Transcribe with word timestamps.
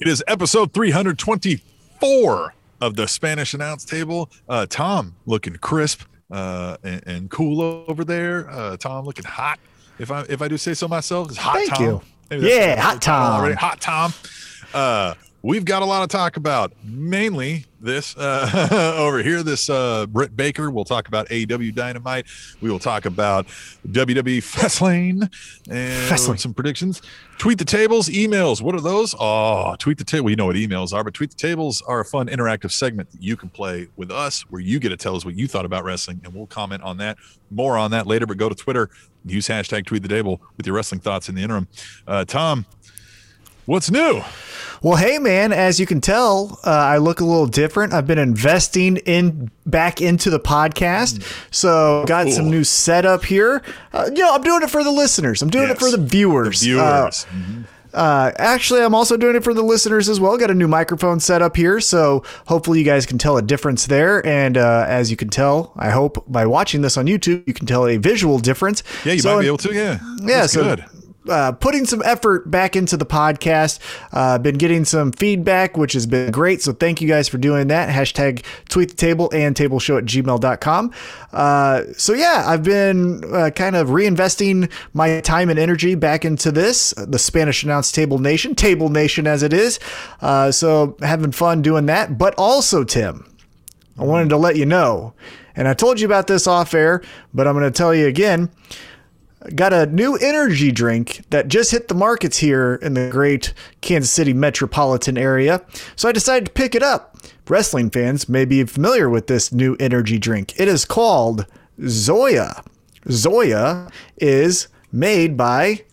It 0.00 0.08
is 0.08 0.22
episode 0.26 0.72
324 0.72 2.54
of 2.80 2.96
the 2.96 3.06
Spanish 3.06 3.54
announce 3.54 3.84
table. 3.84 4.28
Uh, 4.48 4.66
Tom 4.68 5.14
looking 5.26 5.54
crisp 5.56 6.02
uh, 6.30 6.76
and, 6.82 7.02
and 7.06 7.30
cool 7.30 7.60
over 7.88 8.04
there. 8.04 8.50
Uh, 8.50 8.76
Tom 8.76 9.04
looking 9.04 9.24
hot. 9.24 9.58
If 9.98 10.10
I 10.10 10.22
if 10.28 10.42
I 10.42 10.48
do 10.48 10.56
say 10.56 10.74
so 10.74 10.88
myself, 10.88 11.28
it's 11.28 11.36
hot 11.38 11.54
Thank 11.54 11.70
Tom. 11.74 11.82
you. 11.84 12.02
Yeah, 12.40 12.80
hot 12.80 12.94
we're 12.94 12.98
calling 12.98 12.98
it 12.98 13.00
Tom. 13.00 13.40
already. 13.40 13.54
Hot 13.54 13.80
Tom. 13.80 14.12
We've 15.44 15.66
got 15.66 15.82
a 15.82 15.84
lot 15.84 16.00
to 16.00 16.16
talk 16.16 16.38
about. 16.38 16.72
Mainly 16.82 17.66
this 17.78 18.16
uh, 18.16 18.94
over 18.98 19.22
here. 19.22 19.42
This 19.42 19.68
uh, 19.68 20.06
Britt 20.06 20.34
Baker. 20.34 20.70
We'll 20.70 20.86
talk 20.86 21.06
about 21.06 21.28
AEW 21.28 21.74
Dynamite. 21.74 22.24
We 22.62 22.70
will 22.70 22.78
talk 22.78 23.04
about 23.04 23.46
WWE 23.86 24.38
Fastlane 24.38 25.30
and 25.68 26.10
Fastlane. 26.10 26.40
some 26.40 26.54
predictions. 26.54 27.02
Tweet 27.36 27.58
the 27.58 27.66
tables, 27.66 28.08
emails. 28.08 28.62
What 28.62 28.74
are 28.74 28.80
those? 28.80 29.14
Oh, 29.20 29.76
tweet 29.78 29.98
the 29.98 30.04
table. 30.04 30.30
You 30.30 30.36
know 30.36 30.46
what 30.46 30.56
emails 30.56 30.94
are, 30.94 31.04
but 31.04 31.12
tweet 31.12 31.32
the 31.32 31.36
tables 31.36 31.82
are 31.82 32.00
a 32.00 32.06
fun 32.06 32.28
interactive 32.28 32.72
segment 32.72 33.10
that 33.10 33.22
you 33.22 33.36
can 33.36 33.50
play 33.50 33.88
with 33.96 34.10
us, 34.10 34.50
where 34.50 34.62
you 34.62 34.78
get 34.78 34.88
to 34.88 34.96
tell 34.96 35.14
us 35.14 35.26
what 35.26 35.36
you 35.36 35.46
thought 35.46 35.66
about 35.66 35.84
wrestling, 35.84 36.22
and 36.24 36.32
we'll 36.32 36.46
comment 36.46 36.82
on 36.82 36.96
that. 36.96 37.18
More 37.50 37.76
on 37.76 37.90
that 37.90 38.06
later. 38.06 38.24
But 38.24 38.38
go 38.38 38.48
to 38.48 38.54
Twitter, 38.54 38.88
use 39.26 39.46
hashtag 39.46 39.84
tweet 39.84 40.00
the 40.00 40.08
table 40.08 40.40
with 40.56 40.66
your 40.66 40.74
wrestling 40.74 41.02
thoughts 41.02 41.28
in 41.28 41.34
the 41.34 41.42
interim. 41.42 41.68
Uh, 42.06 42.24
Tom, 42.24 42.64
what's 43.66 43.90
new? 43.90 44.22
Well, 44.82 44.96
hey 44.96 45.18
man, 45.18 45.52
as 45.52 45.80
you 45.80 45.86
can 45.86 46.02
tell, 46.02 46.58
uh, 46.62 46.70
I 46.70 46.98
look 46.98 47.20
a 47.20 47.24
little 47.24 47.46
different. 47.46 47.94
I've 47.94 48.06
been 48.06 48.18
investing 48.18 48.98
in 48.98 49.50
back 49.64 50.02
into 50.02 50.28
the 50.28 50.38
podcast, 50.40 51.22
so 51.50 52.04
got 52.06 52.28
some 52.28 52.50
new 52.50 52.64
setup 52.64 53.24
here. 53.24 53.62
Uh, 53.94 54.10
you 54.14 54.22
know, 54.22 54.34
I'm 54.34 54.42
doing 54.42 54.62
it 54.62 54.68
for 54.70 54.84
the 54.84 54.90
listeners. 54.90 55.40
I'm 55.40 55.48
doing 55.48 55.70
it 55.70 55.78
for 55.78 55.90
the 55.90 55.96
viewers. 55.96 56.60
The 56.60 56.78
Uh, 56.78 56.98
viewers. 57.10 57.26
Uh, 57.94 58.32
actually, 58.38 58.82
I'm 58.82 58.94
also 58.94 59.16
doing 59.16 59.36
it 59.36 59.44
for 59.44 59.54
the 59.54 59.62
listeners 59.62 60.08
as 60.08 60.18
well. 60.18 60.36
Got 60.36 60.50
a 60.50 60.54
new 60.54 60.66
microphone 60.66 61.20
set 61.20 61.40
up 61.42 61.56
here, 61.56 61.80
so 61.80 62.24
hopefully 62.46 62.80
you 62.80 62.84
guys 62.84 63.06
can 63.06 63.18
tell 63.18 63.36
a 63.38 63.42
difference 63.42 63.86
there. 63.86 64.26
And 64.26 64.58
uh, 64.58 64.84
as 64.88 65.12
you 65.12 65.16
can 65.16 65.28
tell, 65.30 65.72
I 65.76 65.90
hope 65.90 66.24
by 66.26 66.44
watching 66.44 66.82
this 66.82 66.96
on 66.96 67.06
YouTube, 67.06 67.44
you 67.46 67.54
can 67.54 67.66
tell 67.66 67.86
a 67.86 67.96
visual 67.96 68.38
difference. 68.40 68.82
yeah, 69.04 69.12
you 69.12 69.20
So 69.20 69.36
might 69.36 69.42
be 69.42 69.46
able 69.46 69.58
to. 69.58 69.72
Yeah. 69.72 69.98
yeah, 70.20 70.40
That's 70.40 70.52
so 70.52 70.64
good. 70.64 70.84
Uh, 71.28 71.52
putting 71.52 71.86
some 71.86 72.02
effort 72.04 72.50
back 72.50 72.76
into 72.76 72.96
the 72.96 73.06
podcast. 73.06 73.78
Uh, 74.12 74.38
been 74.38 74.56
getting 74.56 74.84
some 74.84 75.12
feedback, 75.12 75.76
which 75.76 75.92
has 75.92 76.06
been 76.06 76.30
great. 76.30 76.62
So 76.62 76.72
thank 76.72 77.00
you 77.00 77.08
guys 77.08 77.28
for 77.28 77.38
doing 77.38 77.68
that. 77.68 77.88
Hashtag 77.88 78.44
tweet 78.68 78.90
the 78.90 78.96
table 78.96 79.30
and 79.32 79.54
tableshow 79.54 79.98
at 79.98 80.04
gmail.com. 80.04 80.92
Uh, 81.32 81.82
so 81.96 82.12
yeah, 82.12 82.44
I've 82.46 82.62
been 82.62 83.24
uh, 83.34 83.50
kind 83.50 83.76
of 83.76 83.88
reinvesting 83.88 84.70
my 84.92 85.20
time 85.20 85.50
and 85.50 85.58
energy 85.58 85.94
back 85.94 86.24
into 86.24 86.52
this, 86.52 86.92
the 86.96 87.18
Spanish 87.18 87.62
announced 87.64 87.94
Table 87.94 88.18
Nation, 88.18 88.54
Table 88.54 88.88
Nation 88.88 89.26
as 89.26 89.42
it 89.42 89.52
is. 89.52 89.80
Uh, 90.20 90.50
so 90.50 90.96
having 91.00 91.32
fun 91.32 91.62
doing 91.62 91.86
that. 91.86 92.18
But 92.18 92.34
also, 92.36 92.84
Tim, 92.84 93.30
I 93.98 94.04
wanted 94.04 94.28
to 94.30 94.36
let 94.36 94.56
you 94.56 94.66
know, 94.66 95.14
and 95.56 95.68
I 95.68 95.74
told 95.74 96.00
you 96.00 96.06
about 96.06 96.26
this 96.26 96.46
off 96.46 96.74
air, 96.74 97.02
but 97.32 97.46
I'm 97.46 97.54
going 97.54 97.64
to 97.70 97.76
tell 97.76 97.94
you 97.94 98.06
again 98.06 98.50
got 99.54 99.72
a 99.72 99.86
new 99.86 100.16
energy 100.16 100.72
drink 100.72 101.22
that 101.30 101.48
just 101.48 101.70
hit 101.70 101.88
the 101.88 101.94
markets 101.94 102.38
here 102.38 102.74
in 102.76 102.94
the 102.94 103.08
great 103.10 103.52
Kansas 103.80 104.10
City 104.10 104.32
metropolitan 104.32 105.18
area. 105.18 105.62
So 105.96 106.08
I 106.08 106.12
decided 106.12 106.46
to 106.46 106.52
pick 106.52 106.74
it 106.74 106.82
up. 106.82 107.16
Wrestling 107.48 107.90
fans 107.90 108.28
may 108.28 108.44
be 108.44 108.64
familiar 108.64 109.10
with 109.10 109.26
this 109.26 109.52
new 109.52 109.76
energy 109.78 110.18
drink. 110.18 110.58
It 110.58 110.68
is 110.68 110.84
called 110.84 111.46
ZOA. 111.80 112.64
ZOA 113.06 113.90
is 114.16 114.68
made 114.90 115.36
by 115.36 115.84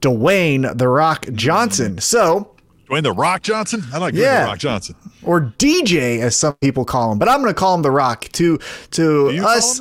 Dwayne 0.00 0.76
The 0.76 0.88
Rock 0.88 1.26
Johnson. 1.32 1.98
So, 1.98 2.54
Dwayne 2.88 3.02
the 3.02 3.12
Rock 3.12 3.42
Johnson. 3.42 3.82
I 3.92 3.98
like 3.98 4.14
Dwayne 4.14 4.40
the 4.40 4.46
Rock 4.46 4.58
Johnson. 4.58 4.96
or 5.22 5.52
DJ 5.58 6.20
as 6.20 6.36
some 6.36 6.54
people 6.56 6.84
call 6.84 7.12
him, 7.12 7.18
but 7.18 7.28
I'm 7.28 7.40
going 7.40 7.52
to 7.52 7.58
call 7.58 7.74
him 7.74 7.82
The 7.82 7.90
Rock 7.90 8.28
to 8.32 8.58
to 8.92 9.28
us. 9.44 9.80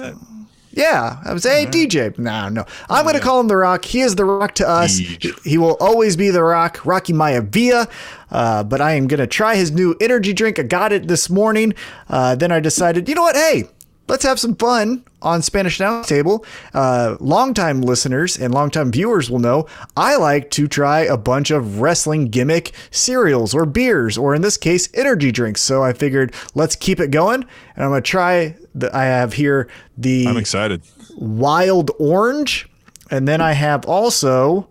Call 0.76 0.84
him 0.84 1.16
that? 1.16 1.22
Yeah, 1.26 1.30
I 1.30 1.34
was 1.34 1.44
hey 1.44 1.66
DJ. 1.66 2.18
No, 2.18 2.50
no, 2.50 2.66
I'm 2.90 3.04
going 3.04 3.16
to 3.16 3.22
call 3.22 3.40
him 3.40 3.48
the 3.48 3.58
Rock. 3.58 3.86
He 3.86 4.02
is 4.02 4.16
the 4.16 4.26
Rock 4.26 4.56
to 4.56 4.68
us. 4.68 5.00
Deej. 5.00 5.44
He 5.44 5.58
will 5.58 5.78
always 5.80 6.16
be 6.16 6.30
the 6.30 6.44
Rock, 6.44 6.86
Rocky 6.86 7.14
Maivia. 7.14 7.90
Uh, 8.32 8.64
but 8.64 8.80
I 8.80 8.94
am 8.94 9.08
going 9.08 9.20
to 9.20 9.28
try 9.28 9.56
his 9.56 9.72
new 9.72 9.96
energy 10.00 10.34
drink. 10.34 10.58
I 10.58 10.64
got 10.64 10.94
it 10.94 11.08
this 11.08 11.30
morning. 11.30 11.74
Uh, 12.10 12.36
then 12.36 12.52
I 12.52 12.60
decided, 12.60 13.10
you 13.10 13.16
know 13.16 13.24
what? 13.24 13.36
Hey, 13.36 13.66
let's 14.12 14.26
have 14.26 14.38
some 14.38 14.54
fun 14.56 15.06
on 15.22 15.42
Spanish 15.42 15.80
Now 15.80 16.02
Table. 16.04 16.46
Uh, 16.74 17.16
longtime 17.22 17.82
listeners 17.82 18.38
and 18.38 18.54
longtime 18.54 18.92
viewers 18.92 19.32
will 19.32 19.40
know 19.40 19.68
I 19.96 20.18
like 20.18 20.52
to 20.52 20.68
try 20.68 21.00
a 21.00 21.16
bunch 21.16 21.50
of 21.50 21.80
wrestling 21.80 22.28
gimmick 22.28 22.74
cereals 22.92 23.56
or 23.56 23.66
beers, 23.66 24.18
or 24.18 24.36
in 24.36 24.42
this 24.42 24.58
case, 24.58 24.90
energy 24.94 25.32
drinks. 25.32 25.62
So 25.62 25.82
I 25.82 25.94
figured 25.94 26.34
let's 26.54 26.76
keep 26.76 27.00
it 27.00 27.10
going, 27.10 27.44
and 27.76 27.86
I'm 27.86 27.90
going 27.90 28.04
to 28.04 28.08
try. 28.08 28.58
The, 28.76 28.96
I 28.96 29.06
have 29.06 29.34
here 29.34 29.70
the 29.98 30.28
I'm 30.28 30.38
excited. 30.38 30.82
wild 31.16 31.92
orange, 31.98 32.70
and 33.10 33.28
then 33.28 33.40
I 33.40 33.54
have 33.54 33.86
also 33.86 34.68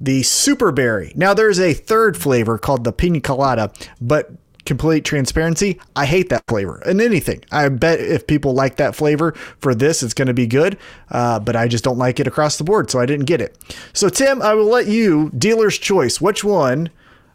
the 0.00 0.24
super 0.24 0.72
berry. 0.72 1.12
Now 1.14 1.34
there's 1.34 1.60
a 1.60 1.72
third 1.72 2.16
flavor 2.16 2.58
called 2.58 2.82
the 2.82 2.92
pina 2.92 3.20
colada, 3.20 3.72
but 4.00 4.32
complete 4.64 5.04
transparency, 5.04 5.80
I 5.96 6.06
hate 6.06 6.28
that 6.30 6.44
flavor 6.48 6.82
in 6.86 7.00
anything. 7.00 7.44
I 7.50 7.68
bet 7.68 8.00
if 8.00 8.26
people 8.26 8.54
like 8.54 8.76
that 8.76 8.94
flavor 8.94 9.32
for 9.60 9.74
this, 9.74 10.02
it's 10.02 10.14
going 10.14 10.28
to 10.28 10.34
be 10.34 10.46
good, 10.46 10.78
uh, 11.10 11.40
but 11.40 11.56
I 11.56 11.68
just 11.68 11.84
don't 11.84 11.98
like 11.98 12.20
it 12.20 12.26
across 12.26 12.58
the 12.58 12.64
board, 12.64 12.90
so 12.90 13.00
I 13.00 13.06
didn't 13.06 13.26
get 13.26 13.40
it. 13.40 13.56
So 13.92 14.08
Tim, 14.08 14.42
I 14.42 14.54
will 14.54 14.66
let 14.66 14.86
you 14.86 15.30
dealer's 15.36 15.78
choice. 15.78 16.20
Which 16.20 16.44
one 16.44 16.90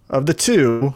of 0.10 0.26
the 0.26 0.34
two? 0.34 0.96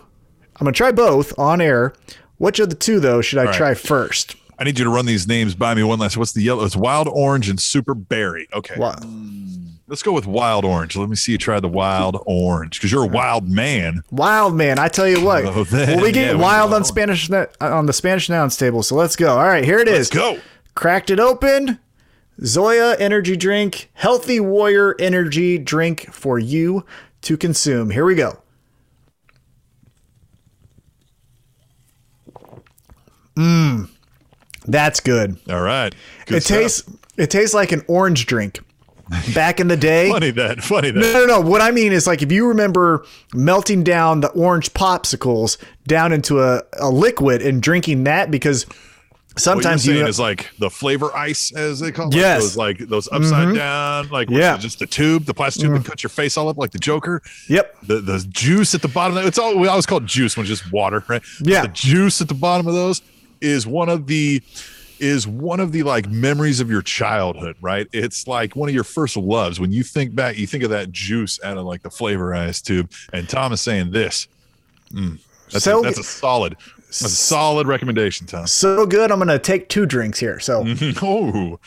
I'm 0.55 0.65
going 0.65 0.73
to 0.73 0.77
try 0.77 0.91
both 0.91 1.37
on 1.37 1.61
air. 1.61 1.93
Which 2.37 2.59
of 2.59 2.69
the 2.69 2.75
two 2.75 2.99
though 2.99 3.21
should 3.21 3.39
I 3.39 3.45
right. 3.45 3.55
try 3.55 3.73
first? 3.73 4.35
I 4.59 4.65
need 4.65 4.77
you 4.77 4.85
to 4.85 4.91
run 4.91 5.05
these 5.05 5.27
names 5.27 5.55
by 5.55 5.73
me 5.73 5.83
one 5.83 5.99
last. 5.99 6.17
What's 6.17 6.33
the 6.33 6.41
yellow? 6.41 6.63
It's 6.63 6.75
wild 6.75 7.07
orange 7.07 7.49
and 7.49 7.59
super 7.59 7.93
berry. 7.93 8.47
Okay. 8.53 8.75
Wow. 8.77 8.95
Let's 9.93 10.01
go 10.01 10.11
with 10.13 10.25
wild 10.25 10.65
orange. 10.65 10.95
Let 10.95 11.07
me 11.07 11.15
see 11.15 11.33
you 11.33 11.37
try 11.37 11.59
the 11.59 11.67
wild 11.67 12.17
orange 12.25 12.79
because 12.79 12.91
you're 12.91 13.03
a 13.03 13.07
wild 13.07 13.47
man. 13.47 14.01
Wild 14.09 14.55
man, 14.55 14.79
I 14.79 14.87
tell 14.87 15.07
you 15.07 15.23
what. 15.23 15.45
Oh, 15.53 15.63
then, 15.65 15.97
well, 15.97 16.05
we 16.05 16.11
get 16.11 16.35
yeah, 16.35 16.41
wild 16.41 16.71
go. 16.71 16.77
on 16.77 16.83
Spanish 16.83 17.29
on 17.61 17.85
the 17.85 17.93
Spanish 17.93 18.27
nouns 18.27 18.57
table, 18.57 18.81
so 18.81 18.95
let's 18.95 19.15
go. 19.15 19.37
All 19.37 19.45
right, 19.45 19.63
here 19.63 19.77
it 19.77 19.85
Let's 19.85 19.99
is. 19.99 20.09
go. 20.09 20.39
Cracked 20.73 21.11
it 21.11 21.19
open. 21.19 21.77
ZOA 22.41 22.95
energy 22.99 23.37
drink, 23.37 23.91
healthy 23.93 24.39
warrior 24.39 24.95
energy 24.97 25.59
drink 25.59 26.11
for 26.11 26.39
you 26.39 26.87
to 27.21 27.37
consume. 27.37 27.91
Here 27.91 28.03
we 28.03 28.15
go. 28.15 28.41
Mmm, 33.35 33.91
that's 34.65 34.99
good. 34.99 35.37
All 35.47 35.61
right. 35.61 35.93
Good 36.25 36.37
it 36.37 36.43
stuff. 36.45 36.57
tastes 36.57 36.83
it 37.15 37.29
tastes 37.29 37.53
like 37.53 37.71
an 37.71 37.83
orange 37.87 38.25
drink. 38.25 38.59
Back 39.33 39.59
in 39.59 39.67
the 39.67 39.77
day, 39.77 40.09
funny 40.09 40.31
that. 40.31 40.63
Funny 40.63 40.91
that. 40.91 40.99
no, 40.99 41.13
no, 41.13 41.25
no. 41.25 41.41
What 41.41 41.61
I 41.61 41.71
mean 41.71 41.91
is 41.91 42.07
like 42.07 42.21
if 42.21 42.31
you 42.31 42.47
remember 42.47 43.05
melting 43.33 43.83
down 43.83 44.21
the 44.21 44.29
orange 44.29 44.73
popsicles 44.73 45.57
down 45.85 46.13
into 46.13 46.41
a, 46.41 46.63
a 46.79 46.89
liquid 46.89 47.41
and 47.41 47.61
drinking 47.61 48.05
that 48.05 48.31
because 48.31 48.65
sometimes 49.37 49.85
you 49.85 50.05
is 50.05 50.19
like 50.19 50.51
the 50.59 50.69
flavor 50.69 51.15
ice, 51.15 51.53
as 51.53 51.79
they 51.79 51.91
call 51.91 52.09
it. 52.09 52.15
Yes. 52.15 52.41
Those 52.41 52.57
like 52.57 52.77
those 52.79 53.07
upside 53.11 53.49
mm-hmm. 53.49 53.55
down, 53.55 54.09
like 54.09 54.29
Yeah. 54.29 54.57
just 54.57 54.79
the 54.79 54.85
tube, 54.85 55.25
the 55.25 55.33
plastic 55.33 55.63
tube 55.63 55.73
that 55.73 55.81
mm. 55.81 55.85
cuts 55.85 56.03
your 56.03 56.09
face 56.09 56.37
all 56.37 56.49
up 56.49 56.57
like 56.57 56.71
the 56.71 56.79
Joker. 56.79 57.21
Yep. 57.49 57.75
The 57.83 57.99
the 57.99 58.25
juice 58.29 58.75
at 58.75 58.81
the 58.81 58.87
bottom. 58.87 59.17
It's 59.17 59.37
all 59.37 59.57
we 59.57 59.67
always 59.67 59.85
call 59.85 59.99
it 59.99 60.05
juice 60.05 60.37
when 60.37 60.45
it's 60.45 60.61
just 60.61 60.71
water, 60.71 61.03
right? 61.07 61.21
But 61.39 61.47
Yeah. 61.47 61.61
The 61.63 61.67
juice 61.69 62.21
at 62.21 62.27
the 62.27 62.33
bottom 62.33 62.67
of 62.67 62.73
those 62.73 63.01
is 63.41 63.67
one 63.67 63.89
of 63.89 64.07
the 64.07 64.41
is 65.03 65.27
one 65.27 65.59
of 65.59 65.71
the 65.73 65.83
like 65.83 66.07
memories 66.09 66.59
of 66.61 66.69
your 66.71 66.81
childhood, 66.81 67.55
right? 67.61 67.87
It's 67.91 68.27
like 68.27 68.55
one 68.55 68.69
of 68.69 68.75
your 68.75 68.83
first 68.85 69.17
loves. 69.17 69.59
When 69.59 69.71
you 69.71 69.83
think 69.83 70.15
back, 70.15 70.37
you 70.37 70.47
think 70.47 70.63
of 70.63 70.69
that 70.69 70.91
juice 70.91 71.39
out 71.43 71.57
of 71.57 71.65
like 71.65 71.81
the 71.83 71.89
flavor 71.89 72.33
ice 72.33 72.61
tube. 72.61 72.89
And 73.11 73.27
Tom 73.27 73.51
is 73.51 73.61
saying 73.61 73.91
this. 73.91 74.27
Mm, 74.91 75.19
that's, 75.51 75.65
So- 75.65 75.79
a, 75.79 75.83
that's 75.83 75.99
a 75.99 76.03
solid, 76.03 76.55
that's 76.77 77.01
a 77.01 77.09
solid 77.09 77.67
recommendation, 77.67 78.25
Tom. 78.27 78.47
so 78.47 78.85
good. 78.85 79.11
I'm 79.11 79.19
gonna 79.19 79.37
take 79.39 79.67
two 79.69 79.85
drinks 79.85 80.19
here. 80.19 80.39
So 80.39 80.63
oh, 81.01 81.59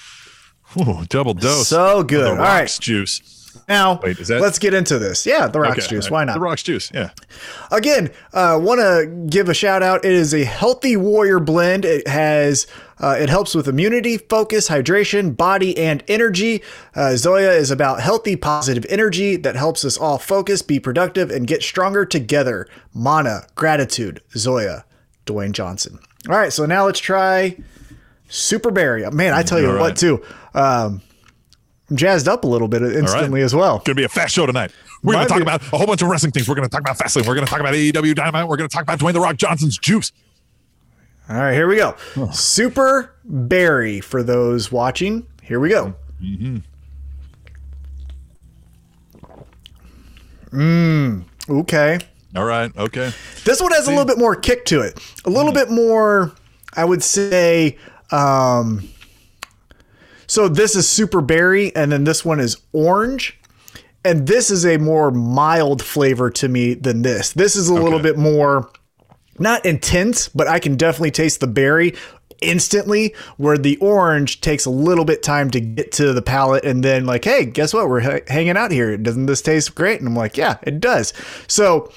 Ooh, 0.78 1.04
double 1.08 1.34
dose. 1.34 1.68
So 1.68 2.02
good. 2.02 2.26
All 2.28 2.36
right. 2.36 2.76
juice. 2.80 3.20
Now 3.68 3.98
Wait, 4.02 4.16
that- 4.18 4.40
let's 4.40 4.58
get 4.60 4.74
into 4.74 4.98
this. 4.98 5.26
Yeah, 5.26 5.48
the 5.48 5.58
rocks 5.60 5.78
Okay, 5.86 5.96
juice. 5.96 6.06
all 6.06 6.12
Why 6.12 6.24
not? 6.24 6.34
The 6.34 6.40
rocks 6.40 6.62
juice. 6.62 6.90
Yeah. 6.94 7.10
Again, 7.72 8.10
uh, 8.32 8.58
want 8.62 8.78
to 8.80 9.10
give 9.28 9.48
a 9.48 9.54
shout 9.54 9.82
out. 9.82 10.04
It 10.04 10.12
is 10.12 10.32
a 10.32 10.44
healthy 10.44 10.96
warrior 10.96 11.40
blend. 11.40 11.84
It 11.84 12.06
has 12.06 12.66
uh, 12.98 13.16
it 13.20 13.28
helps 13.28 13.54
with 13.54 13.68
immunity, 13.68 14.16
focus, 14.18 14.68
hydration, 14.70 15.36
body, 15.36 15.76
and 15.76 16.02
energy. 16.08 16.62
Uh, 16.94 17.10
ZOA 17.14 17.56
is 17.56 17.70
about 17.70 18.00
healthy, 18.00 18.36
positive 18.36 18.86
energy 18.88 19.36
that 19.36 19.54
helps 19.56 19.84
us 19.84 19.98
all 19.98 20.16
focus, 20.18 20.62
be 20.62 20.80
productive, 20.80 21.30
and 21.30 21.46
get 21.46 21.62
stronger 21.62 22.06
together. 22.06 22.66
Mana, 22.94 23.46
gratitude, 23.54 24.22
ZOA, 24.34 24.84
Dwayne 25.26 25.52
Johnson. 25.52 25.98
All 26.28 26.36
right, 26.36 26.52
so 26.52 26.64
now 26.64 26.86
let's 26.86 26.98
try 27.00 27.56
Super 28.28 28.70
Berry. 28.70 29.08
Man, 29.10 29.34
I 29.34 29.42
tell 29.42 29.60
you 29.60 29.68
All 29.72 29.74
what, 29.78 29.88
right. 29.90 29.96
too. 29.96 30.22
Um, 30.54 31.02
jazzed 31.94 32.28
up 32.28 32.44
a 32.44 32.46
little 32.46 32.68
bit 32.68 32.82
instantly 32.82 33.42
as 33.42 33.54
well. 33.54 33.82
Gonna 33.84 33.94
be 33.94 34.04
a 34.04 34.08
fast 34.08 34.34
show 34.34 34.46
tonight. 34.46 34.72
We're 35.02 35.14
gonna 35.14 35.28
talk 35.28 35.38
be. 35.38 35.42
about 35.42 35.62
a 35.72 35.78
whole 35.78 35.86
bunch 35.86 36.02
of 36.02 36.08
wrestling 36.08 36.32
things. 36.32 36.48
We're 36.48 36.54
gonna 36.54 36.68
talk 36.68 36.80
about 36.80 36.98
Fastlane. 36.98 37.26
We're 37.26 37.34
gonna 37.34 37.46
talk 37.46 37.60
about 37.60 37.74
AEW 37.74 38.14
Dynamite. 38.14 38.48
We're 38.48 38.56
gonna 38.56 38.68
talk 38.68 38.82
about 38.82 38.98
Dwayne 38.98 39.12
the 39.12 39.20
Rock 39.20 39.36
Johnson's 39.36 39.78
juice. 39.78 40.12
All 41.28 41.36
right, 41.36 41.54
here 41.54 41.66
we 41.66 41.76
go. 41.76 41.96
Super 42.32 43.14
Berry 43.24 44.00
for 44.00 44.22
those 44.22 44.70
watching. 44.70 45.26
Here 45.42 45.60
we 45.60 45.68
go. 45.70 45.94
Mm 46.22 46.62
Mmm. 50.50 51.24
Okay. 51.48 51.98
All 52.34 52.44
right. 52.44 52.74
Okay. 52.76 53.12
This 53.44 53.60
one 53.60 53.72
has 53.72 53.86
a 53.86 53.90
little 53.90 54.04
bit 54.04 54.18
more 54.18 54.34
kick 54.34 54.64
to 54.66 54.80
it. 54.80 54.98
A 55.24 55.30
little 55.30 55.52
bit 55.52 55.70
more, 55.70 56.32
I 56.74 56.84
would 56.84 57.02
say. 57.02 57.76
Um, 58.10 58.88
so 60.26 60.48
this 60.48 60.76
is 60.76 60.88
super 60.88 61.20
berry, 61.20 61.74
and 61.74 61.92
then 61.92 62.04
this 62.04 62.24
one 62.24 62.40
is 62.40 62.56
orange. 62.72 63.38
And 64.04 64.28
this 64.28 64.52
is 64.52 64.64
a 64.64 64.76
more 64.76 65.10
mild 65.10 65.82
flavor 65.82 66.30
to 66.30 66.46
me 66.46 66.74
than 66.74 67.02
this. 67.02 67.32
This 67.32 67.56
is 67.56 67.68
a 67.68 67.74
little 67.74 67.98
bit 67.98 68.16
more, 68.16 68.70
not 69.36 69.66
intense, 69.66 70.28
but 70.28 70.46
I 70.46 70.60
can 70.60 70.76
definitely 70.76 71.10
taste 71.10 71.40
the 71.40 71.48
berry 71.48 71.92
instantly, 72.40 73.16
where 73.36 73.58
the 73.58 73.76
orange 73.78 74.40
takes 74.40 74.64
a 74.64 74.70
little 74.70 75.04
bit 75.04 75.24
time 75.24 75.50
to 75.50 75.60
get 75.60 75.90
to 75.92 76.12
the 76.12 76.22
palate. 76.22 76.64
And 76.64 76.84
then, 76.84 77.04
like, 77.04 77.24
hey, 77.24 77.46
guess 77.46 77.74
what? 77.74 77.88
We're 77.88 78.00
ha- 78.00 78.24
hanging 78.28 78.56
out 78.56 78.70
here. 78.70 78.96
Doesn't 78.96 79.26
this 79.26 79.42
taste 79.42 79.74
great? 79.74 79.98
And 79.98 80.08
I'm 80.08 80.14
like, 80.14 80.36
yeah, 80.36 80.58
it 80.62 80.78
does. 80.78 81.12
So 81.48 81.90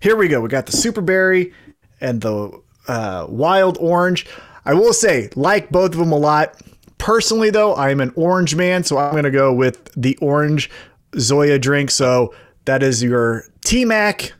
here 0.00 0.16
we 0.16 0.26
go. 0.26 0.40
We 0.40 0.48
got 0.48 0.66
the 0.66 0.72
super 0.72 1.02
berry 1.02 1.52
and 2.00 2.20
the 2.20 2.60
uh, 2.88 3.26
wild 3.28 3.78
orange. 3.80 4.26
I 4.64 4.74
will 4.74 4.92
say, 4.92 5.28
like 5.36 5.70
both 5.70 5.92
of 5.92 5.98
them 5.98 6.10
a 6.10 6.18
lot. 6.18 6.60
Personally, 7.04 7.50
though, 7.50 7.76
I'm 7.76 8.00
an 8.00 8.14
orange 8.16 8.56
man, 8.56 8.82
so 8.82 8.96
I'm 8.96 9.10
going 9.10 9.24
to 9.24 9.30
go 9.30 9.52
with 9.52 9.92
the 9.94 10.16
orange 10.22 10.70
ZOA 11.12 11.60
drink. 11.60 11.90
So 11.90 12.34
that 12.64 12.82
is 12.82 13.02
your 13.02 13.44
T 13.62 13.84
Mac, 13.84 14.32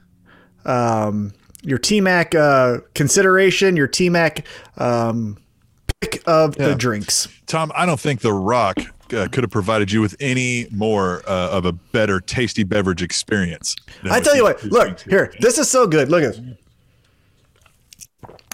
um, 0.65 1.35
your 1.61 1.77
T 1.77 2.01
Mac 2.01 2.35
uh, 2.35 2.79
consideration, 2.95 3.77
your 3.77 3.87
T 3.87 4.09
Mac 4.09 4.47
um, 4.79 5.37
pick 6.01 6.23
of 6.27 6.57
the 6.57 6.75
drinks. 6.75 7.29
Tom, 7.45 7.71
I 7.77 7.85
don't 7.85 8.01
think 8.01 8.23
The 8.23 8.33
Rock 8.33 8.79
uh, 9.13 9.29
could 9.31 9.45
have 9.45 9.51
provided 9.51 9.93
you 9.93 10.01
with 10.01 10.17
any 10.19 10.67
more 10.71 11.23
uh, 11.29 11.51
of 11.51 11.67
a 11.67 11.73
better 11.73 12.19
tasty 12.19 12.65
beverage 12.65 13.03
experience. 13.03 13.77
I 14.05 14.21
tell 14.21 14.37
you 14.37 14.45
what, 14.45 14.65
look 14.65 15.01
here. 15.01 15.35
This 15.39 15.59
is 15.59 15.71
so 15.71 15.87
good. 15.87 16.09
Look 16.09 16.25
at 16.25 16.33
this. 16.33 16.57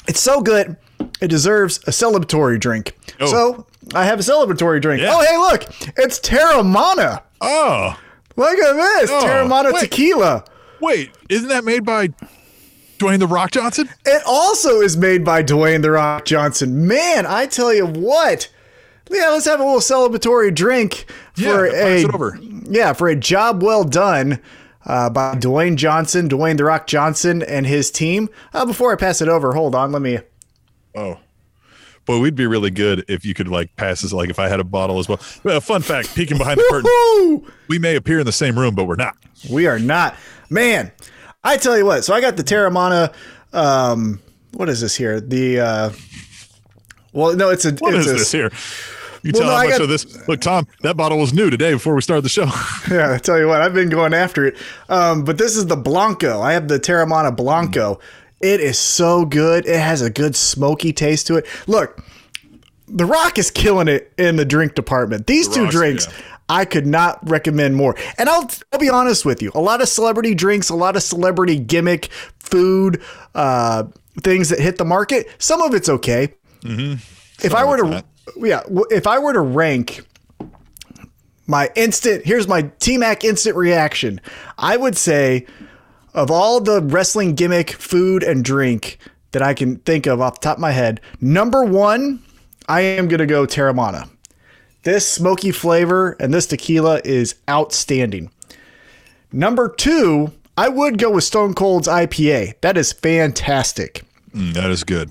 It's 0.09 0.21
so 0.21 0.41
good. 0.41 0.77
It 1.21 1.29
deserves 1.29 1.79
a 1.87 1.93
celebratory 1.93 2.59
drink. 2.59 2.97
Oh. 3.21 3.27
So 3.27 3.67
I 3.95 4.05
have 4.05 4.21
a 4.21 4.23
celebratory 4.23 4.81
drink. 4.81 5.03
Yeah. 5.03 5.13
Oh, 5.15 5.21
hey, 5.23 5.37
look, 5.37 5.65
it's 5.99 6.19
Teremana. 6.21 7.23
Oh, 7.41 7.99
Look 8.37 8.59
at 8.59 8.73
this, 8.75 9.11
Oh, 9.13 9.23
Teremana 9.25 9.73
wait. 9.73 9.81
tequila. 9.91 10.45
wait, 10.81 11.11
isn't 11.29 11.49
that 11.49 11.65
made 11.65 11.85
by 11.85 12.09
Dwayne 12.99 13.19
The 13.19 13.27
Rock 13.27 13.51
Johnson? 13.51 13.89
It 14.07 14.23
also 14.27 14.81
is 14.81 14.97
made 14.97 15.25
by 15.25 15.43
Dwayne 15.43 15.83
the 15.83 15.91
Rock 15.91 16.25
Johnson. 16.25 16.87
Man, 16.87 17.27
I 17.27 17.47
tell 17.47 17.73
you 17.75 17.87
what. 17.87 18.49
Yeah, 19.11 19.31
let's 19.31 19.47
have 19.47 19.59
a 19.61 19.65
little 19.65 19.81
celebratory 19.81 20.55
drink 20.55 21.07
for 21.35 21.67
Yeah, 21.67 21.73
pass 21.73 21.83
a 21.83 22.09
it 22.09 22.15
over. 22.15 22.39
yeah 22.71 22.93
for 22.93 23.09
a 23.09 23.17
job 23.17 23.63
well 23.63 23.83
done 23.85 24.41
uh, 24.87 25.11
by 25.11 25.35
Dwayne 25.35 25.77
Johnson, 25.77 26.29
Dwayne 26.29 26.57
the 26.57 26.65
Rock 26.65 26.87
Johnson, 26.87 27.43
and 27.43 27.67
his 27.67 27.91
team. 27.91 28.29
Uh, 28.55 28.65
before 28.65 28.93
I 28.93 28.97
pass 28.97 29.21
it 29.21 29.29
over, 29.29 29.53
hold 29.53 29.75
on, 29.75 29.91
let 29.93 30.01
me. 30.03 30.21
Oh. 30.95 31.19
Boy, 32.11 32.19
we'd 32.19 32.35
be 32.35 32.47
really 32.49 32.71
good 32.73 33.05
if 33.07 33.25
you 33.25 33.35
could 33.35 33.47
like 33.47 33.77
pass 33.77 34.01
this. 34.03 34.13
Like 34.13 34.31
if 34.31 34.41
I 34.41 34.49
had 34.49 34.59
a 34.59 34.65
bottle 34.65 34.99
as 34.99 35.09
well. 35.09 35.21
Uh, 35.45 35.61
fun 35.61 35.81
fact: 35.81 36.13
peeking 36.13 36.39
behind 36.39 36.59
the 36.59 36.67
curtain, 36.69 37.53
we 37.69 37.79
may 37.79 37.95
appear 37.95 38.19
in 38.19 38.27
the 38.27 38.33
same 38.33 38.59
room, 38.59 38.75
but 38.75 38.87
we're 38.87 38.97
not. 38.97 39.17
We 39.49 39.69
are 39.69 39.79
not, 39.79 40.17
man. 40.49 40.91
I 41.45 41.57
tell 41.57 41.79
you 41.79 41.85
what. 41.87 42.03
So 42.05 42.13
I 42.13 42.21
got 42.21 42.37
the 42.37 42.43
Teremana. 42.43 43.15
Um, 43.53 44.21
what 44.55 44.69
is 44.69 44.81
this 44.81 44.97
here? 44.97 45.21
The 45.21 45.61
uh, 45.61 45.91
well, 47.13 47.37
no, 47.37 47.51
it's 47.51 47.65
a. 47.65 47.75
What 47.75 47.95
it's 47.95 48.07
is 48.07 48.13
a, 48.13 48.15
this 48.17 48.33
here? 48.33 48.51
You 49.23 49.31
Well, 49.35 49.43
tell 49.43 49.51
no, 49.51 49.55
how 49.57 49.61
I 49.61 49.65
much 49.67 49.73
got- 49.75 49.81
of 49.83 49.89
this. 49.91 50.27
Look, 50.29 50.41
Tom, 50.41 50.67
that 50.83 50.97
bottle 50.97 51.19
was 51.19 51.33
new 51.33 51.49
today 51.49 51.73
before 51.73 51.95
we 51.95 52.01
started 52.01 52.25
the 52.25 52.29
show. 52.29 52.47
Yeah, 52.91 53.13
I 53.15 53.19
tell 53.19 53.39
you 53.39 53.47
what, 53.47 53.61
I've 53.61 53.75
been 53.75 53.89
going 53.89 54.15
after 54.15 54.47
it. 54.47 54.57
Um, 54.89 55.25
but 55.25 55.39
this 55.39 55.55
is 55.57 55.67
the 55.67 55.77
Blanco. 55.77 56.41
I 56.41 56.55
have 56.55 56.67
the 56.67 56.81
Teremana 56.81 57.37
Blanco. 57.37 58.01
It 58.41 58.61
is 58.61 58.79
so 58.79 59.25
good. 59.25 59.67
It 59.67 59.79
has 59.81 60.03
a 60.03 60.11
good 60.11 60.35
smoky 60.35 60.93
taste 60.93 61.27
to 61.29 61.37
it. 61.37 61.47
Look, 61.67 62.03
The 62.89 63.05
Rock 63.05 63.39
is 63.39 63.51
killing 63.51 63.89
it 63.89 64.13
in 64.19 64.37
the 64.37 64.45
drink 64.45 64.75
department. 64.75 65.27
These 65.27 65.49
two 65.49 65.63
Rock's- 65.65 65.75
drinks, 65.75 66.07
yeah. 66.09 66.15
I 66.49 66.65
could 66.65 66.87
not 66.87 67.29
recommend 67.29 67.77
more. 67.77 67.95
And 68.19 68.29
I'll, 68.29 68.51
I'll 68.73 68.81
be 68.81 68.89
honest 68.91 69.25
with 69.25 69.41
you. 69.41 69.53
A 69.55 69.61
lot 69.61 69.81
of 69.81 69.89
celebrity 69.89 70.35
drinks, 70.35 70.69
a 70.69 70.75
lot 70.75 70.97
of 70.97 71.03
celebrity 71.05 71.57
gimmick 71.61 72.07
food, 72.41 73.03
uh, 73.37 73.85
things 74.23 74.49
that 74.49 74.59
hit 74.59 74.77
the 74.77 74.85
market. 74.85 75.29
Some 75.39 75.63
of 75.63 75.75
it's 75.75 75.89
okay. 75.89 76.35
If 76.65 77.55
I 77.55 77.65
were 77.65 77.77
to, 77.77 77.97
of 77.99 78.05
yeah, 78.37 78.63
if 78.91 79.07
I 79.07 79.19
were 79.21 79.33
to 79.33 79.41
rank 79.41 80.05
my 81.47 81.71
instant, 81.77 82.25
here's 82.25 82.47
my 82.49 82.63
T 82.81 82.99
Mac 82.99 83.23
instant 83.25 83.57
reaction. 83.57 84.21
I 84.59 84.77
would 84.77 84.97
say, 84.97 85.47
of 86.15 86.31
all 86.31 86.61
the 86.61 86.83
wrestling 86.83 87.35
gimmick 87.35 87.71
food 87.73 88.23
and 88.23 88.45
drink 88.45 88.99
that 89.33 89.43
I 89.43 89.55
can 89.55 89.77
think 89.77 90.07
of 90.07 90.21
off 90.21 90.41
the 90.41 90.45
top 90.45 90.57
of 90.57 90.61
my 90.61 90.73
head, 90.73 91.01
number 91.21 91.65
one, 91.65 92.23
I 92.69 92.81
am 92.81 93.09
gonna 93.09 93.27
go 93.27 93.47
Teremana. 93.47 94.09
This 94.83 95.07
smoky 95.07 95.53
flavor 95.53 96.17
and 96.19 96.33
this 96.33 96.47
tequila 96.47 97.01
is 97.05 97.35
outstanding. 97.49 98.31
Number 99.33 99.69
two, 99.69 100.33
I 100.57 100.69
would 100.69 100.99
go 100.99 101.11
with 101.11 101.25
Stone 101.25 101.55
Cold's 101.55 101.89
IPA. 101.89 102.61
That 102.61 102.77
is 102.77 102.93
fantastic. 102.93 104.03
Mm, 104.35 104.55
that 104.55 104.71
is 104.71 104.85
good. 104.85 105.11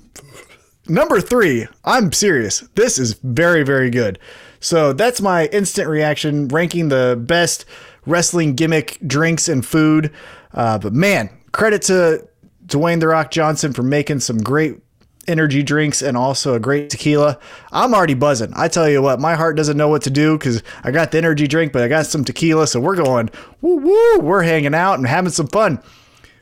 Number 0.86 1.20
three, 1.20 1.66
I'm 1.84 2.12
serious. 2.12 2.60
This 2.74 2.98
is 2.98 3.14
very, 3.22 3.62
very 3.62 3.90
good. 3.90 4.18
So 4.60 4.92
that's 4.92 5.20
my 5.20 5.46
instant 5.46 5.88
reaction, 5.88 6.48
ranking 6.48 6.88
the 6.88 7.18
best 7.20 7.64
wrestling 8.06 8.54
gimmick 8.54 8.98
drinks 9.06 9.48
and 9.48 9.64
food. 9.64 10.12
Uh, 10.52 10.78
but 10.78 10.92
man, 10.92 11.30
credit 11.52 11.82
to 11.82 12.28
Dwayne 12.66 13.00
The 13.00 13.08
Rock 13.08 13.30
Johnson 13.30 13.72
for 13.72 13.82
making 13.82 14.20
some 14.20 14.38
great 14.38 14.80
energy 15.28 15.62
drinks 15.62 16.02
and 16.02 16.16
also 16.16 16.54
a 16.54 16.60
great 16.60 16.90
tequila. 16.90 17.38
I'm 17.72 17.94
already 17.94 18.14
buzzing. 18.14 18.52
I 18.56 18.68
tell 18.68 18.88
you 18.88 19.02
what, 19.02 19.20
my 19.20 19.34
heart 19.34 19.56
doesn't 19.56 19.76
know 19.76 19.88
what 19.88 20.02
to 20.02 20.10
do 20.10 20.36
because 20.36 20.62
I 20.82 20.90
got 20.90 21.12
the 21.12 21.18
energy 21.18 21.46
drink, 21.46 21.72
but 21.72 21.82
I 21.82 21.88
got 21.88 22.06
some 22.06 22.24
tequila. 22.24 22.66
So 22.66 22.80
we're 22.80 22.96
going, 22.96 23.30
woo 23.60 23.76
woo, 23.76 24.18
we're 24.18 24.42
hanging 24.42 24.74
out 24.74 24.94
and 24.94 25.06
having 25.06 25.30
some 25.30 25.46
fun. 25.46 25.80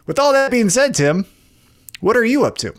With 0.07 0.19
all 0.19 0.33
that 0.33 0.51
being 0.51 0.71
said, 0.71 0.95
Tim, 0.95 1.27
what 2.01 2.17
are 2.17 2.25
you 2.25 2.45
up 2.45 2.57
to? 2.59 2.75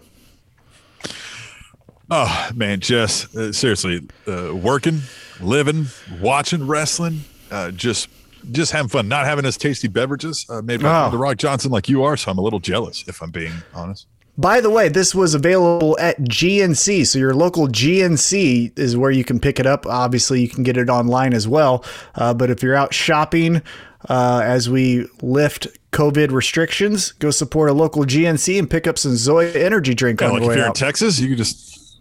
Oh 2.11 2.49
man, 2.55 2.79
just 2.79 3.35
uh, 3.35 3.51
seriously, 3.51 4.07
uh, 4.27 4.55
working, 4.55 5.01
living, 5.39 5.87
watching 6.19 6.65
wrestling, 6.65 7.21
uh, 7.51 7.69
just 7.69 8.09
just 8.51 8.71
having 8.71 8.89
fun, 8.89 9.07
not 9.07 9.25
having 9.25 9.45
as 9.45 9.57
tasty 9.57 9.87
beverages 9.87 10.45
uh, 10.49 10.61
made 10.61 10.81
by 10.81 11.07
Oh. 11.07 11.11
The 11.11 11.17
Rock 11.17 11.37
Johnson 11.37 11.71
like 11.71 11.87
you 11.89 12.03
are. 12.03 12.17
So 12.17 12.31
I'm 12.31 12.37
a 12.37 12.41
little 12.41 12.59
jealous, 12.59 13.03
if 13.07 13.21
I'm 13.21 13.31
being 13.31 13.53
honest. 13.73 14.07
By 14.37 14.61
the 14.61 14.69
way, 14.69 14.87
this 14.87 15.13
was 15.13 15.33
available 15.33 15.97
at 15.99 16.17
GNC. 16.21 17.05
So 17.07 17.19
your 17.19 17.33
local 17.35 17.67
GNC 17.67 18.77
is 18.79 18.95
where 18.95 19.11
you 19.11 19.25
can 19.25 19.39
pick 19.39 19.59
it 19.59 19.65
up. 19.65 19.85
Obviously, 19.85 20.41
you 20.41 20.47
can 20.47 20.63
get 20.63 20.77
it 20.77 20.89
online 20.89 21.33
as 21.33 21.45
well. 21.47 21.83
Uh, 22.15 22.33
but 22.33 22.49
if 22.49 22.63
you're 22.63 22.75
out 22.75 22.93
shopping 22.93 23.61
uh, 24.07 24.41
as 24.45 24.69
we 24.69 25.07
lift 25.21 25.67
COVID 25.91 26.31
restrictions, 26.31 27.11
go 27.13 27.31
support 27.31 27.69
a 27.69 27.73
local 27.73 28.05
GNC 28.05 28.57
and 28.57 28.69
pick 28.69 28.87
up 28.87 28.97
some 28.97 29.11
ZOA 29.11 29.53
energy 29.55 29.93
drink 29.93 30.21
Yeah, 30.21 30.27
on 30.27 30.33
like 30.35 30.43
the 30.43 30.49
if 30.51 30.55
you're 30.55 30.63
in 30.65 30.69
out. 30.69 30.75
Texas, 30.75 31.19
you 31.19 31.27
can 31.27 31.37
just 31.37 31.97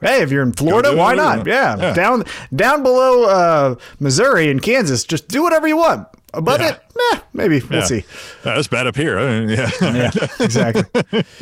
hey, 0.00 0.22
if 0.22 0.30
you're 0.30 0.42
in 0.42 0.52
Florida, 0.52 0.94
why 0.96 1.14
not? 1.14 1.46
Yeah, 1.46 1.76
Yeah. 1.76 1.94
down 1.94 2.24
down 2.54 2.82
below 2.82 3.24
uh, 3.24 3.74
Missouri 4.00 4.50
and 4.50 4.60
Kansas, 4.62 5.04
just 5.04 5.28
do 5.28 5.42
whatever 5.42 5.66
you 5.68 5.76
want. 5.76 6.06
Above 6.34 6.60
Yeah. 6.60 6.72
it, 6.74 6.80
eh, 7.14 7.20
maybe 7.32 7.60
we'll 7.70 7.82
see. 7.82 8.04
That's 8.44 8.68
bad 8.68 8.86
up 8.86 8.96
here. 8.96 9.18
I 9.18 9.40
mean, 9.40 9.48
yeah. 9.48 9.70
Yeah, 9.80 10.10
exactly. 10.40 11.24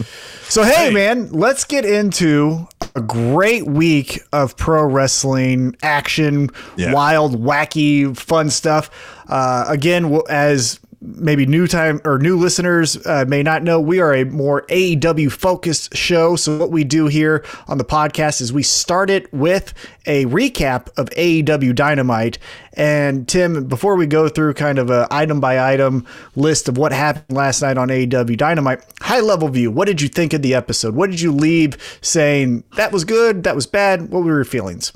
So 0.48 0.62
hey, 0.62 0.86
Hey. 0.86 0.90
man, 0.92 1.32
let's 1.32 1.64
get 1.64 1.84
into 1.84 2.68
a 2.94 3.00
great 3.00 3.66
week 3.66 4.20
of 4.32 4.56
pro 4.56 4.84
wrestling 4.84 5.75
action, 5.82 6.50
wild, 6.78 7.42
wacky, 7.42 8.16
fun 8.16 8.48
stuff. 8.50 8.88
Uh, 9.28 9.64
again, 9.66 10.20
as 10.30 10.78
maybe 11.00 11.46
new 11.46 11.66
time 11.66 12.00
or 12.04 12.18
new 12.18 12.36
listeners 12.36 12.96
uh, 13.06 13.24
may 13.26 13.42
not 13.42 13.62
know, 13.62 13.80
we 13.80 14.00
are 14.00 14.14
a 14.14 14.24
more 14.24 14.62
AEW 14.62 15.30
focused 15.30 15.94
show. 15.96 16.36
So 16.36 16.58
what 16.58 16.70
we 16.70 16.84
do 16.84 17.06
here 17.06 17.44
on 17.68 17.78
the 17.78 17.84
podcast 17.84 18.40
is 18.40 18.52
we 18.52 18.62
start 18.62 19.10
it 19.10 19.32
with 19.32 19.74
a 20.06 20.24
recap 20.26 20.88
of 20.98 21.10
AEW 21.10 21.74
Dynamite. 21.74 22.38
And 22.74 23.26
Tim, 23.28 23.66
before 23.66 23.96
we 23.96 24.06
go 24.06 24.28
through 24.28 24.54
kind 24.54 24.78
of 24.78 24.90
a 24.90 25.06
item 25.10 25.40
by 25.40 25.72
item 25.72 26.06
list 26.34 26.68
of 26.68 26.76
what 26.76 26.92
happened 26.92 27.36
last 27.36 27.62
night 27.62 27.78
on 27.78 27.88
AEW 27.88 28.36
Dynamite, 28.36 28.84
high 29.00 29.20
level 29.20 29.48
view, 29.48 29.70
what 29.70 29.86
did 29.86 30.00
you 30.00 30.08
think 30.08 30.32
of 30.32 30.42
the 30.42 30.54
episode? 30.54 30.94
What 30.94 31.10
did 31.10 31.20
you 31.20 31.32
leave 31.32 31.98
saying 32.00 32.64
that 32.76 32.92
was 32.92 33.04
good, 33.04 33.44
that 33.44 33.54
was 33.54 33.66
bad? 33.66 34.10
What 34.10 34.24
were 34.24 34.34
your 34.34 34.44
feelings? 34.44 34.92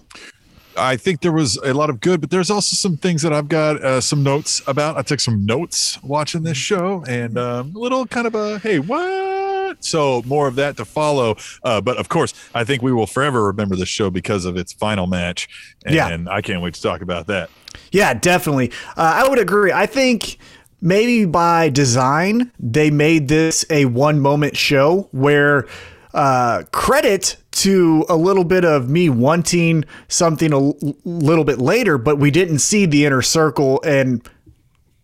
I 0.77 0.97
think 0.97 1.21
there 1.21 1.33
was 1.33 1.57
a 1.59 1.75
lot 1.75 1.91
of 1.91 2.01
good, 2.01 2.21
but 2.21 2.31
there's 2.31 2.51
also 2.51 2.75
some 2.75 2.97
things 2.97 3.23
that 3.23 3.33
I've 3.33 3.49
got 3.49 3.83
uh, 3.83 4.01
some 4.01 4.23
notes 4.23 4.63
about. 4.67 4.97
I 4.97 5.03
took 5.03 5.21
some 5.21 5.45
notes 5.45 6.03
watching 6.03 6.43
this 6.43 6.57
show 6.57 7.05
and 7.09 7.37
um, 7.39 7.75
a 7.75 7.79
little 7.79 8.07
kind 8.07 8.27
of 8.27 8.35
a 8.35 8.59
hey, 8.59 8.79
what? 8.79 9.85
So 9.85 10.23
more 10.27 10.49
of 10.49 10.57
that 10.57 10.77
to 10.79 10.85
follow. 10.85 11.37
Uh, 11.63 11.81
but 11.81 11.97
of 11.97 12.09
course, 12.09 12.35
I 12.55 12.65
think 12.65 12.83
we 12.83 12.93
will 12.93 13.07
forever 13.07 13.45
remember 13.47 13.77
this 13.77 13.89
show 13.89 14.11
because 14.11 14.45
of 14.45 14.57
its 14.57 14.73
final 14.73 15.07
match. 15.07 15.49
And, 15.85 15.95
Yeah. 15.95 16.19
I 16.29 16.41
can't 16.41 16.63
wait 16.63 16.75
to 16.75 16.83
talk 16.83 17.03
about 17.03 17.27
that. 17.29 17.51
Yeah, 17.93 18.15
definitely. 18.15 18.73
Uh, 18.97 19.23
I 19.25 19.29
would 19.29 19.39
agree. 19.39 19.73
I 19.73 19.87
think 19.87 20.39
maybe 20.81 21.25
by 21.25 21.69
design, 21.69 22.51
they 22.59 22.91
made 22.91 23.29
this 23.29 23.65
a 23.71 23.85
one 23.87 24.21
moment 24.21 24.57
show 24.57 25.09
where 25.13 25.67
uh, 26.15 26.65
credit 26.73 27.37
to 27.53 28.05
a 28.09 28.17
little 28.17 28.45
bit 28.45 28.65
of 28.65 28.89
me 28.89 29.09
wanting 29.09 29.85
something 30.09 30.53
a 30.53 30.59
l- 30.59 30.77
little 31.05 31.45
bit 31.45 31.59
later, 31.59 31.99
but 31.99 32.19
we 32.19 32.31
didn't 32.31 32.59
see 32.59 32.87
the 32.87 33.05
inner 33.05 33.23
circle 33.23 33.81
and 33.85 34.27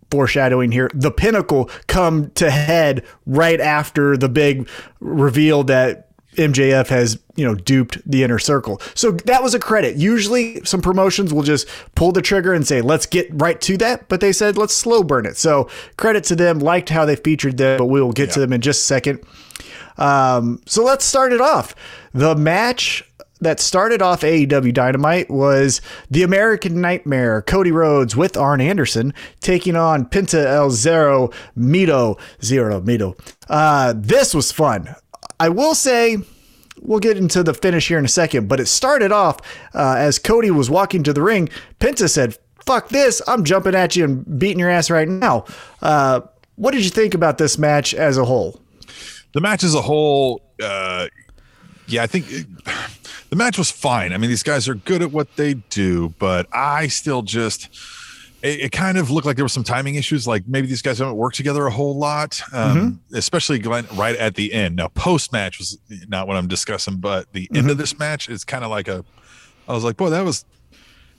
foreshadowing 0.08 0.70
here 0.70 0.88
the 0.94 1.10
pinnacle 1.10 1.68
come 1.88 2.30
to 2.30 2.48
head 2.48 3.04
right 3.26 3.60
after 3.60 4.16
the 4.16 4.28
big 4.28 4.68
reveal 5.00 5.64
that 5.64 6.06
MJF 6.36 6.88
has, 6.88 7.18
you 7.34 7.44
know, 7.44 7.54
duped 7.54 7.98
the 8.08 8.22
inner 8.22 8.38
circle. 8.38 8.80
So 8.94 9.12
that 9.12 9.42
was 9.42 9.54
a 9.54 9.58
credit. 9.58 9.96
Usually 9.96 10.62
some 10.64 10.82
promotions 10.82 11.32
will 11.32 11.42
just 11.42 11.66
pull 11.94 12.12
the 12.12 12.22
trigger 12.22 12.52
and 12.52 12.66
say, 12.66 12.82
let's 12.82 13.06
get 13.06 13.28
right 13.32 13.60
to 13.62 13.76
that. 13.78 14.08
But 14.08 14.20
they 14.20 14.32
said, 14.32 14.56
let's 14.56 14.74
slow 14.74 15.02
burn 15.02 15.26
it. 15.26 15.36
So 15.36 15.68
credit 15.96 16.24
to 16.24 16.36
them. 16.36 16.58
Liked 16.58 16.90
how 16.90 17.04
they 17.04 17.16
featured 17.16 17.56
them, 17.56 17.78
but 17.78 17.86
we 17.86 18.00
will 18.00 18.12
get 18.12 18.30
to 18.32 18.40
them 18.40 18.52
in 18.52 18.60
just 18.60 18.82
a 18.82 18.84
second. 18.84 19.24
Um, 19.98 20.60
so 20.66 20.84
let's 20.84 21.04
start 21.04 21.32
it 21.32 21.40
off. 21.40 21.74
The 22.12 22.34
match 22.34 23.04
that 23.40 23.60
started 23.60 24.00
off 24.00 24.22
AEW 24.22 24.72
Dynamite 24.72 25.30
was 25.30 25.80
the 26.10 26.22
American 26.22 26.80
Nightmare, 26.80 27.42
Cody 27.42 27.72
Rhodes 27.72 28.16
with 28.16 28.36
Arn 28.36 28.60
Anderson 28.60 29.12
taking 29.40 29.76
on 29.76 30.06
Penta 30.06 30.44
El 30.44 30.70
Zero 30.70 31.30
Miedo 31.56 32.18
Zero 32.42 32.80
Miedo. 32.80 33.18
Uh, 33.48 33.92
this 33.96 34.34
was 34.34 34.52
fun. 34.52 34.94
I 35.38 35.48
will 35.48 35.74
say. 35.74 36.18
We'll 36.82 37.00
get 37.00 37.16
into 37.16 37.42
the 37.42 37.54
finish 37.54 37.88
here 37.88 37.98
in 37.98 38.04
a 38.04 38.08
second, 38.08 38.48
but 38.48 38.60
it 38.60 38.66
started 38.66 39.10
off 39.10 39.38
uh, 39.74 39.96
as 39.98 40.18
Cody 40.18 40.50
was 40.50 40.68
walking 40.68 41.02
to 41.04 41.12
the 41.12 41.22
ring. 41.22 41.48
Penta 41.80 42.08
said, 42.08 42.36
Fuck 42.66 42.90
this, 42.90 43.22
I'm 43.26 43.44
jumping 43.44 43.74
at 43.74 43.96
you 43.96 44.04
and 44.04 44.38
beating 44.38 44.58
your 44.58 44.70
ass 44.70 44.90
right 44.90 45.08
now. 45.08 45.46
Uh, 45.80 46.20
what 46.56 46.72
did 46.72 46.84
you 46.84 46.90
think 46.90 47.14
about 47.14 47.38
this 47.38 47.58
match 47.58 47.94
as 47.94 48.18
a 48.18 48.24
whole? 48.26 48.60
The 49.36 49.42
match 49.42 49.62
as 49.64 49.74
a 49.74 49.82
whole, 49.82 50.40
uh, 50.62 51.08
yeah, 51.88 52.02
I 52.02 52.06
think 52.06 52.24
it, 52.32 52.46
the 53.28 53.36
match 53.36 53.58
was 53.58 53.70
fine. 53.70 54.14
I 54.14 54.16
mean, 54.16 54.30
these 54.30 54.42
guys 54.42 54.66
are 54.66 54.74
good 54.74 55.02
at 55.02 55.12
what 55.12 55.36
they 55.36 55.54
do, 55.54 56.14
but 56.18 56.46
I 56.54 56.86
still 56.88 57.20
just. 57.20 57.68
It, 58.42 58.60
it 58.60 58.72
kind 58.72 58.96
of 58.96 59.10
looked 59.10 59.26
like 59.26 59.36
there 59.36 59.44
were 59.44 59.50
some 59.50 59.62
timing 59.62 59.96
issues. 59.96 60.26
Like 60.26 60.48
maybe 60.48 60.66
these 60.66 60.80
guys 60.80 61.00
haven't 61.00 61.16
worked 61.16 61.36
together 61.36 61.66
a 61.66 61.70
whole 61.70 61.98
lot, 61.98 62.40
um, 62.54 63.02
especially 63.12 63.58
Glenn 63.58 63.86
right 63.92 64.16
at 64.16 64.36
the 64.36 64.54
end. 64.54 64.76
Now, 64.76 64.88
post 64.88 65.34
match 65.34 65.58
was 65.58 65.78
not 66.08 66.26
what 66.26 66.38
I'm 66.38 66.48
discussing, 66.48 66.96
but 66.96 67.30
the 67.34 67.46
end 67.54 67.70
of 67.70 67.76
this 67.76 67.98
match 67.98 68.30
is 68.30 68.42
kind 68.42 68.64
of 68.64 68.70
like 68.70 68.88
a. 68.88 69.04
I 69.68 69.74
was 69.74 69.84
like, 69.84 69.98
boy, 69.98 70.08
that 70.10 70.24
was, 70.24 70.46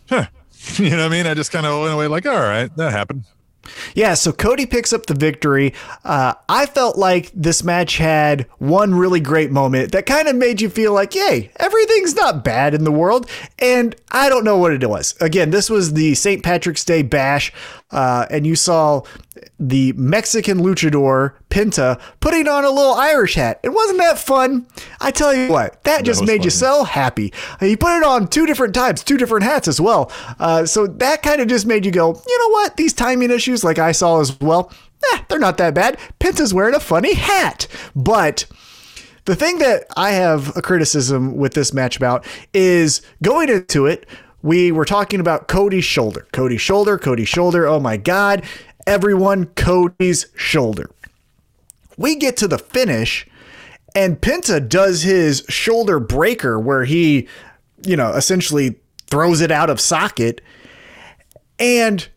huh. 0.10 0.26
You 0.78 0.90
know 0.90 0.98
what 0.98 1.06
I 1.06 1.10
mean? 1.10 1.28
I 1.28 1.36
just 1.36 1.52
kind 1.52 1.68
of 1.68 1.82
went 1.82 1.94
away 1.94 2.08
like, 2.08 2.26
all 2.26 2.34
right, 2.34 2.76
that 2.78 2.92
happened. 2.92 3.26
Yeah, 3.96 4.14
so 4.14 4.32
Cody 4.32 4.66
picks 4.66 4.94
up 4.94 5.06
the 5.06 5.14
victory. 5.14 5.74
Uh, 6.04 6.34
I 6.50 6.66
felt 6.66 6.98
like 6.98 7.32
this 7.34 7.64
match 7.64 7.98
had 7.98 8.48
one 8.58 8.96
really 8.96 9.20
great 9.20 9.52
moment 9.52 9.92
that 9.92 10.06
kind 10.06 10.28
of 10.28 10.36
made 10.36 10.62
you 10.62 10.70
feel 10.70 10.94
like, 10.94 11.16
yay, 11.16 11.52
everything's 11.58 12.16
not 12.16 12.44
bad 12.44 12.74
in 12.74 12.84
the 12.84 12.92
world. 12.92 13.30
And 13.60 13.96
I 14.12 14.30
don't 14.30 14.44
know 14.44 14.58
what 14.58 14.74
it 14.74 14.88
was. 14.88 15.16
Again, 15.20 15.50
this 15.50 15.70
was 15.70 15.94
the 15.94 16.16
St. 16.16 16.44
Patrick's 16.44 16.86
Day 16.86 17.02
bash, 17.02 17.52
uh, 17.92 18.26
and 18.30 18.46
you 18.46 18.56
saw 18.56 19.04
the 19.60 19.94
Mexican 19.94 20.60
luchador 20.60 21.34
Penta 21.50 22.00
putting 22.20 22.48
on 22.48 22.64
a 22.64 22.70
little 22.70 22.94
Irish 22.94 23.36
hat. 23.36 23.60
It 23.64 23.70
wasn't 23.70 24.00
that 24.00 24.20
fun. 24.20 24.68
I 25.00 25.12
tell 25.12 25.34
you 25.34 25.50
what, 25.50 25.84
that 25.84 26.04
just 26.04 26.22
was 26.22 26.28
made 26.28 26.44
you 26.44 26.52
so 26.52 26.84
happy. 26.84 27.34
He 27.60 27.76
put 27.76 27.98
it 27.98 28.04
on 28.04 28.28
two 28.28 28.46
different 28.46 28.74
times, 28.74 29.04
two 29.04 29.18
different 29.18 29.44
hats 29.44 29.68
as 29.68 29.82
well. 29.82 30.12
Uh, 30.40 30.66
so 30.66 30.88
that 30.88 31.24
kind 31.24 31.42
of 31.42 31.48
just 31.48 31.66
made 31.66 31.86
you 31.86 31.92
go, 31.92 32.22
you 32.28 32.40
know 32.40 32.54
what? 32.54 32.78
These 32.78 32.94
timing 32.94 33.32
issues, 33.32 33.64
like 33.64 33.80
I 33.80 33.92
saw 33.92 34.20
as 34.22 34.40
well, 34.40 34.72
eh, 35.14 35.24
they're 35.30 35.40
not 35.40 35.58
that 35.58 35.74
bad. 35.74 35.98
Penta's 36.20 36.54
wearing 36.54 36.76
a 36.76 36.80
funny 36.80 37.14
hat. 37.14 37.68
But 37.96 38.46
the 39.26 39.36
thing 39.36 39.60
that 39.60 39.86
I 39.96 40.12
have 40.12 40.56
a 40.56 40.62
criticism 40.62 41.36
with 41.36 41.54
this 41.54 41.74
match 41.74 41.98
about 41.98 42.26
is 42.54 43.02
going 43.22 43.50
into 43.50 43.86
it, 43.86 44.08
we 44.42 44.72
were 44.72 44.86
talking 44.86 45.20
about 45.20 45.48
Cody's 45.48 45.84
shoulder. 45.84 46.28
Cody's 46.32 46.62
shoulder, 46.62 46.98
Cody's 46.98 47.28
shoulder. 47.28 47.68
Oh 47.68 47.80
my 47.80 47.98
God. 47.98 48.44
Everyone, 48.88 49.48
Cody's 49.48 50.28
shoulder. 50.34 50.90
We 51.98 52.16
get 52.16 52.38
to 52.38 52.48
the 52.48 52.58
finish, 52.58 53.28
and 53.94 54.22
Penta 54.22 54.68
does 54.68 55.02
his 55.02 55.44
shoulder 55.50 56.00
breaker 56.00 56.58
where 56.58 56.86
he, 56.86 57.28
you 57.86 57.98
know, 57.98 58.14
essentially 58.14 58.76
throws 59.08 59.42
it 59.42 59.52
out 59.52 59.70
of 59.70 59.82
socket. 59.82 60.40
And 61.60 62.08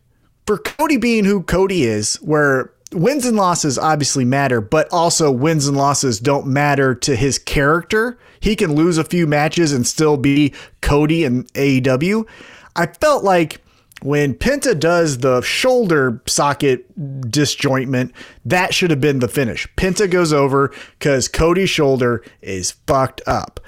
for 0.46 0.58
Cody 0.58 0.96
being 0.96 1.24
who 1.24 1.42
Cody 1.42 1.82
is, 1.82 2.14
where 2.22 2.72
wins 2.92 3.26
and 3.26 3.36
losses 3.36 3.76
obviously 3.76 4.24
matter, 4.24 4.60
but 4.60 4.88
also 4.92 5.28
wins 5.32 5.66
and 5.66 5.76
losses 5.76 6.20
don't 6.20 6.46
matter 6.46 6.94
to 6.94 7.16
his 7.16 7.36
character. 7.36 8.16
He 8.38 8.54
can 8.54 8.76
lose 8.76 8.96
a 8.96 9.02
few 9.02 9.26
matches 9.26 9.72
and 9.72 9.84
still 9.84 10.16
be 10.16 10.54
Cody 10.82 11.24
in 11.24 11.44
AEW. 11.54 12.28
I 12.76 12.86
felt 12.86 13.24
like 13.24 13.60
when 14.02 14.34
Penta 14.34 14.78
does 14.78 15.18
the 15.18 15.40
shoulder 15.42 16.22
socket 16.26 16.86
disjointment, 17.30 18.12
that 18.44 18.72
should 18.74 18.90
have 18.90 19.00
been 19.00 19.18
the 19.18 19.28
finish. 19.28 19.66
Penta 19.76 20.10
goes 20.10 20.32
over 20.32 20.72
because 20.98 21.28
Cody's 21.28 21.70
shoulder 21.70 22.24
is 22.42 22.72
fucked 22.86 23.20
up. 23.26 23.60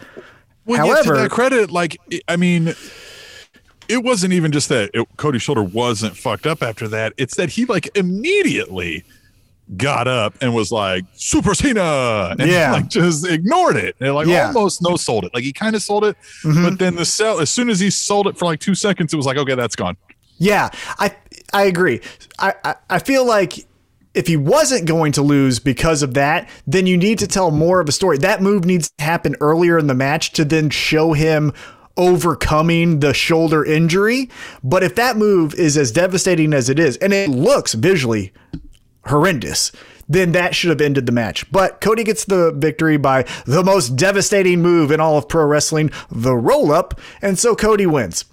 Well, 0.64 0.86
yeah, 0.86 0.92
to 0.94 1.04
However- 1.04 1.16
that 1.22 1.30
credit, 1.30 1.70
like 1.70 1.98
I 2.28 2.36
mean, 2.36 2.74
it 3.88 4.02
wasn't 4.04 4.32
even 4.32 4.52
just 4.52 4.68
that 4.68 4.90
it, 4.94 5.06
Cody's 5.16 5.42
shoulder 5.42 5.62
wasn't 5.62 6.16
fucked 6.16 6.46
up 6.46 6.62
after 6.62 6.88
that. 6.88 7.12
It's 7.16 7.36
that 7.36 7.50
he 7.50 7.64
like 7.64 7.90
immediately 7.96 9.04
got 9.76 10.06
up 10.06 10.34
and 10.40 10.54
was 10.54 10.70
like 10.70 11.04
Super 11.14 11.54
Cena, 11.54 12.34
and 12.38 12.48
Yeah. 12.50 12.72
like 12.72 12.88
just 12.88 13.26
ignored 13.26 13.76
it. 13.76 13.96
And 14.00 14.14
like 14.14 14.26
Yeah. 14.26 14.48
Mm-hmm. 14.48 14.56
almost 14.56 14.82
no 14.82 14.96
sold 14.96 15.24
it. 15.24 15.32
Like 15.34 15.44
he 15.44 15.52
kind 15.52 15.74
of 15.74 15.82
sold 15.82 16.04
it, 16.04 16.16
but 16.44 16.78
then 16.78 16.94
the 16.96 17.04
sell 17.04 17.40
as 17.40 17.50
soon 17.50 17.68
as 17.70 17.80
he 17.80 17.90
sold 17.90 18.26
it 18.28 18.38
for 18.38 18.44
like 18.44 18.60
two 18.60 18.74
seconds, 18.74 19.12
it 19.12 19.16
was 19.16 19.26
like 19.26 19.36
okay, 19.36 19.54
that's 19.54 19.76
gone. 19.76 19.96
Yeah, 20.42 20.70
I 20.98 21.14
I 21.52 21.64
agree. 21.64 22.00
I, 22.36 22.54
I 22.64 22.74
I 22.90 22.98
feel 22.98 23.24
like 23.24 23.64
if 24.12 24.26
he 24.26 24.36
wasn't 24.36 24.86
going 24.86 25.12
to 25.12 25.22
lose 25.22 25.60
because 25.60 26.02
of 26.02 26.14
that, 26.14 26.48
then 26.66 26.84
you 26.84 26.96
need 26.96 27.20
to 27.20 27.28
tell 27.28 27.52
more 27.52 27.78
of 27.80 27.88
a 27.88 27.92
story. 27.92 28.18
That 28.18 28.42
move 28.42 28.64
needs 28.64 28.90
to 28.98 29.04
happen 29.04 29.36
earlier 29.40 29.78
in 29.78 29.86
the 29.86 29.94
match 29.94 30.32
to 30.32 30.44
then 30.44 30.68
show 30.68 31.12
him 31.12 31.52
overcoming 31.96 32.98
the 32.98 33.14
shoulder 33.14 33.64
injury. 33.64 34.30
But 34.64 34.82
if 34.82 34.96
that 34.96 35.16
move 35.16 35.54
is 35.54 35.76
as 35.76 35.92
devastating 35.92 36.52
as 36.52 36.68
it 36.68 36.80
is, 36.80 36.96
and 36.96 37.12
it 37.12 37.30
looks 37.30 37.74
visually 37.74 38.32
horrendous, 39.06 39.70
then 40.08 40.32
that 40.32 40.56
should 40.56 40.70
have 40.70 40.80
ended 40.80 41.06
the 41.06 41.12
match. 41.12 41.50
But 41.52 41.80
Cody 41.80 42.02
gets 42.02 42.24
the 42.24 42.50
victory 42.50 42.96
by 42.96 43.26
the 43.46 43.62
most 43.62 43.94
devastating 43.94 44.60
move 44.60 44.90
in 44.90 44.98
all 44.98 45.18
of 45.18 45.28
pro 45.28 45.44
wrestling, 45.44 45.92
the 46.10 46.34
roll 46.34 46.72
up, 46.72 47.00
and 47.22 47.38
so 47.38 47.54
Cody 47.54 47.86
wins. 47.86 48.24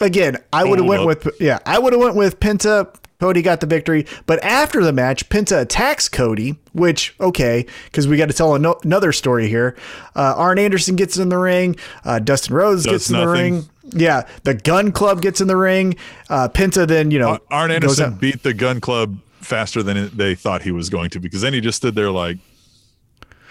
Again, 0.00 0.38
I 0.52 0.64
would 0.64 0.78
have 0.78 0.88
went 0.88 1.06
with 1.06 1.28
yeah, 1.40 1.58
I 1.66 1.78
would 1.78 1.92
have 1.92 2.00
went 2.00 2.16
with 2.16 2.40
Penta. 2.40 2.94
Cody 3.20 3.42
got 3.42 3.58
the 3.60 3.66
victory, 3.66 4.06
but 4.26 4.40
after 4.44 4.84
the 4.84 4.92
match, 4.92 5.28
Penta 5.28 5.62
attacks 5.62 6.08
Cody, 6.08 6.56
which 6.72 7.16
okay, 7.20 7.66
because 7.86 8.06
we 8.06 8.16
got 8.16 8.26
to 8.26 8.32
tell 8.32 8.54
ano- 8.54 8.78
another 8.84 9.10
story 9.10 9.48
here. 9.48 9.76
Uh, 10.14 10.34
Arn 10.36 10.56
Anderson 10.56 10.94
gets 10.94 11.16
in 11.18 11.28
the 11.28 11.38
ring. 11.38 11.76
Uh, 12.04 12.20
Dustin 12.20 12.54
Rhodes 12.54 12.84
Does 12.84 12.92
gets 12.92 13.10
in 13.10 13.16
the 13.16 13.26
ring. 13.26 13.68
Yeah, 13.90 14.28
the 14.44 14.54
Gun 14.54 14.92
Club 14.92 15.20
gets 15.20 15.40
in 15.40 15.48
the 15.48 15.56
ring. 15.56 15.96
Uh, 16.28 16.48
Penta 16.48 16.86
then 16.86 17.10
you 17.10 17.18
know 17.18 17.40
Arn 17.50 17.72
Anderson 17.72 18.14
beat 18.14 18.44
the 18.44 18.54
Gun 18.54 18.80
Club 18.80 19.18
faster 19.40 19.82
than 19.82 20.16
they 20.16 20.36
thought 20.36 20.62
he 20.62 20.70
was 20.70 20.88
going 20.88 21.10
to 21.10 21.18
because 21.18 21.40
then 21.40 21.52
he 21.52 21.60
just 21.60 21.78
stood 21.78 21.96
there 21.96 22.10
like 22.10 22.38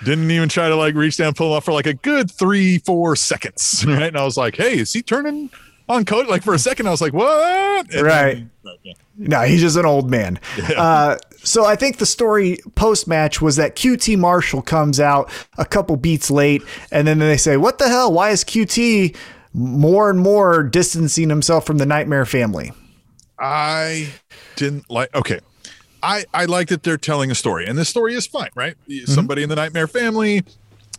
didn't 0.04 0.30
even 0.30 0.48
try 0.48 0.70
to 0.70 0.76
like 0.76 0.96
reach 0.96 1.18
down, 1.18 1.28
and 1.28 1.36
pull 1.36 1.48
him 1.48 1.54
off 1.58 1.66
for 1.66 1.74
like 1.74 1.88
a 1.88 1.94
good 1.94 2.30
three, 2.32 2.78
four 2.80 3.16
seconds, 3.16 3.84
right? 3.88 4.04
And 4.04 4.18
I 4.18 4.24
was 4.24 4.38
like, 4.38 4.56
"Hey, 4.56 4.78
is 4.80 4.94
he 4.94 5.02
turning 5.02 5.50
on 5.90 6.06
Cody?" 6.06 6.30
Like 6.30 6.44
for 6.44 6.54
a 6.54 6.60
second, 6.60 6.88
I 6.88 6.92
was 6.92 7.02
like, 7.02 7.14
"What?" 7.14 7.94
And 7.94 8.02
Right. 8.06 8.46
yeah. 8.84 8.94
No, 9.18 9.42
he's 9.42 9.62
just 9.62 9.78
an 9.78 9.86
old 9.86 10.12
man. 10.12 10.40
Uh, 10.76 11.18
so 11.44 11.66
I 11.66 11.76
think 11.76 11.98
the 11.98 12.06
story 12.06 12.60
post 12.76 13.08
match 13.08 13.42
was 13.42 13.56
that 13.56 13.76
QT 13.76 14.16
Marshall 14.18 14.62
comes 14.62 15.00
out 15.00 15.32
a 15.58 15.66
couple 15.66 15.96
beats 15.98 16.30
late, 16.30 16.62
and 16.92 17.08
then 17.08 17.20
they 17.20 17.38
say, 17.38 17.58
"What 17.58 17.78
the 17.80 17.88
hell? 17.88 18.12
Why 18.12 18.30
is 18.30 18.44
QT 18.44 19.16
more 19.54 20.10
and 20.10 20.20
more 20.20 20.62
distancing 20.64 21.30
himself 21.30 21.66
from 21.66 21.78
the 21.80 21.86
Nightmare 21.86 22.26
family?" 22.26 22.72
I 23.40 24.10
didn't 24.56 24.90
like. 24.90 25.14
Okay, 25.16 25.40
I 26.04 26.26
I 26.34 26.46
like 26.46 26.68
that 26.70 26.84
they're 26.84 26.98
telling 26.98 27.32
a 27.32 27.36
story, 27.36 27.66
and 27.66 27.78
this 27.78 27.90
story 27.90 28.14
is 28.14 28.28
fine, 28.28 28.50
right? 28.56 28.76
Somebody 29.06 29.44
in 29.44 29.50
the 29.50 29.56
Nightmare 29.56 29.88
family, 29.88 30.44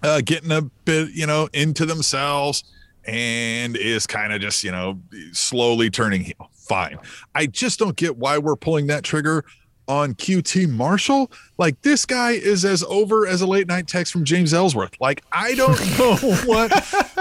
uh, 0.02 0.20
getting 0.24 0.50
a 0.52 0.62
bit, 0.84 1.10
you 1.12 1.26
know, 1.26 1.48
into 1.52 1.84
themselves, 1.86 2.64
and 3.04 3.76
is 3.76 4.06
kind 4.06 4.32
of 4.32 4.40
just, 4.40 4.64
you 4.64 4.72
know, 4.72 5.00
slowly 5.32 5.90
turning 5.90 6.22
heel. 6.22 6.50
Fine. 6.52 6.98
I 7.34 7.46
just 7.46 7.78
don't 7.78 7.96
get 7.96 8.16
why 8.16 8.38
we're 8.38 8.56
pulling 8.56 8.88
that 8.88 9.02
trigger 9.02 9.44
on 9.88 10.14
QT 10.14 10.68
Marshall. 10.68 11.32
Like 11.56 11.80
this 11.82 12.04
guy 12.04 12.32
is 12.32 12.64
as 12.64 12.84
over 12.84 13.26
as 13.26 13.40
a 13.40 13.46
late 13.46 13.66
night 13.66 13.88
text 13.88 14.12
from 14.12 14.24
James 14.24 14.52
Ellsworth. 14.52 14.92
Like 15.00 15.24
I 15.32 15.54
don't 15.54 15.80
know 15.98 16.16
what 16.44 16.70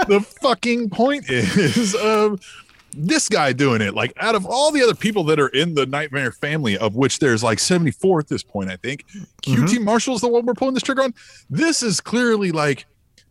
the 0.06 0.20
fucking 0.42 0.90
point 0.90 1.28
is 1.30 1.94
of 1.94 2.40
this 2.92 3.28
guy 3.28 3.52
doing 3.52 3.80
it. 3.80 3.94
Like 3.94 4.12
out 4.18 4.34
of 4.34 4.46
all 4.46 4.70
the 4.70 4.82
other 4.82 4.94
people 4.94 5.24
that 5.24 5.40
are 5.40 5.48
in 5.48 5.74
the 5.74 5.86
Nightmare 5.86 6.32
family, 6.32 6.76
of 6.76 6.94
which 6.94 7.18
there's 7.18 7.42
like 7.42 7.58
74 7.58 8.20
at 8.20 8.28
this 8.28 8.42
point, 8.42 8.70
I 8.70 8.76
think 8.76 9.06
QT 9.42 9.56
mm-hmm. 9.56 9.84
Marshall's 9.84 10.20
the 10.20 10.28
one 10.28 10.46
we're 10.46 10.54
pulling 10.54 10.74
this 10.74 10.82
trigger 10.82 11.02
on. 11.02 11.14
This 11.48 11.82
is 11.82 12.00
clearly 12.00 12.52
like 12.52 12.86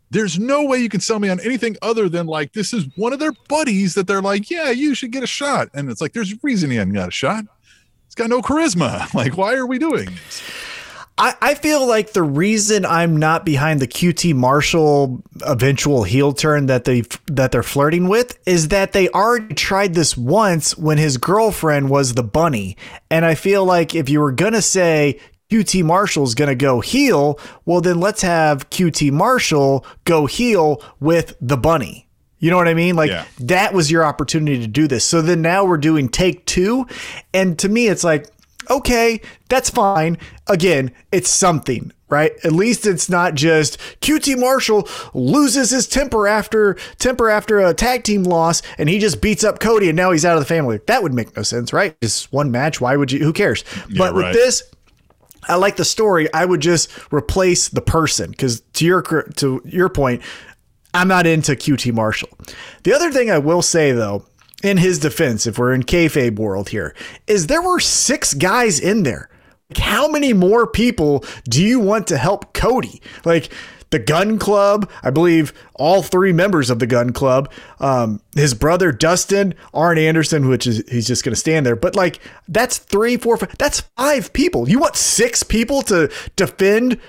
there's 0.09 0.39
no 0.39 0.63
way 0.63 0.79
you 0.79 0.89
can 0.89 1.01
sell 1.01 1.19
me 1.19 1.29
on 1.29 1.39
anything 1.41 1.75
other 1.81 2.07
than 2.09 2.27
like 2.27 2.53
this 2.53 2.73
is 2.73 2.85
one 2.95 3.13
of 3.13 3.19
their 3.19 3.33
buddies 3.47 3.95
that 3.95 4.07
they're 4.07 4.21
like, 4.21 4.49
yeah, 4.49 4.69
you 4.69 4.95
should 4.95 5.11
get 5.11 5.23
a 5.23 5.27
shot. 5.27 5.69
And 5.73 5.89
it's 5.89 6.01
like 6.01 6.13
there's 6.13 6.33
a 6.33 6.37
reason 6.41 6.71
he 6.71 6.77
hasn't 6.77 6.93
got 6.93 7.09
a 7.09 7.11
shot. 7.11 7.43
He's 8.05 8.15
got 8.15 8.29
no 8.29 8.41
charisma. 8.41 9.07
Like, 9.13 9.35
why 9.37 9.55
are 9.55 9.65
we 9.65 9.79
doing 9.79 10.05
this? 10.05 10.43
I, 11.19 11.33
I 11.41 11.55
feel 11.55 11.87
like 11.87 12.13
the 12.13 12.21
reason 12.21 12.85
I'm 12.85 13.17
not 13.17 13.43
behind 13.43 13.79
the 13.79 13.87
QT 13.87 14.35
Marshall 14.35 15.23
eventual 15.41 16.03
heel 16.03 16.31
turn 16.31 16.67
that 16.67 16.83
they 16.83 17.01
that 17.25 17.51
they're 17.51 17.63
flirting 17.63 18.07
with 18.07 18.37
is 18.45 18.67
that 18.67 18.91
they 18.91 19.09
already 19.09 19.55
tried 19.55 19.95
this 19.95 20.15
once 20.15 20.77
when 20.77 20.99
his 20.99 21.17
girlfriend 21.17 21.89
was 21.89 22.13
the 22.13 22.23
bunny. 22.23 22.77
And 23.09 23.25
I 23.25 23.33
feel 23.33 23.65
like 23.65 23.95
if 23.95 24.09
you 24.09 24.19
were 24.19 24.31
gonna 24.31 24.61
say 24.61 25.19
QT 25.49 25.83
Marshall's 25.83 26.35
going 26.35 26.49
to 26.49 26.55
go 26.55 26.81
heel, 26.81 27.39
well, 27.65 27.81
then 27.81 27.99
let's 27.99 28.21
have 28.21 28.69
QT 28.69 29.11
Marshall 29.11 29.85
go 30.03 30.25
heel 30.25 30.81
with 30.99 31.35
the 31.39 31.57
bunny. 31.57 32.07
You 32.39 32.51
know 32.51 32.57
what 32.57 32.67
I 32.67 32.73
mean? 32.73 32.95
Like 32.95 33.09
yeah. 33.09 33.25
that 33.39 33.73
was 33.73 33.89
your 33.89 34.05
opportunity 34.05 34.59
to 34.59 34.67
do 34.67 34.87
this. 34.87 35.03
So 35.03 35.21
then 35.21 35.41
now 35.41 35.65
we're 35.65 35.77
doing 35.77 36.07
take 36.09 36.45
two. 36.45 36.85
And 37.33 37.57
to 37.59 37.69
me, 37.69 37.87
it's 37.87 38.03
like, 38.03 38.27
okay, 38.69 39.21
that's 39.49 39.69
fine. 39.69 40.17
Again, 40.45 40.91
it's 41.11 41.29
something, 41.29 41.91
right? 42.09 42.33
At 42.43 42.51
least 42.51 42.85
it's 42.85 43.09
not 43.09 43.33
just 43.33 43.79
QT 44.01 44.37
Marshall 44.37 44.87
loses 45.15 45.71
his 45.71 45.87
temper 45.87 46.27
after 46.27 46.75
temper 46.99 47.29
after 47.29 47.59
a 47.59 47.73
tag 47.73 48.03
team 48.03 48.23
loss 48.23 48.61
and 48.77 48.87
he 48.87 48.99
just 48.99 49.19
beats 49.19 49.43
up 49.43 49.59
Cody 49.59 49.89
and 49.89 49.95
now 49.95 50.11
he's 50.11 50.25
out 50.25 50.37
of 50.37 50.41
the 50.41 50.45
family. 50.45 50.79
That 50.85 51.01
would 51.01 51.13
make 51.13 51.35
no 51.35 51.41
sense, 51.41 51.73
right? 51.73 51.99
Just 52.01 52.31
one 52.31 52.51
match. 52.51 52.79
Why 52.79 52.97
would 52.97 53.11
you? 53.11 53.19
Who 53.19 53.33
cares? 53.33 53.63
Yeah, 53.89 53.97
but 53.97 54.13
right. 54.13 54.27
with 54.27 54.33
this, 54.33 54.63
I 55.47 55.55
like 55.55 55.77
the 55.77 55.85
story. 55.85 56.31
I 56.33 56.45
would 56.45 56.61
just 56.61 56.89
replace 57.11 57.69
the 57.69 57.81
person 57.81 58.31
because 58.31 58.61
to 58.73 58.85
your 58.85 59.01
to 59.01 59.61
your 59.65 59.89
point, 59.89 60.21
I'm 60.93 61.07
not 61.07 61.27
into 61.27 61.53
QT 61.53 61.93
Marshall. 61.93 62.29
The 62.83 62.93
other 62.93 63.11
thing 63.11 63.29
I 63.29 63.37
will 63.37 63.61
say 63.61 63.91
though, 63.91 64.25
in 64.63 64.77
his 64.77 64.99
defense, 64.99 65.45
if 65.47 65.57
we're 65.57 65.73
in 65.73 65.83
kayfabe 65.83 66.37
world 66.37 66.69
here, 66.69 66.95
is 67.27 67.47
there 67.47 67.61
were 67.61 67.79
six 67.79 68.33
guys 68.33 68.79
in 68.79 69.03
there. 69.03 69.29
Like, 69.69 69.79
how 69.79 70.07
many 70.07 70.33
more 70.33 70.65
people 70.65 71.25
do 71.49 71.63
you 71.63 71.79
want 71.79 72.07
to 72.07 72.17
help 72.17 72.53
Cody? 72.53 73.01
Like 73.25 73.51
the 73.89 73.99
Gun 73.99 74.37
Club. 74.37 74.89
I 75.03 75.09
believe 75.09 75.53
all 75.75 76.01
three 76.01 76.33
members 76.33 76.69
of 76.69 76.79
the 76.79 76.87
Gun 76.87 77.11
Club. 77.13 77.51
Um, 77.79 78.21
his 78.35 78.53
brother 78.53 78.91
Dustin, 78.91 79.53
Arn 79.73 79.97
Anderson, 79.97 80.47
which 80.49 80.67
is 80.67 80.83
he's 80.89 81.07
just 81.07 81.23
going 81.23 81.33
to 81.33 81.39
stand 81.39 81.65
there. 81.65 81.75
But 81.75 81.95
like 81.95 82.19
that's 82.47 82.77
three, 82.77 83.17
four, 83.17 83.37
five, 83.37 83.57
that's 83.57 83.81
five 83.81 84.33
people. 84.33 84.69
You 84.69 84.79
want 84.79 84.95
six 84.95 85.43
people 85.43 85.81
to 85.83 86.11
defend 86.35 86.99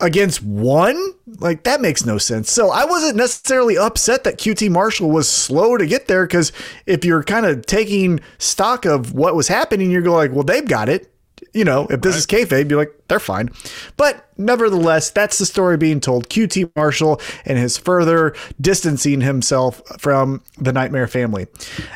against 0.00 0.42
one? 0.42 1.12
Like 1.38 1.64
that 1.64 1.80
makes 1.80 2.04
no 2.04 2.18
sense. 2.18 2.50
So 2.50 2.70
I 2.70 2.84
wasn't 2.84 3.16
necessarily 3.16 3.76
upset 3.76 4.24
that 4.24 4.38
QT 4.38 4.70
Marshall 4.70 5.10
was 5.10 5.28
slow 5.28 5.76
to 5.76 5.86
get 5.86 6.08
there 6.08 6.26
because 6.26 6.52
if 6.86 7.04
you're 7.04 7.24
kind 7.24 7.46
of 7.46 7.66
taking 7.66 8.20
stock 8.38 8.84
of 8.84 9.12
what 9.12 9.34
was 9.34 9.48
happening, 9.48 9.90
you're 9.90 10.02
going 10.02 10.16
like, 10.16 10.32
well, 10.32 10.44
they've 10.44 10.66
got 10.66 10.88
it 10.88 11.13
you 11.54 11.64
know, 11.64 11.86
if 11.88 12.00
this 12.00 12.14
right. 12.14 12.18
is 12.18 12.48
kayfabe, 12.48 12.68
be 12.68 12.74
like, 12.74 12.92
they're 13.08 13.20
fine. 13.20 13.50
But 13.96 14.28
nevertheless, 14.36 15.10
that's 15.10 15.38
the 15.38 15.46
story 15.46 15.76
being 15.76 16.00
told. 16.00 16.28
QT 16.28 16.72
Marshall 16.74 17.20
and 17.44 17.58
his 17.58 17.78
further 17.78 18.34
distancing 18.60 19.20
himself 19.20 19.80
from 19.98 20.42
the 20.58 20.72
Nightmare 20.72 21.06
family. 21.06 21.46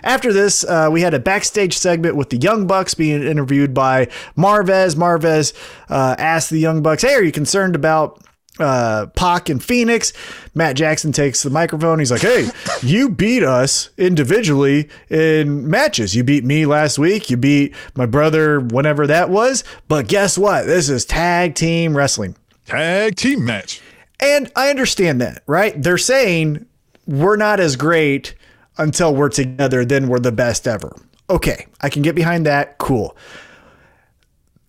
After 0.05 0.33
this, 0.33 0.64
uh, 0.64 0.88
we 0.90 1.01
had 1.01 1.12
a 1.12 1.18
backstage 1.18 1.77
segment 1.77 2.14
with 2.14 2.31
the 2.31 2.37
Young 2.37 2.66
Bucks 2.66 2.94
being 2.94 3.23
interviewed 3.23 3.75
by 3.75 4.07
Marvez. 4.37 4.94
Marvez 4.94 5.53
uh, 5.90 6.14
asked 6.18 6.51
the 6.51 6.61
Young 6.61 6.81
Bucks, 6.81 7.03
"Hey, 7.03 7.14
are 7.14 7.23
you 7.23 7.33
concerned 7.33 7.75
about?" 7.75 8.23
Uh, 8.59 9.07
Pac 9.14 9.49
and 9.49 9.62
Fenix. 9.62 10.12
Matt 10.55 10.77
Jackson 10.77 11.12
takes 11.12 11.42
the 11.42 11.51
microphone. 11.51 11.99
He's 11.99 12.11
like, 12.11 12.23
"Hey, 12.23 12.49
you 12.83 13.09
beat 13.09 13.42
us 13.42 13.90
individually 13.97 14.88
in 15.09 15.68
matches. 15.68 16.16
You 16.16 16.25
beat 16.25 16.44
me 16.44 16.66
last 16.66 16.99
week. 16.99 17.31
You 17.31 17.37
beat 17.37 17.75
my 17.94 18.07
brother 18.07 18.61
whenever 18.61 19.07
that 19.07 19.31
was. 19.31 19.64
But 19.87 20.09
guess 20.09 20.37
what? 20.37 20.66
This 20.66 20.88
is 20.88 21.05
tag 21.05 21.55
team 21.55 21.97
wrestling. 21.97 22.37
Tag 22.66 23.16
team 23.16 23.44
match." 23.44 23.81
And 24.21 24.51
I 24.57 24.71
understand 24.71 25.21
that, 25.21 25.44
right? 25.47 25.81
They're 25.81 25.97
saying 25.97 26.66
we're 27.07 27.37
not 27.37 27.61
as 27.61 27.77
great 27.77 28.35
until 28.77 29.14
we're 29.14 29.29
together. 29.29 29.85
Then 29.85 30.09
we're 30.09 30.18
the 30.18 30.33
best 30.33 30.66
ever. 30.66 30.97
Okay, 31.31 31.66
I 31.81 31.90
can 31.90 32.03
get 32.03 32.16
behind 32.16 32.47
that. 32.47 32.79
Cool 32.79 33.16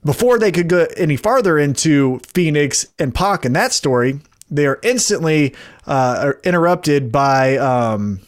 before 0.03 0.39
they 0.39 0.51
could 0.51 0.69
go 0.69 0.87
any 0.97 1.15
farther 1.15 1.57
into 1.57 2.19
Fenix 2.33 2.87
and 2.97 3.13
Pac 3.13 3.45
and 3.45 3.55
that 3.55 3.73
story, 3.73 4.19
they 4.49 4.65
are 4.65 4.79
instantly 4.83 5.55
uh, 5.85 6.33
interrupted 6.43 7.11
by 7.11 7.57
um, 7.57 8.19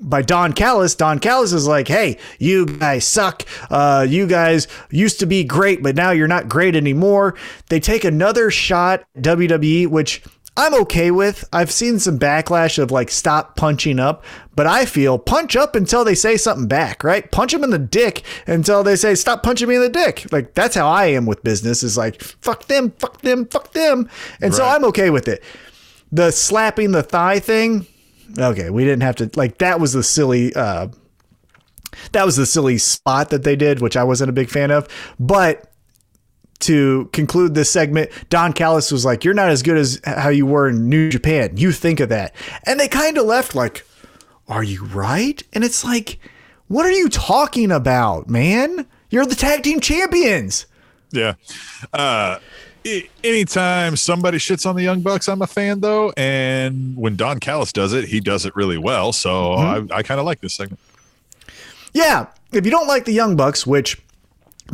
by 0.00 0.22
Don 0.22 0.52
Callis. 0.52 0.94
Don 0.94 1.18
Callis 1.18 1.52
is 1.52 1.66
like, 1.66 1.88
"Hey, 1.88 2.18
you 2.38 2.66
guys 2.66 3.06
suck. 3.06 3.44
Uh, 3.70 4.06
you 4.08 4.26
guys 4.26 4.68
used 4.90 5.20
to 5.20 5.26
be 5.26 5.44
great, 5.44 5.82
but 5.82 5.96
now 5.96 6.10
you're 6.10 6.28
not 6.28 6.48
great 6.48 6.76
anymore." 6.76 7.34
They 7.68 7.80
take 7.80 8.04
another 8.04 8.50
shot 8.50 9.04
WWE, 9.18 9.86
which 9.86 10.22
I'm 10.56 10.74
okay 10.82 11.10
with. 11.10 11.44
I've 11.52 11.72
seen 11.72 11.98
some 11.98 12.18
backlash 12.18 12.78
of 12.78 12.92
like 12.92 13.10
stop 13.10 13.56
punching 13.56 13.98
up, 13.98 14.24
but 14.54 14.66
I 14.66 14.84
feel 14.84 15.18
punch 15.18 15.56
up 15.56 15.74
until 15.74 16.04
they 16.04 16.14
say 16.14 16.36
something 16.36 16.68
back, 16.68 17.02
right? 17.02 17.28
Punch 17.30 17.52
them 17.52 17.64
in 17.64 17.70
the 17.70 17.78
dick 17.78 18.22
until 18.46 18.84
they 18.84 18.94
say 18.94 19.16
stop 19.16 19.42
punching 19.42 19.68
me 19.68 19.74
in 19.74 19.80
the 19.80 19.88
dick. 19.88 20.26
Like 20.30 20.54
that's 20.54 20.76
how 20.76 20.88
I 20.88 21.06
am 21.06 21.26
with 21.26 21.42
business 21.42 21.82
is 21.82 21.98
like 21.98 22.22
fuck 22.22 22.66
them, 22.66 22.92
fuck 22.92 23.20
them, 23.22 23.46
fuck 23.46 23.72
them. 23.72 24.08
And 24.40 24.52
right. 24.52 24.54
so 24.54 24.64
I'm 24.64 24.84
okay 24.86 25.10
with 25.10 25.26
it. 25.26 25.42
The 26.12 26.30
slapping 26.30 26.92
the 26.92 27.02
thigh 27.02 27.40
thing, 27.40 27.86
okay, 28.38 28.70
we 28.70 28.84
didn't 28.84 29.02
have 29.02 29.16
to 29.16 29.30
like 29.34 29.58
that 29.58 29.80
was 29.80 29.92
the 29.92 30.04
silly 30.04 30.54
uh 30.54 30.86
that 32.12 32.24
was 32.24 32.36
the 32.36 32.46
silly 32.46 32.78
spot 32.78 33.30
that 33.30 33.42
they 33.42 33.56
did, 33.56 33.80
which 33.80 33.96
I 33.96 34.04
wasn't 34.04 34.30
a 34.30 34.32
big 34.32 34.50
fan 34.50 34.70
of. 34.70 34.88
But 35.18 35.73
to 36.64 37.08
conclude 37.12 37.54
this 37.54 37.70
segment, 37.70 38.10
Don 38.30 38.52
Callis 38.52 38.90
was 38.90 39.04
like, 39.04 39.24
You're 39.24 39.34
not 39.34 39.48
as 39.48 39.62
good 39.62 39.76
as 39.76 40.00
how 40.04 40.28
you 40.28 40.46
were 40.46 40.68
in 40.68 40.88
New 40.88 41.10
Japan. 41.10 41.56
You 41.56 41.72
think 41.72 42.00
of 42.00 42.08
that. 42.08 42.34
And 42.64 42.78
they 42.78 42.88
kind 42.88 43.18
of 43.18 43.26
left 43.26 43.54
like, 43.54 43.86
Are 44.48 44.62
you 44.62 44.84
right? 44.84 45.42
And 45.52 45.64
it's 45.64 45.84
like, 45.84 46.18
What 46.68 46.86
are 46.86 46.92
you 46.92 47.08
talking 47.08 47.70
about, 47.70 48.28
man? 48.28 48.86
You're 49.10 49.26
the 49.26 49.34
tag 49.34 49.62
team 49.62 49.80
champions. 49.80 50.66
Yeah. 51.12 51.34
Uh, 51.92 52.38
anytime 53.22 53.96
somebody 53.96 54.38
shits 54.38 54.66
on 54.66 54.76
the 54.76 54.82
Young 54.82 55.00
Bucks, 55.00 55.28
I'm 55.28 55.42
a 55.42 55.46
fan 55.46 55.80
though. 55.80 56.12
And 56.16 56.96
when 56.96 57.16
Don 57.16 57.40
Callis 57.40 57.72
does 57.72 57.92
it, 57.92 58.06
he 58.06 58.20
does 58.20 58.44
it 58.44 58.54
really 58.56 58.78
well. 58.78 59.12
So 59.12 59.30
mm-hmm. 59.30 59.92
I, 59.92 59.98
I 59.98 60.02
kind 60.02 60.20
of 60.20 60.26
like 60.26 60.40
this 60.40 60.54
segment. 60.54 60.80
Yeah. 61.92 62.26
If 62.52 62.64
you 62.64 62.70
don't 62.70 62.86
like 62.86 63.04
the 63.04 63.12
Young 63.12 63.36
Bucks, 63.36 63.66
which 63.66 64.00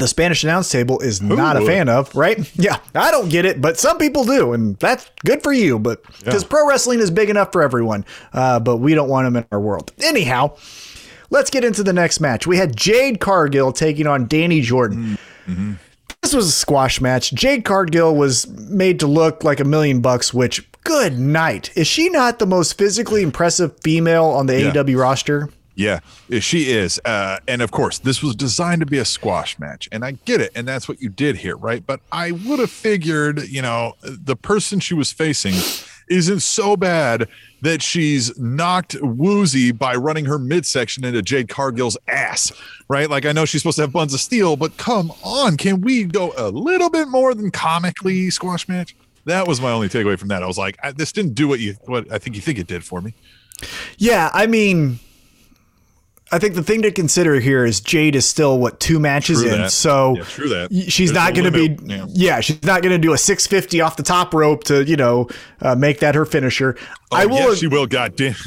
the 0.00 0.08
Spanish 0.08 0.44
announce 0.44 0.70
table 0.70 1.00
is 1.00 1.22
not 1.22 1.56
a 1.56 1.64
fan 1.64 1.88
of, 1.88 2.14
right? 2.14 2.38
Yeah, 2.60 2.78
I 2.94 3.10
don't 3.10 3.30
get 3.30 3.46
it, 3.46 3.60
but 3.60 3.78
some 3.78 3.96
people 3.96 4.24
do, 4.24 4.52
and 4.52 4.76
that's 4.78 5.10
good 5.24 5.42
for 5.42 5.52
you. 5.52 5.78
But 5.78 6.02
because 6.18 6.42
yeah. 6.42 6.48
pro 6.48 6.66
wrestling 6.68 7.00
is 7.00 7.10
big 7.10 7.30
enough 7.30 7.52
for 7.52 7.62
everyone, 7.62 8.04
uh, 8.32 8.60
but 8.60 8.78
we 8.78 8.94
don't 8.94 9.08
want 9.08 9.26
them 9.26 9.36
in 9.36 9.46
our 9.50 9.60
world. 9.60 9.92
Anyhow, 10.02 10.56
let's 11.30 11.48
get 11.48 11.64
into 11.64 11.82
the 11.82 11.92
next 11.92 12.20
match. 12.20 12.46
We 12.46 12.58
had 12.58 12.76
Jade 12.76 13.20
Cargill 13.20 13.72
taking 13.72 14.06
on 14.06 14.26
Dani 14.26 14.62
Jordyn. 14.62 15.18
Mm-hmm. 15.46 15.72
This 16.22 16.34
was 16.34 16.48
a 16.48 16.52
squash 16.52 17.00
match. 17.00 17.32
Jade 17.32 17.64
Cargill 17.64 18.14
was 18.14 18.46
made 18.48 19.00
to 19.00 19.06
look 19.06 19.42
like 19.42 19.58
a 19.58 19.64
million 19.64 20.00
bucks, 20.00 20.34
which 20.34 20.70
good 20.84 21.18
night. 21.18 21.70
Is 21.76 21.86
she 21.86 22.10
not 22.10 22.38
the 22.38 22.46
most 22.46 22.76
physically 22.76 23.22
impressive 23.22 23.78
female 23.82 24.26
on 24.26 24.46
the 24.46 24.60
yeah. 24.60 24.70
AEW 24.70 25.00
roster? 25.00 25.48
Yeah, 25.80 26.00
she 26.40 26.70
is. 26.70 27.00
Uh, 27.06 27.38
and 27.48 27.62
of 27.62 27.70
course, 27.70 27.98
this 28.00 28.22
was 28.22 28.36
designed 28.36 28.80
to 28.80 28.86
be 28.86 28.98
a 28.98 29.04
squash 29.06 29.58
match. 29.58 29.88
And 29.90 30.04
I 30.04 30.12
get 30.26 30.42
it. 30.42 30.52
And 30.54 30.68
that's 30.68 30.86
what 30.86 31.00
you 31.00 31.08
did 31.08 31.36
here, 31.36 31.56
right? 31.56 31.84
But 31.86 32.00
I 32.12 32.32
would 32.32 32.58
have 32.58 32.70
figured, 32.70 33.48
you 33.48 33.62
know, 33.62 33.94
the 34.02 34.36
person 34.36 34.78
she 34.78 34.92
was 34.92 35.10
facing 35.10 35.54
isn't 36.10 36.40
so 36.40 36.76
bad 36.76 37.28
that 37.62 37.80
she's 37.80 38.38
knocked 38.38 38.94
woozy 39.00 39.72
by 39.72 39.94
running 39.94 40.26
her 40.26 40.38
midsection 40.38 41.02
into 41.02 41.22
Jade 41.22 41.48
Cargill's 41.48 41.96
ass, 42.08 42.52
right? 42.88 43.08
Like 43.08 43.24
I 43.24 43.32
know 43.32 43.46
she's 43.46 43.62
supposed 43.62 43.76
to 43.76 43.82
have 43.82 43.92
buns 43.92 44.12
of 44.12 44.20
steel, 44.20 44.56
but 44.56 44.76
come 44.76 45.10
on, 45.24 45.56
can 45.56 45.80
we 45.80 46.04
go 46.04 46.34
a 46.36 46.50
little 46.50 46.90
bit 46.90 47.08
more 47.08 47.34
than 47.34 47.50
comically 47.50 48.28
squash 48.28 48.68
match? 48.68 48.94
That 49.24 49.48
was 49.48 49.62
my 49.62 49.70
only 49.70 49.88
takeaway 49.88 50.18
from 50.18 50.28
that. 50.28 50.42
I 50.42 50.46
was 50.46 50.58
like, 50.58 50.78
I, 50.82 50.92
this 50.92 51.10
didn't 51.10 51.34
do 51.34 51.48
what 51.48 51.58
you 51.60 51.76
what 51.86 52.12
I 52.12 52.18
think 52.18 52.36
you 52.36 52.42
think 52.42 52.58
it 52.58 52.66
did 52.66 52.84
for 52.84 53.00
me. 53.00 53.14
Yeah, 53.98 54.30
I 54.32 54.46
mean, 54.46 54.98
I 56.32 56.38
think 56.38 56.54
the 56.54 56.62
thing 56.62 56.82
to 56.82 56.92
consider 56.92 57.40
here 57.40 57.64
is 57.64 57.80
Jade 57.80 58.14
is 58.14 58.24
still 58.26 58.58
what 58.58 58.78
two 58.78 59.00
matches 59.00 59.42
True 59.42 59.50
in, 59.52 59.58
that. 59.62 59.72
so 59.72 60.14
Yeah, 60.16 60.22
true 60.24 60.48
that. 60.50 60.70
she's 60.72 61.10
There's 61.10 61.12
not 61.12 61.34
no 61.34 61.42
going 61.50 61.52
to 61.52 61.76
be. 61.82 61.92
Yeah. 61.92 62.06
Yeah. 62.08 62.40
she's 62.40 62.62
not 62.62 62.82
going 62.82 62.92
to 62.92 62.98
do 62.98 63.12
a 63.12 63.18
650 63.18 63.80
off 63.80 63.96
the 63.96 64.02
top 64.04 64.32
rope 64.32 64.62
to 64.64 64.84
you 64.84 64.96
know 64.96 65.28
uh, 65.60 65.74
make 65.74 65.98
that 66.00 66.14
her 66.14 66.24
finisher. 66.24 66.76
I 67.10 67.24
Oh, 67.24 67.28
will. 67.28 67.34
yes, 67.36 67.58
she 67.58 67.66
will. 67.66 67.86
Goddamn. 67.86 68.34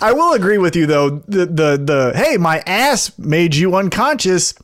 I 0.00 0.12
will 0.14 0.32
agree 0.32 0.56
with 0.58 0.74
you 0.74 0.86
though. 0.86 1.10
The 1.28 1.44
the 1.46 1.76
the 1.76 2.12
hey, 2.16 2.38
my 2.38 2.60
ass 2.66 3.16
made 3.18 3.54
you 3.54 3.74
unconscious. 3.76 4.54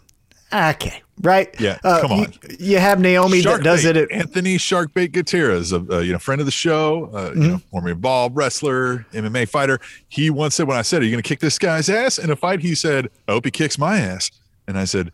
Okay, 0.51 1.03
right? 1.21 1.55
Yeah, 1.61 1.79
Uh, 1.85 2.01
come 2.01 2.13
on. 2.13 2.33
You, 2.59 2.79
have 2.79 3.01
Naomi 3.01 3.41
that 3.43 3.63
does 3.63 3.85
Sharkbait. 3.85 3.89
it 3.91 3.97
at 3.97 4.13
Anthony 4.13 4.57
Sharkbait 4.57 5.13
Gutierrez, 5.13 5.73
a 5.73 5.77
uh, 5.91 5.99
you 6.01 6.13
know 6.13 6.19
friend 6.19 6.41
of 6.41 6.47
the 6.47 6.51
show, 6.53 7.11
uh, 7.13 7.31
Mm-hmm. 7.31 7.43
you 7.43 7.49
know 7.49 7.59
former 7.71 7.91
involved 7.91 8.37
wrestler, 8.37 9.07
MMA 9.13 9.49
fighter. 9.49 9.79
He 10.09 10.31
once 10.31 10.55
said 10.55 10.67
when 10.69 10.77
I 10.77 10.83
said, 10.83 11.03
"Are 11.03 11.05
you 11.05 11.11
going 11.11 11.23
to 11.23 11.29
kick 11.29 11.41
this 11.41 11.59
guy's 11.59 11.89
ass 11.89 12.19
in 12.19 12.31
a 12.31 12.37
fight?" 12.37 12.61
He 12.61 12.75
said, 12.75 13.09
"I 13.27 13.33
hope 13.33 13.45
he 13.45 13.51
kicks 13.51 13.79
my 13.79 13.99
ass." 13.99 14.31
And 14.67 14.79
I 14.79 14.85
said, 14.85 15.13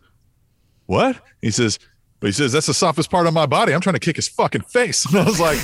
"What?" 0.85 1.19
He 1.41 1.51
says, 1.51 1.79
"But 2.19 2.27
he 2.27 2.31
says 2.33 2.51
that's 2.51 2.67
the 2.67 2.73
softest 2.73 3.09
part 3.09 3.27
of 3.27 3.33
my 3.33 3.45
body. 3.45 3.73
I'm 3.73 3.81
trying 3.81 3.93
to 3.95 3.99
kick 3.99 4.15
his 4.15 4.27
fucking 4.27 4.61
face." 4.61 5.05
And 5.11 5.17
I 5.19 5.23
was 5.25 5.39
like, 5.39 5.59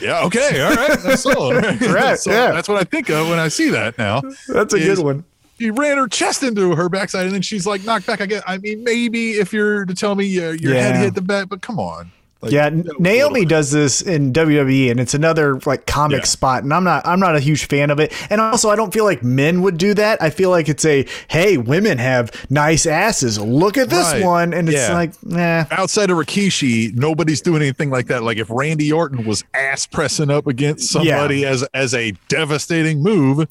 "Yeah, 0.00 0.24
okay, 0.24 0.60
all 0.62 0.74
right, 0.74 0.98
that's 1.00 1.22
solid. 1.22 1.80
Right, 1.82 2.18
so 2.18 2.30
yeah. 2.30 2.52
That's 2.52 2.68
what 2.68 2.78
I 2.80 2.84
think 2.84 3.08
of 3.10 3.28
when 3.28 3.38
I 3.38 3.48
see 3.48 3.70
that 3.70 3.98
now. 3.98 4.22
That's 4.48 4.74
a 4.74 4.76
is- 4.76 4.98
good 4.98 5.04
one. 5.04 5.24
She 5.58 5.70
ran 5.70 5.96
her 5.98 6.06
chest 6.08 6.42
into 6.42 6.74
her 6.74 6.88
backside, 6.88 7.26
and 7.26 7.34
then 7.34 7.42
she's 7.42 7.66
like 7.66 7.84
knocked 7.84 8.06
back. 8.06 8.20
I 8.20 8.26
get. 8.26 8.42
I 8.46 8.58
mean, 8.58 8.84
maybe 8.84 9.32
if 9.32 9.52
you're 9.52 9.84
to 9.86 9.94
tell 9.94 10.14
me 10.14 10.38
uh, 10.38 10.50
your 10.52 10.74
head 10.74 10.96
hit 10.96 11.14
the 11.14 11.22
back, 11.22 11.48
but 11.48 11.62
come 11.62 11.78
on. 11.78 12.10
Like, 12.42 12.52
Yeah, 12.52 12.68
Naomi 12.98 13.46
does 13.46 13.70
this 13.70 14.02
in 14.02 14.34
WWE, 14.34 14.90
and 14.90 15.00
it's 15.00 15.14
another 15.14 15.58
like 15.64 15.86
comic 15.86 16.18
Yeah. 16.20 16.24
spot, 16.26 16.62
and 16.64 16.74
I'm 16.74 16.84
not 16.84 17.06
I'm 17.06 17.18
not 17.18 17.34
a 17.34 17.40
huge 17.40 17.66
fan 17.66 17.88
of 17.90 17.98
it. 17.98 18.12
And 18.30 18.42
also, 18.42 18.68
I 18.68 18.76
don't 18.76 18.92
feel 18.92 19.04
like 19.04 19.22
men 19.22 19.62
would 19.62 19.78
do 19.78 19.94
that. 19.94 20.20
I 20.22 20.28
feel 20.28 20.50
like 20.50 20.68
it's 20.68 20.84
a 20.84 21.06
hey, 21.28 21.56
women 21.56 21.96
have 21.96 22.30
nice 22.50 22.84
asses. 22.84 23.38
Look 23.40 23.78
at 23.78 23.88
this 23.88 24.12
Right. 24.12 24.22
one, 24.22 24.52
and 24.52 24.68
it's 24.68 24.90
like 24.90 25.12
nah. 25.24 25.64
outside 25.70 26.10
of 26.10 26.18
Rikishi, 26.18 26.94
nobody's 26.94 27.40
doing 27.40 27.62
anything 27.62 27.88
like 27.88 28.08
that. 28.08 28.22
Like 28.22 28.36
if 28.36 28.50
Randy 28.50 28.92
Orton 28.92 29.24
was 29.24 29.42
ass 29.54 29.86
pressing 29.86 30.30
up 30.30 30.46
against 30.46 30.90
somebody 30.90 31.46
as 31.46 31.62
as 31.72 31.94
a 31.94 32.12
devastating 32.28 33.02
move, 33.02 33.48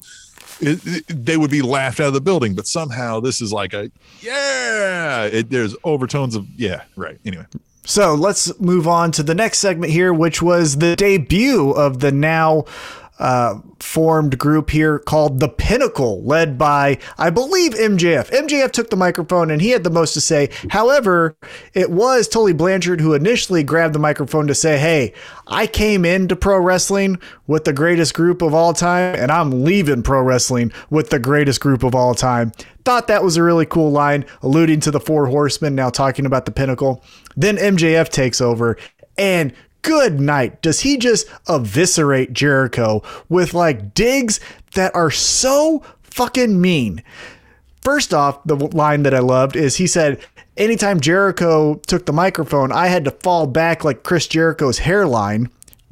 it, 0.60 0.80
it- 0.84 1.24
they 1.26 1.36
would 1.36 1.50
be 1.50 1.62
laughed 1.62 2.00
out 2.00 2.08
of 2.08 2.14
the 2.14 2.20
building. 2.20 2.54
But 2.54 2.66
somehow 2.66 3.20
this 3.20 3.40
is 3.40 3.52
like 3.52 3.72
a 3.74 3.90
yeah. 4.20 5.24
It, 5.24 5.50
there's 5.50 5.76
overtones 5.84 6.34
of 6.34 6.46
yeah. 6.56 6.82
Right. 6.96 7.18
Anyway, 7.24 7.46
So 7.84 8.14
let's 8.14 8.58
move 8.60 8.86
on 8.88 9.12
to 9.12 9.22
the 9.22 9.34
next 9.34 9.58
segment 9.58 9.92
here, 9.92 10.12
which 10.12 10.40
was 10.42 10.76
the 10.78 10.96
debut 10.96 11.70
of 11.72 12.00
the 12.00 12.12
now 12.12 12.64
uh, 13.18 13.60
formed 13.80 14.38
group 14.38 14.70
here 14.70 14.98
called 14.98 15.40
The 15.40 15.48
Pinnacle, 15.48 16.22
led 16.22 16.58
by, 16.58 16.98
I 17.16 17.30
believe, 17.30 17.72
MJF. 17.72 18.30
MJF 18.30 18.70
took 18.72 18.90
the 18.90 18.96
microphone 18.96 19.50
and 19.50 19.62
he 19.62 19.70
had 19.70 19.84
the 19.84 19.90
most 19.90 20.12
to 20.14 20.20
say. 20.20 20.50
However, 20.70 21.36
it 21.72 21.90
was 21.90 22.28
Tully 22.28 22.52
Blanchard 22.52 23.00
who 23.00 23.14
initially 23.14 23.62
grabbed 23.62 23.94
the 23.94 23.98
microphone 23.98 24.46
to 24.48 24.54
say, 24.54 24.78
Hey, 24.78 25.14
I 25.46 25.66
came 25.66 26.04
into 26.04 26.36
pro 26.36 26.58
wrestling 26.58 27.18
with 27.46 27.64
the 27.64 27.72
greatest 27.72 28.14
group 28.14 28.42
of 28.42 28.52
all 28.52 28.72
time, 28.72 29.14
and 29.14 29.30
I'm 29.30 29.64
leaving 29.64 30.02
pro 30.02 30.22
wrestling 30.22 30.72
with 30.90 31.10
the 31.10 31.18
greatest 31.18 31.60
group 31.60 31.82
of 31.82 31.94
all 31.94 32.14
time. 32.14 32.52
Thought 32.84 33.08
that 33.08 33.24
was 33.24 33.36
a 33.36 33.42
really 33.42 33.66
cool 33.66 33.90
line, 33.90 34.24
alluding 34.42 34.80
to 34.80 34.90
the 34.90 35.00
Four 35.00 35.26
Horsemen, 35.26 35.74
now 35.74 35.90
talking 35.90 36.26
about 36.26 36.44
the 36.44 36.52
pinnacle. 36.52 37.02
Then 37.36 37.56
MJF 37.56 38.08
takes 38.10 38.40
over, 38.40 38.76
and 39.18 39.52
good 39.86 40.20
night. 40.20 40.60
Does 40.62 40.80
he 40.80 40.96
just 40.96 41.28
eviscerate 41.48 42.32
Jericho 42.32 43.02
with 43.28 43.54
like 43.54 43.94
digs 43.94 44.40
that 44.74 44.94
are 44.94 45.10
so 45.10 45.82
fucking 46.02 46.60
mean? 46.60 47.02
First 47.82 48.12
off, 48.12 48.42
the 48.44 48.56
line 48.56 49.04
that 49.04 49.14
I 49.14 49.20
loved 49.20 49.54
is 49.54 49.76
he 49.76 49.86
said, 49.86 50.20
Anytime 50.56 51.00
Jericho 51.00 51.74
took 51.86 52.06
the 52.06 52.12
microphone, 52.12 52.72
I 52.72 52.86
had 52.88 53.04
to 53.04 53.10
fall 53.10 53.46
back 53.46 53.84
like 53.84 54.02
Chris 54.02 54.26
Jericho's 54.26 54.78
hairline. 54.78 55.50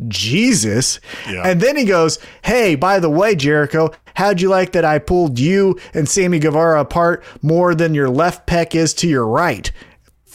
Jesus. 0.08 0.98
Yeah. 1.28 1.42
And 1.44 1.60
then 1.60 1.76
he 1.76 1.84
goes, 1.84 2.18
Hey, 2.42 2.74
by 2.74 2.98
the 2.98 3.10
way, 3.10 3.36
Jericho, 3.36 3.90
how'd 4.14 4.40
you 4.40 4.48
like 4.48 4.72
that 4.72 4.84
I 4.84 4.98
pulled 4.98 5.38
you 5.38 5.78
and 5.92 6.08
Sammy 6.08 6.40
Guevara 6.40 6.80
apart 6.80 7.22
more 7.42 7.74
than 7.74 7.94
your 7.94 8.08
left 8.08 8.46
pec 8.48 8.74
is 8.74 8.92
to 8.94 9.08
your 9.08 9.26
right? 9.26 9.70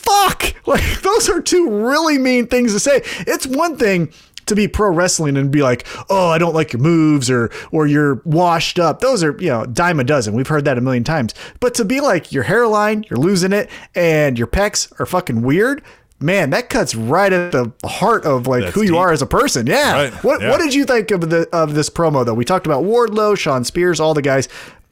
Fuck! 0.03 0.53
Like, 0.69 1.01
those 1.01 1.27
are 1.29 1.41
two 1.41 1.87
really 1.87 2.19
mean 2.19 2.45
things 2.45 2.73
to 2.73 2.79
say. 2.79 3.01
It's 3.25 3.47
one 3.47 3.75
thing 3.75 4.11
to 4.45 4.53
be 4.55 4.67
pro 4.67 4.91
wrestling 4.91 5.35
and 5.35 5.49
be 5.49 5.63
like, 5.63 5.87
oh, 6.11 6.29
I 6.29 6.37
don't 6.37 6.53
like 6.53 6.73
your 6.73 6.81
moves 6.81 7.27
or 7.31 7.49
or 7.71 7.87
you're 7.87 8.21
washed 8.23 8.77
up. 8.77 8.99
Those 8.99 9.23
are, 9.23 9.35
you 9.39 9.47
know, 9.47 9.65
dime 9.65 9.99
a 9.99 10.03
dozen. 10.03 10.35
We've 10.35 10.47
heard 10.47 10.65
that 10.65 10.77
a 10.77 10.81
million 10.81 11.03
times. 11.03 11.33
But 11.59 11.73
to 11.75 11.85
be 11.85 12.01
like 12.01 12.31
your 12.31 12.43
hairline, 12.43 13.03
you're 13.09 13.17
losing 13.17 13.51
it, 13.51 13.67
and 13.95 14.37
your 14.37 14.45
pecs 14.45 14.91
are 14.99 15.07
fucking 15.07 15.41
weird, 15.41 15.81
man, 16.19 16.51
that 16.51 16.69
cuts 16.69 16.93
right 16.93 17.33
at 17.33 17.51
the 17.51 17.71
heart 17.85 18.25
of 18.25 18.45
like 18.45 18.61
That's 18.65 18.75
who 18.75 18.81
you 18.83 18.89
deep. 18.91 18.99
are 18.99 19.11
as 19.11 19.23
a 19.23 19.27
person. 19.27 19.65
Yeah. 19.65 19.93
Right. 19.93 20.13
What 20.23 20.41
Yeah. 20.41 20.51
what 20.51 20.59
did 20.59 20.75
you 20.75 20.85
think 20.85 21.09
of 21.09 21.29
the 21.31 21.47
of 21.51 21.73
this 21.73 21.89
promo 21.89 22.23
though? 22.23 22.35
We 22.35 22.45
talked 22.45 22.67
about 22.67 22.83
Wardlow, 22.83 23.35
Shawn 23.39 23.63
Spears, 23.63 23.99
all 23.99 24.13
the 24.13 24.21
guys. 24.21 24.47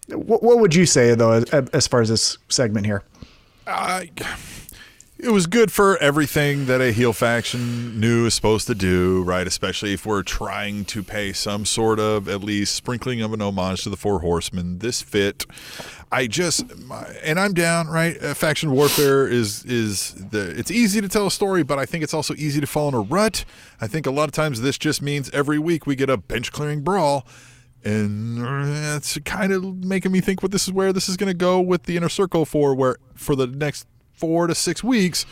What, 0.08 0.42
what 0.42 0.58
would 0.60 0.74
you 0.74 0.88
say 0.88 1.14
though 1.14 1.34
as, 1.34 1.44
as 1.52 1.86
far 1.86 2.02
as 2.02 2.10
this 2.10 2.40
segment 2.50 2.88
here? 2.88 3.04
I, 3.68 4.10
it 5.20 5.30
was 5.30 5.48
good 5.48 5.72
for 5.72 5.98
everything 5.98 6.68
that 6.68 6.80
a 6.80 6.92
heel 6.92 7.12
faction 7.12 8.00
knew 8.00 8.28
is 8.28 8.36
supposed 8.36 8.68
to 8.68 8.76
do, 8.76 9.24
right? 9.24 9.48
Especially 9.48 9.94
if 9.94 10.06
we're 10.06 10.22
trying 10.22 10.86
to 10.86 11.02
pay 11.02 11.34
some 11.34 11.66
sort 11.66 12.00
of 12.00 12.30
at 12.30 12.44
least 12.44 12.76
sprinkling 12.76 13.22
of 13.22 13.34
an 13.34 13.42
homage 13.42 13.84
to 13.84 13.90
the 13.90 13.98
Four 13.98 14.20
Horsemen. 14.20 14.78
This 14.80 15.02
fit. 15.02 15.46
I 16.12 16.28
just 16.28 16.66
and 17.24 17.40
I'm 17.40 17.54
down, 17.54 17.88
right? 17.88 18.22
Uh, 18.22 18.34
faction 18.34 18.72
warfare 18.72 19.28
is 19.28 19.66
is 19.66 20.14
the 20.14 20.52
it's 20.58 20.70
easy 20.70 21.02
to 21.02 21.10
tell 21.10 21.26
a 21.26 21.32
story, 21.32 21.64
but 21.64 21.80
I 21.80 21.86
think 21.86 22.04
it's 22.04 22.14
also 22.14 22.36
easy 22.36 22.62
to 22.62 22.68
fall 22.68 22.88
in 22.88 22.94
a 22.94 23.02
rut. 23.02 23.44
I 23.82 23.88
think 23.88 24.06
a 24.06 24.12
lot 24.12 24.26
of 24.26 24.34
times 24.34 24.62
this 24.62 24.78
just 24.78 25.02
means 25.02 25.30
every 25.32 25.58
week 25.58 25.88
we 25.88 25.96
get 25.96 26.10
a 26.10 26.18
bench 26.18 26.52
clearing 26.52 26.82
brawl. 26.82 27.28
And 27.84 28.40
it's 28.98 29.18
kind 29.20 29.54
of 29.54 29.64
making 29.64 30.12
me 30.12 30.20
think 30.20 30.42
what 30.42 30.52
this 30.52 30.68
is 30.68 30.74
where 30.74 30.92
this 30.92 31.08
is 31.08 31.16
going 31.16 31.30
to 31.30 31.38
go 31.38 31.62
with 31.62 31.84
the 31.84 31.96
inner 31.96 32.10
circle 32.10 32.44
for 32.44 32.76
where 32.76 32.98
for 33.16 33.36
the 33.36 33.48
next 33.48 33.88
four 34.18 34.48
to 34.48 34.56
six 34.56 34.84
weeks, 34.84 35.26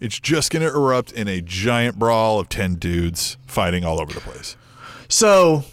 it's 0.00 0.18
just 0.18 0.50
going 0.50 0.66
to 0.66 0.68
erupt 0.68 1.12
in 1.12 1.28
a 1.28 1.40
giant 1.40 1.98
brawl 1.98 2.40
of 2.40 2.48
10 2.48 2.74
dudes 2.74 3.36
fighting 3.46 3.84
all 3.84 4.00
over 4.00 4.12
the 4.12 4.20
place. 4.20 4.56
So, 5.08 5.64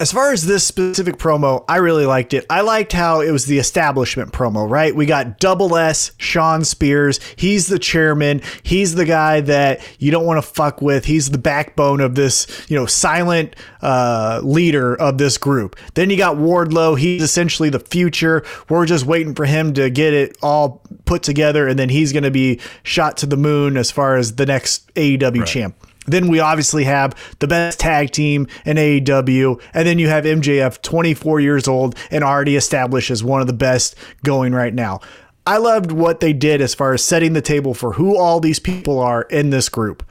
as 0.00 0.10
far 0.10 0.32
as 0.32 0.46
this 0.46 0.66
specific 0.66 1.18
promo, 1.18 1.62
I 1.68 1.76
really 1.76 2.06
liked 2.06 2.32
it. 2.32 2.46
I 2.48 2.62
liked 2.62 2.94
how 2.94 3.20
it 3.20 3.30
was 3.30 3.44
the 3.44 3.58
establishment 3.58 4.32
promo, 4.32 4.68
right? 4.68 4.96
We 4.96 5.04
got 5.04 5.38
Double 5.38 5.76
S, 5.76 6.12
Shawn 6.16 6.64
Spears. 6.64 7.20
He's 7.36 7.66
the 7.66 7.78
chairman. 7.78 8.40
He's 8.62 8.94
the 8.94 9.04
guy 9.04 9.42
that 9.42 9.86
you 9.98 10.10
don't 10.10 10.24
want 10.24 10.42
to 10.42 10.50
fuck 10.50 10.80
with. 10.80 11.04
He's 11.04 11.30
the 11.30 11.36
backbone 11.36 12.00
of 12.00 12.14
this, 12.14 12.46
you 12.70 12.76
know, 12.78 12.86
silent 12.86 13.54
uh, 13.82 14.40
leader 14.42 14.94
of 14.94 15.18
this 15.18 15.36
group. 15.36 15.76
Then 15.92 16.08
you 16.08 16.16
got 16.16 16.36
Wardlow. 16.36 16.98
He's 16.98 17.22
essentially 17.22 17.68
the 17.68 17.80
future. 17.80 18.42
We're 18.70 18.86
just 18.86 19.04
waiting 19.04 19.34
for 19.34 19.44
him 19.44 19.74
to 19.74 19.90
get 19.90 20.14
it 20.14 20.38
all 20.40 20.79
put 21.10 21.24
together, 21.24 21.66
and 21.66 21.76
then 21.76 21.88
he's 21.88 22.12
going 22.12 22.22
to 22.22 22.30
be 22.30 22.60
shot 22.84 23.16
to 23.16 23.26
the 23.26 23.36
moon 23.36 23.76
as 23.76 23.90
far 23.90 24.14
as 24.14 24.36
the 24.36 24.46
next 24.46 24.94
AEW 24.94 25.44
champ. 25.44 25.74
Then 26.06 26.28
we 26.28 26.38
obviously 26.38 26.84
have 26.84 27.16
the 27.40 27.48
best 27.48 27.80
tag 27.80 28.12
team 28.12 28.46
in 28.64 28.76
AEW, 28.76 29.60
and 29.74 29.88
then 29.88 29.98
you 29.98 30.08
have 30.08 30.22
MJF, 30.22 30.80
24 30.82 31.40
years 31.40 31.66
old 31.66 31.96
and 32.12 32.22
already 32.22 32.54
established 32.54 33.10
as 33.10 33.24
one 33.24 33.40
of 33.40 33.48
the 33.48 33.52
best 33.52 33.96
going 34.22 34.52
right 34.52 34.72
now. 34.72 35.00
I 35.44 35.56
loved 35.56 35.90
what 35.90 36.20
they 36.20 36.32
did 36.32 36.60
as 36.60 36.76
far 36.76 36.94
as 36.94 37.02
setting 37.02 37.32
the 37.32 37.42
table 37.42 37.74
for 37.74 37.94
who 37.94 38.16
all 38.16 38.38
these 38.38 38.60
people 38.60 39.00
are 39.00 39.22
in 39.22 39.50
this 39.50 39.68
group. 39.68 40.04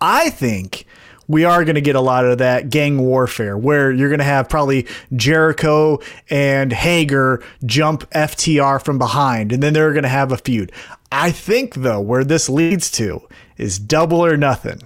I 0.00 0.30
think 0.30 0.86
we 1.28 1.44
are 1.44 1.64
going 1.64 1.74
to 1.74 1.80
get 1.80 1.96
a 1.96 2.00
lot 2.00 2.24
of 2.24 2.38
that 2.38 2.70
gang 2.70 2.98
warfare 2.98 3.56
where 3.56 3.90
you're 3.90 4.08
going 4.08 4.18
to 4.18 4.24
have 4.24 4.48
probably 4.48 4.86
Jericho 5.14 6.00
and 6.30 6.72
Hager 6.72 7.42
jump 7.64 8.08
FTR 8.10 8.84
from 8.84 8.98
behind, 8.98 9.52
and 9.52 9.62
then 9.62 9.72
they're 9.72 9.92
going 9.92 10.02
to 10.02 10.08
have 10.08 10.32
a 10.32 10.36
feud. 10.36 10.72
I 11.10 11.30
think, 11.30 11.76
though, 11.76 12.00
where 12.00 12.24
this 12.24 12.48
leads 12.48 12.90
to 12.92 13.26
is 13.56 13.78
double 13.78 14.24
or 14.24 14.36
nothing. 14.36 14.80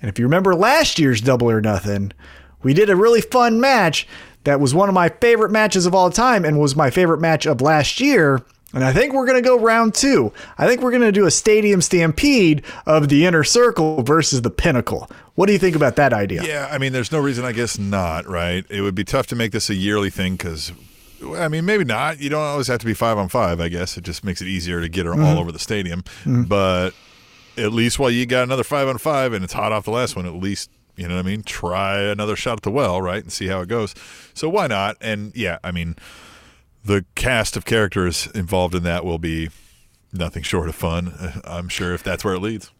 And 0.00 0.08
if 0.08 0.18
you 0.18 0.24
remember 0.24 0.54
last 0.54 0.98
year's 0.98 1.20
double 1.20 1.50
or 1.50 1.60
nothing, 1.60 2.12
we 2.62 2.74
did 2.74 2.90
a 2.90 2.96
really 2.96 3.20
fun 3.20 3.60
match 3.60 4.06
that 4.44 4.60
was 4.60 4.74
one 4.74 4.88
of 4.88 4.94
my 4.94 5.08
favorite 5.08 5.50
matches 5.50 5.86
of 5.86 5.94
all 5.94 6.10
time 6.10 6.44
and 6.44 6.58
was 6.58 6.76
my 6.76 6.90
favorite 6.90 7.20
match 7.20 7.46
of 7.46 7.60
last 7.60 8.00
year. 8.00 8.42
And 8.72 8.84
I 8.84 8.92
think 8.92 9.12
we're 9.12 9.26
going 9.26 9.42
to 9.42 9.46
go 9.46 9.58
round 9.58 9.94
two. 9.94 10.32
I 10.56 10.66
think 10.66 10.80
we're 10.80 10.90
going 10.90 11.02
to 11.02 11.12
do 11.12 11.26
a 11.26 11.30
stadium 11.30 11.82
stampede 11.82 12.62
of 12.86 13.08
the 13.08 13.26
inner 13.26 13.42
circle 13.42 14.02
versus 14.02 14.42
the 14.42 14.50
pinnacle. 14.50 15.10
What 15.34 15.46
do 15.46 15.52
you 15.52 15.58
think 15.58 15.74
about 15.74 15.96
that 15.96 16.12
idea? 16.12 16.44
Yeah, 16.44 16.68
I 16.70 16.78
mean, 16.78 16.92
there's 16.92 17.10
no 17.10 17.18
reason, 17.18 17.44
I 17.44 17.52
guess, 17.52 17.78
not, 17.78 18.28
right? 18.28 18.64
It 18.70 18.82
would 18.82 18.94
be 18.94 19.04
tough 19.04 19.26
to 19.28 19.36
make 19.36 19.52
this 19.52 19.70
a 19.70 19.74
yearly 19.74 20.10
thing 20.10 20.36
because, 20.36 20.72
I 21.36 21.48
mean, 21.48 21.64
maybe 21.64 21.84
not. 21.84 22.20
You 22.20 22.30
don't 22.30 22.42
always 22.42 22.68
have 22.68 22.78
to 22.80 22.86
be 22.86 22.94
five 22.94 23.18
on 23.18 23.28
five, 23.28 23.60
I 23.60 23.68
guess. 23.68 23.96
It 23.96 24.04
just 24.04 24.22
makes 24.22 24.40
it 24.40 24.46
easier 24.46 24.80
to 24.80 24.88
get 24.88 25.04
her 25.06 25.12
all 25.12 25.18
mm-hmm. 25.18 25.38
over 25.38 25.50
the 25.50 25.58
stadium. 25.58 26.02
Mm-hmm. 26.02 26.44
But 26.44 26.90
at 27.56 27.72
least 27.72 27.98
while 27.98 28.10
you 28.10 28.24
got 28.26 28.44
another 28.44 28.64
five 28.64 28.86
on 28.86 28.98
five 28.98 29.32
and 29.32 29.42
it's 29.42 29.52
hot 29.52 29.72
off 29.72 29.84
the 29.84 29.90
last 29.90 30.14
one, 30.14 30.26
at 30.26 30.34
least. 30.34 30.70
You 30.96 31.08
know 31.08 31.14
what 31.14 31.24
I 31.24 31.28
mean? 31.28 31.42
Try 31.42 32.00
another 32.02 32.36
shot 32.36 32.58
at 32.58 32.62
the 32.62 32.70
well, 32.70 33.00
right, 33.00 33.22
and 33.22 33.32
see 33.32 33.46
how 33.46 33.62
it 33.62 33.68
goes. 33.68 33.94
So 34.34 34.50
why 34.50 34.66
not? 34.66 34.98
And 35.00 35.34
yeah, 35.34 35.58
I 35.64 35.70
mean, 35.70 35.96
the 36.84 37.04
cast 37.14 37.56
of 37.56 37.64
characters 37.64 38.28
involved 38.34 38.74
in 38.74 38.82
that 38.84 39.04
will 39.04 39.18
be 39.18 39.50
nothing 40.12 40.42
short 40.42 40.68
of 40.68 40.74
fun. 40.74 41.40
I'm 41.44 41.68
sure 41.68 41.94
if 41.94 42.02
that's 42.02 42.24
where 42.24 42.34
it 42.34 42.40
leads. 42.40 42.70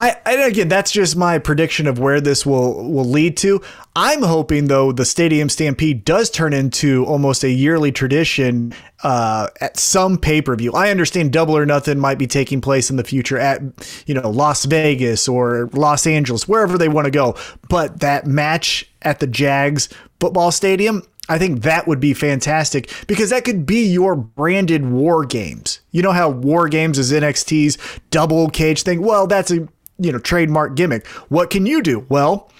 I, 0.00 0.16
and 0.26 0.42
again, 0.42 0.68
that's 0.68 0.90
just 0.90 1.16
my 1.16 1.38
prediction 1.38 1.86
of 1.86 1.98
where 1.98 2.20
this 2.20 2.44
will 2.44 2.88
will 2.90 3.04
lead 3.04 3.36
to. 3.38 3.60
I'm 3.94 4.22
hoping 4.22 4.68
though 4.68 4.92
the 4.92 5.04
Stadium 5.04 5.48
Stampede 5.48 6.04
does 6.04 6.30
turn 6.30 6.52
into 6.52 7.04
almost 7.06 7.42
a 7.44 7.50
yearly 7.50 7.90
tradition 7.92 8.74
uh, 9.02 9.48
at 9.60 9.76
some 9.78 10.18
pay 10.18 10.42
per 10.42 10.54
view. 10.54 10.72
I 10.72 10.90
understand 10.90 11.32
Double 11.32 11.56
or 11.56 11.66
Nothing 11.66 11.98
might 11.98 12.18
be 12.18 12.26
taking 12.26 12.60
place 12.60 12.90
in 12.90 12.96
the 12.96 13.04
future 13.04 13.38
at 13.38 13.60
you 14.06 14.14
know 14.14 14.30
Las 14.30 14.64
Vegas 14.66 15.28
or 15.28 15.68
Los 15.72 16.06
Angeles, 16.06 16.46
wherever 16.46 16.78
they 16.78 16.88
want 16.88 17.06
to 17.06 17.10
go, 17.10 17.36
but 17.68 18.00
that 18.00 18.26
match 18.26 18.90
at 19.02 19.20
the 19.20 19.26
Jags 19.26 19.88
football 20.20 20.52
stadium. 20.52 21.02
I 21.28 21.38
think 21.38 21.62
that 21.62 21.88
would 21.88 22.00
be 22.00 22.14
fantastic 22.14 22.90
because 23.06 23.30
that 23.30 23.44
could 23.44 23.66
be 23.66 23.86
your 23.86 24.14
branded 24.14 24.86
war 24.88 25.24
games. 25.24 25.80
You 25.90 26.02
know 26.02 26.12
how 26.12 26.30
war 26.30 26.68
games 26.68 26.98
is 26.98 27.12
NXT's 27.12 27.78
double 28.10 28.48
cage 28.48 28.82
thing? 28.82 29.02
Well, 29.02 29.26
that's 29.26 29.50
a 29.50 29.68
you 29.98 30.12
know 30.12 30.18
trademark 30.18 30.76
gimmick. 30.76 31.06
What 31.28 31.50
can 31.50 31.66
you 31.66 31.82
do? 31.82 32.06
Well, 32.08 32.50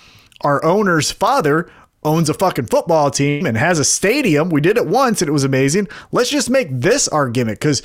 our 0.42 0.64
owner's 0.64 1.10
father 1.10 1.70
owns 2.02 2.28
a 2.28 2.34
fucking 2.34 2.66
football 2.66 3.10
team 3.10 3.46
and 3.46 3.56
has 3.56 3.78
a 3.78 3.84
stadium. 3.84 4.48
We 4.48 4.60
did 4.60 4.76
it 4.76 4.86
once 4.86 5.20
and 5.20 5.28
it 5.28 5.32
was 5.32 5.44
amazing. 5.44 5.88
Let's 6.12 6.30
just 6.30 6.48
make 6.48 6.68
this 6.70 7.08
our 7.08 7.28
gimmick 7.28 7.58
because 7.58 7.82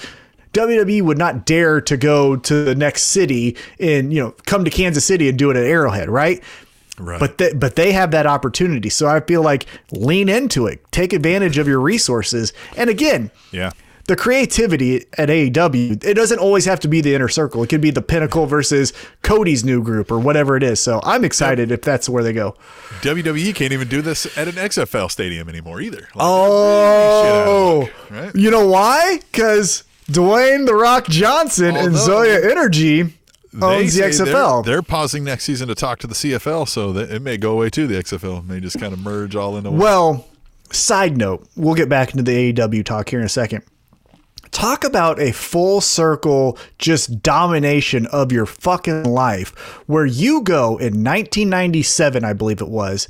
WWE 0.54 1.02
would 1.02 1.18
not 1.18 1.46
dare 1.46 1.82
to 1.82 1.98
go 1.98 2.36
to 2.36 2.64
the 2.64 2.76
next 2.76 3.04
city 3.04 3.58
and 3.80 4.14
you 4.14 4.22
know 4.22 4.36
come 4.46 4.64
to 4.66 4.72
Kansas 4.72 5.06
City 5.06 5.30
and 5.30 5.38
do 5.38 5.50
it 5.50 5.58
at 5.58 5.64
Arrowhead, 5.64 6.10
right? 6.10 6.44
Right. 6.98 7.20
But 7.20 7.38
they, 7.38 7.54
but 7.54 7.76
they 7.76 7.94
have 7.94 8.12
that 8.12 8.28
opportunity. 8.28 8.90
So 8.90 9.08
I 9.08 9.22
feel 9.22 9.42
like 9.42 9.66
lean 9.92 10.30
into 10.30 10.68
it, 10.68 10.84
take 10.92 11.14
advantage 11.14 11.58
of 11.58 11.68
your 11.68 11.80
resources. 11.80 12.54
And 12.76 12.90
again, 12.90 13.32
yeah. 13.52 13.72
The 14.08 14.16
creativity 14.16 15.06
at 15.18 15.30
AEW, 15.30 16.04
it 16.04 16.16
doesn't 16.16 16.40
always 16.40 16.66
have 16.66 16.80
to 16.82 16.88
be 16.88 17.02
the 17.02 17.14
inner 17.14 17.30
circle. 17.30 17.64
It 17.64 17.70
could 17.70 17.82
be 17.82 17.92
the 17.92 18.02
pinnacle 18.02 18.46
versus 18.46 18.92
Cody's 19.22 19.64
new 19.64 19.82
group 19.84 20.12
or 20.12 20.20
whatever 20.20 20.58
it 20.58 20.64
is. 20.64 20.80
So 20.80 21.00
I'm 21.04 21.24
excited 21.24 21.72
if 21.72 21.82
that's 21.82 22.10
where 22.10 22.24
they 22.24 22.34
go. 22.34 22.56
WWE 23.02 23.54
can't 23.54 23.72
even 23.72 23.88
do 23.88 24.02
this 24.02 24.26
at 24.38 24.48
an 24.48 24.56
XFL 24.56 25.10
stadium 25.12 25.48
anymore 25.48 25.82
either. 25.82 26.00
Like, 26.00 26.18
oh, 26.18 27.90
right? 28.10 28.36
you 28.36 28.50
know 28.52 28.68
why? 28.68 29.20
Because 29.32 29.84
Dwayne 30.08 30.66
the 30.66 30.76
Rock 30.76 31.06
Johnson 31.06 31.78
Although, 31.78 31.86
and 31.86 31.96
ZOA 31.96 32.52
Energy 32.52 33.14
owns 33.60 33.96
the 33.96 34.04
XFL. 34.04 34.64
They're, 34.64 34.76
they're, 34.76 34.82
pausing 34.82 35.24
next 35.24 35.44
season 35.44 35.68
to 35.68 35.76
talk 35.76 36.00
to 36.00 36.08
the 36.08 36.14
CFL, 36.14 36.68
so 36.68 36.92
that 36.94 37.12
it 37.12 37.22
may 37.22 37.38
go 37.38 37.54
away 37.54 37.70
too. 37.70 37.88
The 37.88 37.96
XFL 37.96 38.40
it 38.40 38.46
may 38.46 38.60
just 38.60 38.80
kind 38.80 38.94
of 38.94 39.00
merge 39.00 39.36
all 39.36 39.58
into 39.58 39.72
one. 39.72 39.80
Well, 39.80 40.28
side 40.72 41.18
note, 41.18 41.48
we'll 41.56 41.76
get 41.76 41.90
back 41.90 42.12
into 42.12 42.24
the 42.24 42.54
AEW 42.54 42.86
talk 42.86 43.10
here 43.10 43.20
in 43.20 43.26
a 43.26 43.30
second. 43.30 43.64
Talk 44.52 44.84
about 44.84 45.20
a 45.20 45.32
full 45.32 45.80
circle, 45.80 46.58
just 46.78 47.24
domination 47.24 48.06
of 48.08 48.34
your 48.34 48.46
fucking 48.46 49.06
life, 49.06 49.52
where 49.88 50.06
you 50.06 50.42
go 50.42 50.72
in 50.72 51.04
1997, 51.04 52.26
I 52.26 52.34
believe 52.34 52.62
it 52.62 52.68
was, 52.68 53.08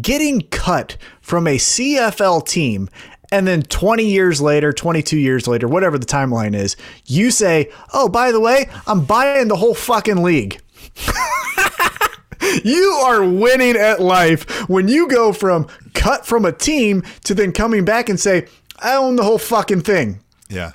getting 0.00 0.42
cut 0.50 0.96
from 1.20 1.46
a 1.46 1.56
CFL 1.56 2.46
team 2.46 2.88
and 3.30 3.46
then 3.46 3.62
20 3.62 4.04
years 4.04 4.40
later, 4.40 4.72
22 4.72 5.18
years 5.18 5.46
later, 5.46 5.68
whatever 5.68 5.98
the 5.98 6.06
timeline 6.06 6.54
is, 6.54 6.76
you 7.04 7.30
say, 7.30 7.70
oh, 7.92 8.08
by 8.08 8.32
the 8.32 8.40
way, 8.40 8.70
I'm 8.86 9.04
buying 9.04 9.48
the 9.48 9.56
whole 9.56 9.74
fucking 9.74 10.22
league. 10.22 10.60
you 12.64 12.82
are 13.04 13.24
winning 13.24 13.76
at 13.76 14.00
life 14.00 14.68
when 14.68 14.88
you 14.88 15.08
go 15.08 15.32
from 15.32 15.68
cut 15.94 16.26
from 16.26 16.44
a 16.44 16.52
team 16.52 17.02
to 17.24 17.34
then 17.34 17.52
coming 17.52 17.84
back 17.84 18.08
and 18.08 18.18
say, 18.18 18.46
I 18.78 18.94
own 18.94 19.16
the 19.16 19.24
whole 19.24 19.38
fucking 19.38 19.82
thing. 19.82 20.20
Yeah. 20.48 20.72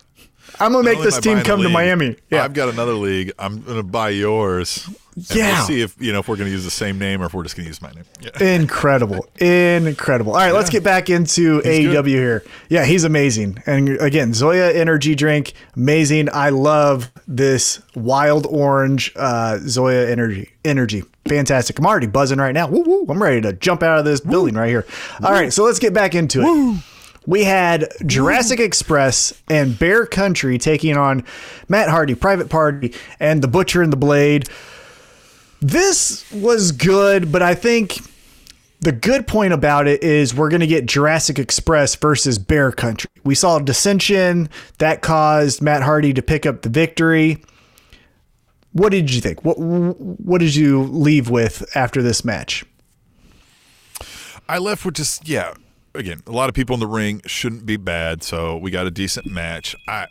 I'm 0.59 0.71
gonna 0.71 0.83
make 0.83 1.01
this 1.01 1.19
team 1.19 1.41
come 1.41 1.63
to 1.63 1.69
Miami. 1.69 2.15
Yeah. 2.29 2.43
I've 2.43 2.53
got 2.53 2.69
another 2.69 2.93
league. 2.93 3.31
I'm 3.39 3.61
gonna 3.61 3.81
buy 3.83 4.09
yours. 4.09 4.87
Yeah. 5.15 5.57
We'll 5.57 5.67
see 5.67 5.81
if 5.81 6.01
you 6.01 6.11
know 6.11 6.19
if 6.19 6.27
we're 6.27 6.35
gonna 6.35 6.49
use 6.49 6.63
the 6.63 6.71
same 6.71 6.97
name 6.97 7.21
or 7.21 7.25
if 7.25 7.33
we're 7.33 7.43
just 7.43 7.55
gonna 7.55 7.67
use 7.67 7.81
my 7.81 7.91
name. 7.91 8.05
Yeah. 8.21 8.43
Incredible. 8.55 9.27
Incredible. 9.37 10.33
All 10.33 10.39
right, 10.39 10.47
yeah. 10.47 10.53
let's 10.53 10.69
get 10.69 10.83
back 10.83 11.09
into 11.09 11.59
he's 11.61 11.87
AEW 11.87 11.93
good. 11.93 12.07
here. 12.07 12.43
Yeah, 12.69 12.85
he's 12.85 13.03
amazing. 13.03 13.61
And 13.65 13.89
again, 14.01 14.31
ZOA 14.31 14.75
energy 14.75 15.15
drink, 15.15 15.53
amazing. 15.75 16.29
I 16.33 16.49
love 16.49 17.11
this 17.27 17.81
wild 17.95 18.47
orange 18.47 19.11
uh, 19.15 19.59
ZOA 19.61 20.09
energy 20.09 20.51
energy. 20.65 21.03
Fantastic. 21.27 21.79
I'm 21.79 21.85
already 21.85 22.07
buzzing 22.07 22.39
right 22.39 22.53
now. 22.53 22.67
Woo, 22.67 22.81
woo. 22.81 23.05
I'm 23.09 23.21
ready 23.21 23.41
to 23.41 23.53
jump 23.53 23.83
out 23.83 23.99
of 23.99 24.05
this 24.05 24.23
woo. 24.23 24.31
building 24.31 24.55
right 24.55 24.69
here. 24.69 24.85
All 25.23 25.31
woo. 25.31 25.35
right, 25.35 25.53
so 25.53 25.63
let's 25.63 25.79
get 25.79 25.93
back 25.93 26.15
into 26.15 26.41
it 26.41 26.83
we 27.25 27.43
had 27.43 27.87
Jurassic 28.05 28.59
Express 28.59 29.33
and 29.49 29.77
Bear 29.77 30.05
Country 30.05 30.57
taking 30.57 30.97
on 30.97 31.23
Matt 31.69 31.89
Hardy, 31.89 32.15
Private 32.15 32.49
Party, 32.49 32.93
and 33.19 33.41
The 33.41 33.47
Butcher 33.47 33.81
and 33.81 33.91
the 33.91 33.97
Blade. 33.97 34.49
This 35.63 36.29
was 36.29 36.73
good, 36.73 37.31
but 37.31 37.41
I 37.41 37.55
think 37.55 38.01
the 38.81 38.91
good 38.91 39.27
point 39.27 39.53
about 39.53 39.87
it 39.87 40.03
is 40.03 40.35
we're 40.35 40.49
going 40.49 40.59
to 40.59 40.67
get 40.67 40.85
Jurassic 40.85 41.39
Express 41.39 41.95
versus 41.95 42.37
Bear 42.37 42.73
Country. 42.73 43.09
We 43.23 43.33
saw 43.33 43.55
a 43.55 43.63
dissension 43.63 44.49
that 44.79 45.01
caused 45.01 45.61
Matt 45.61 45.81
Hardy 45.81 46.13
to 46.15 46.21
pick 46.21 46.45
up 46.45 46.63
the 46.63 46.69
victory. 46.69 47.41
What 48.73 48.91
did 48.91 49.13
you 49.13 49.21
think? 49.21 49.45
What 49.45 49.57
what 49.57 50.39
did 50.39 50.53
you 50.53 50.83
leave 50.83 51.29
with 51.29 51.65
after 51.77 52.01
this 52.01 52.25
match? 52.25 52.65
I 54.49 54.57
left 54.57 54.83
with 54.83 54.95
just 54.95 55.29
yeah, 55.29 55.53
again, 55.95 56.23
a 56.27 56.33
lot 56.33 56.49
of 56.49 56.55
people 56.55 56.73
in 56.73 56.81
the 56.81 56.87
ring 56.87 57.21
shouldn't 57.25 57.65
be 57.65 57.77
bad, 57.77 58.21
so 58.21 58.57
we 58.57 58.69
got 58.69 58.85
a 58.85 58.91
decent 58.91 59.27
match. 59.27 59.77
I 59.87 60.07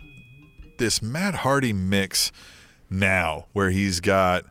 this 0.78 1.02
Matt 1.02 1.34
Hardy 1.34 1.74
mix 1.74 2.32
now, 2.88 3.48
where 3.52 3.68
he's 3.68 4.00
got 4.00 4.46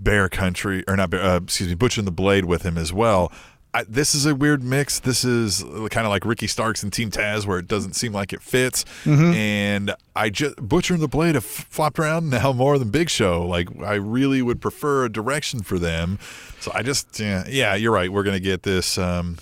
Bear 0.00 0.28
Country 0.28 0.84
or 0.88 0.96
not, 0.96 1.10
Bear, 1.10 1.22
uh, 1.22 1.36
excuse 1.36 1.68
me, 1.68 1.74
Butcher 1.74 2.00
and 2.00 2.06
the 2.06 2.12
Blade 2.12 2.44
with 2.44 2.62
him 2.62 2.78
as 2.78 2.92
well. 2.92 3.32
I, 3.72 3.84
this 3.84 4.16
is 4.16 4.26
a 4.26 4.34
weird 4.34 4.64
mix. 4.64 4.98
This 4.98 5.24
is 5.24 5.62
kind 5.62 6.04
of 6.04 6.08
like 6.08 6.24
Ricky 6.24 6.48
Starks 6.48 6.82
and 6.82 6.92
Team 6.92 7.08
Taz, 7.08 7.46
where 7.46 7.58
it 7.58 7.68
doesn't 7.68 7.92
seem 7.92 8.12
like 8.12 8.32
it 8.32 8.42
fits. 8.42 8.84
Mm-hmm. 9.04 9.32
And 9.32 9.94
I 10.16 10.28
just 10.30 10.56
Butcher 10.56 10.94
and 10.94 11.02
the 11.02 11.08
Blade 11.08 11.36
have 11.36 11.44
flopped 11.44 12.00
around 12.00 12.30
now 12.30 12.52
more 12.52 12.78
than 12.78 12.90
Big 12.90 13.08
Show. 13.08 13.46
Like 13.46 13.68
I 13.80 13.94
really 13.94 14.42
would 14.42 14.60
prefer 14.60 15.04
a 15.04 15.08
direction 15.08 15.62
for 15.62 15.78
them. 15.78 16.18
So 16.58 16.72
I 16.74 16.82
just 16.82 17.20
yeah, 17.20 17.44
yeah 17.46 17.76
you're 17.76 17.92
right. 17.92 18.10
We're 18.10 18.24
gonna 18.24 18.40
get 18.40 18.64
this. 18.64 18.98
Um, 18.98 19.36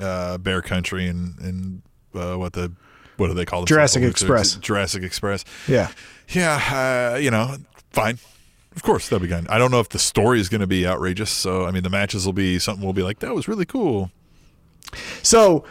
uh, 0.00 0.38
Bear 0.38 0.62
Country 0.62 1.06
and 1.06 1.38
and 1.38 1.82
uh, 2.14 2.36
what 2.36 2.52
the 2.52 2.72
what 3.16 3.28
do 3.28 3.34
they 3.34 3.44
call 3.44 3.64
it? 3.64 3.66
Jurassic 3.66 4.02
Express. 4.02 4.56
Jurassic 4.56 5.02
Express. 5.02 5.44
Yeah. 5.66 5.90
Yeah. 6.28 7.12
Uh, 7.14 7.16
you 7.16 7.30
know, 7.30 7.56
fine. 7.90 8.18
Of 8.76 8.82
course, 8.82 9.08
that'll 9.08 9.22
be 9.22 9.28
good. 9.28 9.48
I 9.48 9.58
don't 9.58 9.70
know 9.70 9.80
if 9.80 9.88
the 9.88 9.98
story 9.98 10.40
is 10.40 10.48
going 10.48 10.60
to 10.60 10.66
be 10.66 10.86
outrageous. 10.86 11.30
So, 11.30 11.64
I 11.64 11.72
mean, 11.72 11.82
the 11.82 11.90
matches 11.90 12.24
will 12.24 12.32
be 12.32 12.58
something 12.58 12.84
we'll 12.84 12.92
be 12.92 13.02
like, 13.02 13.18
that 13.18 13.34
was 13.34 13.48
really 13.48 13.64
cool. 13.64 14.10
So, 15.22 15.64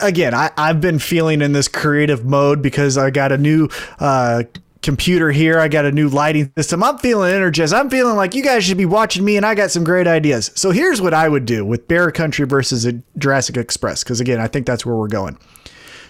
again, 0.00 0.32
I, 0.32 0.50
I've 0.56 0.80
been 0.80 0.98
feeling 0.98 1.42
in 1.42 1.52
this 1.52 1.68
creative 1.68 2.24
mode 2.24 2.62
because 2.62 2.96
I 2.96 3.10
got 3.10 3.32
a 3.32 3.38
new 3.38 3.68
uh, 3.98 4.44
computer 4.80 5.32
here. 5.32 5.58
I 5.58 5.68
got 5.68 5.86
a 5.86 5.92
new 5.92 6.08
lighting 6.08 6.52
system. 6.56 6.84
I'm 6.84 6.98
feeling 6.98 7.32
energized. 7.32 7.74
I'm 7.74 7.90
feeling 7.90 8.16
like 8.16 8.34
you 8.34 8.44
guys 8.44 8.64
should 8.64 8.78
be 8.78 8.86
watching 8.86 9.24
me, 9.24 9.36
and 9.36 9.44
I 9.44 9.54
got 9.54 9.70
some 9.70 9.82
great 9.82 10.06
ideas. 10.06 10.52
So 10.54 10.70
here's 10.70 11.00
what 11.00 11.14
I 11.14 11.28
would 11.28 11.46
do 11.46 11.64
with 11.64 11.88
Bear 11.88 12.12
Country 12.12 12.46
versus 12.46 12.86
Jurassic 13.18 13.56
Express, 13.56 14.04
because 14.04 14.20
again, 14.20 14.40
I 14.40 14.46
think 14.46 14.66
that's 14.66 14.86
where 14.86 14.94
we're 14.94 15.08
going. 15.08 15.36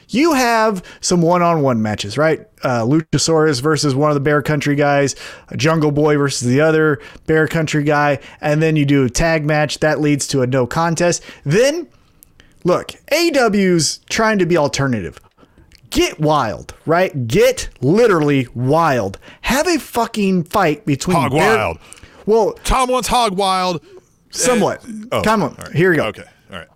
You 0.09 0.35
have 0.35 0.83
some 1.01 1.23
one-on-one 1.23 1.81
matches, 1.83 2.17
right? 2.19 2.41
Uh, 2.63 2.83
Luchasaurus 2.83 3.61
versus 3.61 3.95
one 3.95 4.11
of 4.11 4.15
the 4.15 4.21
Bear 4.21 4.43
Country 4.43 4.75
guys, 4.75 5.15
Jungle 5.57 5.91
Boy 5.93 6.17
versus 6.17 6.47
the 6.49 6.61
other 6.61 7.01
Bear 7.27 7.47
Country 7.49 7.85
guy, 7.85 8.19
and 8.41 8.63
then 8.63 8.77
you 8.77 8.85
do 8.85 9.05
a 9.05 9.11
tag 9.11 9.45
match 9.45 9.81
that 9.81 10.01
leads 10.01 10.27
to 10.29 10.43
a 10.43 10.47
no 10.47 10.67
contest. 10.67 11.23
Then 11.45 11.89
look, 12.65 12.93
AW's 13.13 13.99
trying 14.09 14.39
to 14.39 14.47
be 14.47 14.57
alternative 14.57 15.19
get 15.95 16.19
wild, 16.19 16.75
right? 16.87 17.27
Get 17.29 17.69
literally 17.81 18.49
wild. 18.55 19.19
Have 19.43 19.67
a 19.69 19.79
fucking 19.79 20.45
fight 20.45 20.85
between 20.85 21.17
Hog 21.17 21.31
Bear- 21.31 21.57
Wild. 21.57 21.79
Well, 22.27 22.53
Tom 22.65 22.91
wants 22.91 23.09
Hog 23.09 23.37
Wild. 23.37 23.83
Somewhat. 24.31 24.85
oh, 25.13 25.23
Come 25.23 25.45
on. 25.45 25.55
Right. 25.55 25.73
Here 25.73 25.91
we 25.91 25.97
go. 25.97 26.07
Okay. 26.07 26.25
All 26.51 26.59
right. 26.59 26.69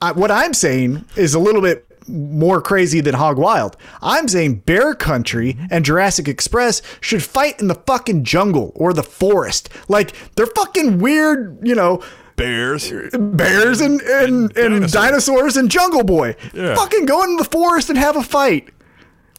I, 0.00 0.12
what 0.12 0.30
I'm 0.30 0.54
saying 0.54 1.04
is 1.16 1.34
a 1.34 1.38
little 1.40 1.60
bit 1.60 1.84
more 2.08 2.60
crazy 2.60 3.00
than 3.00 3.14
Hog 3.14 3.38
Wild. 3.38 3.76
I'm 4.02 4.28
saying 4.28 4.56
Bear 4.60 4.94
Country 4.94 5.56
and 5.70 5.84
Jurassic 5.84 6.28
Express 6.28 6.82
should 7.00 7.22
fight 7.22 7.60
in 7.60 7.68
the 7.68 7.74
fucking 7.74 8.24
jungle 8.24 8.72
or 8.74 8.92
the 8.92 9.02
forest. 9.02 9.68
Like 9.88 10.12
they're 10.34 10.46
fucking 10.46 10.98
weird, 10.98 11.58
you 11.62 11.74
know, 11.74 12.02
bears, 12.36 12.90
bears, 13.12 13.80
and 13.80 14.00
and, 14.00 14.44
and, 14.44 14.54
dinosaurs. 14.54 14.92
dinosaurs. 14.92 15.56
and 15.56 15.70
Jungle 15.70 16.04
Boy. 16.04 16.36
Yeah. 16.52 16.74
Fucking 16.74 17.06
go 17.06 17.22
into 17.24 17.42
the 17.42 17.48
forest 17.48 17.88
and 17.90 17.98
have 17.98 18.16
a 18.16 18.22
fight. 18.22 18.70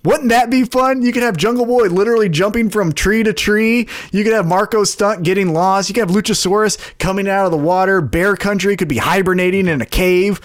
Wouldn't 0.04 0.30
that 0.30 0.51
be 0.51 0.63
fun? 0.65 1.01
You 1.01 1.12
could 1.12 1.23
have 1.23 1.36
Jungle 1.36 1.65
Boy 1.65 1.88
literally 1.88 2.30
jumping 2.30 2.69
from 2.69 2.93
tree 2.93 3.23
to 3.23 3.34
tree. 3.34 3.88
You 4.12 4.23
could 4.23 4.34
have 4.34 4.45
Marko 4.45 4.84
Stunt 4.84 5.23
getting 5.23 5.51
lost. 5.51 5.89
You 5.89 5.95
could 5.95 6.08
have 6.08 6.15
Luchasaurus 6.15 6.78
coming 6.99 7.28
out 7.28 7.45
of 7.45 7.51
the 7.51 7.58
water. 7.58 8.01
Bear 8.01 8.36
Country 8.36 8.78
could 8.78 8.88
be 8.88 8.97
hibernating 8.97 9.67
in 9.67 9.82
a 9.82 9.86
cave. 9.86 10.39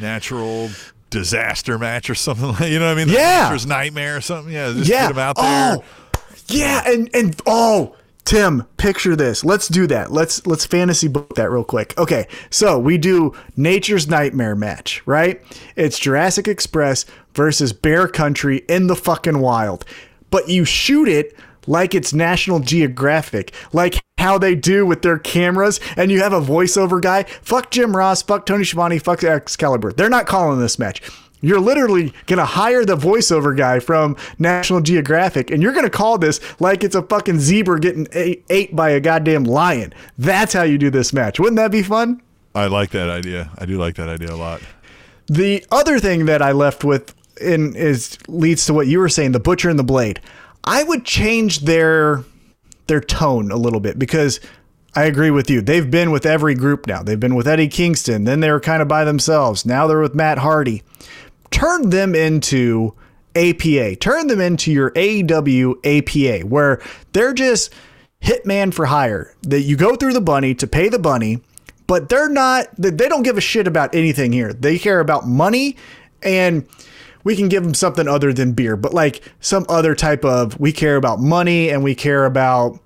Natural 0.00 0.70
disaster 1.10 1.78
match 1.78 2.10
or 2.10 2.14
something 2.14 2.48
like 2.60 2.70
you 2.70 2.78
know 2.78 2.86
what 2.86 2.92
I 2.92 2.94
mean? 2.96 3.08
The 3.08 3.14
Yeah. 3.14 3.44
Nature's 3.44 3.66
nightmare 3.66 4.16
or 4.16 4.20
something. 4.20 4.52
Yeah, 4.52 4.72
just 4.72 4.88
yeah. 4.90 5.02
get 5.02 5.10
him 5.12 5.18
out 5.18 5.36
there. 5.36 5.76
Oh, 5.78 5.84
yeah, 6.48 6.82
and 6.86 7.10
and 7.14 7.40
oh, 7.46 7.94
Tim, 8.24 8.64
picture 8.76 9.16
this. 9.16 9.44
Let's 9.44 9.68
do 9.68 9.86
that. 9.86 10.12
Let's 10.12 10.46
let's 10.46 10.66
fantasy 10.66 11.08
book 11.08 11.34
that 11.36 11.50
real 11.50 11.64
quick. 11.64 11.94
Okay, 11.98 12.26
so 12.50 12.78
we 12.78 12.98
do 12.98 13.34
Nature's 13.56 14.08
Nightmare 14.08 14.54
match, 14.54 15.02
right? 15.06 15.42
It's 15.76 15.98
Jurassic 15.98 16.48
Express 16.48 17.04
versus 17.34 17.72
Bear 17.72 18.08
Country 18.08 18.58
in 18.68 18.86
the 18.86 18.96
fucking 18.96 19.38
wild, 19.40 19.84
but 20.30 20.48
you 20.48 20.64
shoot 20.64 21.08
it 21.08 21.34
like 21.68 21.94
it's 21.94 22.12
National 22.12 22.60
Geographic, 22.60 23.52
like 23.72 24.02
how 24.18 24.38
they 24.38 24.54
do 24.54 24.84
with 24.84 25.02
their 25.02 25.18
cameras, 25.18 25.78
and 25.96 26.10
you 26.10 26.20
have 26.20 26.32
a 26.32 26.40
voiceover 26.40 27.00
guy. 27.00 27.22
Fuck 27.42 27.70
Jim 27.70 27.96
Ross, 27.96 28.22
fuck 28.22 28.46
Tony 28.46 28.64
Schiavone, 28.64 28.98
fuck 28.98 29.22
Excalibur. 29.22 29.92
They're 29.92 30.08
not 30.08 30.26
calling 30.26 30.58
this 30.58 30.78
match. 30.78 31.02
You're 31.40 31.60
literally 31.60 32.12
going 32.26 32.38
to 32.38 32.44
hire 32.44 32.84
the 32.84 32.96
voiceover 32.96 33.56
guy 33.56 33.78
from 33.78 34.16
National 34.40 34.80
Geographic 34.80 35.52
and 35.52 35.62
you're 35.62 35.72
going 35.72 35.84
to 35.84 35.90
call 35.90 36.18
this 36.18 36.40
like 36.60 36.82
it's 36.82 36.96
a 36.96 37.02
fucking 37.02 37.38
zebra 37.38 37.78
getting 37.78 38.08
ate, 38.12 38.44
ate 38.50 38.74
by 38.74 38.90
a 38.90 38.98
goddamn 38.98 39.44
lion. 39.44 39.94
That's 40.16 40.52
how 40.52 40.64
you 40.64 40.78
do 40.78 40.90
this 40.90 41.12
match. 41.12 41.38
Wouldn't 41.38 41.54
that 41.56 41.70
be 41.70 41.84
fun? 41.84 42.20
I 42.56 42.66
like 42.66 42.90
that 42.90 43.08
idea. 43.08 43.52
I 43.56 43.66
do 43.66 43.78
like 43.78 43.94
that 43.96 44.08
idea 44.08 44.32
a 44.32 44.36
lot. 44.36 44.60
The 45.28 45.64
other 45.70 46.00
thing 46.00 46.26
that 46.26 46.42
I 46.42 46.50
left 46.50 46.82
with 46.82 47.14
in 47.40 47.76
is 47.76 48.18
leads 48.26 48.66
to 48.66 48.74
what 48.74 48.88
you 48.88 48.98
were 48.98 49.08
saying, 49.08 49.30
the 49.32 49.40
butcher 49.40 49.70
and 49.70 49.78
the 49.78 49.84
blade. 49.84 50.20
I 50.64 50.82
would 50.82 51.04
change 51.04 51.60
their 51.60 52.24
their 52.86 53.00
tone 53.00 53.50
a 53.50 53.56
little 53.56 53.80
bit 53.80 53.98
because 53.98 54.40
I 54.94 55.04
agree 55.04 55.30
with 55.30 55.50
you. 55.50 55.60
They've 55.60 55.90
been 55.90 56.10
with 56.10 56.26
every 56.26 56.54
group 56.54 56.86
now. 56.86 57.02
They've 57.02 57.20
been 57.20 57.34
with 57.34 57.46
Eddie 57.46 57.68
Kingston, 57.68 58.24
then 58.24 58.40
they 58.40 58.50
were 58.50 58.60
kind 58.60 58.82
of 58.82 58.88
by 58.88 59.04
themselves. 59.04 59.66
Now 59.66 59.86
they're 59.86 60.00
with 60.00 60.14
Matt 60.14 60.38
Hardy. 60.38 60.82
Turn 61.50 61.90
them 61.90 62.14
into 62.14 62.94
APA. 63.36 63.96
Turn 63.96 64.26
them 64.26 64.40
into 64.40 64.72
your 64.72 64.90
AEW 64.92 65.76
APA 65.84 66.46
where 66.46 66.80
they're 67.12 67.34
just 67.34 67.72
hitman 68.22 68.72
for 68.74 68.86
hire. 68.86 69.34
That 69.42 69.60
you 69.60 69.76
go 69.76 69.96
through 69.96 70.14
the 70.14 70.20
bunny 70.20 70.54
to 70.56 70.66
pay 70.66 70.88
the 70.88 70.98
bunny, 70.98 71.40
but 71.86 72.08
they're 72.08 72.28
not 72.28 72.68
they 72.76 73.08
don't 73.08 73.22
give 73.22 73.38
a 73.38 73.42
shit 73.42 73.66
about 73.66 73.94
anything 73.94 74.32
here. 74.32 74.52
They 74.52 74.78
care 74.78 75.00
about 75.00 75.26
money 75.26 75.76
and 76.22 76.66
we 77.24 77.36
can 77.36 77.48
give 77.48 77.62
them 77.62 77.74
something 77.74 78.08
other 78.08 78.32
than 78.32 78.52
beer, 78.52 78.76
but 78.76 78.94
like 78.94 79.22
some 79.40 79.66
other 79.68 79.94
type 79.94 80.24
of 80.24 80.58
we 80.58 80.72
care 80.72 80.96
about 80.96 81.20
money 81.20 81.70
and 81.70 81.82
we 81.82 81.94
care 81.94 82.24
about 82.24 82.78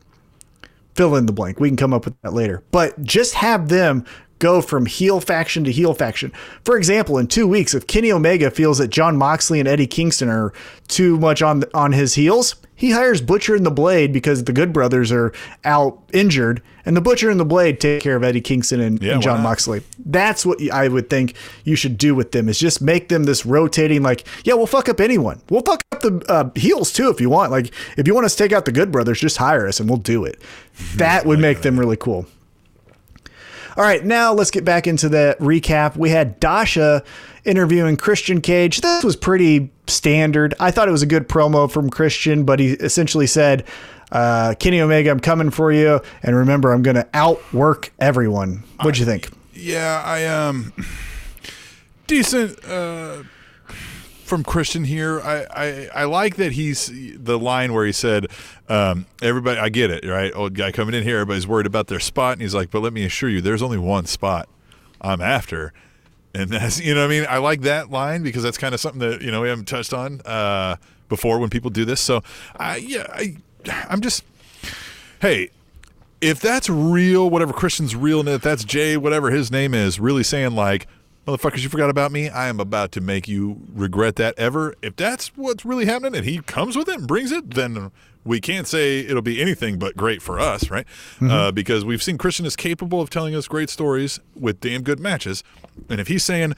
fill 0.94 1.16
in 1.16 1.26
the 1.26 1.32
blank. 1.32 1.60
We 1.60 1.68
can 1.68 1.76
come 1.76 1.92
up 1.92 2.04
with 2.04 2.20
that 2.22 2.32
later. 2.32 2.62
But 2.70 3.02
just 3.02 3.34
have 3.34 3.68
them 3.68 4.04
go 4.42 4.60
from 4.60 4.86
heel 4.86 5.20
faction 5.20 5.62
to 5.62 5.70
heel 5.70 5.94
faction. 5.94 6.32
For 6.64 6.76
example, 6.76 7.16
in 7.16 7.28
two 7.28 7.46
weeks, 7.46 7.74
if 7.74 7.86
Kenny 7.86 8.10
Omega 8.10 8.50
feels 8.50 8.78
that 8.78 8.88
Jon 8.88 9.16
Moxley 9.16 9.60
and 9.60 9.68
Eddie 9.68 9.86
Kingston 9.86 10.28
are 10.28 10.52
too 10.88 11.16
much 11.18 11.42
on 11.42 11.62
on 11.72 11.92
his 11.92 12.14
heels, 12.14 12.56
he 12.74 12.90
hires 12.90 13.20
Butcher 13.20 13.54
and 13.54 13.64
the 13.64 13.70
Blade 13.70 14.12
because 14.12 14.42
the 14.42 14.52
Good 14.52 14.72
Brothers 14.72 15.12
are 15.12 15.32
out 15.64 16.02
injured, 16.12 16.60
and 16.84 16.96
the 16.96 17.00
Butcher 17.00 17.30
and 17.30 17.38
the 17.38 17.44
Blade 17.44 17.78
take 17.78 18.02
care 18.02 18.16
of 18.16 18.24
Eddie 18.24 18.40
Kingston 18.40 18.80
and, 18.80 19.00
Yeah, 19.00 19.12
and 19.12 19.22
Jon? 19.22 19.40
Moxley. 19.44 19.82
That's 20.04 20.44
what 20.44 20.58
I 20.72 20.88
would 20.88 21.08
think 21.08 21.36
you 21.62 21.76
should 21.76 21.96
do 21.96 22.16
with 22.16 22.32
them 22.32 22.48
is 22.48 22.58
just 22.58 22.82
make 22.82 23.08
them 23.08 23.22
this 23.22 23.46
rotating 23.46 24.02
like, 24.02 24.26
yeah, 24.44 24.54
we'll 24.54 24.66
fuck 24.66 24.88
up 24.88 24.98
anyone. 24.98 25.40
We'll 25.48 25.62
fuck 25.62 25.84
up 25.92 26.00
the 26.00 26.24
uh, 26.28 26.50
heels 26.56 26.92
too 26.92 27.08
if 27.10 27.20
you 27.20 27.30
want. 27.30 27.52
Like 27.52 27.72
if 27.96 28.08
you 28.08 28.14
want 28.14 28.26
us 28.26 28.34
to 28.34 28.42
take 28.42 28.52
out 28.52 28.64
the 28.64 28.72
Good 28.72 28.90
Brothers, 28.90 29.20
just 29.20 29.36
hire 29.36 29.68
us 29.68 29.78
and 29.78 29.88
we'll 29.88 29.98
do 29.98 30.24
it. 30.24 30.42
That 30.96 31.26
would 31.26 31.38
make 31.38 31.60
them 31.62 31.78
really 31.78 31.96
cool. 31.98 32.26
All 33.76 33.84
right, 33.84 34.04
now 34.04 34.32
let's 34.34 34.50
get 34.50 34.64
back 34.64 34.86
into 34.86 35.08
the 35.08 35.36
recap. 35.40 35.96
We 35.96 36.10
had 36.10 36.38
Dasha 36.40 37.02
interviewing 37.44 37.96
Christian 37.96 38.40
Cage. 38.40 38.80
This 38.80 39.02
was 39.02 39.16
pretty 39.16 39.70
standard. 39.86 40.54
I 40.60 40.70
thought 40.70 40.88
it 40.88 40.92
was 40.92 41.02
a 41.02 41.06
good 41.06 41.28
promo 41.28 41.70
from 41.70 41.88
Christian, 41.90 42.44
but 42.44 42.60
he 42.60 42.72
essentially 42.72 43.26
said, 43.26 43.64
uh, 44.10 44.54
Kenny 44.58 44.80
Omega, 44.80 45.10
I'm 45.10 45.20
coming 45.20 45.50
for 45.50 45.72
you. 45.72 46.00
And 46.22 46.36
remember, 46.36 46.72
I'm 46.72 46.82
going 46.82 46.96
to 46.96 47.08
outwork 47.14 47.92
everyone. 47.98 48.62
What'd 48.82 48.98
you 48.98 49.06
think? 49.06 49.30
Yeah, 49.54 50.02
I 50.04 50.26
um 50.26 50.72
decent 52.06 52.62
uh 52.64 53.22
from 54.32 54.44
Christian 54.44 54.84
here. 54.84 55.20
I, 55.20 55.46
I 55.50 55.88
I 55.94 56.04
like 56.04 56.36
that 56.36 56.52
he's 56.52 56.90
the 56.90 57.38
line 57.38 57.74
where 57.74 57.84
he 57.84 57.92
said, 57.92 58.28
um, 58.66 59.04
everybody 59.20 59.60
I 59.60 59.68
get 59.68 59.90
it, 59.90 60.06
right? 60.06 60.34
Old 60.34 60.54
guy 60.54 60.72
coming 60.72 60.94
in 60.94 61.02
here, 61.02 61.18
everybody's 61.18 61.46
worried 61.46 61.66
about 61.66 61.88
their 61.88 62.00
spot 62.00 62.32
and 62.32 62.40
he's 62.40 62.54
like, 62.54 62.70
But 62.70 62.80
let 62.80 62.94
me 62.94 63.04
assure 63.04 63.28
you, 63.28 63.42
there's 63.42 63.60
only 63.60 63.76
one 63.76 64.06
spot 64.06 64.48
I'm 65.02 65.20
after. 65.20 65.74
And 66.32 66.48
that's 66.48 66.80
you 66.80 66.94
know 66.94 67.02
what 67.02 67.08
I 67.12 67.20
mean? 67.20 67.26
I 67.28 67.36
like 67.36 67.60
that 67.60 67.90
line 67.90 68.22
because 68.22 68.42
that's 68.42 68.56
kind 68.56 68.72
of 68.72 68.80
something 68.80 69.00
that, 69.00 69.20
you 69.20 69.30
know, 69.30 69.42
we 69.42 69.50
haven't 69.50 69.68
touched 69.68 69.92
on 69.92 70.22
uh 70.24 70.76
before 71.10 71.38
when 71.38 71.50
people 71.50 71.68
do 71.68 71.84
this. 71.84 72.00
So 72.00 72.22
I 72.56 72.76
yeah, 72.76 73.04
I 73.12 73.36
I'm 73.90 74.00
just 74.00 74.24
hey, 75.20 75.50
if 76.22 76.40
that's 76.40 76.70
real, 76.70 77.28
whatever 77.28 77.52
Christian's 77.52 77.94
real, 77.94 78.26
if 78.26 78.40
that's 78.40 78.64
Jay, 78.64 78.96
whatever 78.96 79.30
his 79.30 79.50
name 79.50 79.74
is, 79.74 80.00
really 80.00 80.22
saying 80.22 80.52
like, 80.52 80.86
motherfuckers, 81.26 81.62
you 81.62 81.68
forgot 81.68 81.90
about 81.90 82.12
me. 82.12 82.28
I 82.28 82.48
am 82.48 82.60
about 82.60 82.92
to 82.92 83.00
make 83.00 83.28
you 83.28 83.60
regret 83.72 84.16
that 84.16 84.34
ever. 84.38 84.74
If 84.82 84.96
that's 84.96 85.36
what's 85.36 85.64
really 85.64 85.86
happening, 85.86 86.16
and 86.16 86.24
he 86.24 86.40
comes 86.40 86.76
with 86.76 86.88
it 86.88 86.98
and 86.98 87.06
brings 87.08 87.32
it, 87.32 87.54
then 87.54 87.90
we 88.24 88.40
can't 88.40 88.66
say 88.66 89.00
it'll 89.00 89.22
be 89.22 89.40
anything 89.40 89.78
but 89.78 89.96
great 89.96 90.22
for 90.22 90.38
us, 90.38 90.70
right? 90.70 90.86
Uh, 91.20 91.50
because 91.52 91.84
we've 91.84 92.02
seen 92.02 92.18
Christian 92.18 92.46
is 92.46 92.56
capable 92.56 93.00
of 93.00 93.10
telling 93.10 93.34
us 93.34 93.48
great 93.48 93.70
stories 93.70 94.20
with 94.34 94.60
damn 94.60 94.82
good 94.82 95.00
matches, 95.00 95.42
and 95.88 96.00
if 96.00 96.08
he's 96.08 96.24
saying. 96.24 96.54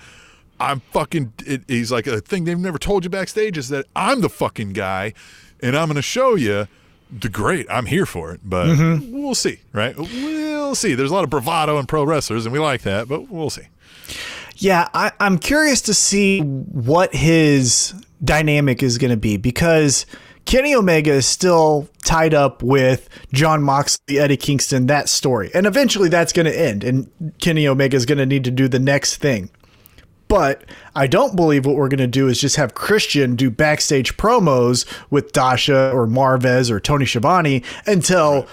I'm 0.60 0.80
fucking. 0.92 1.32
It, 1.44 1.64
he's 1.66 1.90
like 1.90 2.06
a 2.06 2.20
thing 2.20 2.44
they've 2.44 2.56
never 2.56 2.78
told 2.78 3.02
you 3.02 3.10
backstage 3.10 3.58
is 3.58 3.70
that 3.70 3.86
I'm 3.96 4.20
the 4.20 4.28
fucking 4.28 4.72
guy, 4.72 5.12
and 5.60 5.76
I'm 5.76 5.88
going 5.88 5.96
to 5.96 6.00
show 6.02 6.36
you 6.36 6.68
the 7.10 7.28
great. 7.28 7.66
I'm 7.68 7.86
here 7.86 8.06
for 8.06 8.30
it, 8.30 8.40
but 8.44 8.68
we'll 9.10 9.34
see, 9.34 9.58
right? 9.72 9.96
We'll 9.98 10.76
see. 10.76 10.94
There's 10.94 11.10
a 11.10 11.14
lot 11.14 11.24
of 11.24 11.30
bravado 11.30 11.76
in 11.80 11.86
pro 11.86 12.04
wrestlers, 12.04 12.46
and 12.46 12.52
we 12.52 12.60
like 12.60 12.82
that, 12.82 13.08
but 13.08 13.28
we'll 13.28 13.50
see. 13.50 13.66
Yeah, 14.56 14.88
I, 14.94 15.12
I'm 15.20 15.38
curious 15.38 15.82
to 15.82 15.94
see 15.94 16.40
what 16.40 17.14
his 17.14 17.94
dynamic 18.22 18.82
is 18.82 18.98
going 18.98 19.10
to 19.10 19.16
be 19.16 19.36
because 19.36 20.06
Kenny 20.44 20.74
Omega 20.74 21.12
is 21.12 21.26
still 21.26 21.88
tied 22.04 22.34
up 22.34 22.62
with 22.62 23.08
Jon 23.32 23.62
Moxley, 23.62 24.18
Eddie 24.18 24.36
Kingston, 24.36 24.86
that 24.86 25.08
story. 25.08 25.50
And 25.54 25.66
eventually 25.66 26.08
that's 26.08 26.32
going 26.32 26.46
to 26.46 26.58
end, 26.58 26.84
and 26.84 27.10
Kenny 27.40 27.66
Omega 27.66 27.96
is 27.96 28.06
going 28.06 28.18
to 28.18 28.26
need 28.26 28.44
to 28.44 28.50
do 28.50 28.68
the 28.68 28.78
next 28.78 29.16
thing. 29.16 29.50
But 30.28 30.64
I 30.94 31.06
don't 31.06 31.36
believe 31.36 31.66
what 31.66 31.76
we're 31.76 31.88
going 31.88 31.98
to 31.98 32.06
do 32.06 32.28
is 32.28 32.40
just 32.40 32.56
have 32.56 32.74
Christian 32.74 33.36
do 33.36 33.50
backstage 33.50 34.16
promos 34.16 34.86
with 35.10 35.32
Dasha 35.32 35.90
or 35.92 36.06
Marvez 36.06 36.70
or 36.70 36.80
Tony 36.80 37.04
Schiavone 37.04 37.62
until 37.86 38.46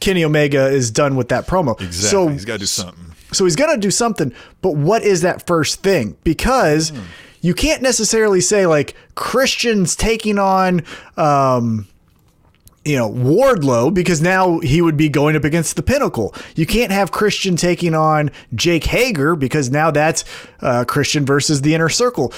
Kenny 0.00 0.24
Omega 0.24 0.68
is 0.68 0.90
done 0.90 1.16
with 1.16 1.30
that 1.30 1.46
promo. 1.46 1.80
Exactly. 1.80 2.10
So 2.10 2.28
he's 2.28 2.44
got 2.44 2.54
to 2.54 2.58
do 2.60 2.66
something. 2.66 3.13
So 3.34 3.44
he's 3.44 3.56
going 3.56 3.74
to 3.74 3.80
do 3.80 3.90
something, 3.90 4.32
but 4.62 4.76
what 4.76 5.02
is 5.02 5.22
that 5.22 5.46
first 5.46 5.82
thing? 5.82 6.16
Because 6.24 6.92
you 7.40 7.54
can't 7.54 7.82
necessarily 7.82 8.40
say 8.40 8.66
like 8.66 8.94
Christian's 9.14 9.94
taking 9.94 10.38
on 10.38 10.82
um 11.16 11.86
you 12.84 12.96
know 12.96 13.10
Wardlow 13.10 13.92
because 13.92 14.20
now 14.20 14.60
he 14.60 14.80
would 14.82 14.96
be 14.96 15.08
going 15.08 15.36
up 15.36 15.44
against 15.44 15.76
the 15.76 15.82
Pinnacle. 15.82 16.34
You 16.54 16.66
can't 16.66 16.92
have 16.92 17.12
Christian 17.12 17.56
taking 17.56 17.94
on 17.94 18.30
Jake 18.54 18.84
Hager 18.84 19.36
because 19.36 19.70
now 19.70 19.90
that's 19.90 20.24
uh, 20.60 20.84
Christian 20.86 21.24
versus 21.24 21.62
the 21.62 21.74
Inner 21.74 21.88
Circle. 21.88 22.32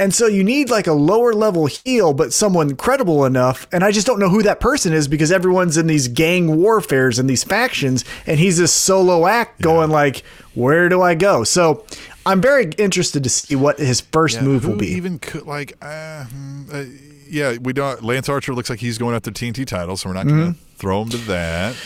And 0.00 0.12
so 0.14 0.26
you 0.26 0.42
need 0.42 0.70
like 0.70 0.86
a 0.86 0.92
lower 0.94 1.32
level 1.34 1.66
heel, 1.66 2.12
but 2.14 2.32
someone 2.32 2.74
credible 2.74 3.24
enough. 3.26 3.68
And 3.70 3.84
I 3.84 3.92
just 3.92 4.06
don't 4.06 4.18
know 4.18 4.30
who 4.30 4.42
that 4.42 4.58
person 4.58 4.92
is 4.92 5.06
because 5.06 5.30
everyone's 5.30 5.76
in 5.76 5.86
these 5.86 6.08
gang 6.08 6.56
warfares 6.56 7.18
and 7.18 7.28
these 7.30 7.44
factions, 7.44 8.04
and 8.26 8.40
he's 8.40 8.56
this 8.58 8.72
solo 8.72 9.26
act 9.26 9.60
going 9.60 9.90
like, 9.90 10.24
where 10.54 10.88
do 10.88 11.02
I 11.02 11.14
go? 11.14 11.44
So 11.44 11.84
I'm 12.26 12.40
very 12.40 12.70
interested 12.78 13.22
to 13.24 13.30
see 13.30 13.54
what 13.54 13.78
his 13.78 14.00
first 14.00 14.40
move 14.42 14.66
will 14.66 14.76
be. 14.76 14.88
Even 14.88 15.18
could 15.18 15.46
like, 15.46 15.76
uh, 15.82 16.24
hmm, 16.24 16.62
uh, 16.72 16.84
yeah, 17.28 17.58
we 17.60 17.72
don't. 17.72 18.02
Lance 18.02 18.28
Archer 18.28 18.54
looks 18.54 18.70
like 18.70 18.80
he's 18.80 18.98
going 18.98 19.14
after 19.14 19.30
TNT 19.30 19.66
title, 19.66 19.96
so 19.96 20.08
we're 20.08 20.14
not 20.14 20.26
going 20.26 20.40
to 20.40 20.50
Mm-hmm. 20.58 20.76
throw 20.76 21.02
him 21.02 21.10
to 21.10 21.16
that. 21.18 21.76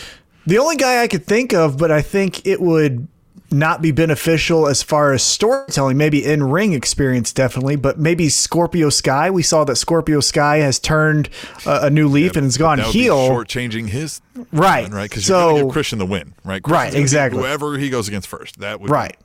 The 0.47 0.57
only 0.57 0.75
guy 0.77 1.03
I 1.03 1.07
could 1.07 1.25
think 1.25 1.53
of, 1.53 1.77
but 1.77 1.91
I 1.91 2.01
think 2.01 2.47
it 2.47 2.61
would 2.61 3.07
not 3.51 3.81
be 3.81 3.91
beneficial 3.91 4.67
as 4.67 4.81
far 4.83 5.13
as 5.13 5.21
storytelling, 5.23 5.97
maybe 5.97 6.25
in 6.25 6.43
ring 6.43 6.73
experience, 6.73 7.31
definitely, 7.31 7.75
but 7.75 7.99
maybe 7.99 8.27
Scorpio 8.29 8.89
Sky. 8.89 9.29
We 9.29 9.43
saw 9.43 9.63
that 9.65 9.75
Scorpio 9.75 10.19
Sky 10.19 10.57
has 10.57 10.79
turned 10.79 11.29
uh, 11.65 11.79
a 11.83 11.89
new 11.89 12.07
leaf 12.07 12.35
and 12.35 12.43
has 12.43 12.57
gone 12.57 12.79
heel. 12.79 13.29
be 13.29 13.33
shortging 13.35 13.89
his 13.89 14.21
Right. 14.51 14.89
right? 14.91 15.09
Because 15.09 15.25
So- 15.25 15.33
you're 15.37 15.47
going 15.49 15.55
to 15.57 15.63
give 15.67 15.73
Christian 15.73 15.99
the 15.99 16.05
win, 16.05 16.33
right? 16.43 16.61
Christian's 16.63 16.93
Right, 16.95 16.99
exactly. 17.01 17.39
Whoever 17.39 17.77
he 17.77 17.89
goes 17.89 18.07
against 18.07 18.27
first, 18.27 18.59
that 18.59 18.81
would 18.81 18.89
Right. 18.89 19.15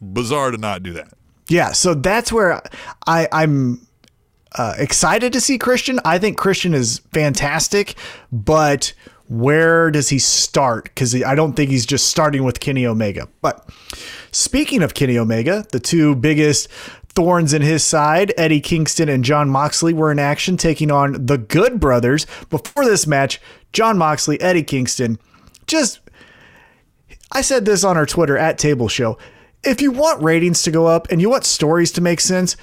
be 0.00 0.06
bizarre 0.12 0.50
to 0.50 0.58
not 0.58 0.82
do 0.82 0.92
that. 0.94 1.08
Yeah, 1.48 1.72
so 1.72 1.94
that's 1.94 2.32
where 2.32 2.60
I, 3.06 3.28
I'm 3.30 3.86
uh, 4.56 4.74
excited 4.78 5.32
to 5.32 5.40
see 5.40 5.58
Christian. 5.58 6.00
I 6.04 6.18
think 6.18 6.36
Christian 6.38 6.74
is 6.74 7.00
fantastic, 7.12 7.94
but 8.32 8.92
where 9.28 9.90
does 9.90 10.10
he 10.10 10.18
start? 10.18 10.84
Because 10.84 11.22
I 11.22 11.34
don't 11.34 11.54
think 11.54 11.70
he's 11.70 11.86
just 11.86 12.08
starting 12.08 12.44
with 12.44 12.60
Kenny 12.60 12.86
Omega. 12.86 13.28
But 13.40 13.68
speaking 14.32 14.82
of 14.82 14.94
Kenny 14.94 15.18
Omega, 15.18 15.64
the 15.72 15.80
two 15.80 16.14
biggest 16.14 16.70
thorns 17.14 17.54
in 17.54 17.62
his 17.62 17.84
side, 17.84 18.34
Eddie 18.36 18.60
Kingston 18.60 19.08
and 19.08 19.24
Jon 19.24 19.48
Moxley, 19.48 19.94
were 19.94 20.12
in 20.12 20.18
action 20.18 20.56
taking 20.56 20.90
on 20.90 21.26
the 21.26 21.38
Good 21.38 21.80
Brothers. 21.80 22.26
Before 22.50 22.84
this 22.84 23.06
match, 23.06 23.40
Jon 23.72 23.96
Moxley, 23.96 24.40
Eddie 24.40 24.62
Kingston, 24.62 25.18
just. 25.66 26.00
I 27.32 27.40
said 27.40 27.64
this 27.64 27.82
on 27.82 27.96
our 27.96 28.06
Twitter 28.06 28.38
at 28.38 28.58
Table 28.58 28.88
Show. 28.88 29.18
If 29.64 29.80
you 29.80 29.90
want 29.90 30.22
ratings 30.22 30.62
to 30.62 30.70
go 30.70 30.86
up 30.86 31.10
and 31.10 31.20
you 31.20 31.30
want 31.30 31.44
stories 31.44 31.90
to 31.92 32.00
make 32.00 32.20
sense, 32.20 32.56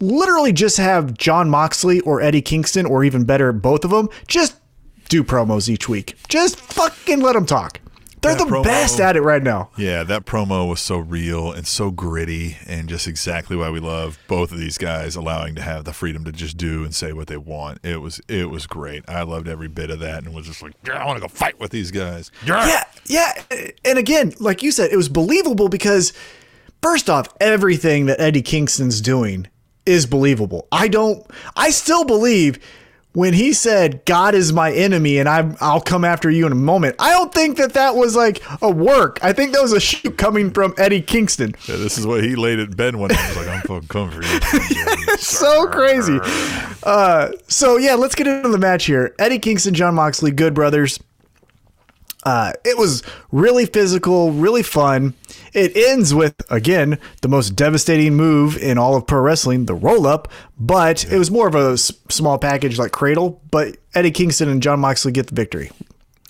literally 0.00 0.52
just 0.52 0.78
have 0.78 1.16
Jon 1.16 1.48
Moxley 1.48 2.00
or 2.00 2.20
Eddie 2.20 2.42
Kingston, 2.42 2.86
or 2.86 3.04
even 3.04 3.24
better, 3.24 3.52
both 3.52 3.84
of 3.84 3.90
them, 3.90 4.08
just 4.26 4.59
do 5.10 5.22
promos 5.22 5.68
each 5.68 5.88
week. 5.90 6.14
Just 6.28 6.56
fucking 6.56 7.20
let 7.20 7.34
them 7.34 7.44
talk. 7.44 7.80
They're 8.22 8.34
That 8.34 8.44
the 8.44 8.50
promo- 8.50 8.64
best 8.64 9.00
at 9.00 9.16
it 9.16 9.22
right 9.22 9.42
now. 9.42 9.70
Yeah, 9.78 10.02
that 10.04 10.26
promo 10.26 10.68
was 10.68 10.80
so 10.80 10.98
real 10.98 11.52
and 11.52 11.66
so 11.66 11.90
gritty, 11.90 12.58
and 12.66 12.86
just 12.86 13.06
exactly 13.08 13.56
why 13.56 13.70
we 13.70 13.80
love 13.80 14.18
both 14.28 14.52
of 14.52 14.58
these 14.58 14.76
guys 14.76 15.16
allowing 15.16 15.54
to 15.54 15.62
have 15.62 15.84
the 15.86 15.94
freedom 15.94 16.24
to 16.24 16.32
just 16.32 16.58
do 16.58 16.84
and 16.84 16.94
say 16.94 17.14
what 17.14 17.28
they 17.28 17.38
want. 17.38 17.78
It 17.82 18.02
was 18.02 18.20
it 18.28 18.50
was 18.50 18.66
great. 18.66 19.04
I 19.08 19.22
loved 19.22 19.48
every 19.48 19.68
bit 19.68 19.88
of 19.90 20.00
that, 20.00 20.22
and 20.24 20.34
was 20.34 20.46
just 20.46 20.62
like, 20.62 20.74
yeah, 20.86 21.02
I 21.02 21.06
want 21.06 21.16
to 21.16 21.22
go 21.22 21.28
fight 21.28 21.58
with 21.58 21.70
these 21.70 21.90
guys. 21.90 22.30
Yeah, 22.46 22.84
yeah. 23.06 23.32
And 23.86 23.98
again, 23.98 24.34
like 24.38 24.62
you 24.62 24.70
said, 24.70 24.92
it 24.92 24.96
was 24.98 25.08
believable 25.08 25.70
because, 25.70 26.12
first 26.82 27.08
off, 27.08 27.26
everything 27.40 28.04
that 28.06 28.20
Eddie 28.20 28.42
Kingston's 28.42 29.00
doing 29.00 29.46
is 29.86 30.04
believable. 30.04 30.68
I 30.70 30.88
don't, 30.88 31.26
I 31.56 31.70
still 31.70 32.04
believe 32.04 32.58
when 33.12 33.34
he 33.34 33.52
said, 33.52 34.04
God 34.04 34.34
is 34.34 34.52
my 34.52 34.72
enemy 34.72 35.18
and 35.18 35.28
I'm, 35.28 35.56
I'll 35.60 35.80
come 35.80 36.04
after 36.04 36.30
you 36.30 36.46
in 36.46 36.52
a 36.52 36.56
moment. 36.56 36.96
I 36.98 37.10
don't 37.10 37.34
think 37.34 37.56
that 37.56 37.72
that 37.72 37.96
was 37.96 38.14
like 38.14 38.42
a 38.62 38.70
work. 38.70 39.18
I 39.22 39.32
think 39.32 39.52
that 39.52 39.62
was 39.62 39.72
a 39.72 39.80
shoot 39.80 40.16
coming 40.16 40.50
from 40.50 40.74
Eddie 40.78 41.02
Kingston. 41.02 41.54
Yeah, 41.66 41.76
this 41.76 41.98
is 41.98 42.06
what 42.06 42.22
he 42.22 42.36
laid 42.36 42.60
at 42.60 42.76
Ben 42.76 42.98
one 42.98 43.08
night. 43.08 43.20
He 43.20 43.28
was 43.28 43.46
like, 43.46 43.48
I'm 43.48 43.62
fucking 43.62 43.88
coming 43.88 44.10
for 44.10 44.22
you. 44.22 45.16
so 45.18 45.66
crazy. 45.68 46.18
Uh, 46.84 47.32
so 47.48 47.76
yeah, 47.76 47.94
let's 47.94 48.14
get 48.14 48.26
into 48.26 48.48
the 48.48 48.58
match 48.58 48.84
here. 48.86 49.14
Eddie 49.18 49.38
Kingston, 49.38 49.74
Jon 49.74 49.94
Moxley, 49.94 50.30
Good 50.30 50.54
Brothers. 50.54 51.00
Uh, 52.22 52.52
it 52.64 52.76
was 52.76 53.02
really 53.32 53.64
physical, 53.66 54.30
really 54.32 54.62
fun. 54.62 55.14
It 55.54 55.74
ends 55.76 56.12
with 56.14 56.34
again 56.50 56.98
the 57.22 57.28
most 57.28 57.56
devastating 57.56 58.14
move 58.14 58.56
in 58.58 58.76
all 58.78 58.94
of 58.96 59.06
pro 59.06 59.20
wrestling, 59.20 59.64
the 59.66 59.74
roll 59.74 60.06
up. 60.06 60.28
But 60.58 61.04
it 61.10 61.18
was 61.18 61.30
more 61.30 61.48
of 61.48 61.54
a 61.54 61.72
s- 61.72 61.90
small 62.08 62.38
package 62.38 62.78
like 62.78 62.92
Cradle. 62.92 63.40
But 63.50 63.78
Eddie 63.94 64.10
Kingston 64.10 64.48
and 64.48 64.62
Jon 64.62 64.80
Moxley 64.80 65.12
get 65.12 65.28
the 65.28 65.34
victory. 65.34 65.70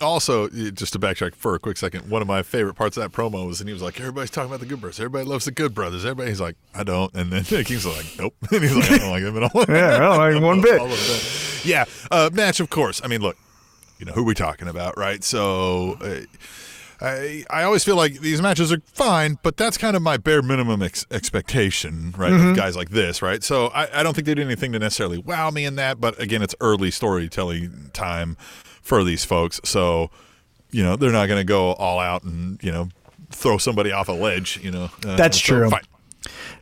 Also, 0.01 0.49
just 0.49 0.95
to 0.95 0.99
backtrack 0.99 1.35
for 1.35 1.55
a 1.55 1.59
quick 1.59 1.77
second, 1.77 2.09
one 2.09 2.23
of 2.23 2.29
my 2.29 2.43
favorite 2.43 2.73
parts 2.73 2.97
of 2.97 3.03
that 3.03 3.13
promo 3.13 3.47
was, 3.47 3.61
and 3.61 3.69
he 3.69 3.75
was 3.75 3.83
like, 3.83 4.01
"Everybody's 4.01 4.31
talking 4.31 4.49
about 4.49 4.61
the 4.61 4.65
Good 4.67 4.81
Brothers. 4.81 4.99
Everybody 4.99 5.27
loves 5.27 5.45
the 5.45 5.51
Good 5.51 5.75
Brothers. 5.75 6.07
Everybody." 6.07 6.31
He's 6.31 6.41
like, 6.41 6.57
"I 6.75 6.85
don't," 6.85 7.13
and 7.15 7.31
then 7.31 7.45
King's 7.65 7.85
like, 7.85 8.07
"Nope," 8.19 8.35
and 8.51 8.63
he's 8.63 8.75
like, 8.75 8.93
"I 8.93 8.99
don't 8.99 9.11
like 9.11 9.23
them 9.25 9.37
at 9.43 9.55
all." 9.55 9.65
Yeah, 9.69 9.97
I 9.97 9.99
don't 9.99 10.17
like 10.35 10.43
one 10.43 10.61
bit. 10.63 10.81
All 10.81 10.87
of 10.87 10.93
that. 10.93 11.61
Yeah, 11.67 11.85
uh, 12.11 12.31
match, 12.33 12.61
of 12.61 12.71
course. 12.71 13.03
I 13.05 13.09
mean, 13.09 13.21
look, 13.21 13.37
you 14.01 14.07
know 14.07 14.13
who 14.13 14.25
we 14.25 14.35
talking 14.35 14.69
about, 14.69 14.99
right? 14.99 15.23
So. 15.23 15.99
Uh, 16.01 16.21
I, 17.03 17.47
I 17.49 17.63
always 17.63 17.83
feel 17.83 17.97
like 17.97 18.21
these 18.21 18.43
matches 18.43 18.71
are 18.71 18.83
fine, 18.85 19.39
but 19.43 19.57
that's 19.57 19.79
kind 19.79 19.97
of 19.97 20.03
my 20.03 20.19
bare 20.19 20.43
minimum 20.43 20.83
ex- 20.83 21.07
expectation, 21.11 22.15
right? 22.15 22.31
Of 22.31 22.55
guys 22.55 22.77
like 22.77 22.91
this, 22.91 23.23
right? 23.23 23.43
So 23.43 23.69
I, 23.69 24.01
I 24.01 24.03
don't 24.03 24.13
think 24.13 24.27
they 24.27 24.35
did 24.35 24.45
anything 24.45 24.73
to 24.73 24.79
necessarily 24.79 25.17
wow 25.17 25.51
me 25.51 25.65
in 25.65 25.77
that, 25.77 25.99
but 25.99 26.21
again, 26.21 26.43
it's 26.43 26.55
early 26.61 26.91
storytelling 26.91 27.89
time 27.95 28.37
for 28.83 29.03
these 29.03 29.25
folks. 29.25 29.63
So, 29.65 30.11
you 30.71 30.83
know, 30.83 30.97
they're 30.97 31.11
not 31.11 31.27
going 31.27 31.41
to 31.41 31.45
go 31.45 31.73
all 31.73 32.01
out 32.01 32.23
and, 32.23 32.63
you 32.63 32.71
know, 32.71 32.91
throw 33.31 33.57
somebody 33.57 33.93
off 33.93 34.09
a 34.09 34.13
ledge, 34.13 34.61
you 34.63 34.71
know. 34.71 34.91
Uh, 35.03 35.17
That's 35.17 35.41
so 35.41 35.55
true. 35.55 35.71
fine. 35.71 35.85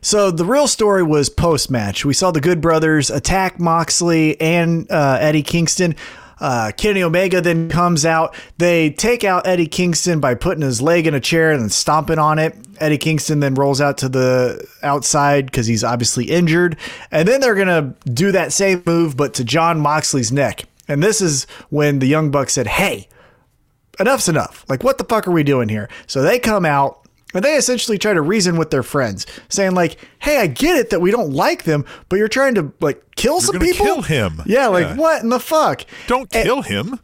So 0.01 0.31
the 0.31 0.45
real 0.45 0.67
story 0.67 1.03
was 1.03 1.29
post 1.29 1.69
match. 1.69 2.05
We 2.05 2.13
saw 2.13 2.31
the 2.31 2.39
Good 2.39 2.61
Brothers 2.61 3.09
attack 3.09 3.59
Moxley 3.59 4.39
and 4.39 4.89
uh, 4.89 5.17
Eddie 5.19 5.43
Kingston. 5.43 5.95
Uh, 6.39 6.71
Kenny 6.75 7.03
Omega 7.03 7.41
then 7.41 7.69
comes 7.69 8.05
out. 8.05 8.35
They 8.57 8.91
take 8.91 9.23
out 9.23 9.45
Eddie 9.45 9.67
Kingston 9.67 10.19
by 10.19 10.35
putting 10.35 10.63
his 10.63 10.81
leg 10.81 11.07
in 11.07 11.13
a 11.13 11.19
chair 11.19 11.51
and 11.51 11.61
then 11.61 11.69
stomping 11.69 12.19
on 12.19 12.39
it. 12.39 12.55
Eddie 12.79 12.97
Kingston 12.97 13.39
then 13.41 13.55
rolls 13.55 13.81
out 13.81 13.97
to 13.99 14.09
the 14.09 14.65
outside 14.83 15.45
because 15.45 15.67
he's 15.67 15.83
obviously 15.83 16.25
injured. 16.25 16.77
And 17.11 17.27
then 17.27 17.41
they're 17.41 17.55
going 17.55 17.67
to 17.67 18.09
do 18.09 18.31
that 18.31 18.53
same 18.53 18.83
move, 18.85 19.17
but 19.17 19.33
to 19.35 19.43
Jon 19.43 19.79
Moxley's 19.79 20.31
neck. 20.31 20.65
And 20.87 21.03
this 21.03 21.21
is 21.21 21.45
when 21.69 21.99
the 21.99 22.07
Young 22.07 22.31
Bucks 22.31 22.53
said, 22.53 22.67
Hey, 22.67 23.07
enough's 23.99 24.29
enough. 24.29 24.65
Like, 24.69 24.83
what 24.83 24.97
the 24.97 25.03
fuck 25.03 25.27
are 25.27 25.31
we 25.31 25.43
doing 25.43 25.69
here? 25.69 25.89
So 26.07 26.21
they 26.21 26.39
come 26.39 26.65
out 26.65 27.07
and 27.33 27.43
they 27.43 27.55
essentially 27.55 27.97
try 27.97 28.13
to 28.13 28.21
reason 28.21 28.57
with 28.57 28.69
their 28.71 28.83
friends, 28.83 29.25
saying 29.49 29.73
like, 29.75 29.97
"Hey, 30.19 30.37
I 30.39 30.47
get 30.47 30.75
it 30.77 30.89
that 30.89 30.99
we 31.01 31.11
don't 31.11 31.31
like 31.31 31.63
them, 31.63 31.85
but 32.09 32.15
you're 32.17 32.27
trying 32.27 32.55
to 32.55 32.71
like 32.79 33.03
kill 33.15 33.39
some 33.41 33.53
gonna 33.53 33.65
people. 33.65 33.85
kill 33.85 34.01
him. 34.01 34.41
Yeah, 34.45 34.67
like 34.67 34.85
Yeah. 34.87 34.95
what 34.95 35.21
in 35.23 35.29
the 35.29 35.39
fuck? 35.39 35.85
Don't 36.07 36.29
And- 36.33 36.43
kill 36.45 36.61
him. 36.63 36.99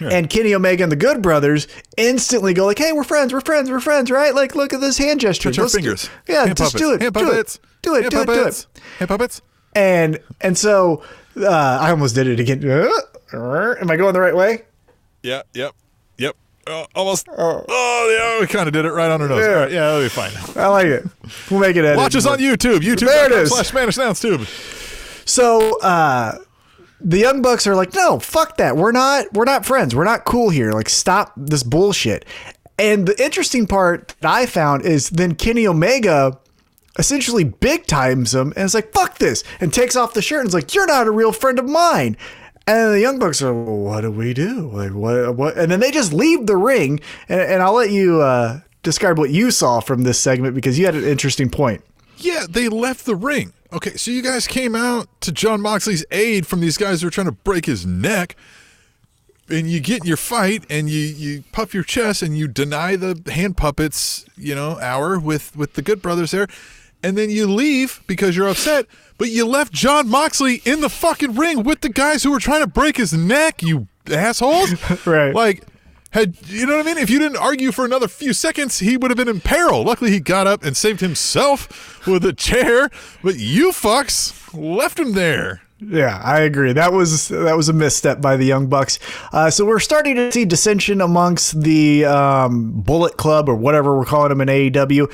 And 0.00 0.28
Kenny 0.30 0.54
Omega 0.54 0.82
and 0.82 0.90
the 0.90 0.96
Good 0.96 1.20
Brothers 1.20 1.68
instantly 1.98 2.54
go 2.54 2.64
like, 2.64 2.78
"Hey, 2.78 2.92
we're 2.92 3.04
friends. 3.04 3.32
We're 3.32 3.40
friends. 3.42 3.70
We're 3.70 3.78
friends, 3.78 4.10
right? 4.10 4.34
Like, 4.34 4.54
look 4.54 4.72
at 4.72 4.80
this 4.80 4.96
hand 4.98 5.20
gesture. 5.20 5.50
Touch 5.50 5.58
our 5.58 5.68
fingers. 5.68 6.08
yeah, 6.26 6.46
Hand 6.46 6.56
just 6.56 6.72
puppets. 6.72 6.82
do 6.88 6.94
it. 6.94 7.02
Hand 7.02 7.14
do 7.14 7.24
puppets. 7.26 7.54
it. 7.56 7.60
Do 7.82 7.94
it. 7.96 8.00
Hand 8.02 8.10
do 8.12 8.20
it. 8.22 8.26
Do 8.26 8.46
it." 8.46 8.66
Hand 8.98 9.08
puppets. 9.08 9.42
And 9.74 10.18
and 10.40 10.56
so 10.56 11.02
uh, 11.40 11.46
I 11.80 11.90
almost 11.90 12.14
did 12.14 12.26
it 12.26 12.40
again. 12.40 12.68
Uh, 12.68 13.74
Am 13.80 13.90
I 13.90 13.96
going 13.96 14.12
the 14.14 14.20
right 14.20 14.34
way? 14.36 14.62
Yeah, 15.22 15.36
yep, 15.36 15.46
yep. 15.54 15.72
Uh, 16.66 16.86
almost. 16.94 17.26
Oh, 17.36 17.64
yeah, 18.16 18.40
we 18.40 18.46
kind 18.46 18.68
of 18.68 18.72
did 18.72 18.84
it 18.84 18.92
right 18.92 19.10
on 19.10 19.20
our 19.20 19.28
nose. 19.28 19.44
Yeah. 19.44 19.52
Right, 19.52 19.72
yeah, 19.72 19.80
that'll 19.80 20.02
be 20.02 20.08
fine. 20.08 20.32
I 20.56 20.68
like 20.68 20.86
it. 20.86 21.04
We'll 21.50 21.60
make 21.60 21.76
it. 21.76 21.84
edit. 21.84 21.96
Watch 21.96 22.14
us 22.14 22.26
on 22.26 22.38
YouTube. 22.38 22.78
YouTube 22.78 23.06
There 23.06 23.26
it 23.26 23.32
is. 23.32 23.50
slash 23.50 23.68
Spanish 23.68 23.96
Sounds 23.96 24.20
Tube. 24.20 24.46
So 25.24 25.78
uh 25.80 26.38
the 27.04 27.18
young 27.18 27.42
bucks 27.42 27.66
are 27.66 27.74
like, 27.74 27.94
no, 27.94 28.20
fuck 28.20 28.58
that. 28.58 28.76
We're 28.76 28.92
not 28.92 29.32
we're 29.32 29.44
not 29.44 29.66
friends. 29.66 29.94
We're 29.94 30.04
not 30.04 30.24
cool 30.24 30.50
here. 30.50 30.72
Like 30.72 30.88
stop 30.88 31.32
this 31.36 31.62
bullshit. 31.64 32.24
And 32.78 33.06
the 33.06 33.22
interesting 33.22 33.66
part 33.66 34.14
that 34.20 34.32
I 34.32 34.46
found 34.46 34.84
is 34.84 35.10
then 35.10 35.34
Kenny 35.34 35.66
Omega 35.66 36.38
essentially 36.98 37.44
big 37.44 37.86
times 37.86 38.34
him 38.34 38.52
and 38.56 38.64
is 38.64 38.74
like, 38.74 38.92
fuck 38.92 39.18
this, 39.18 39.42
and 39.60 39.72
takes 39.72 39.96
off 39.96 40.14
the 40.14 40.22
shirt 40.22 40.40
and 40.40 40.48
is 40.48 40.54
like, 40.54 40.74
You're 40.74 40.86
not 40.86 41.06
a 41.06 41.10
real 41.10 41.32
friend 41.32 41.58
of 41.58 41.68
mine. 41.68 42.16
And 42.66 42.92
the 42.92 43.00
young 43.00 43.18
bucks 43.18 43.42
are, 43.42 43.52
well, 43.52 43.76
what 43.76 44.00
do 44.02 44.10
we 44.10 44.34
do? 44.34 44.70
Like 44.70 44.92
what 44.92 45.34
what 45.36 45.58
and 45.58 45.70
then 45.70 45.80
they 45.80 45.90
just 45.90 46.12
leave 46.12 46.46
the 46.46 46.56
ring 46.56 47.00
and, 47.28 47.40
and 47.40 47.62
I'll 47.62 47.74
let 47.74 47.90
you 47.90 48.20
uh 48.20 48.60
describe 48.82 49.18
what 49.18 49.30
you 49.30 49.50
saw 49.50 49.80
from 49.80 50.02
this 50.02 50.20
segment 50.20 50.54
because 50.54 50.78
you 50.78 50.84
had 50.84 50.94
an 50.94 51.04
interesting 51.04 51.50
point. 51.50 51.82
Yeah, 52.18 52.46
they 52.48 52.68
left 52.68 53.04
the 53.04 53.16
ring. 53.16 53.52
Okay, 53.72 53.96
so 53.96 54.10
you 54.10 54.22
guys 54.22 54.46
came 54.46 54.76
out 54.76 55.08
to 55.22 55.32
Jon 55.32 55.60
Moxley's 55.60 56.04
aid 56.10 56.46
from 56.46 56.60
these 56.60 56.76
guys 56.76 57.00
who 57.00 57.08
are 57.08 57.10
trying 57.10 57.26
to 57.26 57.32
break 57.32 57.66
his 57.66 57.86
neck. 57.86 58.36
And 59.48 59.68
you 59.68 59.80
get 59.80 60.02
in 60.02 60.06
your 60.06 60.16
fight 60.16 60.64
and 60.70 60.88
you, 60.88 61.00
you 61.00 61.44
puff 61.52 61.74
your 61.74 61.82
chest 61.82 62.22
and 62.22 62.36
you 62.36 62.48
deny 62.48 62.96
the 62.96 63.20
hand 63.32 63.56
puppets, 63.56 64.24
you 64.36 64.54
know, 64.54 64.78
hour 64.80 65.18
with, 65.18 65.56
with 65.56 65.74
the 65.74 65.82
good 65.82 66.00
brothers 66.00 66.30
there. 66.30 66.46
And 67.02 67.18
then 67.18 67.28
you 67.30 67.46
leave 67.46 68.02
because 68.06 68.36
you're 68.36 68.48
upset, 68.48 68.86
but 69.22 69.30
you 69.30 69.46
left 69.46 69.72
Jon 69.72 70.08
Moxley 70.08 70.62
in 70.64 70.80
the 70.80 70.88
fucking 70.88 71.36
ring 71.36 71.62
with 71.62 71.82
the 71.82 71.88
guys 71.88 72.24
who 72.24 72.32
were 72.32 72.40
trying 72.40 72.62
to 72.62 72.66
break 72.66 72.96
his 72.96 73.12
neck, 73.12 73.62
you 73.62 73.86
assholes. 74.10 74.74
Right. 75.06 75.32
Like, 75.32 75.62
had 76.10 76.36
you 76.48 76.66
know 76.66 76.76
what 76.76 76.84
I 76.84 76.92
mean? 76.92 76.98
If 76.98 77.08
you 77.08 77.20
didn't 77.20 77.36
argue 77.36 77.70
for 77.70 77.84
another 77.84 78.08
few 78.08 78.32
seconds, 78.32 78.80
he 78.80 78.96
would 78.96 79.12
have 79.12 79.16
been 79.16 79.28
in 79.28 79.40
peril. 79.40 79.84
Luckily, 79.84 80.10
he 80.10 80.18
got 80.18 80.48
up 80.48 80.64
and 80.64 80.76
saved 80.76 80.98
himself 80.98 82.04
with 82.04 82.24
a 82.24 82.32
chair. 82.32 82.90
But 83.22 83.36
you 83.36 83.70
fucks 83.70 84.52
left 84.52 84.98
him 84.98 85.12
there. 85.12 85.62
Yeah, 85.78 86.20
I 86.24 86.40
agree. 86.40 86.72
That 86.72 86.92
was 86.92 87.28
that 87.28 87.56
was 87.56 87.68
a 87.68 87.72
misstep 87.72 88.20
by 88.20 88.36
the 88.36 88.44
Young 88.44 88.66
Bucks. 88.66 88.98
Uh, 89.32 89.50
so 89.50 89.64
we're 89.64 89.78
starting 89.78 90.16
to 90.16 90.32
see 90.32 90.44
dissension 90.44 91.00
amongst 91.00 91.62
the 91.62 92.06
um, 92.06 92.72
Bullet 92.72 93.16
Club 93.18 93.48
or 93.48 93.54
whatever 93.54 93.96
we're 93.96 94.04
calling 94.04 94.30
them 94.30 94.40
in 94.40 94.48
AEW. 94.48 95.06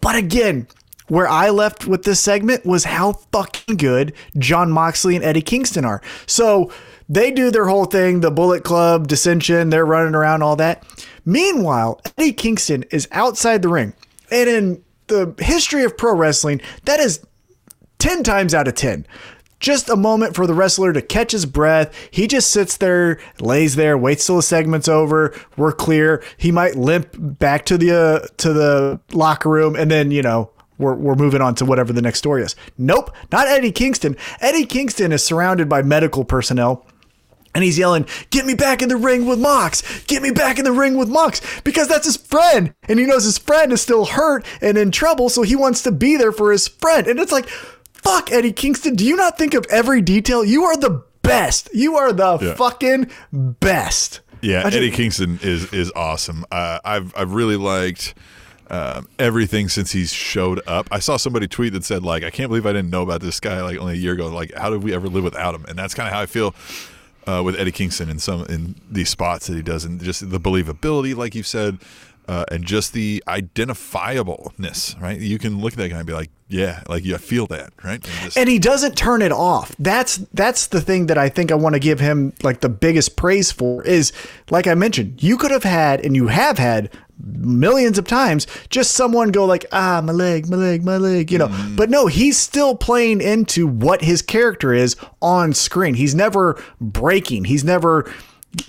But 0.00 0.16
again, 0.16 0.66
where 1.10 1.28
I 1.28 1.50
left 1.50 1.86
with 1.86 2.04
this 2.04 2.20
segment 2.20 2.64
was 2.64 2.84
how 2.84 3.14
fucking 3.32 3.76
good 3.76 4.14
Jon 4.38 4.70
Moxley 4.70 5.16
and 5.16 5.24
Eddie 5.24 5.42
Kingston 5.42 5.84
are. 5.84 6.00
So 6.26 6.72
they 7.08 7.32
do 7.32 7.50
their 7.50 7.66
whole 7.66 7.84
thing, 7.84 8.20
the 8.20 8.30
Bullet 8.30 8.62
Club 8.62 9.08
dissension. 9.08 9.70
They're 9.70 9.84
running 9.84 10.14
around 10.14 10.42
all 10.42 10.54
that. 10.56 10.84
Meanwhile, 11.26 12.00
Eddie 12.16 12.32
Kingston 12.32 12.84
is 12.92 13.08
outside 13.10 13.62
the 13.62 13.68
ring, 13.68 13.92
and 14.30 14.48
in 14.48 14.84
the 15.08 15.34
history 15.38 15.82
of 15.82 15.98
pro 15.98 16.14
wrestling, 16.14 16.60
that 16.84 17.00
is 17.00 17.20
10 17.98 18.22
times 18.22 18.54
out 18.54 18.68
of 18.68 18.76
10. 18.76 19.04
Just 19.58 19.90
a 19.90 19.96
moment 19.96 20.36
for 20.36 20.46
the 20.46 20.54
wrestler 20.54 20.92
to 20.92 21.02
catch 21.02 21.32
his 21.32 21.44
breath. 21.44 21.94
He 22.10 22.28
just 22.28 22.50
sits 22.50 22.76
there, 22.76 23.20
lays 23.40 23.74
there, 23.74 23.98
waits 23.98 24.24
till 24.24 24.36
the 24.36 24.42
segment's 24.42 24.88
over. 24.88 25.34
We're 25.56 25.72
clear. 25.72 26.22
He 26.38 26.50
might 26.50 26.76
limp 26.76 27.14
back 27.18 27.66
to 27.66 27.76
the 27.76 27.94
uh, 27.94 28.26
to 28.38 28.54
the 28.54 29.00
locker 29.12 29.50
room 29.50 29.76
and 29.76 29.90
then, 29.90 30.12
you 30.12 30.22
know, 30.22 30.50
we're, 30.80 30.94
we're 30.94 31.14
moving 31.14 31.40
on 31.40 31.54
to 31.56 31.64
whatever 31.64 31.92
the 31.92 32.02
next 32.02 32.18
story 32.18 32.42
is. 32.42 32.56
Nope, 32.78 33.10
not 33.30 33.46
Eddie 33.46 33.72
Kingston. 33.72 34.16
Eddie 34.40 34.66
Kingston 34.66 35.12
is 35.12 35.22
surrounded 35.22 35.68
by 35.68 35.82
medical 35.82 36.24
personnel. 36.24 36.86
And 37.52 37.64
he's 37.64 37.76
yelling, 37.78 38.06
Get 38.30 38.46
me 38.46 38.54
back 38.54 38.80
in 38.80 38.88
the 38.88 38.96
ring 38.96 39.26
with 39.26 39.40
Mox! 39.40 39.82
Get 40.04 40.22
me 40.22 40.30
back 40.30 40.58
in 40.60 40.64
the 40.64 40.70
ring 40.70 40.96
with 40.96 41.08
Mox! 41.08 41.40
Because 41.62 41.88
that's 41.88 42.06
his 42.06 42.16
friend! 42.16 42.72
And 42.88 42.98
he 43.00 43.06
knows 43.06 43.24
his 43.24 43.38
friend 43.38 43.72
is 43.72 43.80
still 43.80 44.04
hurt 44.04 44.44
and 44.62 44.78
in 44.78 44.92
trouble, 44.92 45.28
so 45.28 45.42
he 45.42 45.56
wants 45.56 45.82
to 45.82 45.90
be 45.90 46.16
there 46.16 46.30
for 46.30 46.52
his 46.52 46.68
friend. 46.68 47.08
And 47.08 47.18
it's 47.18 47.32
like, 47.32 47.48
fuck, 47.92 48.30
Eddie 48.30 48.52
Kingston, 48.52 48.94
do 48.94 49.04
you 49.04 49.16
not 49.16 49.36
think 49.36 49.54
of 49.54 49.66
every 49.68 50.00
detail? 50.00 50.44
You 50.44 50.62
are 50.62 50.76
the 50.76 51.02
best. 51.22 51.68
You 51.74 51.96
are 51.96 52.12
the 52.12 52.38
Yeah. 52.40 52.54
fucking 52.54 53.10
best. 53.32 54.20
Yeah, 54.42 54.62
just- 54.62 54.76
Eddie 54.76 54.90
Kingston 54.92 55.40
is 55.42 55.72
is 55.72 55.90
awesome. 55.96 56.44
Uh, 56.52 56.78
I've 56.84 57.12
I've 57.16 57.34
really 57.34 57.56
liked 57.56 58.14
um, 58.70 59.08
everything 59.18 59.68
since 59.68 59.90
he's 59.92 60.12
showed 60.12 60.60
up. 60.66 60.88
I 60.92 61.00
saw 61.00 61.16
somebody 61.16 61.48
tweet 61.48 61.72
that 61.72 61.84
said 61.84 62.02
like, 62.04 62.22
"I 62.24 62.30
can't 62.30 62.48
believe 62.48 62.66
I 62.66 62.72
didn't 62.72 62.90
know 62.90 63.02
about 63.02 63.20
this 63.20 63.40
guy 63.40 63.62
like 63.62 63.78
only 63.78 63.94
a 63.94 63.96
year 63.96 64.12
ago. 64.12 64.28
Like, 64.28 64.52
how 64.54 64.70
did 64.70 64.82
we 64.82 64.94
ever 64.94 65.08
live 65.08 65.24
without 65.24 65.54
him?" 65.54 65.64
And 65.68 65.78
that's 65.78 65.94
kind 65.94 66.06
of 66.08 66.14
how 66.14 66.20
I 66.20 66.26
feel 66.26 66.54
uh, 67.26 67.42
with 67.44 67.56
Eddie 67.58 67.72
Kingston 67.72 68.08
in 68.08 68.18
some 68.18 68.44
in 68.46 68.76
these 68.90 69.08
spots 69.08 69.46
that 69.48 69.54
he 69.56 69.62
does, 69.62 69.84
and 69.84 70.00
just 70.02 70.30
the 70.30 70.40
believability, 70.40 71.16
like 71.16 71.34
you 71.34 71.42
said, 71.42 71.78
uh, 72.28 72.44
and 72.50 72.64
just 72.64 72.92
the 72.92 73.22
identifiableness. 73.26 75.00
Right? 75.00 75.18
You 75.20 75.38
can 75.38 75.60
look 75.60 75.72
at 75.72 75.78
that 75.78 75.88
guy 75.88 75.98
and 75.98 76.06
be 76.06 76.12
like, 76.12 76.30
"Yeah, 76.48 76.82
like 76.88 77.04
you 77.04 77.16
feel 77.18 77.46
that." 77.48 77.72
Right? 77.82 77.94
And 78.06 78.24
just- 78.24 78.36
and 78.36 78.48
he 78.48 78.58
doesn't 78.58 78.96
turn 78.96 79.22
it 79.22 79.32
off. 79.32 79.74
That's 79.78 80.18
that's 80.32 80.68
the 80.68 80.80
thing 80.80 81.06
that 81.06 81.18
I 81.18 81.28
think 81.28 81.50
I 81.50 81.54
want 81.56 81.74
to 81.74 81.80
give 81.80 82.00
him 82.00 82.32
like 82.42 82.60
the 82.60 82.68
biggest 82.68 83.16
praise 83.16 83.50
for 83.52 83.82
is 83.84 84.12
like 84.50 84.66
I 84.66 84.74
mentioned, 84.74 85.22
you 85.22 85.36
could 85.36 85.50
have 85.50 85.64
had 85.64 86.04
and 86.04 86.14
you 86.14 86.28
have 86.28 86.58
had 86.58 86.90
millions 87.22 87.98
of 87.98 88.06
times 88.06 88.46
just 88.68 88.92
someone 88.92 89.30
go 89.30 89.44
like 89.44 89.64
ah 89.72 90.00
my 90.04 90.12
leg 90.12 90.48
my 90.48 90.56
leg 90.56 90.84
my 90.84 90.96
leg 90.96 91.30
you 91.30 91.38
know 91.38 91.48
but 91.76 91.90
no 91.90 92.06
he's 92.06 92.38
still 92.38 92.74
playing 92.74 93.20
into 93.20 93.66
what 93.66 94.02
his 94.02 94.22
character 94.22 94.72
is 94.72 94.96
on 95.20 95.52
screen 95.52 95.94
he's 95.94 96.14
never 96.14 96.62
breaking 96.80 97.44
he's 97.44 97.64
never 97.64 98.10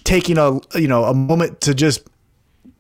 taking 0.04 0.38
a 0.38 0.60
you 0.78 0.88
know 0.88 1.06
a 1.06 1.14
moment 1.14 1.62
to 1.62 1.74
just 1.74 2.08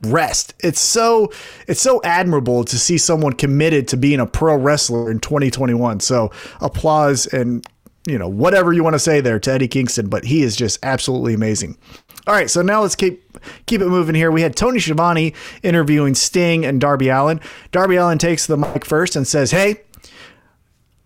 rest. 0.04 0.54
It's 0.60 0.80
so 0.80 1.32
it's 1.68 1.82
so 1.82 2.02
admirable 2.04 2.64
to 2.64 2.80
see 2.80 2.98
someone 2.98 3.34
committed 3.34 3.88
to 3.90 3.98
being 3.98 4.20
a 4.20 4.26
pro 4.26 4.56
wrestler 4.56 5.12
in 5.12 5.20
2021. 5.20 6.00
So 6.00 6.32
applause 6.60 7.28
and 7.28 7.66
you 8.08 8.18
know 8.18 8.28
whatever 8.28 8.74
you 8.74 8.84
want 8.84 8.96
to 8.96 9.00
say 9.00 9.22
there 9.22 9.40
to 9.40 9.52
Eddie 9.52 9.68
Kingston, 9.68 10.10
but 10.10 10.26
he 10.26 10.42
is 10.42 10.56
just 10.56 10.80
absolutely 10.84 11.34
amazing. 11.34 11.78
All 12.32 12.38
right, 12.38 12.50
so 12.50 12.62
now 12.62 12.82
let's 12.82 12.96
keep 12.96 13.38
keep 13.66 13.82
it 13.82 13.90
moving 13.90 14.16
here. 14.16 14.32
We 14.32 14.42
had 14.42 14.56
Tony 14.56 14.80
Schiavone 14.80 15.34
interviewing 15.64 16.16
Sting 16.16 16.64
and 16.64 16.80
Darby 16.80 17.10
Allin. 17.10 17.42
Darby 17.74 17.98
Allin 17.98 18.20
takes 18.20 18.48
the 18.48 18.56
mic 18.56 18.86
first 18.86 19.18
and 19.18 19.28
says, 19.28 19.52
"Hey, 19.52 19.82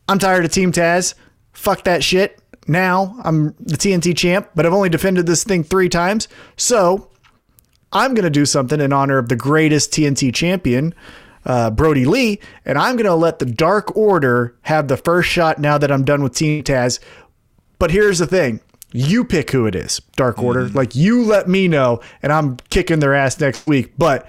I'm 0.07 0.19
tired 0.19 0.45
of 0.45 0.51
Team 0.51 0.71
Taz. 0.71 1.15
Fuck 1.51 1.83
that 1.85 2.03
shit. 2.03 2.39
Now 2.67 3.19
I'm 3.23 3.55
the 3.59 3.75
TNT 3.75 4.15
champ, 4.15 4.51
but 4.53 4.67
I've 4.67 4.73
only 4.73 4.87
defended 4.87 5.25
this 5.25 5.43
thing 5.43 5.63
three 5.63 5.89
times. 5.89 6.27
So 6.57 7.09
I'm 7.91 8.13
going 8.13 8.25
to 8.25 8.29
do 8.29 8.45
something 8.45 8.79
in 8.79 8.93
honor 8.93 9.17
of 9.17 9.27
the 9.27 9.35
greatest 9.35 9.91
TNT 9.93 10.31
champion, 10.31 10.93
uh, 11.43 11.71
Brodie 11.71 12.05
Lee, 12.05 12.39
and 12.65 12.77
I'm 12.77 12.97
going 12.97 13.07
to 13.07 13.15
let 13.15 13.39
the 13.39 13.47
Dark 13.47 13.97
Order 13.97 14.55
have 14.61 14.89
the 14.89 14.97
first 14.97 15.27
shot 15.27 15.57
now 15.57 15.79
that 15.79 15.91
I'm 15.91 16.05
done 16.05 16.21
with 16.21 16.35
Team 16.35 16.63
Taz. 16.63 16.99
But 17.79 17.89
here's 17.89 18.19
the 18.19 18.27
thing. 18.27 18.59
You 18.95 19.25
pick 19.25 19.51
who 19.51 19.65
it 19.65 19.75
is, 19.75 19.99
Dark 20.15 20.39
Order. 20.39 20.69
Like 20.69 20.95
you 20.95 21.23
let 21.23 21.47
me 21.47 21.67
know, 21.67 22.01
and 22.21 22.31
I'm 22.31 22.57
kicking 22.69 22.99
their 22.99 23.13
ass 23.13 23.39
next 23.39 23.67
week. 23.67 23.93
But 23.97 24.27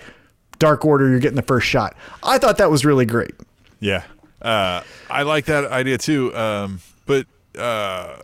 Dark 0.59 0.85
Order, 0.85 1.09
you're 1.09 1.21
getting 1.21 1.37
the 1.37 1.43
first 1.43 1.67
shot. 1.67 1.97
I 2.23 2.39
thought 2.39 2.59
that 2.59 2.71
was 2.71 2.85
really 2.85 3.07
great. 3.07 3.35
Yeah, 3.81 4.05
uh, 4.43 4.83
I 5.09 5.23
like 5.23 5.45
that 5.47 5.67
idea 5.67 5.99
too. 5.99 6.35
Um, 6.35 6.81
but 7.07 7.27
uh, 7.57 8.17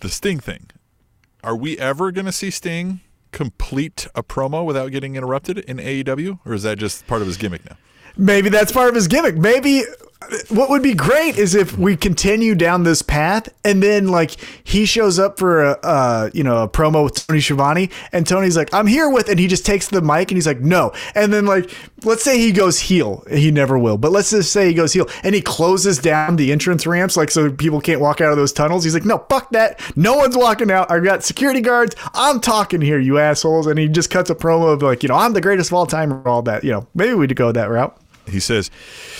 the 0.00 0.08
Sting 0.08 0.40
thing, 0.40 0.70
are 1.42 1.56
we 1.56 1.78
ever 1.78 2.12
going 2.12 2.26
to 2.26 2.32
see 2.32 2.50
Sting 2.50 3.00
complete 3.32 4.08
a 4.14 4.22
promo 4.22 4.64
without 4.64 4.90
getting 4.90 5.16
interrupted 5.16 5.58
in 5.58 5.78
AEW, 5.78 6.40
or 6.44 6.54
is 6.54 6.62
that 6.64 6.78
just 6.78 7.06
part 7.06 7.20
of 7.20 7.28
his 7.28 7.36
gimmick 7.36 7.64
now? 7.68 7.76
Maybe 8.16 8.48
that's 8.48 8.72
part 8.72 8.88
of 8.88 8.94
his 8.94 9.06
gimmick. 9.06 9.36
Maybe 9.36 9.84
what 10.48 10.68
would 10.68 10.82
be 10.82 10.94
great 10.94 11.38
is 11.38 11.54
if 11.54 11.78
we 11.78 11.96
continue 11.96 12.54
down 12.54 12.82
this 12.82 13.02
path 13.02 13.48
and 13.64 13.82
then 13.82 14.08
like 14.08 14.32
he 14.64 14.84
shows 14.84 15.18
up 15.18 15.38
for 15.38 15.62
a 15.62 16.30
you 16.34 16.42
know 16.42 16.64
a 16.64 16.68
promo 16.68 17.04
with 17.04 17.26
Tony 17.26 17.40
Schiavone 17.40 17.88
and 18.12 18.26
Tony's 18.26 18.56
like 18.56 18.72
I'm 18.74 18.88
here 18.88 19.08
with 19.08 19.28
and 19.28 19.38
he 19.38 19.46
just 19.46 19.64
takes 19.64 19.88
the 19.88 20.02
mic 20.02 20.30
and 20.30 20.36
he's 20.36 20.46
like 20.46 20.60
no. 20.60 20.92
And 21.14 21.32
then 21.32 21.46
like 21.46 21.70
let's 22.04 22.24
say 22.24 22.38
he 22.38 22.50
goes 22.50 22.80
heel. 22.80 23.24
He 23.30 23.50
never 23.50 23.78
will 23.78 23.96
but 23.96 24.10
let's 24.10 24.30
just 24.30 24.52
say 24.52 24.66
he 24.66 24.74
goes 24.74 24.92
heel 24.92 25.08
and 25.22 25.34
he 25.34 25.40
closes 25.40 25.98
down 25.98 26.36
the 26.36 26.50
entrance 26.50 26.86
ramps 26.86 27.16
like 27.16 27.30
so 27.30 27.50
people 27.52 27.80
can't 27.80 28.00
walk 28.00 28.20
out 28.20 28.32
of 28.32 28.36
those 28.36 28.52
tunnels. 28.52 28.84
He's 28.84 28.94
like 28.94 29.04
no 29.04 29.24
fuck 29.30 29.50
that. 29.52 29.80
No 29.96 30.16
one's 30.16 30.36
walking 30.36 30.70
out. 30.70 30.90
I've 30.90 31.04
got 31.04 31.22
security 31.22 31.60
guards. 31.60 31.94
I'm 32.12 32.40
talking 32.40 32.80
here 32.80 32.98
you 32.98 33.18
assholes. 33.18 33.68
And 33.68 33.78
he 33.78 33.88
just 33.88 34.10
cuts 34.10 34.30
a 34.30 34.34
promo 34.34 34.72
of 34.72 34.82
like 34.82 35.04
you 35.04 35.08
know 35.08 35.14
I'm 35.14 35.32
the 35.32 35.40
greatest 35.40 35.70
of 35.70 35.74
all 35.74 35.86
time 35.86 36.12
or 36.12 36.26
all 36.28 36.42
that 36.42 36.64
you 36.64 36.72
know. 36.72 36.86
Maybe 36.94 37.14
we'd 37.14 37.34
go 37.36 37.52
that 37.52 37.70
route 37.70 37.96
He 38.28 38.40
says, 38.40 38.70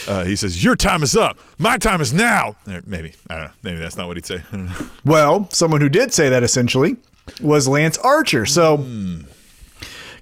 uh, 0.07 0.25
he 0.25 0.37
says, 0.37 0.63
your 0.63 0.77
time 0.77 1.03
is 1.03 1.17
up. 1.17 1.39
My 1.59 1.79
time 1.79 2.01
is 2.01 2.13
now. 2.13 2.57
Or 2.67 2.83
maybe 2.87 3.13
I 3.29 3.35
don't 3.35 3.45
know. 3.45 3.51
Maybe 3.63 3.79
that's 3.79 3.97
not 3.97 4.07
what 4.07 4.17
he'd 4.17 4.27
say. 4.27 4.43
I 4.53 4.57
don't 4.57 4.67
know. 4.67 4.87
Well, 5.05 5.49
someone 5.51 5.81
who 5.81 5.89
did 5.89 6.13
say 6.13 6.29
that 6.29 6.43
essentially 6.43 6.97
was 7.43 7.67
Lance 7.69 7.99
Archer. 7.99 8.47
So 8.47 8.85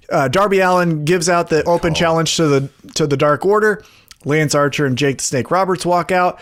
uh, 0.09 0.27
Darby 0.29 0.59
Allin 0.59 1.05
gives 1.05 1.29
out 1.29 1.49
the 1.49 1.63
open 1.65 1.93
challenge 1.93 2.35
to 2.37 2.47
the 2.47 2.69
to 2.95 3.07
the 3.07 3.17
Dark 3.17 3.45
Order. 3.45 3.83
Lance 4.25 4.55
Archer 4.55 4.85
and 4.85 4.97
Jake 4.97 5.17
the 5.17 5.23
Snake 5.23 5.51
Roberts 5.51 5.85
walk 5.85 6.11
out. 6.11 6.39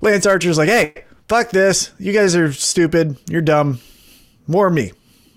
Lance 0.00 0.26
Archer's 0.26 0.56
like, 0.58 0.68
"Hey, 0.68 1.04
fuck 1.28 1.50
this! 1.50 1.92
You 1.98 2.12
guys 2.12 2.34
are 2.36 2.52
stupid. 2.52 3.18
You're 3.28 3.42
dumb. 3.42 3.80
More 4.46 4.68
of 4.68 4.72
me. 4.72 4.92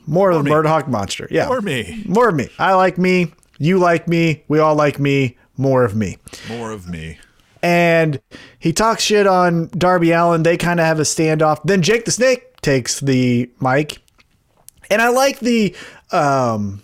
More 0.05 0.31
of 0.31 0.43
the. 0.43 0.49
Murderhawk 0.49 0.87
monster. 0.87 1.27
Yeah, 1.31 1.47
More 1.47 1.61
me. 1.61 2.03
More 2.07 2.29
of 2.29 2.35
me. 2.35 2.49
I 2.59 2.73
like 2.73 2.97
me. 2.97 3.33
You 3.57 3.79
like 3.79 4.07
me. 4.07 4.43
We 4.47 4.59
all 4.59 4.75
like 4.75 4.99
me. 4.99 5.37
More 5.57 5.83
of 5.83 5.95
me." 5.95 6.17
More 6.49 6.71
of 6.71 6.87
me. 6.89 7.17
and 7.61 8.19
he 8.59 8.73
talks 8.73 9.03
shit 9.03 9.25
on 9.27 9.67
Darby 9.77 10.11
Allin. 10.11 10.43
They 10.43 10.57
kind 10.57 10.79
of 10.79 10.85
have 10.85 10.99
a 10.99 11.03
standoff. 11.03 11.61
Then 11.63 11.81
Jake 11.81 12.05
the 12.05 12.11
Snake 12.11 12.57
takes 12.61 12.99
the 12.99 13.49
mic, 13.61 13.99
and 14.89 15.01
I 15.01 15.09
like 15.09 15.39
the 15.39 15.75
um, 16.11 16.81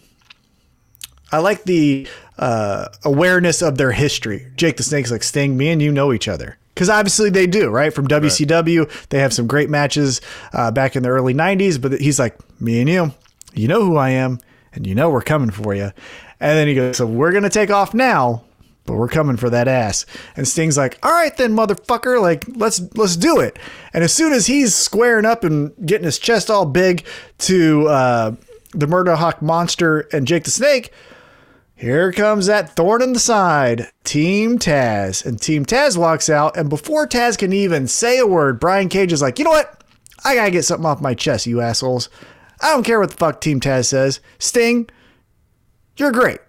I 1.31 1.39
like 1.39 1.63
the 1.65 2.07
uh, 2.37 2.87
awareness 3.03 3.61
of 3.61 3.77
their 3.77 3.91
history. 3.91 4.47
Jake 4.55 4.77
the 4.77 4.83
Snake's 4.83 5.11
like 5.11 5.23
Sting. 5.23 5.57
Me 5.57 5.69
and 5.69 5.81
you 5.81 5.91
know 5.91 6.13
each 6.13 6.27
other. 6.27 6.57
Because 6.73 6.89
obviously 6.89 7.29
they 7.29 7.45
do, 7.45 7.69
right? 7.69 7.93
From 7.93 8.07
WCW, 8.07 8.89
they 9.09 9.19
have 9.19 9.33
some 9.33 9.47
great 9.47 9.69
matches 9.69 10.21
uh, 10.53 10.71
back 10.71 10.95
in 10.95 11.03
the 11.03 11.09
early 11.09 11.33
90s. 11.33 11.81
But 11.81 11.99
he's 11.99 12.17
like, 12.19 12.37
Me 12.61 12.79
and 12.79 12.89
you, 12.89 13.13
you 13.53 13.67
know 13.67 13.83
who 13.83 13.97
I 13.97 14.11
am, 14.11 14.39
and 14.71 14.87
you 14.87 14.95
know 14.95 15.09
we're 15.09 15.21
coming 15.21 15.49
for 15.49 15.75
you. 15.75 15.91
And 16.39 16.57
then 16.57 16.69
he 16.69 16.75
goes, 16.75 16.95
So 16.95 17.05
we're 17.05 17.31
going 17.31 17.43
to 17.43 17.49
take 17.49 17.69
off 17.69 17.93
now, 17.93 18.45
but 18.89 18.97
we're 18.97 19.07
coming 19.07 19.37
for 19.37 19.51
that 19.51 19.67
ass. 19.67 20.07
And 20.35 20.47
Sting's 20.47 20.75
like, 20.75 20.97
all 21.03 21.11
right 21.11 21.35
then, 21.37 21.53
motherfucker, 21.53 22.19
like 22.19 22.43
let's 22.55 22.81
let's 22.95 23.15
do 23.15 23.39
it. 23.39 23.59
And 23.93 24.03
as 24.03 24.11
soon 24.11 24.33
as 24.33 24.47
he's 24.47 24.73
squaring 24.73 25.25
up 25.25 25.43
and 25.43 25.71
getting 25.85 26.05
his 26.05 26.17
chest 26.17 26.49
all 26.49 26.65
big 26.65 27.05
to 27.39 27.87
uh, 27.87 28.35
the 28.73 28.87
Murderhawk 28.87 29.43
monster 29.43 30.07
and 30.11 30.25
Jake 30.25 30.43
the 30.43 30.49
Snake, 30.49 30.91
here 31.75 32.11
comes 32.11 32.47
that 32.47 32.75
thorn 32.75 33.03
in 33.03 33.13
the 33.13 33.19
side, 33.19 33.91
Team 34.03 34.57
Taz. 34.57 35.23
And 35.23 35.39
Team 35.39 35.67
Taz 35.67 35.95
walks 35.95 36.27
out, 36.27 36.57
and 36.57 36.67
before 36.67 37.07
Taz 37.07 37.37
can 37.37 37.53
even 37.53 37.87
say 37.87 38.17
a 38.17 38.25
word, 38.25 38.59
Brian 38.59 38.89
Cage 38.89 39.13
is 39.13 39.21
like, 39.21 39.37
you 39.37 39.45
know 39.45 39.51
what? 39.51 39.83
I 40.25 40.33
gotta 40.33 40.49
get 40.49 40.65
something 40.65 40.87
off 40.87 40.99
my 40.99 41.13
chest, 41.13 41.45
you 41.45 41.61
assholes. 41.61 42.09
I 42.59 42.73
don't 42.73 42.83
care 42.83 42.99
what 42.99 43.11
the 43.11 43.17
fuck 43.17 43.39
Team 43.39 43.59
Taz 43.59 43.85
says. 43.85 44.19
Sting, 44.39 44.89
you're 45.95 46.11
great. 46.11 46.39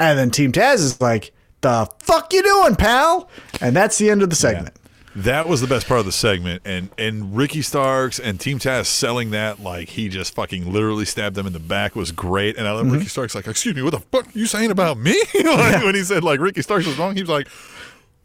And 0.00 0.18
then 0.18 0.30
Team 0.32 0.50
Taz 0.50 0.80
is 0.80 1.00
like, 1.00 1.32
the 1.60 1.88
fuck 2.00 2.32
you 2.32 2.42
doing, 2.42 2.76
pal? 2.76 3.28
And 3.60 3.74
that's 3.74 3.98
the 3.98 4.10
end 4.10 4.22
of 4.22 4.30
the 4.30 4.36
segment. 4.36 4.74
That 5.16 5.48
was 5.48 5.62
the 5.62 5.66
best 5.66 5.88
part 5.88 5.98
of 6.00 6.04
the 6.04 6.12
segment, 6.12 6.60
and 6.66 6.90
and 6.98 7.34
Ricky 7.34 7.62
Starks 7.62 8.18
and 8.18 8.38
Team 8.38 8.58
Taz 8.58 8.84
selling 8.84 9.30
that 9.30 9.60
like 9.60 9.88
he 9.88 10.10
just 10.10 10.34
fucking 10.34 10.70
literally 10.70 11.06
stabbed 11.06 11.34
them 11.36 11.46
in 11.46 11.54
the 11.54 11.58
back 11.58 11.96
was 11.96 12.12
great. 12.12 12.58
And 12.58 12.68
I 12.68 12.72
love 12.72 12.84
Mm-hmm. 12.84 12.96
Ricky 12.96 13.06
Starks 13.06 13.34
like, 13.34 13.46
excuse 13.46 13.74
me, 13.74 13.80
what 13.80 13.92
the 13.92 14.00
fuck 14.00 14.26
are 14.26 14.38
you 14.38 14.44
saying 14.46 14.70
about 14.70 14.98
me? 14.98 15.18
like, 15.34 15.82
When 15.82 15.94
he 15.94 16.02
said 16.04 16.22
like 16.22 16.38
Ricky 16.38 16.60
Starks 16.60 16.86
was 16.86 16.98
wrong, 16.98 17.14
he 17.16 17.22
was 17.22 17.30
like, 17.30 17.48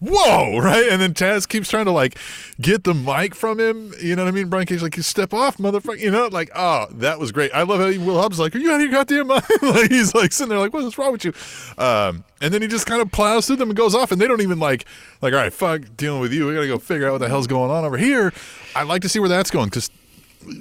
whoa, 0.01 0.57
right? 0.61 0.89
And 0.89 1.01
then 1.01 1.13
Taz 1.13 1.47
keeps 1.47 1.69
trying 1.69 1.85
to 1.85 1.91
like 1.91 2.17
get 2.59 2.83
the 2.83 2.93
mic 2.93 3.35
from 3.35 3.59
him. 3.59 3.93
You 4.01 4.15
know 4.15 4.23
what 4.23 4.29
I 4.29 4.31
mean? 4.31 4.49
Brian 4.49 4.65
Cage 4.65 4.81
like, 4.81 4.97
you 4.97 5.03
step 5.03 5.33
off, 5.33 5.57
motherfucker. 5.57 5.99
You 5.99 6.11
know, 6.11 6.27
like, 6.27 6.49
oh, 6.55 6.87
that 6.91 7.19
was 7.19 7.31
great. 7.31 7.51
I 7.53 7.61
love 7.61 7.79
how 7.79 8.03
Will 8.03 8.19
Hobbs 8.19 8.35
is 8.35 8.39
like, 8.39 8.55
are 8.55 8.59
you 8.59 8.71
out 8.71 8.75
of 8.75 8.81
your 8.81 8.91
goddamn 8.91 9.27
mind? 9.27 9.43
like 9.61 9.89
he's 9.89 10.13
like 10.13 10.33
sitting 10.33 10.49
there 10.49 10.59
like, 10.59 10.73
what's 10.73 10.97
wrong 10.97 11.13
with 11.13 11.23
you? 11.23 11.33
Um, 11.77 12.23
and 12.41 12.53
then 12.53 12.61
he 12.61 12.67
just 12.67 12.85
kind 12.85 13.01
of 13.01 13.11
plows 13.11 13.47
through 13.47 13.57
them 13.57 13.69
and 13.69 13.77
goes 13.77 13.95
off, 13.95 14.11
and 14.11 14.19
they 14.19 14.27
don't 14.27 14.41
even 14.41 14.59
like, 14.59 14.85
like, 15.21 15.33
all 15.33 15.39
right, 15.39 15.53
fuck, 15.53 15.81
dealing 15.95 16.21
with 16.21 16.33
you. 16.33 16.47
We 16.47 16.55
gotta 16.55 16.67
go 16.67 16.79
figure 16.79 17.07
out 17.07 17.13
what 17.13 17.19
the 17.19 17.29
hell's 17.29 17.47
going 17.47 17.71
on 17.71 17.85
over 17.85 17.97
here. 17.97 18.33
I'd 18.75 18.87
like 18.87 19.03
to 19.03 19.09
see 19.09 19.19
where 19.19 19.29
that's 19.29 19.51
going 19.51 19.69
because. 19.69 19.89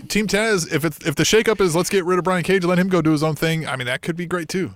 Team 0.08 0.26
Taz, 0.26 0.70
if 0.70 0.84
it's 0.84 0.98
if 1.06 1.14
the 1.14 1.22
shakeup 1.22 1.58
is 1.58 1.74
let's 1.74 1.88
get 1.88 2.04
rid 2.04 2.18
of 2.18 2.24
Brian 2.24 2.42
Cage, 2.42 2.64
let 2.64 2.78
him 2.78 2.90
go 2.90 3.00
do 3.00 3.12
his 3.12 3.22
own 3.22 3.34
thing. 3.34 3.66
I 3.66 3.76
mean, 3.76 3.86
that 3.86 4.02
could 4.02 4.14
be 4.14 4.26
great 4.26 4.46
too. 4.46 4.74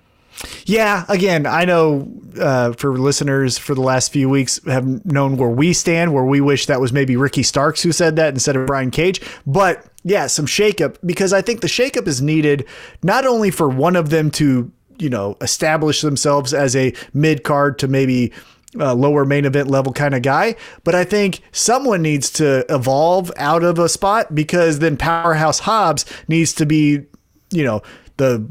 Yeah, 0.65 1.05
again, 1.07 1.45
I 1.45 1.65
know 1.65 2.11
uh, 2.39 2.73
for 2.73 2.97
listeners 2.97 3.57
for 3.57 3.73
the 3.75 3.81
last 3.81 4.11
few 4.11 4.29
weeks 4.29 4.59
have 4.65 5.05
known 5.05 5.37
where 5.37 5.49
we 5.49 5.73
stand, 5.73 6.13
where 6.13 6.25
we 6.25 6.41
wish 6.41 6.65
that 6.65 6.81
was 6.81 6.91
maybe 6.91 7.15
Ricky 7.15 7.43
Starks 7.43 7.81
who 7.81 7.91
said 7.91 8.15
that 8.17 8.33
instead 8.33 8.55
of 8.55 8.65
Brian 8.67 8.91
Cage. 8.91 9.21
But 9.45 9.85
yeah, 10.03 10.27
some 10.27 10.45
shakeup 10.45 10.97
because 11.05 11.33
I 11.33 11.41
think 11.41 11.61
the 11.61 11.67
shakeup 11.67 12.07
is 12.07 12.21
needed 12.21 12.65
not 13.03 13.25
only 13.25 13.51
for 13.51 13.69
one 13.69 13.95
of 13.95 14.09
them 14.09 14.29
to, 14.31 14.71
you 14.97 15.09
know, 15.09 15.37
establish 15.41 16.01
themselves 16.01 16.53
as 16.53 16.75
a 16.75 16.93
mid 17.13 17.43
card 17.43 17.79
to 17.79 17.87
maybe 17.87 18.31
uh, 18.79 18.93
lower 18.93 19.25
main 19.25 19.45
event 19.45 19.69
level 19.69 19.93
kind 19.93 20.13
of 20.13 20.21
guy. 20.21 20.55
But 20.83 20.95
I 20.95 21.03
think 21.05 21.41
someone 21.51 22.01
needs 22.01 22.29
to 22.31 22.65
evolve 22.73 23.31
out 23.37 23.63
of 23.63 23.79
a 23.79 23.87
spot 23.87 24.35
because 24.35 24.79
then 24.79 24.97
Powerhouse 24.97 25.59
Hobbs 25.59 26.05
needs 26.27 26.53
to 26.53 26.65
be, 26.65 27.03
you 27.51 27.63
know, 27.63 27.81
the 28.17 28.45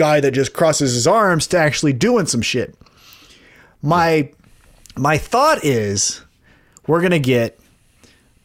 guy 0.00 0.18
that 0.18 0.30
just 0.30 0.54
crosses 0.54 0.94
his 0.94 1.06
arms 1.06 1.46
to 1.46 1.58
actually 1.58 1.92
doing 1.92 2.24
some 2.24 2.40
shit. 2.40 2.74
My 3.82 4.30
my 4.96 5.18
thought 5.18 5.62
is 5.62 6.22
we're 6.86 7.02
gonna 7.02 7.18
get 7.18 7.60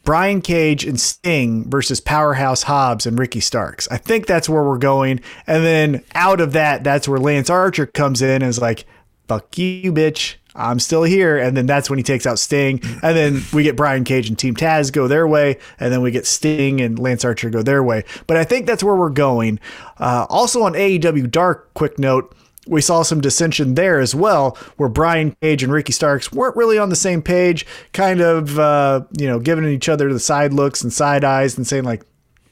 Brian 0.04 0.42
Cage 0.42 0.84
and 0.84 1.00
Sting 1.00 1.68
versus 1.70 1.98
Powerhouse 1.98 2.64
Hobbs 2.64 3.06
and 3.06 3.18
Ricky 3.18 3.40
Starks. 3.40 3.88
I 3.90 3.96
think 3.96 4.26
that's 4.26 4.50
where 4.50 4.62
we're 4.62 4.76
going. 4.76 5.20
And 5.46 5.64
then 5.64 6.04
out 6.14 6.42
of 6.42 6.52
that, 6.52 6.84
that's 6.84 7.08
where 7.08 7.18
Lance 7.18 7.48
Archer 7.48 7.86
comes 7.86 8.20
in 8.20 8.42
and 8.42 8.44
is 8.44 8.60
like, 8.60 8.84
fuck 9.26 9.56
you, 9.56 9.94
bitch. 9.94 10.34
I'm 10.56 10.78
still 10.78 11.02
here. 11.02 11.38
And 11.38 11.56
then 11.56 11.66
that's 11.66 11.88
when 11.90 11.98
he 11.98 12.02
takes 12.02 12.26
out 12.26 12.38
Sting. 12.38 12.80
And 13.02 13.16
then 13.16 13.42
we 13.52 13.62
get 13.62 13.76
Brian 13.76 14.04
Cage 14.04 14.28
and 14.28 14.38
Team 14.38 14.54
Taz 14.54 14.92
go 14.92 15.06
their 15.06 15.26
way. 15.26 15.58
And 15.78 15.92
then 15.92 16.02
we 16.02 16.10
get 16.10 16.26
Sting 16.26 16.80
and 16.80 16.98
Lance 16.98 17.24
Archer 17.24 17.50
go 17.50 17.62
their 17.62 17.82
way. 17.82 18.04
But 18.26 18.36
I 18.36 18.44
think 18.44 18.66
that's 18.66 18.82
where 18.82 18.96
we're 18.96 19.10
going. 19.10 19.60
Uh, 19.98 20.26
also 20.28 20.62
on 20.62 20.72
AEW 20.72 21.30
Dark, 21.30 21.72
quick 21.74 21.98
note. 21.98 22.34
We 22.68 22.80
saw 22.80 23.02
some 23.02 23.20
dissension 23.20 23.74
there 23.74 24.00
as 24.00 24.12
well, 24.12 24.58
where 24.76 24.88
Brian 24.88 25.36
Cage 25.40 25.62
and 25.62 25.72
Ricky 25.72 25.92
Starks 25.92 26.32
weren't 26.32 26.56
really 26.56 26.78
on 26.78 26.88
the 26.88 26.96
same 26.96 27.22
page, 27.22 27.64
kind 27.92 28.20
of, 28.20 28.58
uh, 28.58 29.02
you 29.16 29.28
know, 29.28 29.38
giving 29.38 29.64
each 29.66 29.88
other 29.88 30.12
the 30.12 30.18
side 30.18 30.52
looks 30.52 30.82
and 30.82 30.92
side 30.92 31.22
eyes 31.22 31.56
and 31.56 31.64
saying, 31.64 31.84
like, 31.84 32.04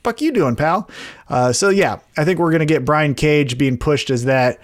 fuck 0.05 0.21
you 0.21 0.31
doing, 0.31 0.55
pal? 0.55 0.89
Uh, 1.29 1.53
so, 1.53 1.69
yeah, 1.69 1.99
I 2.17 2.25
think 2.25 2.39
we're 2.39 2.53
going 2.53 2.61
to 2.61 2.67
get 2.67 2.85
Brian 2.85 3.17
Cage 3.17 3.59
being 3.59 3.77
pushed 3.77 4.09
as 4.09 4.27
that 4.27 4.61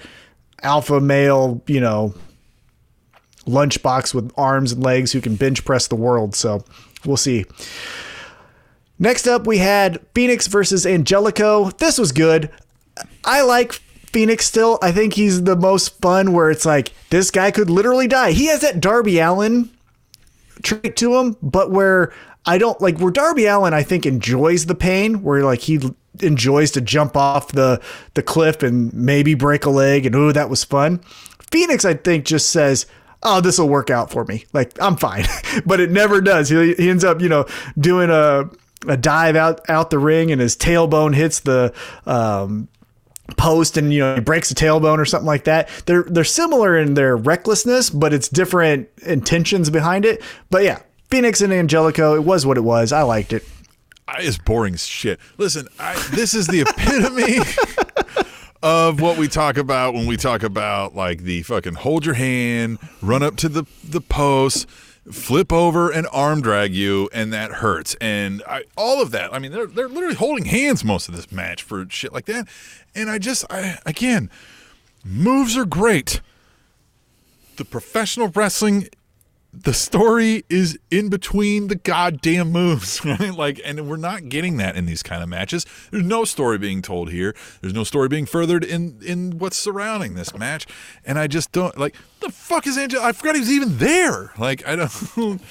alpha 0.63 1.01
male, 1.01 1.63
you 1.67 1.81
know, 1.81 2.15
lunchbox 3.47 4.15
with 4.15 4.33
arms 4.37 4.73
and 4.73 4.83
legs 4.83 5.13
who 5.13 5.21
can 5.21 5.37
bench 5.37 5.65
press 5.65 5.89
the 5.89 5.97
world. 5.97 6.35
So 6.35 6.65
we'll 7.05 7.17
see. 7.17 7.45
Next 8.99 9.27
up, 9.27 9.47
we 9.47 9.59
had 9.59 9.99
Fenix 10.15 10.47
versus 10.47 10.87
Angelico. 10.87 11.71
This 11.71 11.99
was 11.99 12.13
good. 12.13 12.51
I 13.25 13.43
like 13.43 13.73
Fenix 14.13 14.47
still. 14.47 14.79
I 14.83 14.93
think 14.93 15.15
he's 15.15 15.45
the 15.45 15.57
most 15.57 16.01
fun 16.01 16.33
where 16.33 16.51
it's 16.51 16.67
like 16.67 16.93
this 17.09 17.31
guy 17.31 17.51
could 17.51 17.71
literally 17.71 18.09
die. 18.09 18.33
He 18.33 18.47
has 18.47 18.61
that 18.61 18.81
Darby 18.81 19.19
Allin 19.19 19.71
trait 20.63 20.97
to 20.97 21.17
him, 21.17 21.37
but 21.43 21.71
where 21.71 22.13
I 22.45 22.59
don't 22.59 22.81
like 22.81 22.99
where 22.99 23.11
Darby 23.11 23.47
Allin, 23.47 23.73
I 23.73 23.83
think 23.83 24.05
enjoys 24.05 24.67
the 24.67 24.75
pain, 24.75 25.23
where 25.23 25.43
like 25.43 25.61
he 25.61 25.81
enjoys 26.21 26.71
to 26.73 26.81
jump 26.81 27.17
off 27.17 27.53
the 27.53 27.81
the 28.15 28.23
cliff 28.23 28.63
and 28.63 28.93
maybe 28.93 29.35
break 29.35 29.65
a 29.65 29.71
leg 29.71 30.05
and 30.05 30.15
oh 30.15 30.33
that 30.33 30.51
was 30.51 30.65
fun. 30.65 30.99
Fenix 31.51 31.85
I 31.85 31.95
think 31.95 32.25
just 32.25 32.51
says 32.51 32.87
oh, 33.23 33.41
this 33.41 33.59
will 33.59 33.69
work 33.69 33.91
out 33.91 34.11
for 34.11 34.25
me. 34.25 34.45
Like 34.53 34.81
I'm 34.81 34.97
fine, 34.97 35.25
but 35.67 35.81
it 35.81 35.91
never 35.91 36.21
does. 36.21 36.49
He, 36.49 36.75
he 36.75 36.89
ends 36.91 37.05
up, 37.05 37.21
you 37.21 37.29
know, 37.29 37.47
doing 37.79 38.11
a 38.11 38.51
a 38.89 38.97
dive 38.97 39.37
out 39.37 39.69
out 39.69 39.91
the 39.91 39.99
ring, 39.99 40.31
and 40.31 40.41
his 40.41 40.57
tailbone 40.57 41.15
hits 41.15 41.41
the 41.41 41.75
um, 42.07 42.69
post, 43.37 43.77
and 43.77 43.93
you 43.93 44.01
know 44.01 44.15
he 44.15 44.21
breaks 44.21 44.51
a 44.51 44.55
tailbone 44.55 44.99
or 44.99 45.05
something 45.05 45.27
like 45.27 45.45
that. 45.45 45.69
They're 45.87 46.05
they're 46.05 46.25
similar 46.25 46.79
in 46.79 46.95
their 46.95 47.17
recklessness, 47.17 47.91
but 47.91 48.13
it's 48.13 48.29
different 48.29 48.89
intentions 49.03 49.71
behind 49.71 50.05
it. 50.05 50.23
But 50.51 50.65
yeah, 50.65 50.81
Fenix 51.11 51.41
and 51.41 51.53
Angelico, 51.53 52.15
it 52.15 52.25
was 52.25 52.47
what 52.47 52.57
it 52.57 52.63
was. 52.63 52.93
I 52.93 53.03
liked 53.03 53.33
it. 53.33 53.45
It's 54.19 54.39
boring 54.39 54.75
as 54.75 54.85
shit. 54.85 55.21
Listen, 55.39 55.69
I, 55.79 55.95
this 56.11 56.35
is 56.35 56.49
the 56.49 56.63
epitome 56.63 57.39
of 58.63 59.01
what 59.01 59.17
we 59.17 59.29
talk 59.29 59.57
about 59.57 59.95
when 59.95 60.07
we 60.07 60.17
talk 60.17 60.43
about 60.43 60.95
like 60.95 61.23
the 61.23 61.43
fucking 61.43 61.75
hold 61.75 62.05
your 62.05 62.15
hand, 62.15 62.79
run 63.01 63.23
up 63.23 63.37
to 63.37 63.49
the 63.49 63.65
the 63.83 64.01
post, 64.01 64.69
flip 65.11 65.53
over 65.53 65.91
and 65.91 66.07
arm 66.13 66.41
drag 66.41 66.75
you, 66.75 67.09
and 67.13 67.33
that 67.33 67.53
hurts. 67.53 67.97
And 68.01 68.43
I, 68.47 68.65
all 68.77 69.01
of 69.01 69.11
that. 69.13 69.33
I 69.33 69.39
mean, 69.39 69.53
they're 69.53 69.67
they're 69.67 69.89
literally 69.89 70.17
holding 70.17 70.45
hands 70.45 70.85
most 70.85 71.09
of 71.09 71.17
this 71.17 71.33
match 71.33 71.63
for 71.63 71.87
shit 71.89 72.13
like 72.13 72.27
that. 72.27 72.47
And 72.95 73.11
I 73.11 73.19
just, 73.19 73.45
I 73.51 73.79
again, 73.87 74.31
moves 75.05 75.57
are 75.57 75.65
great. 75.67 76.21
The 77.57 77.65
professional 77.65 78.29
wrestling 78.29 78.89
the 79.53 79.75
story 79.75 80.45
is 80.49 80.79
in 80.91 81.09
between 81.09 81.69
the 81.69 81.75
goddamn 81.75 82.53
moves, 82.53 83.05
right? 83.05 83.35
Like, 83.35 83.61
and 83.65 83.89
we're 83.89 83.97
not 83.97 84.29
getting 84.29 84.59
that 84.59 84.77
in 84.77 84.87
these 84.87 85.03
kind 85.03 85.23
of 85.23 85.29
matches. 85.29 85.67
There's 85.91 86.05
no 86.05 86.25
story 86.25 86.59
being 86.59 86.83
told 86.83 87.11
here. 87.11 87.35
There's 87.61 87.75
no 87.75 87.85
story 87.85 88.09
being 88.09 88.27
furthered 88.27 88.65
in 88.65 88.99
in 89.05 89.39
what's 89.39 89.57
surrounding 89.57 90.15
this 90.15 90.35
match. 90.37 90.67
And 91.05 91.19
I 91.19 91.27
just 91.27 91.53
don't 91.53 91.77
like 91.77 91.97
the 92.21 92.31
fuck 92.31 92.67
is 92.67 92.79
Angel. 92.79 93.03
I 93.03 93.13
forgot 93.13 93.35
he 93.35 93.41
was 93.41 93.51
even 93.51 93.79
there. 93.79 94.33
Like, 94.39 94.67
I 94.67 94.77
don't, 94.77 94.91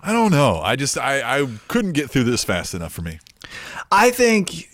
I 0.00 0.12
don't 0.12 0.32
know. 0.32 0.60
I 0.60 0.76
just 0.76 0.98
I 0.98 1.40
I 1.40 1.48
couldn't 1.68 1.92
get 1.92 2.10
through 2.10 2.24
this 2.24 2.44
fast 2.44 2.74
enough 2.74 2.92
for 2.92 3.02
me. 3.02 3.20
I 3.90 4.10
think 4.10 4.68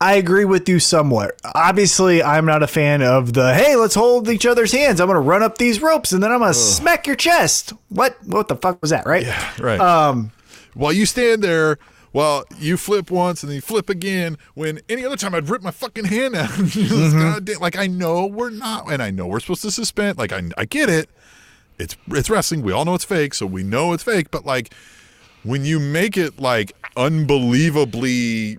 I 0.00 0.14
agree 0.14 0.44
with 0.44 0.68
you 0.68 0.78
somewhat. 0.78 1.40
Obviously, 1.54 2.22
I'm 2.22 2.46
not 2.46 2.62
a 2.62 2.68
fan 2.68 3.02
of 3.02 3.32
the 3.32 3.54
hey, 3.54 3.74
let's 3.74 3.94
hold 3.94 4.28
each 4.28 4.46
other's 4.46 4.70
hands. 4.70 5.00
I'm 5.00 5.08
going 5.08 5.16
to 5.16 5.20
run 5.20 5.42
up 5.42 5.58
these 5.58 5.82
ropes 5.82 6.12
and 6.12 6.22
then 6.22 6.30
I'm 6.30 6.38
going 6.38 6.52
to 6.52 6.58
smack 6.58 7.06
your 7.06 7.16
chest. 7.16 7.72
What 7.88 8.16
what 8.24 8.48
the 8.48 8.56
fuck 8.56 8.80
was 8.80 8.90
that, 8.90 9.06
right? 9.06 9.24
Yeah, 9.24 9.52
right. 9.58 9.80
Um 9.80 10.30
while 10.74 10.92
you 10.92 11.06
stand 11.06 11.42
there 11.42 11.78
while 12.12 12.44
you 12.58 12.76
flip 12.76 13.10
once 13.10 13.42
and 13.42 13.50
then 13.50 13.56
you 13.56 13.60
flip 13.60 13.90
again. 13.90 14.38
When 14.54 14.80
any 14.88 15.04
other 15.04 15.16
time 15.16 15.34
I'd 15.34 15.48
rip 15.48 15.62
my 15.62 15.70
fucking 15.70 16.04
hand 16.04 16.34
out. 16.36 16.48
mm-hmm. 16.50 17.60
Like 17.60 17.76
I 17.76 17.86
know 17.86 18.26
we're 18.26 18.50
not, 18.50 18.90
and 18.90 19.02
I 19.02 19.10
know 19.10 19.26
we're 19.26 19.40
supposed 19.40 19.62
to 19.62 19.70
suspend. 19.70 20.18
Like 20.18 20.32
I, 20.32 20.42
I 20.56 20.64
get 20.64 20.88
it. 20.88 21.10
It's 21.78 21.96
it's 22.08 22.30
wrestling. 22.30 22.62
We 22.62 22.72
all 22.72 22.84
know 22.84 22.94
it's 22.94 23.04
fake, 23.04 23.34
so 23.34 23.46
we 23.46 23.62
know 23.62 23.92
it's 23.92 24.02
fake. 24.02 24.30
But 24.30 24.44
like 24.44 24.72
when 25.42 25.64
you 25.64 25.78
make 25.80 26.16
it 26.16 26.38
like 26.38 26.72
unbelievably 26.96 28.58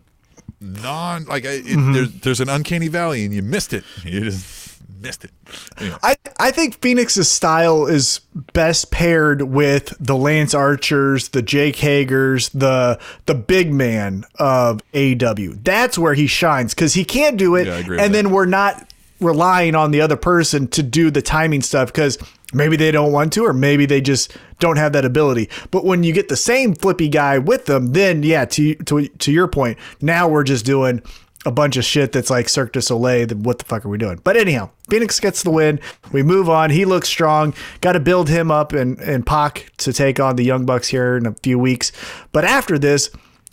non 0.62 1.26
like 1.26 1.46
it, 1.46 1.66
mm-hmm. 1.66 1.94
there's 1.94 2.12
there's 2.22 2.40
an 2.40 2.50
uncanny 2.50 2.88
valley 2.88 3.26
and 3.26 3.34
you 3.34 3.42
missed 3.42 3.74
it. 3.74 3.84
You 4.04 4.22
just 4.22 4.82
missed 5.02 5.24
it. 5.24 5.32
Anyway. 5.78 5.98
I 6.02 6.16
I 6.40 6.52
think 6.52 6.80
Fenix's 6.82 7.30
style 7.30 7.86
is 7.86 8.22
best 8.54 8.92
paired 8.92 9.44
with 9.44 9.96
the 10.00 10.16
Lance 10.16 10.54
Archers, 10.54 11.30
the 11.30 11.42
Jake 11.42 11.78
Hagers, 11.78 12.50
the 12.52 13.00
the 13.26 13.36
big 13.36 13.72
man 13.72 14.26
of 14.36 14.82
AW. 14.94 15.54
That's 15.64 15.98
where 15.98 16.14
he 16.14 16.28
shines 16.28 16.74
because 16.74 16.94
he 16.94 17.06
can't 17.06 17.38
do 17.38 17.56
it, 17.56 17.68
yeah, 17.68 18.04
and 18.04 18.14
then 18.14 18.26
that. 18.26 18.34
we're 18.34 18.46
not 18.46 18.92
relying 19.20 19.76
on 19.76 19.92
the 19.92 20.02
other 20.02 20.16
person 20.16 20.68
to 20.70 20.82
do 20.82 21.12
the 21.12 21.22
timing 21.22 21.62
stuff 21.62 21.90
because 21.90 22.18
maybe 22.54 22.76
they 22.76 22.92
don't 22.92 23.12
want 23.12 23.32
to 23.34 23.46
or 23.46 23.54
maybe 23.54 23.86
they 23.86 24.02
just 24.02 24.36
don't 24.60 24.78
have 24.78 24.94
that 24.94 25.06
ability 25.06 25.50
but 25.72 25.86
when 25.86 26.04
you 26.04 26.14
get 26.14 26.30
the 26.30 26.36
same 26.36 26.74
flippy 26.74 27.08
guy 27.08 27.38
with 27.38 27.66
them 27.66 27.94
then 27.94 28.24
yeah 28.24 28.46
to 28.46 28.76
to, 28.76 29.08
to 29.08 29.32
your 29.32 29.48
point 29.48 29.78
now 30.02 30.28
we're 30.28 30.44
just 30.44 30.66
doing 30.66 31.02
a 31.46 31.52
bunch 31.52 31.78
of 31.78 31.86
shit 31.86 32.12
that's 32.12 32.30
like 32.30 32.50
Cirque 32.50 32.74
du 32.74 32.82
Soleil. 32.82 33.30
What 33.30 33.60
the 33.60 33.66
fuck 33.66 33.86
are 33.86 33.90
we 33.90 33.98
doing? 33.98 34.20
But 34.24 34.36
anyhow, 34.36 34.72
Fenix 34.90 35.20
gets 35.20 35.44
the 35.44 35.52
win. 35.52 35.80
We 36.12 36.22
move 36.22 36.50
on. 36.50 36.70
He 36.70 36.86
looks 36.86 37.08
strong. 37.08 37.54
Got 37.82 37.94
to 37.94 38.00
build 38.00 38.30
him 38.30 38.52
up 38.52 38.74
and, 38.74 39.00
and 39.00 39.26
Pac 39.26 39.72
to 39.78 39.94
take 39.94 40.20
on 40.20 40.36
the 40.36 40.44
Young 40.44 40.66
Bucks 40.66 40.90
here 40.90 41.16
in 41.16 41.26
a 41.26 41.34
few 41.36 41.58
weeks. 41.58 41.92
But 42.32 42.44
after 42.44 42.78
this, 42.78 43.10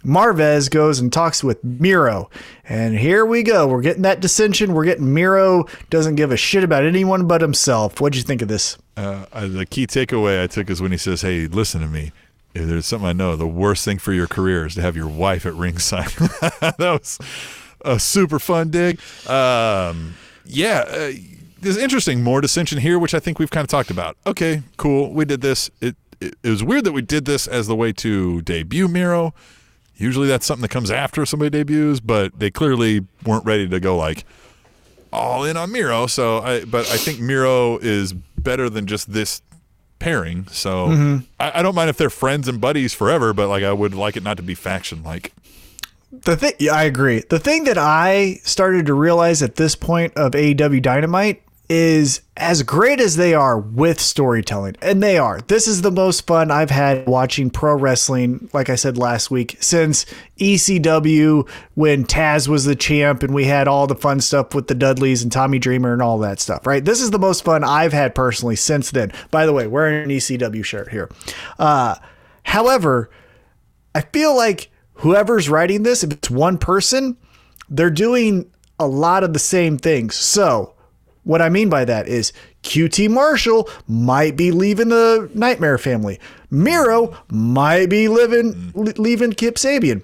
Marvez 0.07 0.70
goes 0.70 1.00
and 1.00 1.12
talks 1.12 1.42
with 1.42 1.62
Miro. 1.64 2.30
And 2.68 2.96
here 2.96 3.26
we 3.26 3.42
go. 3.42 3.66
We're 3.66 3.82
getting 3.82 4.02
that 4.02 4.20
dissension. 4.20 4.72
We're 4.72 4.84
getting 4.84 5.12
Miro 5.12 5.66
doesn't 5.90 6.14
give 6.14 6.30
a 6.30 6.36
shit 6.36 6.62
about 6.62 6.84
anyone 6.84 7.26
but 7.26 7.40
himself. 7.40 8.00
What'd 8.00 8.16
you 8.16 8.22
think 8.22 8.40
of 8.40 8.48
this? 8.48 8.78
Uh, 8.96 9.26
the 9.32 9.66
key 9.66 9.86
takeaway 9.86 10.42
I 10.42 10.46
took 10.46 10.70
is 10.70 10.80
when 10.80 10.92
he 10.92 10.98
says, 10.98 11.22
Hey, 11.22 11.48
listen 11.48 11.80
to 11.80 11.88
me. 11.88 12.12
If 12.54 12.66
there's 12.68 12.86
something 12.86 13.09
I 13.09 13.12
know, 13.12 13.36
the 13.36 13.46
worst 13.46 13.84
thing 13.84 13.98
for 13.98 14.12
your 14.12 14.26
career 14.26 14.64
is 14.64 14.76
to 14.76 14.82
have 14.82 14.96
your 14.96 15.09
wife 15.09 15.44
at 15.44 15.54
ringside. 15.54 16.09
that 16.61 16.78
was 16.78 17.18
a 17.84 17.98
super 17.98 18.38
fun 18.38 18.70
dig. 18.70 19.00
Um, 19.28 20.14
yeah. 20.44 20.84
Uh, 20.88 21.12
there's 21.61 21.76
interesting 21.76 22.22
more 22.22 22.40
dissension 22.40 22.78
here, 22.78 22.98
which 22.98 23.12
I 23.12 23.18
think 23.18 23.38
we've 23.38 23.50
kind 23.50 23.64
of 23.64 23.68
talked 23.68 23.90
about. 23.90 24.16
Okay, 24.24 24.62
cool. 24.76 25.12
We 25.12 25.24
did 25.24 25.40
this. 25.40 25.68
It, 25.80 25.96
it, 26.20 26.34
it 26.42 26.48
was 26.48 26.62
weird 26.62 26.84
that 26.84 26.92
we 26.92 27.02
did 27.02 27.24
this 27.24 27.46
as 27.46 27.66
the 27.66 27.76
way 27.76 27.92
to 27.94 28.40
debut 28.42 28.88
Miro 28.88 29.34
Usually 29.97 30.28
that's 30.28 30.44
something 30.44 30.62
that 30.62 30.70
comes 30.70 30.90
after 30.90 31.24
somebody 31.24 31.51
debuts, 31.51 32.01
but 32.01 32.38
they 32.38 32.51
clearly 32.51 33.07
weren't 33.24 33.44
ready 33.44 33.68
to 33.68 33.80
go 33.80 33.97
like 33.97 34.24
all 35.12 35.44
in 35.44 35.57
on 35.57 35.72
Miro. 35.72 36.07
So 36.07 36.38
I, 36.38 36.64
but 36.64 36.88
I 36.90 36.97
think 36.97 37.20
Miro 37.20 37.78
is 37.78 38.12
better 38.12 38.68
than 38.68 38.86
just 38.86 39.12
this 39.12 39.42
pairing. 39.99 40.47
So 40.49 40.88
mm-hmm. 40.88 41.24
I, 41.40 41.61
I, 41.61 41.62
don't 41.62 41.74
mind 41.74 41.88
if 41.88 41.97
they're 41.97 42.11
friends 42.11 42.49
and 42.49 42.61
buddies 42.61 42.92
forever, 42.92 43.32
but 43.32 43.49
like 43.49 43.64
I 43.64 43.72
would 43.72 43.94
like 43.94 44.16
it 44.16 44.22
not 44.22 44.36
to 44.36 44.42
be 44.42 44.55
faction 44.55 45.03
like. 45.03 45.32
The 46.12 46.36
thing, 46.36 46.53
yeah, 46.59 46.72
I 46.72 46.84
agree. 46.84 47.24
The 47.28 47.38
thing 47.38 47.64
that 47.64 47.78
I 47.78 48.40
started 48.44 48.86
to 48.86 48.94
realize 48.94 49.42
at 49.42 49.57
this 49.57 49.74
point 49.74 50.14
of 50.16 50.32
AEW 50.32 50.80
Dynamite 50.80 51.42
is 51.68 52.20
as 52.36 52.62
great 52.62 53.00
as 53.00 53.16
they 53.16 53.34
are 53.34 53.58
with 53.58 54.00
storytelling, 54.00 54.76
and 54.80 55.02
they 55.02 55.18
are. 55.18 55.40
This 55.48 55.66
is 55.66 55.82
the 55.82 55.90
most 55.90 56.26
fun 56.26 56.50
I've 56.50 56.70
had 56.70 57.06
watching 57.06 57.50
pro 57.50 57.74
wrestling, 57.74 58.48
like 58.52 58.70
I 58.70 58.76
said 58.76 58.96
last 58.96 59.30
week, 59.30 59.56
since 59.60 60.06
ECW 60.38 61.48
when 61.74 62.04
Taz 62.04 62.46
was 62.46 62.64
the 62.64 62.76
champ 62.76 63.22
and 63.22 63.34
we 63.34 63.46
had 63.46 63.66
all 63.66 63.86
the 63.86 63.94
fun 63.94 64.20
stuff 64.20 64.54
with 64.54 64.68
the 64.68 64.74
Dudleys 64.74 65.22
and 65.22 65.32
Tommy 65.32 65.58
Dreamer 65.58 65.92
and 65.92 66.02
all 66.02 66.18
that 66.18 66.38
stuff, 66.38 66.66
right? 66.66 66.84
This 66.84 67.00
is 67.00 67.10
the 67.10 67.18
most 67.18 67.44
fun 67.44 67.64
I've 67.64 67.92
had 67.92 68.14
personally 68.14 68.56
since 68.56 68.90
then. 68.90 69.12
By 69.30 69.46
the 69.46 69.52
way, 69.52 69.66
wearing 69.66 70.04
an 70.04 70.10
ECW 70.10 70.64
shirt 70.64 70.90
here. 70.90 71.10
Uh, 71.58 71.96
however, 72.44 73.10
I 73.94 74.02
feel 74.02 74.36
like 74.36 74.70
whoever's 74.94 75.48
writing 75.48 75.82
this, 75.82 76.04
if 76.04 76.12
it's 76.12 76.30
one 76.30 76.58
person, 76.58 77.16
they're 77.68 77.90
doing 77.90 78.50
a 78.78 78.86
lot 78.86 79.24
of 79.24 79.32
the 79.32 79.38
same 79.38 79.78
things. 79.78 80.14
So, 80.14 80.76
what 81.27 81.43
I 81.43 81.49
mean 81.49 81.68
by 81.68 81.85
that 81.85 82.07
is 82.07 82.33
QT 82.62 83.11
Marshall 83.11 83.68
might 83.89 84.37
be 84.37 84.53
leaving 84.53 84.91
the 84.91 85.29
Nightmare 85.35 85.77
family. 85.77 86.20
Miro 86.53 87.16
might 87.29 87.91
be 87.91 88.07
living, 88.07 88.72
leaving 88.74 89.33
Kip 89.33 89.57
Sabian. 89.57 90.03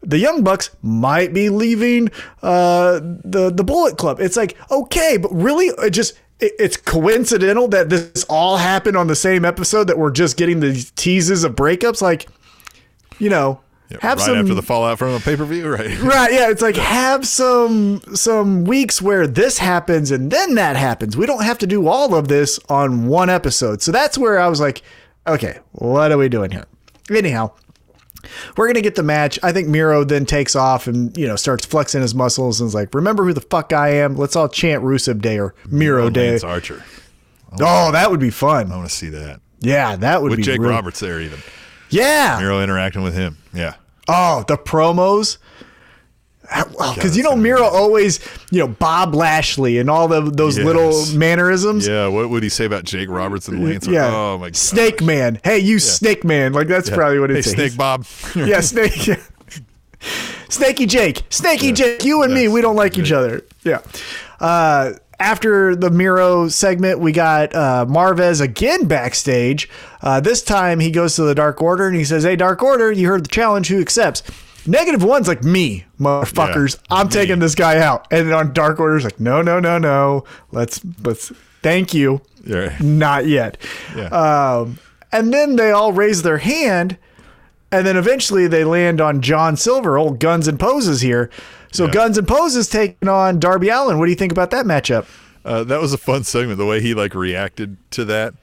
The 0.00 0.16
Young 0.16 0.42
Bucks 0.42 0.70
might 0.80 1.34
be 1.34 1.50
leaving 1.50 2.08
uh, 2.42 3.00
the 3.02 3.52
the 3.54 3.62
Bullet 3.62 3.98
Club. 3.98 4.18
It's 4.18 4.36
like 4.36 4.56
okay, 4.70 5.18
but 5.18 5.30
really, 5.30 5.66
it 5.66 5.90
just 5.90 6.14
it, 6.40 6.54
it's 6.58 6.78
coincidental 6.78 7.68
that 7.68 7.90
this 7.90 8.24
all 8.30 8.56
happened 8.56 8.96
on 8.96 9.08
the 9.08 9.14
same 9.14 9.44
episode 9.44 9.88
that 9.88 9.98
we're 9.98 10.10
just 10.10 10.38
getting 10.38 10.60
the 10.60 10.90
teases 10.96 11.44
of 11.44 11.54
breakups. 11.54 12.00
Like, 12.00 12.28
you 13.18 13.28
know, 13.28 13.60
Yeah, 13.92 13.98
have 14.00 14.18
right 14.18 14.24
some 14.24 14.36
after 14.36 14.54
the 14.54 14.62
fallout 14.62 14.98
from 14.98 15.10
a 15.10 15.20
pay 15.20 15.36
per 15.36 15.44
view, 15.44 15.68
right? 15.70 15.98
Right, 16.02 16.32
yeah, 16.32 16.50
it's 16.50 16.62
like 16.62 16.76
have 16.76 17.26
some 17.26 18.00
some 18.14 18.64
weeks 18.64 19.02
where 19.02 19.26
this 19.26 19.58
happens 19.58 20.10
and 20.10 20.30
then 20.30 20.54
that 20.54 20.76
happens. 20.76 21.16
We 21.16 21.26
don't 21.26 21.44
have 21.44 21.58
to 21.58 21.66
do 21.66 21.86
all 21.88 22.14
of 22.14 22.28
this 22.28 22.58
on 22.68 23.06
one 23.06 23.28
episode. 23.28 23.82
So 23.82 23.92
that's 23.92 24.16
where 24.16 24.38
I 24.38 24.48
was 24.48 24.60
like, 24.60 24.82
okay, 25.26 25.58
what 25.72 26.10
are 26.10 26.18
we 26.18 26.28
doing 26.28 26.50
here? 26.52 26.64
Anyhow, 27.10 27.52
we're 28.56 28.66
gonna 28.68 28.80
get 28.80 28.94
the 28.94 29.02
match. 29.02 29.38
I 29.42 29.52
think 29.52 29.68
Miro 29.68 30.04
then 30.04 30.24
takes 30.24 30.54
off 30.56 30.86
and 30.86 31.14
you 31.16 31.26
know 31.26 31.36
starts 31.36 31.66
flexing 31.66 32.00
his 32.02 32.14
muscles 32.14 32.60
and 32.60 32.68
is 32.68 32.74
like, 32.74 32.94
"Remember 32.94 33.24
who 33.24 33.32
the 33.32 33.40
fuck 33.40 33.72
I 33.72 33.88
am? 33.94 34.16
Let's 34.16 34.36
all 34.36 34.48
chant 34.48 34.82
Rusev 34.82 35.20
Day 35.20 35.38
or 35.38 35.54
Miro 35.68 36.08
Day." 36.08 36.30
Lance 36.30 36.44
Archer. 36.44 36.82
Oh, 37.60 37.92
that 37.92 38.10
would 38.10 38.20
be 38.20 38.30
fun. 38.30 38.72
I 38.72 38.76
want 38.76 38.88
to 38.88 38.94
see 38.94 39.10
that 39.10 39.40
Yeah, 39.60 39.96
that 39.96 40.22
would 40.22 40.30
with 40.30 40.38
be 40.38 40.42
Jake 40.42 40.60
Roberts 40.60 41.00
there, 41.00 41.20
even 41.20 41.38
Yeah. 41.90 42.38
Miro 42.40 42.62
interacting 42.62 43.02
with 43.02 43.14
him. 43.14 43.36
Yeah, 43.52 43.74
Oh, 44.12 44.44
the 44.46 44.56
promos. 44.58 45.38
Because 46.94 47.16
you 47.16 47.22
know 47.22 47.34
Miro 47.34 47.62
always, 47.64 48.20
you 48.50 48.58
know 48.58 48.66
Bob 48.68 49.14
Lashley 49.14 49.78
and 49.78 49.88
all 49.88 50.06
the, 50.06 50.20
those 50.20 50.58
Yes. 50.58 50.66
little 50.66 51.06
mannerisms. 51.18 51.86
yeah. 51.88 52.08
What 52.08 52.28
would 52.28 52.42
he 52.42 52.50
say 52.50 52.66
about 52.66 52.84
Jake 52.84 53.08
Roberts 53.08 53.48
and 53.48 53.64
Lance? 53.64 53.86
Yeah. 53.86 54.08
Oh 54.14 54.36
my 54.38 54.48
god. 54.48 54.56
Snake 54.56 55.00
Man. 55.00 55.40
Hey, 55.42 55.60
you 55.60 55.78
Snake 55.78 56.24
Man. 56.24 56.52
Like 56.52 56.68
that's 56.68 56.90
probably 56.90 57.20
what 57.20 57.30
Hey, 57.30 57.38
it's 57.38 57.50
Snake 57.50 57.74
Bob. 57.76 58.04
Yeah, 58.34 58.60
Snake. 58.60 59.06
Yeah. 59.06 59.16
Snaky 60.50 60.84
Jake. 60.84 61.22
Snaky 61.30 61.68
Yeah. 61.68 61.72
Jake. 61.72 62.04
You 62.04 62.22
and 62.22 62.34
me, 62.34 62.48
we 62.48 62.60
don't 62.60 62.76
like 62.76 62.98
each 62.98 63.12
other. 63.12 63.42
Yeah. 63.64 63.80
Uh, 64.40 64.92
after 65.22 65.76
the 65.76 65.90
Miro 65.90 66.48
segment, 66.48 66.98
we 66.98 67.12
got 67.12 67.54
uh, 67.54 67.86
Marvez 67.88 68.40
again 68.40 68.86
backstage. 68.86 69.68
Uh, 70.00 70.20
this 70.20 70.42
time 70.42 70.80
he 70.80 70.90
goes 70.90 71.16
to 71.16 71.22
the 71.22 71.34
Dark 71.34 71.62
Order 71.62 71.86
and 71.86 71.96
he 71.96 72.04
says, 72.04 72.24
Hey, 72.24 72.36
Dark 72.36 72.62
Order, 72.62 72.90
you 72.90 73.08
heard 73.08 73.24
the 73.24 73.28
challenge. 73.28 73.68
Who 73.68 73.80
accepts? 73.80 74.22
Negative 74.66 75.02
one's 75.02 75.26
like 75.26 75.42
me, 75.42 75.84
motherfuckers. 75.98 76.76
Yeah, 76.76 76.96
I'm 76.96 77.06
me. 77.06 77.12
taking 77.12 77.38
this 77.38 77.54
guy 77.54 77.78
out. 77.78 78.06
And 78.10 78.28
then 78.28 78.34
on 78.34 78.52
Dark 78.52 78.78
Order's 78.78 79.04
like, 79.04 79.18
no, 79.18 79.42
no, 79.42 79.58
no, 79.58 79.78
no. 79.78 80.24
Let's 80.50 80.80
let's 81.02 81.32
thank 81.62 81.94
you. 81.94 82.20
Yeah. 82.46 82.76
Not 82.80 83.26
yet. 83.26 83.58
Yeah. 83.96 84.06
Um, 84.06 84.78
and 85.10 85.32
then 85.32 85.56
they 85.56 85.70
all 85.70 85.92
raise 85.92 86.22
their 86.22 86.38
hand, 86.38 86.96
and 87.70 87.86
then 87.86 87.96
eventually 87.96 88.46
they 88.46 88.64
land 88.64 89.00
on 89.00 89.20
John 89.20 89.56
Silver, 89.56 89.98
old 89.98 90.18
Guns 90.18 90.48
and 90.48 90.58
Poses 90.58 91.00
here. 91.00 91.28
So 91.72 91.86
Yeah. 91.86 91.90
Guns 91.90 92.18
and 92.18 92.28
Poses 92.28 92.68
taking 92.68 93.08
on 93.08 93.38
Darby 93.40 93.68
Allin. 93.68 93.98
What 93.98 94.06
do 94.06 94.10
you 94.10 94.16
think 94.16 94.32
about 94.32 94.50
that 94.50 94.64
matchup? 94.66 95.06
Uh, 95.44 95.64
that 95.64 95.80
was 95.80 95.92
a 95.92 95.98
fun 95.98 96.22
segment. 96.24 96.58
The 96.58 96.66
way 96.66 96.80
he 96.80 96.94
like 96.94 97.14
reacted 97.14 97.76
to 97.92 98.04
that, 98.04 98.34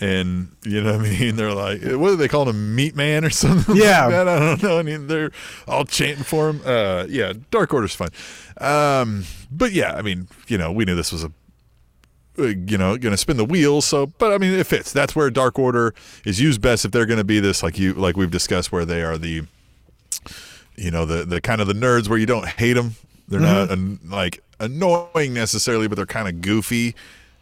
and 0.00 0.48
you 0.64 0.82
know 0.82 0.98
what 0.98 1.06
I 1.06 1.10
mean. 1.18 1.36
They're 1.36 1.54
like, 1.54 1.80
what 1.82 2.08
do 2.10 2.16
they 2.16 2.28
call 2.28 2.48
him, 2.48 2.74
Meat 2.74 2.94
Man 2.94 3.24
or 3.24 3.30
something? 3.44 3.74
Yeah. 3.76 4.02
like 4.06 4.10
that? 4.14 4.28
I 4.28 4.38
don't 4.38 4.62
know. 4.62 4.78
I 4.78 4.82
mean, 4.82 5.06
they're 5.06 5.30
all 5.66 5.84
chanting 5.86 6.24
for 6.24 6.50
him. 6.50 6.60
Uh, 6.64 7.06
yeah, 7.08 7.32
Dark 7.50 7.72
Order's 7.72 7.94
fun. 7.94 8.10
Um, 8.58 9.24
but 9.50 9.72
yeah, 9.72 9.94
I 9.94 10.02
mean, 10.02 10.28
you 10.48 10.58
know, 10.58 10.70
we 10.70 10.84
knew 10.84 10.94
this 10.94 11.10
was 11.12 11.24
a 11.24 11.32
uh, 12.38 12.44
you 12.44 12.78
know, 12.78 12.96
going 12.96 13.12
to 13.12 13.16
spin 13.18 13.36
the 13.36 13.44
wheels. 13.44 13.84
So, 13.84 14.06
but 14.06 14.32
I 14.32 14.38
mean, 14.38 14.52
it 14.54 14.66
fits. 14.66 14.90
That's 14.92 15.14
where 15.14 15.30
Dark 15.30 15.58
Order 15.58 15.94
is 16.24 16.40
used 16.40 16.60
best 16.62 16.84
if 16.84 16.90
they're 16.90 17.04
going 17.06 17.18
to 17.18 17.24
be 17.24 17.40
this, 17.40 17.62
like 17.62 17.78
you, 17.78 17.92
like 17.92 18.16
we've 18.16 18.30
discussed, 18.30 18.72
where 18.72 18.84
they 18.86 19.02
are 19.02 19.18
the, 19.18 19.42
you 20.76 20.90
know, 20.90 21.04
the 21.04 21.24
the 21.24 21.40
kind 21.40 21.60
of 21.60 21.66
the 21.66 21.74
nerds 21.74 22.08
where 22.08 22.18
you 22.18 22.26
don't 22.26 22.46
hate 22.46 22.74
them. 22.74 22.94
They're 23.28 23.40
not 23.40 23.68
mm-hmm. 23.68 24.04
an, 24.04 24.10
like 24.10 24.42
annoying 24.60 25.32
necessarily, 25.32 25.88
but 25.88 25.96
they're 25.96 26.06
kind 26.06 26.28
of 26.28 26.40
goofy 26.40 26.94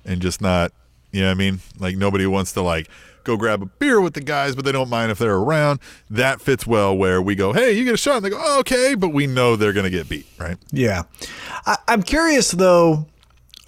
and 0.04 0.20
just 0.20 0.40
not. 0.40 0.72
You 1.12 1.22
know 1.22 1.26
what 1.26 1.32
I 1.32 1.34
mean? 1.34 1.60
Like 1.78 1.96
nobody 1.96 2.26
wants 2.26 2.52
to 2.52 2.62
like 2.62 2.88
go 3.24 3.36
grab 3.36 3.62
a 3.62 3.66
beer 3.66 4.00
with 4.00 4.14
the 4.14 4.20
guys, 4.20 4.54
but 4.54 4.64
they 4.64 4.72
don't 4.72 4.88
mind 4.88 5.10
if 5.10 5.18
they're 5.18 5.36
around. 5.36 5.80
That 6.08 6.40
fits 6.40 6.66
well 6.66 6.96
where 6.96 7.20
we 7.20 7.34
go, 7.34 7.52
hey, 7.52 7.72
you 7.72 7.84
get 7.84 7.94
a 7.94 7.96
shot, 7.96 8.16
and 8.16 8.24
they 8.24 8.30
go, 8.30 8.40
oh, 8.40 8.60
okay, 8.60 8.94
but 8.94 9.10
we 9.10 9.26
know 9.26 9.56
they're 9.56 9.72
going 9.72 9.84
to 9.84 9.90
get 9.90 10.08
beat, 10.08 10.26
right? 10.38 10.56
Yeah. 10.70 11.02
I, 11.66 11.76
I'm 11.88 12.02
curious, 12.02 12.50
though, 12.50 13.06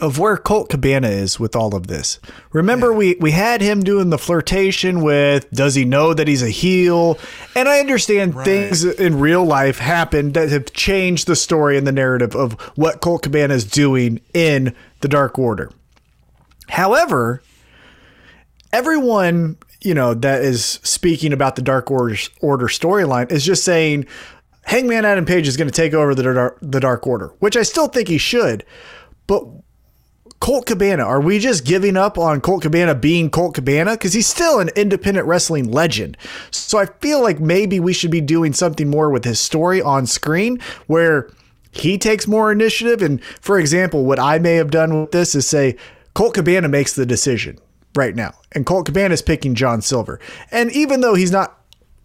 of 0.02 0.18
where 0.18 0.36
Colt 0.36 0.68
Cabana 0.68 1.08
is 1.08 1.38
with 1.38 1.54
all 1.54 1.76
of 1.76 1.86
this. 1.86 2.18
Remember, 2.50 2.92
we, 2.92 3.14
we 3.20 3.30
had 3.30 3.60
him 3.60 3.84
doing 3.84 4.10
the 4.10 4.18
flirtation 4.18 5.00
with 5.00 5.48
does 5.52 5.76
he 5.76 5.84
know 5.84 6.12
that 6.12 6.26
he's 6.26 6.42
a 6.42 6.50
heel? 6.50 7.18
And 7.54 7.68
I 7.68 7.78
understand 7.78 8.34
things 8.34 8.84
in 8.84 9.20
real 9.20 9.44
life 9.44 9.78
happen 9.78 10.32
that 10.32 10.48
have 10.48 10.72
changed 10.72 11.28
the 11.28 11.36
story 11.36 11.78
and 11.78 11.86
the 11.86 11.92
narrative 11.92 12.34
of 12.34 12.54
what 12.76 13.00
Colt 13.00 13.22
Cabana 13.22 13.54
is 13.54 13.64
doing 13.64 14.20
in 14.34 14.74
the 15.00 15.08
Dark 15.08 15.38
Order. 15.38 15.70
However, 16.68 17.40
everyone 18.72 19.56
you 19.82 19.94
know 19.94 20.14
that 20.14 20.42
is 20.42 20.64
speaking 20.82 21.32
about 21.32 21.54
the 21.54 21.62
Dark 21.62 21.92
Order, 21.92 22.16
Order 22.40 22.66
storyline 22.66 23.30
is 23.30 23.44
just 23.44 23.64
saying 23.64 24.06
Hangman 24.64 25.04
Adam 25.04 25.26
Page 25.26 25.46
is 25.46 25.56
going 25.56 25.68
to 25.68 25.74
take 25.74 25.94
over 25.94 26.12
the 26.12 26.22
Dark, 26.24 26.58
the 26.60 26.80
Dark 26.80 27.06
Order, 27.06 27.28
which 27.38 27.56
I 27.56 27.62
still 27.62 27.86
think 27.86 28.08
he 28.08 28.18
should. 28.18 28.64
But 29.28 29.46
Colt 30.42 30.66
Cabana, 30.66 31.04
are 31.04 31.20
we 31.20 31.38
just 31.38 31.64
giving 31.64 31.96
up 31.96 32.18
on 32.18 32.40
Colt 32.40 32.62
Cabana 32.62 32.96
being 32.96 33.30
Colt 33.30 33.54
Cabana? 33.54 33.92
Because 33.92 34.12
he's 34.12 34.26
still 34.26 34.58
an 34.58 34.70
independent 34.74 35.24
wrestling 35.28 35.70
legend. 35.70 36.16
So 36.50 36.78
I 36.78 36.86
feel 36.86 37.22
like 37.22 37.38
maybe 37.38 37.78
we 37.78 37.92
should 37.92 38.10
be 38.10 38.20
doing 38.20 38.52
something 38.52 38.90
more 38.90 39.08
with 39.08 39.24
his 39.24 39.38
story 39.38 39.80
on 39.80 40.04
screen 40.04 40.58
where 40.88 41.30
he 41.70 41.96
takes 41.96 42.26
more 42.26 42.50
initiative. 42.50 43.02
And 43.02 43.22
for 43.40 43.56
example, 43.56 44.04
what 44.04 44.18
I 44.18 44.40
may 44.40 44.56
have 44.56 44.72
done 44.72 45.02
with 45.02 45.12
this 45.12 45.36
is 45.36 45.46
say 45.46 45.76
Colt 46.12 46.34
Cabana 46.34 46.68
makes 46.68 46.94
the 46.94 47.06
decision 47.06 47.60
right 47.94 48.16
now, 48.16 48.34
and 48.50 48.66
Colt 48.66 48.86
Cabana 48.86 49.14
is 49.14 49.22
picking 49.22 49.54
John 49.54 49.80
Silver. 49.80 50.18
And 50.50 50.72
even 50.72 51.02
though 51.02 51.14
he's 51.14 51.30
not 51.30 51.62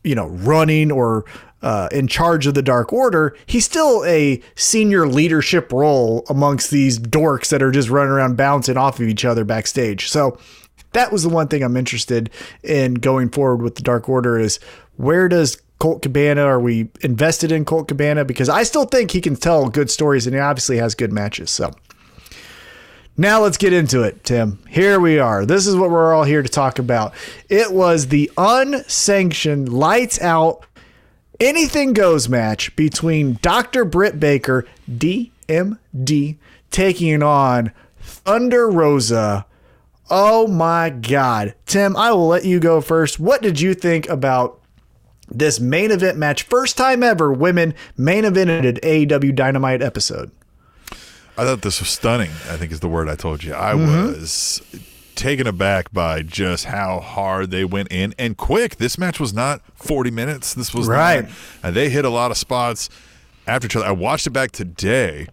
you 0.07 0.15
know, 0.15 0.27
running 0.27 0.89
or 0.89 1.25
uh, 1.67 1.89
in 1.91 2.07
charge 2.07 2.47
of 2.47 2.53
the 2.53 2.61
Dark 2.61 2.93
Order, 2.93 3.35
he's 3.45 3.65
still 3.65 4.01
a 4.05 4.41
senior 4.55 5.05
leadership 5.05 5.69
role 5.73 6.23
amongst 6.29 6.71
these 6.71 6.97
dorks 6.97 7.49
that 7.49 7.61
are 7.61 7.71
just 7.71 7.89
running 7.89 8.13
around 8.13 8.37
bouncing 8.37 8.77
off 8.77 9.01
of 9.01 9.07
each 9.09 9.25
other 9.25 9.43
backstage. 9.43 10.07
So 10.07 10.39
that 10.93 11.11
was 11.11 11.23
the 11.23 11.29
one 11.29 11.49
thing 11.49 11.63
I'm 11.63 11.75
interested 11.75 12.29
in 12.63 12.93
going 12.93 13.27
forward 13.27 13.61
with 13.61 13.75
the 13.75 13.81
Dark 13.81 14.07
Order 14.07 14.39
is 14.39 14.61
where 14.95 15.27
does 15.27 15.61
Colt 15.77 16.01
Cabana, 16.01 16.43
are 16.43 16.61
we 16.61 16.87
invested 17.01 17.51
in 17.51 17.65
Colt 17.65 17.89
Cabana? 17.89 18.23
Because 18.23 18.47
I 18.47 18.63
still 18.63 18.85
think 18.85 19.11
he 19.11 19.19
can 19.19 19.35
tell 19.35 19.67
good 19.67 19.91
stories 19.91 20.25
and 20.25 20.33
he 20.33 20.39
obviously 20.39 20.77
has 20.77 20.95
good 20.95 21.11
matches. 21.11 21.51
So 21.51 21.73
now 23.17 23.41
let's 23.41 23.57
get 23.57 23.73
into 23.73 24.03
it, 24.03 24.23
Tim. 24.23 24.59
Here 24.69 24.99
we 24.99 25.17
are. 25.17 25.43
This 25.43 25.65
is 25.65 25.75
what 25.75 25.89
we're 25.89 26.13
all 26.13 26.23
here 26.23 26.43
to 26.43 26.49
talk 26.49 26.77
about. 26.77 27.15
It 27.49 27.73
was 27.73 28.07
the 28.07 28.31
unsanctioned, 28.37 29.73
lights 29.73 30.21
out, 30.21 30.63
anything 31.39 31.93
goes 31.93 32.27
match 32.29 32.75
between 32.75 33.39
Dr. 33.41 33.85
Britt 33.85 34.19
Baker, 34.19 34.65
DMD, 34.89 36.37
taking 36.71 37.23
on 37.23 37.71
Thunder 37.99 38.69
Rosa. 38.69 39.45
Oh 40.09 40.47
my 40.47 40.89
God. 40.89 41.53
Tim, 41.65 41.95
I 41.97 42.11
will 42.11 42.27
let 42.27 42.45
you 42.45 42.59
go 42.59 42.79
first. 42.81 43.19
What 43.19 43.41
did 43.41 43.59
you 43.59 43.73
think 43.73 44.07
about 44.07 44.59
this 45.29 45.59
main 45.59 45.91
event 45.91 46.17
match? 46.17 46.43
First 46.43 46.77
time 46.77 47.03
ever 47.03 47.31
women 47.33 47.73
main 47.97 48.23
evented 48.23 48.65
an 48.67 48.75
AEW 48.77 49.35
Dynamite 49.35 49.81
episode. 49.81 50.31
I 51.39 51.43
thought 51.43 51.61
this 51.61 51.79
was 51.79 51.89
stunning. 51.89 52.29
I 52.49 52.57
think 52.57 52.71
is 52.71 52.79
the 52.79 52.87
word 52.87 53.09
I 53.09 53.15
told 53.15 53.43
you. 53.43 53.53
I 53.53 53.73
Mm-hmm. 53.73 54.07
was 54.19 54.61
taken 55.17 55.47
aback 55.47 55.91
by 55.91 56.21
just 56.21 56.65
how 56.65 56.99
hard 56.99 57.51
they 57.51 57.65
went 57.65 57.91
in 57.91 58.13
and 58.17 58.37
quick. 58.37 58.77
This 58.77 58.97
match 58.97 59.19
was 59.19 59.33
not 59.33 59.61
40 59.75 60.11
minutes. 60.11 60.53
This 60.53 60.73
was 60.73 60.87
Right. 60.87 61.23
not- 61.23 61.31
and 61.63 61.75
they 61.75 61.89
hit 61.89 62.05
a 62.05 62.09
lot 62.09 62.31
of 62.31 62.37
spots 62.37 62.89
after 63.45 63.65
each 63.65 63.75
other. 63.75 63.85
I 63.85 63.91
watched 63.91 64.27
it 64.27 64.31
back 64.31 64.51
today, 64.51 65.27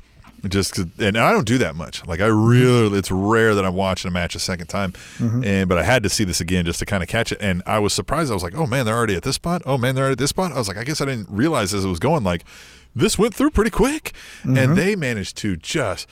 just 0.49 0.78
and 0.78 1.16
I 1.16 1.32
don't 1.32 1.47
do 1.47 1.59
that 1.59 1.74
much. 1.74 2.07
Like 2.07 2.20
I 2.20 2.26
really, 2.26 2.99
it's 2.99 3.11
rare 3.11 3.55
that 3.55 3.64
I'm 3.64 3.74
watching 3.74 4.09
a 4.09 4.12
match 4.12 4.35
a 4.35 4.39
second 4.39 4.66
time, 4.66 4.93
mm-hmm. 5.18 5.45
and 5.45 5.68
but 5.68 5.78
I 5.78 5.82
had 5.82 6.03
to 6.03 6.09
see 6.09 6.24
this 6.24 6.41
again 6.41 6.64
just 6.64 6.78
to 6.80 6.87
kind 6.87 7.03
of 7.03 7.09
catch 7.09 7.32
it. 7.32 7.39
And 7.41 7.62
I 7.66 7.78
was 7.78 7.93
surprised. 7.93 8.30
I 8.30 8.35
was 8.35 8.43
like, 8.43 8.57
oh 8.57 8.66
man, 8.66 8.85
they're 8.85 8.97
already 8.97 9.16
at 9.16 9.22
this 9.22 9.37
spot. 9.37 9.62
Oh 9.64 9.78
man, 9.78 9.95
they're 9.95 10.05
already 10.05 10.14
at 10.14 10.18
this 10.18 10.30
spot. 10.30 10.53
I 10.53 10.59
was 10.59 10.68
like, 10.68 10.76
I 10.76 10.85
guess 10.85 11.01
I 11.01 11.07
didn't 11.07 11.28
realize 11.30 11.72
as 11.74 11.85
it 11.85 11.89
was 11.89 11.99
going. 11.99 12.24
Like 12.24 12.45
this 12.95 13.18
went 13.18 13.35
through 13.35 13.51
pretty 13.51 13.70
quick, 13.70 14.12
and 14.43 14.57
mm-hmm. 14.57 14.74
they 14.74 14.97
managed 14.97 15.37
to 15.39 15.57
just 15.57 16.07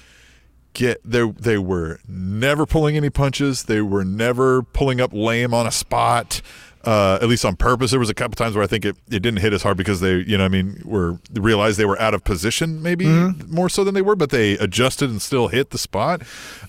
get 0.74 1.00
they 1.04 1.28
they 1.30 1.58
were 1.58 2.00
never 2.08 2.66
pulling 2.66 2.96
any 2.96 3.10
punches. 3.10 3.64
They 3.64 3.80
were 3.80 4.04
never 4.04 4.62
pulling 4.62 5.00
up 5.00 5.12
lame 5.12 5.54
on 5.54 5.66
a 5.66 5.72
spot. 5.72 6.40
Uh, 6.84 7.16
at 7.22 7.28
least 7.28 7.44
on 7.44 7.54
purpose. 7.54 7.92
There 7.92 8.00
was 8.00 8.10
a 8.10 8.14
couple 8.14 8.34
times 8.34 8.56
where 8.56 8.64
I 8.64 8.66
think 8.66 8.84
it, 8.84 8.96
it 9.08 9.20
didn't 9.20 9.36
hit 9.36 9.52
as 9.52 9.62
hard 9.62 9.76
because 9.76 10.00
they, 10.00 10.16
you 10.16 10.36
know, 10.36 10.44
I 10.44 10.48
mean, 10.48 10.82
were 10.84 11.20
realized 11.32 11.78
they 11.78 11.84
were 11.84 12.00
out 12.00 12.12
of 12.12 12.24
position, 12.24 12.82
maybe 12.82 13.06
more 13.46 13.68
so 13.68 13.84
than 13.84 13.94
they 13.94 14.02
were, 14.02 14.16
but 14.16 14.30
they 14.30 14.54
adjusted 14.54 15.08
and 15.08 15.22
still 15.22 15.46
hit 15.46 15.70
the 15.70 15.78
spot. 15.78 16.22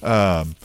Um, 0.03 0.55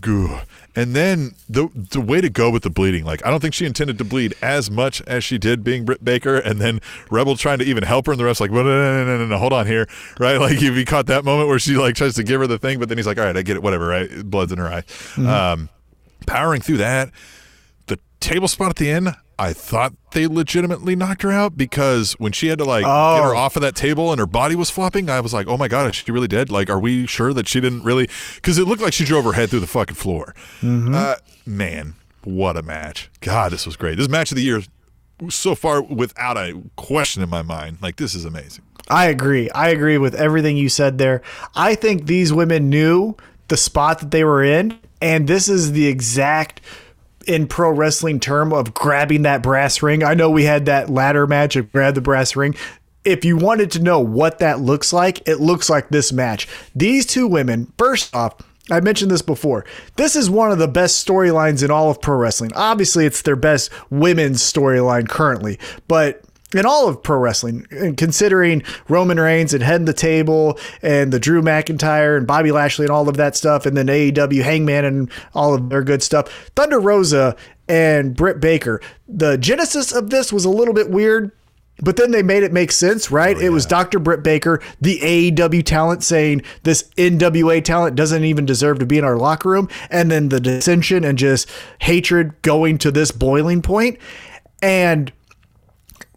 goo. 0.00 0.38
And 0.76 0.94
then 0.94 1.36
the 1.48 1.68
the 1.74 2.00
way 2.00 2.20
to 2.20 2.28
go 2.28 2.50
with 2.50 2.64
the 2.64 2.70
bleeding, 2.70 3.04
like 3.04 3.24
I 3.24 3.30
don't 3.30 3.40
think 3.40 3.54
she 3.54 3.64
intended 3.64 3.96
to 3.98 4.04
bleed 4.04 4.34
as 4.42 4.70
much 4.70 5.00
as 5.02 5.22
she 5.22 5.38
did 5.38 5.62
being 5.62 5.84
Britt 5.84 6.04
Baker, 6.04 6.36
and 6.36 6.60
then 6.60 6.80
Rebel 7.10 7.36
trying 7.36 7.58
to 7.58 7.64
even 7.64 7.84
help 7.84 8.06
her, 8.06 8.12
and 8.12 8.20
the 8.20 8.24
ref's 8.24 8.40
like, 8.40 8.50
well, 8.50 8.64
no, 8.64 8.70
no, 8.70 9.04
no, 9.04 9.06
no, 9.06 9.18
no, 9.18 9.26
no, 9.26 9.38
hold 9.38 9.52
on 9.52 9.66
here, 9.66 9.88
right? 10.18 10.38
Like 10.38 10.60
if 10.60 10.74
he 10.74 10.84
caught 10.84 11.06
that 11.06 11.24
moment 11.24 11.48
where 11.48 11.58
she 11.58 11.76
like 11.76 11.94
tries 11.94 12.14
to 12.14 12.24
give 12.24 12.40
her 12.40 12.46
the 12.46 12.58
thing, 12.58 12.78
but 12.80 12.88
then 12.88 12.98
he's 12.98 13.06
like, 13.06 13.18
all 13.18 13.24
right, 13.24 13.36
I 13.36 13.42
get 13.42 13.56
it, 13.56 13.62
whatever, 13.62 13.86
right? 13.86 14.08
Blood's 14.24 14.50
in 14.52 14.58
her 14.58 14.66
eye. 14.68 14.82
Um, 15.52 15.68
powering 16.26 16.60
through 16.60 16.78
that, 16.78 17.10
the 17.86 17.98
table 18.20 18.48
spot 18.48 18.70
at 18.70 18.76
the 18.76 18.90
end, 18.90 19.14
I 19.38 19.52
thought 19.52 19.92
they 20.12 20.26
legitimately 20.26 20.94
knocked 20.96 21.22
her 21.22 21.32
out 21.32 21.56
because 21.56 22.12
when 22.14 22.32
she 22.32 22.48
had 22.48 22.58
to 22.58 22.64
like 22.64 22.82
get 22.84 22.88
her 23.22 23.34
Oh. 23.34 23.36
off 23.36 23.56
of 23.56 23.62
that 23.62 23.74
table 23.74 24.10
and 24.12 24.18
her 24.20 24.26
body 24.26 24.54
was 24.54 24.70
flopping, 24.70 25.10
I 25.10 25.20
was 25.20 25.34
like, 25.34 25.46
oh 25.48 25.56
my 25.56 25.68
god, 25.68 25.90
is 25.90 25.96
she 25.96 26.12
really 26.12 26.28
dead? 26.28 26.50
Like, 26.50 26.70
are 26.70 26.78
we 26.78 27.06
sure 27.06 27.32
that 27.32 27.48
she 27.48 27.60
didn't 27.60 27.82
really? 27.82 28.08
Because 28.36 28.58
it 28.58 28.66
looked 28.66 28.82
like 28.82 28.92
she 28.92 29.04
drove 29.04 29.24
her 29.24 29.32
head 29.32 29.50
through 29.50 29.60
the 29.60 29.66
fucking 29.66 29.96
floor. 29.96 30.34
Uh, 30.62 31.16
man, 31.46 31.94
what 32.22 32.56
a 32.56 32.62
match! 32.62 33.10
God, 33.20 33.52
this 33.52 33.66
was 33.66 33.76
great. 33.76 33.98
This 33.98 34.08
match 34.08 34.30
of 34.30 34.36
the 34.36 34.42
year 34.42 34.62
so 35.28 35.54
far, 35.54 35.80
without 35.82 36.36
a 36.36 36.60
question 36.76 37.22
in 37.22 37.28
my 37.28 37.42
mind. 37.42 37.78
Like, 37.80 37.96
this 37.96 38.14
is 38.14 38.24
amazing. 38.24 38.64
I 38.88 39.06
agree. 39.06 39.48
I 39.50 39.68
agree 39.68 39.96
with 39.98 40.14
everything 40.14 40.56
you 40.56 40.68
said 40.68 40.98
there. 40.98 41.22
I 41.54 41.74
think 41.74 42.06
these 42.06 42.32
women 42.32 42.68
knew 42.68 43.16
the 43.48 43.56
spot 43.56 44.00
that 44.00 44.10
they 44.10 44.24
were 44.24 44.42
in, 44.42 44.78
and 45.00 45.26
this 45.28 45.48
is 45.48 45.72
the 45.72 45.86
exact 45.86 46.60
in 47.24 47.46
pro 47.46 47.70
wrestling 47.70 48.20
term 48.20 48.52
of 48.52 48.74
grabbing 48.74 49.22
that 49.22 49.42
brass 49.42 49.82
ring. 49.82 50.02
I 50.02 50.14
know 50.14 50.30
we 50.30 50.44
had 50.44 50.66
that 50.66 50.90
ladder 50.90 51.26
match 51.26 51.56
of 51.56 51.72
grab 51.72 51.94
the 51.94 52.00
brass 52.00 52.36
ring. 52.36 52.54
If 53.04 53.24
you 53.24 53.36
wanted 53.36 53.70
to 53.72 53.82
know 53.82 54.00
what 54.00 54.38
that 54.38 54.60
looks 54.60 54.92
like, 54.92 55.26
it 55.28 55.40
looks 55.40 55.68
like 55.68 55.90
this 55.90 56.12
match. 56.12 56.48
These 56.74 57.04
two 57.06 57.26
women, 57.26 57.72
first 57.76 58.14
off, 58.14 58.36
I 58.70 58.80
mentioned 58.80 59.10
this 59.10 59.22
before. 59.22 59.66
This 59.96 60.16
is 60.16 60.30
one 60.30 60.50
of 60.50 60.58
the 60.58 60.68
best 60.68 61.06
storylines 61.06 61.62
in 61.62 61.70
all 61.70 61.90
of 61.90 62.00
pro 62.00 62.16
wrestling. 62.16 62.50
Obviously, 62.54 63.04
it's 63.04 63.20
their 63.20 63.36
best 63.36 63.70
women's 63.90 64.40
storyline 64.40 65.06
currently, 65.06 65.58
but 65.86 66.23
in 66.54 66.66
all 66.66 66.88
of 66.88 67.02
pro 67.02 67.18
wrestling, 67.18 67.66
and 67.70 67.96
considering 67.96 68.62
Roman 68.88 69.18
Reigns 69.18 69.52
and 69.54 69.62
heading 69.62 69.86
the 69.86 69.92
table 69.92 70.58
and 70.82 71.12
the 71.12 71.20
Drew 71.20 71.42
McIntyre 71.42 72.16
and 72.16 72.26
Bobby 72.26 72.52
Lashley 72.52 72.84
and 72.84 72.92
all 72.92 73.08
of 73.08 73.16
that 73.16 73.36
stuff, 73.36 73.66
and 73.66 73.76
then 73.76 73.86
AEW 73.86 74.42
Hangman 74.42 74.84
and 74.84 75.10
all 75.34 75.54
of 75.54 75.68
their 75.68 75.82
good 75.82 76.02
stuff, 76.02 76.50
Thunder 76.56 76.80
Rosa 76.80 77.36
and 77.68 78.14
Britt 78.14 78.40
Baker. 78.40 78.80
The 79.08 79.38
genesis 79.38 79.92
of 79.92 80.10
this 80.10 80.32
was 80.32 80.44
a 80.44 80.50
little 80.50 80.74
bit 80.74 80.90
weird. 80.90 81.32
But 81.82 81.96
then 81.96 82.12
they 82.12 82.22
made 82.22 82.44
it 82.44 82.52
make 82.52 82.70
sense, 82.70 83.10
right? 83.10 83.36
Oh, 83.36 83.40
it 83.40 83.48
was 83.48 83.66
Dr. 83.66 83.98
Britt 83.98 84.22
Baker, 84.22 84.62
the 84.80 85.00
AEW 85.00 85.64
talent, 85.64 86.04
saying 86.04 86.42
this 86.62 86.84
NWA 86.96 87.64
talent 87.64 87.96
doesn't 87.96 88.22
even 88.22 88.46
deserve 88.46 88.78
to 88.78 88.86
be 88.86 88.96
in 88.96 89.02
our 89.02 89.16
locker 89.16 89.48
room. 89.50 89.68
And 89.90 90.08
then 90.08 90.28
the 90.28 90.38
dissension 90.38 91.02
and 91.02 91.18
just 91.18 91.50
hatred 91.80 92.40
going 92.42 92.78
to 92.78 92.92
this 92.92 93.10
boiling 93.10 93.60
point. 93.60 93.98
And 94.62 95.12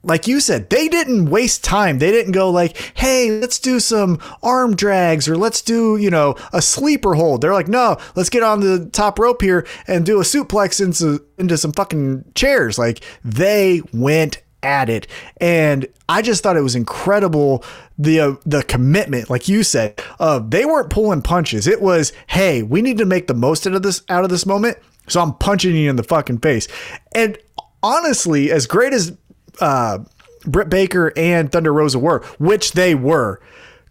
like 0.08 0.26
you 0.26 0.40
said, 0.40 0.70
they 0.70 0.88
didn't 0.88 1.30
waste 1.30 1.64
time. 1.64 2.00
They 2.00 2.12
didn't 2.12 2.32
go 2.32 2.50
like, 2.50 2.78
"Hey, 2.96 3.30
let's 3.40 3.60
do 3.60 3.80
some 3.80 4.20
arm 4.42 4.76
drags 4.76 5.28
or 5.28 5.36
let's 5.36 5.62
do, 5.62 5.98
you 5.98 6.10
know, 6.10 6.36
a 6.54 6.62
sleeper 6.62 7.16
hold." 7.16 7.42
They're 7.42 7.54
like, 7.54 7.68
"No, 7.68 7.98
let's 8.16 8.30
get 8.30 8.42
on 8.44 8.62
the 8.62 8.86
top 8.92 9.20
rope 9.20 9.42
here 9.42 9.68
and 9.86 10.06
do 10.06 10.20
a 10.20 10.24
suplex 10.24 10.84
into 10.84 11.24
into 11.38 11.58
some 11.58 11.74
fucking 11.74 12.24
chairs." 12.36 12.78
Like 12.78 13.04
they 13.24 13.82
went 13.94 14.42
at 14.64 14.90
it, 14.90 15.08
and 15.42 15.88
I 16.08 16.22
just 16.22 16.42
thought 16.42 16.58
it 16.58 16.62
was 16.62 16.76
incredible 16.76 17.64
the 17.98 18.20
uh, 18.22 18.36
the 18.46 18.64
commitment, 18.64 19.30
like 19.30 19.48
you 19.48 19.64
said. 19.64 20.02
Uh, 20.20 20.40
they 20.40 20.66
weren't 20.66 20.90
pulling 20.90 21.22
punches. 21.22 21.68
It 21.68 21.82
was, 21.82 22.14
"Hey, 22.28 22.64
we 22.64 22.82
need 22.82 22.98
to 23.00 23.06
make 23.06 23.28
the 23.28 23.34
most 23.34 23.68
out 23.68 23.74
of 23.74 23.84
this 23.84 24.04
out 24.10 24.24
of 24.24 24.30
this 24.30 24.46
moment." 24.46 24.78
So 25.08 25.22
I'm 25.22 25.34
punching 25.34 25.76
you 25.76 25.90
in 25.90 25.96
the 25.96 26.04
fucking 26.04 26.40
face. 26.40 26.68
And 27.14 27.38
honestly, 27.82 28.52
as 28.52 28.68
great 28.68 28.94
as 28.94 29.16
uh, 29.60 30.00
Britt 30.46 30.70
Baker 30.70 31.12
and 31.16 31.52
Thunder 31.52 31.74
Rosa 31.74 32.00
were, 32.00 32.24
which 32.40 32.74
they 32.74 32.96
were. 32.96 33.40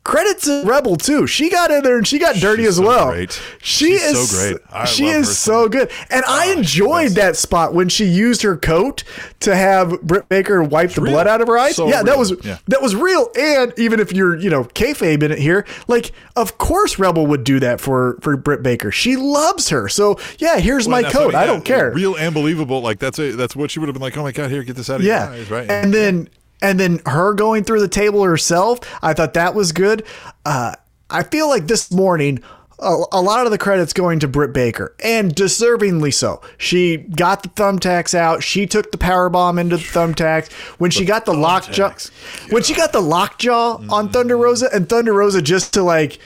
Credit 0.07 0.39
to 0.43 0.63
Rebel 0.65 0.95
too. 0.95 1.27
She 1.27 1.51
got 1.51 1.73
in 1.73 1.83
there 1.83 1.97
and 1.99 2.07
she 2.07 2.21
got 2.21 2.37
dirty 2.37 2.63
She's 2.63 2.69
as 2.71 2.77
so 2.77 2.83
well. 2.87 3.11
great. 3.11 3.33
She 3.61 3.87
She's 3.99 4.03
is 4.05 4.31
so 4.31 4.39
great. 4.39 4.63
I 4.73 4.85
she 4.85 5.07
is 5.09 5.37
so 5.37 5.69
good, 5.69 5.91
and 6.11 6.25
I 6.29 6.53
ah, 6.55 6.59
enjoyed 6.59 7.11
that 7.13 7.37
spot 7.37 7.75
when 7.75 7.89
she 7.89 8.05
used 8.05 8.43
her 8.43 8.57
coat 8.57 9.03
to 9.41 9.57
have 9.57 10.01
Britt 10.03 10.29
Baker 10.29 10.63
wipe 10.63 10.93
the 10.93 11.01
real. 11.01 11.13
blood 11.13 11.27
out 11.27 11.41
of 11.41 11.49
her 11.49 11.59
eyes. 11.59 11.75
So 11.75 11.89
yeah, 11.89 12.05
that 12.05 12.17
was 12.17 12.33
Yeah. 12.45 12.59
that 12.69 12.81
was 12.81 12.95
real. 12.95 13.31
And 13.37 13.73
even 13.77 13.99
if 13.99 14.13
you're 14.13 14.37
you 14.37 14.49
know 14.49 14.63
kayfabe 14.65 15.25
in 15.25 15.33
it 15.33 15.39
here, 15.39 15.67
like 15.89 16.13
of 16.37 16.57
course 16.57 17.01
Rebel 17.01 17.27
would 17.27 17.43
do 17.43 17.59
that 17.59 17.81
for 17.81 18.19
for 18.23 18.37
Britt 18.37 18.63
Baker. 18.63 18.93
She 18.93 19.17
loves 19.17 19.71
her, 19.71 19.89
so 19.89 20.21
yeah. 20.39 20.59
Here's 20.61 20.87
Well, 20.87 21.03
my 21.03 21.11
coat. 21.11 21.35
I 21.35 21.41
yeah, 21.41 21.47
don't 21.47 21.65
care. 21.65 21.91
Real 21.91 22.15
and 22.17 22.33
believable. 22.33 22.81
Like 22.81 23.01
that's 23.01 23.19
a, 23.19 23.33
that's 23.33 23.57
what 23.57 23.73
she 23.73 23.81
would 23.81 23.89
have 23.89 23.95
been 23.95 24.03
like. 24.03 24.17
Oh 24.17 24.23
my 24.23 24.31
god, 24.33 24.53
here, 24.53 24.63
get 24.63 24.77
this 24.77 24.89
out 24.89 25.01
of 25.01 25.03
yeah 25.07 25.31
your 25.33 25.41
eyes, 25.41 25.51
right? 25.51 25.69
and 25.71 25.93
then 25.93 26.29
and 26.63 26.79
then 26.81 27.01
her 27.07 27.35
going 27.35 27.65
through 27.65 27.81
the 27.81 27.89
table 27.89 28.23
herself 28.23 28.79
i 29.03 29.13
thought 29.13 29.35
that 29.35 29.55
was 29.55 29.73
good 29.73 30.05
uh 30.45 30.75
i 31.11 31.23
feel 31.23 31.49
like 31.49 31.67
this 31.67 31.91
morning 31.93 32.43
a, 32.79 33.05
a 33.13 33.23
lot 33.23 33.47
of 33.47 33.53
the 33.53 33.57
credits 33.57 33.95
going 33.95 34.19
to 34.19 34.29
Britt 34.29 34.53
Baker, 34.53 34.95
and 35.03 35.35
deservingly 35.35 36.13
so. 36.13 36.43
She 36.59 36.99
got 36.99 37.43
the 37.43 37.49
thumbtacks 37.49 38.15
out. 38.15 38.43
She 38.43 38.67
took 38.67 38.93
the 38.93 38.99
power 38.99 39.31
bomb 39.31 39.59
into 39.59 39.79
the 39.79 39.83
thumbtacks. 39.83 40.53
When 40.79 40.91
she 40.91 41.07
got 41.07 41.25
the 41.25 41.33
lockjaw, 41.33 41.89
thumbtacks. 41.89 42.53
when 42.53 42.63
she 42.63 42.75
got 42.75 42.93
the 42.93 43.01
lockjaw 43.01 43.81
on 43.89 44.11
Thunder 44.11 44.37
Rosa, 44.37 44.69
and 44.75 44.87
Thunder 44.91 45.15
Rosa 45.15 45.41
just 45.41 45.73
to 45.73 45.83
like 45.83 46.19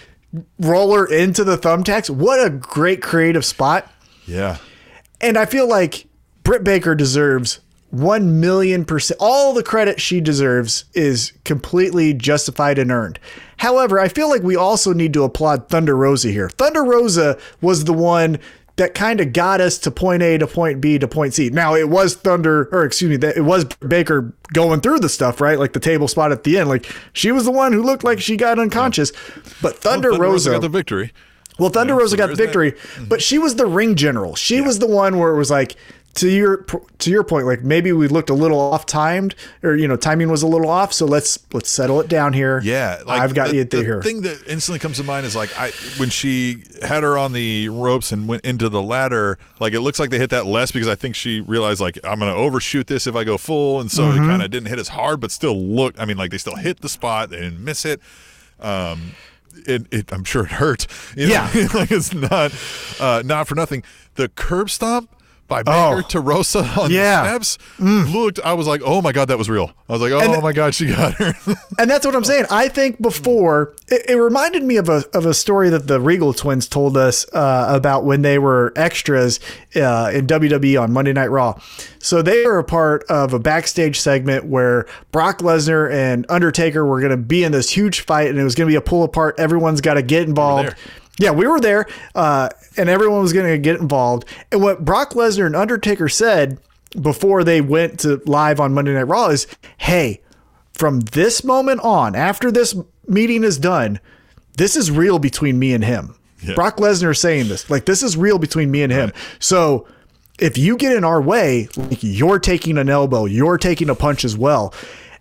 roll 0.59 0.93
her 0.93 1.07
into 1.07 1.45
the 1.45 1.57
thumbtacks. 1.57 2.11
What 2.11 2.45
a 2.45 2.51
great 2.51 3.01
creative 3.01 3.45
spot. 3.45 3.89
yeah, 4.27 4.57
And 5.21 5.39
I 5.39 5.45
feel 5.45 5.69
like 5.69 6.07
Britt 6.43 6.65
Baker 6.65 6.97
deserves 6.97 7.61
1 7.91 8.41
million 8.41 8.85
percent. 8.85 9.19
All 9.21 9.53
the 9.53 9.63
credit 9.63 10.01
she 10.01 10.21
deserves 10.21 10.85
is 10.95 11.33
completely 11.45 12.15
justified 12.15 12.79
and 12.79 12.91
earned. 12.91 13.19
However, 13.59 13.99
I 13.99 14.09
feel 14.09 14.29
like 14.31 14.43
we 14.43 14.57
also 14.57 14.93
need 14.93 15.13
to 15.15 15.25
applaud 15.25 15.69
Thunder 15.69 15.97
Rosa 15.97 16.31
here. 16.31 16.49
Thunder 16.49 16.85
Rosa 16.85 17.39
was 17.61 17.85
the 17.85 17.93
one 17.93 18.39
that 18.77 18.95
kind 18.95 19.21
of 19.21 19.35
got 19.35 19.61
us 19.61 19.77
to 19.79 19.91
point 19.91 20.23
A 20.23 20.39
to 20.39 20.47
point 20.47 20.81
B 20.81 20.99
to 20.99 21.07
point 21.07 21.35
C. 21.35 21.51
Now, 21.51 21.75
it 21.75 21.91
was 21.91 22.15
Thunder, 22.15 22.69
or 22.73 22.85
excuse 22.85 23.11
me, 23.11 23.17
that 23.19 23.37
it 23.37 23.43
was 23.43 23.65
Baker 23.65 24.33
going 24.55 24.81
through 24.81 25.01
the 25.01 25.09
stuff, 25.11 25.41
right? 25.41 25.59
Like 25.59 25.75
the 25.75 25.81
table 25.81 26.09
spot 26.09 26.33
at 26.33 26.45
the 26.45 26.59
end. 26.59 26.69
Like 26.69 26.91
she 27.13 27.31
was 27.31 27.45
the 27.45 27.51
one 27.51 27.73
who 27.75 27.83
looked 27.83 28.05
like 28.05 28.21
she 28.21 28.37
got 28.37 28.59
unconscious. 28.59 29.13
But 29.61 29.77
Thunder, 29.77 30.11
Thunder 30.11 30.23
Rosa 30.23 30.51
got 30.53 30.63
the 30.63 30.71
victory. 30.71 31.13
well, 31.59 31.69
Thunder 31.69 31.95
Rosa 31.95 32.13
so 32.13 32.17
got 32.17 32.29
the 32.29 32.37
victory, 32.37 32.75
but 33.07 33.21
she 33.21 33.39
was 33.39 33.57
the 33.57 33.67
ring 33.67 33.97
general. 33.97 34.35
She 34.35 34.63
was 34.63 34.79
the 34.79 34.87
one 34.87 35.19
where 35.19 35.35
it 35.35 35.37
was 35.37 35.51
like 35.51 35.77
to 36.15 36.29
your 36.29 36.65
to 36.99 37.11
your 37.11 37.23
point, 37.23 37.47
like 37.47 37.63
maybe 37.63 37.93
we 37.93 38.09
looked 38.09 38.31
a 38.31 38.35
little 38.35 38.59
off 38.59 38.85
timed, 38.85 39.35
or 39.63 39.77
you 39.77 39.87
know, 39.87 39.97
timing 39.97 40.29
was 40.29 40.43
a 40.43 40.47
little 40.47 40.69
off. 40.69 40.93
So 40.93 41.07
let's 41.07 41.39
let's 41.53 41.71
settle 41.71 42.01
it 42.01 42.09
down 42.09 42.33
here. 42.33 42.61
Yeah, 42.65 43.03
I've 43.07 43.35
got 43.35 43.51
the, 43.51 43.57
you 43.57 43.65
the 43.65 43.83
here. 43.83 44.03
thing 44.03 44.23
that 44.23 44.43
instantly 44.47 44.81
comes 44.81 44.97
to 44.97 45.05
mind 45.05 45.25
is 45.25 45.37
like 45.37 45.57
I 45.59 45.71
when 45.99 46.11
she 46.11 46.65
had 46.83 47.05
her 47.05 47.17
on 47.17 47.33
the 47.33 47.69
ropes 47.69 48.11
and 48.11 48.27
went 48.27 48.45
into 48.45 48.69
the 48.69 48.83
ladder. 48.83 49.39
Like 49.61 49.73
it 49.73 49.81
looks 49.81 50.01
like 50.01 50.11
they 50.11 50.19
hit 50.19 50.31
that 50.31 50.47
less 50.47 50.73
because 50.73 50.89
I 50.89 50.97
think 50.97 51.15
she 51.15 51.41
realized 51.41 51.81
like 51.81 51.99
I'm 52.03 52.19
gonna 52.19 52.35
overshoot 52.35 52.89
this 52.89 53.07
if 53.07 53.15
I 53.15 53.25
go 53.25 53.39
full, 53.39 53.81
and 53.81 53.91
so 53.91 54.01
Mm-hmm. 54.11 54.25
it 54.25 54.27
kind 54.27 54.43
of 54.43 54.51
didn't 54.51 54.69
hit 54.69 54.79
as 54.81 54.89
hard, 54.89 55.21
but 55.21 55.31
still 55.31 55.57
look. 55.57 55.95
I 56.01 56.05
mean, 56.05 56.17
like 56.17 56.33
they 56.33 56.39
still 56.39 56.57
hit 56.57 56.81
the 56.81 56.89
spot, 56.89 57.31
they 57.31 57.37
didn't 57.37 57.63
miss 57.63 57.85
it. 57.85 58.01
Um, 58.59 59.13
it, 59.67 59.87
it 59.93 60.13
I'm 60.13 60.25
sure 60.25 60.45
it 60.45 60.53
hurt. 60.53 60.87
You 61.17 61.29
know? 61.29 61.33
Yeah. 61.55 61.69
like 61.75 61.91
it's 61.93 62.13
not 62.13 62.53
uh, 62.99 63.23
not 63.25 63.47
for 63.47 63.55
nothing. 63.55 63.85
The 64.17 64.29
curb 64.29 64.71
stomp 64.71 65.09
by 65.51 65.63
Baker 65.63 65.99
Oh. 65.99 66.01
to 66.09 66.21
Rosa 66.21 66.61
on 66.81 66.91
Yeah. 66.91 67.37
the 67.37 67.45
steps 67.45 67.59
looked. 67.79 68.41
I 68.43 68.55
was 68.55 68.67
like, 68.67 68.81
oh 68.83 69.03
my 69.03 69.13
god, 69.13 69.27
that 69.29 69.37
was 69.37 69.51
real. 69.51 69.73
I 69.89 69.93
was 69.93 70.01
like, 70.01 70.13
oh 70.13 70.41
my 70.41 70.53
god, 70.53 70.75
she 70.75 70.87
got 70.87 71.13
her. 71.15 71.35
And 71.79 71.91
that's 71.91 72.05
what 72.07 72.15
I'm 72.15 72.25
saying. 72.25 72.45
I 72.51 72.69
think 72.69 73.01
before 73.01 73.75
it, 73.89 74.11
it 74.11 74.15
reminded 74.17 74.63
me 74.63 74.77
of 74.77 74.89
a 74.89 75.05
of 75.15 75.25
a 75.27 75.33
story 75.35 75.71
that 75.71 75.87
the 75.87 75.99
Regal 76.01 76.33
twins 76.35 76.69
told 76.69 76.97
us 76.97 77.27
uh, 77.33 77.67
about 77.71 78.05
when 78.05 78.21
they 78.23 78.39
were 78.39 78.73
extras 78.77 79.41
uh, 79.75 80.11
in 80.13 80.27
WWE 80.27 80.81
on 80.81 80.93
Monday 80.93 81.13
Night 81.15 81.29
Raw. 81.31 81.59
So 81.99 82.21
they 82.23 82.45
were 82.47 82.59
a 82.59 82.65
part 82.65 83.05
of 83.11 83.33
a 83.35 83.39
backstage 83.39 83.99
segment 83.99 84.45
where 84.47 84.87
Brock 85.11 85.39
Lesnar 85.39 85.91
and 85.93 86.27
Undertaker 86.29 86.85
were 86.87 87.01
going 87.01 87.11
to 87.11 87.17
be 87.17 87.45
in 87.45 87.53
this 87.53 87.71
huge 87.71 88.01
fight, 88.01 88.29
and 88.29 88.39
it 88.39 88.45
was 88.45 88.55
going 88.55 88.67
to 88.69 88.73
be 88.73 88.77
a 88.77 88.81
pull 88.81 89.03
apart. 89.03 89.35
Everyone's 89.39 89.81
got 89.81 89.95
to 89.95 90.03
get 90.03 90.23
involved. 90.29 90.75
Yeah, 91.21 91.33
we 91.33 91.47
were 91.47 91.61
there, 91.61 91.87
uh, 92.15 92.49
and 92.79 92.89
everyone 92.89 93.21
was 93.21 93.35
going 93.35 93.51
to 93.51 93.59
get 93.59 93.79
involved. 93.79 94.27
And 94.51 94.63
what 94.63 94.87
Brock 94.87 95.11
Lesnar 95.11 95.45
and 95.45 95.55
Undertaker 95.55 96.09
said 96.09 96.59
before 97.01 97.45
they 97.45 97.61
went 97.61 98.01
to 98.01 98.23
live 98.25 98.59
on 98.59 98.73
Monday 98.73 98.95
Night 98.95 99.03
Raw 99.03 99.29
is, 99.29 99.47
"Hey, 99.77 100.23
from 100.73 101.01
this 101.01 101.45
moment 101.45 101.83
on, 101.83 102.17
after 102.17 102.51
this 102.51 102.75
meeting 103.07 103.45
is 103.45 103.59
done, 103.59 104.01
this 104.57 104.77
is 104.77 104.91
real 104.91 105.19
between 105.19 105.59
me 105.59 105.75
and 105.75 105.85
him." 105.85 106.15
Yeah. 106.43 106.55
Brock 106.55 106.79
Lesnar 106.79 107.15
saying 107.15 107.49
this, 107.49 107.69
like 107.69 107.85
this 107.85 108.03
is 108.03 108.17
real 108.17 108.39
between 108.39 108.71
me 108.71 108.83
and 108.83 108.91
him. 108.91 109.13
So 109.39 109.87
if 110.39 110.57
you 110.57 110.79
get 110.79 110.97
in 110.97 111.05
our 111.05 111.21
way, 111.21 111.69
like 111.77 112.03
you're 112.03 112.39
taking 112.39 112.79
an 112.79 112.89
elbow, 112.89 113.27
you're 113.27 113.59
taking 113.59 113.91
a 113.91 113.95
punch 113.95 114.25
as 114.25 114.39
well. 114.39 114.73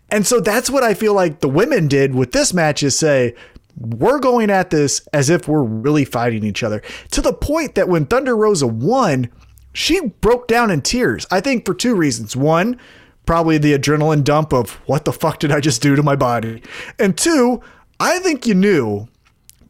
And 0.10 0.26
so 0.26 0.40
that's 0.40 0.70
what 0.70 0.82
I 0.82 0.94
feel 0.94 1.14
like 1.14 1.42
the 1.42 1.50
women 1.50 1.90
did 1.90 2.16
with 2.16 2.32
this 2.32 2.54
match 2.54 2.84
is 2.84 2.98
say, 2.98 3.36
we're 3.80 4.20
going 4.20 4.50
at 4.50 4.70
this 4.70 5.08
as 5.14 5.30
if 5.30 5.48
we're 5.48 5.64
really 5.64 6.06
fighting 6.06 6.44
each 6.44 6.64
other 6.64 6.82
to 7.12 7.22
the 7.22 7.34
point 7.34 7.76
that 7.76 7.88
when 7.88 8.06
Thunder 8.06 8.36
Rosa 8.36 8.68
won, 8.68 9.30
she 9.74 10.02
broke 10.02 10.48
down 10.48 10.70
in 10.70 10.82
tears. 10.82 11.26
I 11.32 11.40
think 11.42 11.66
for 11.66 11.74
two 11.74 11.96
reasons. 11.96 12.36
One, 12.36 12.78
probably 13.26 13.58
the 13.58 13.78
adrenaline 13.78 14.24
dump 14.24 14.54
of 14.54 14.72
what 14.88 15.06
the 15.06 15.14
fuck 15.14 15.40
did 15.40 15.52
I 15.52 15.60
just 15.60 15.82
do 15.82 15.96
to 15.96 16.04
my 16.04 16.16
body? 16.16 16.62
And 16.98 17.18
two, 17.18 17.62
I 18.00 18.20
think 18.20 18.46
you 18.48 18.54
knew 18.56 19.08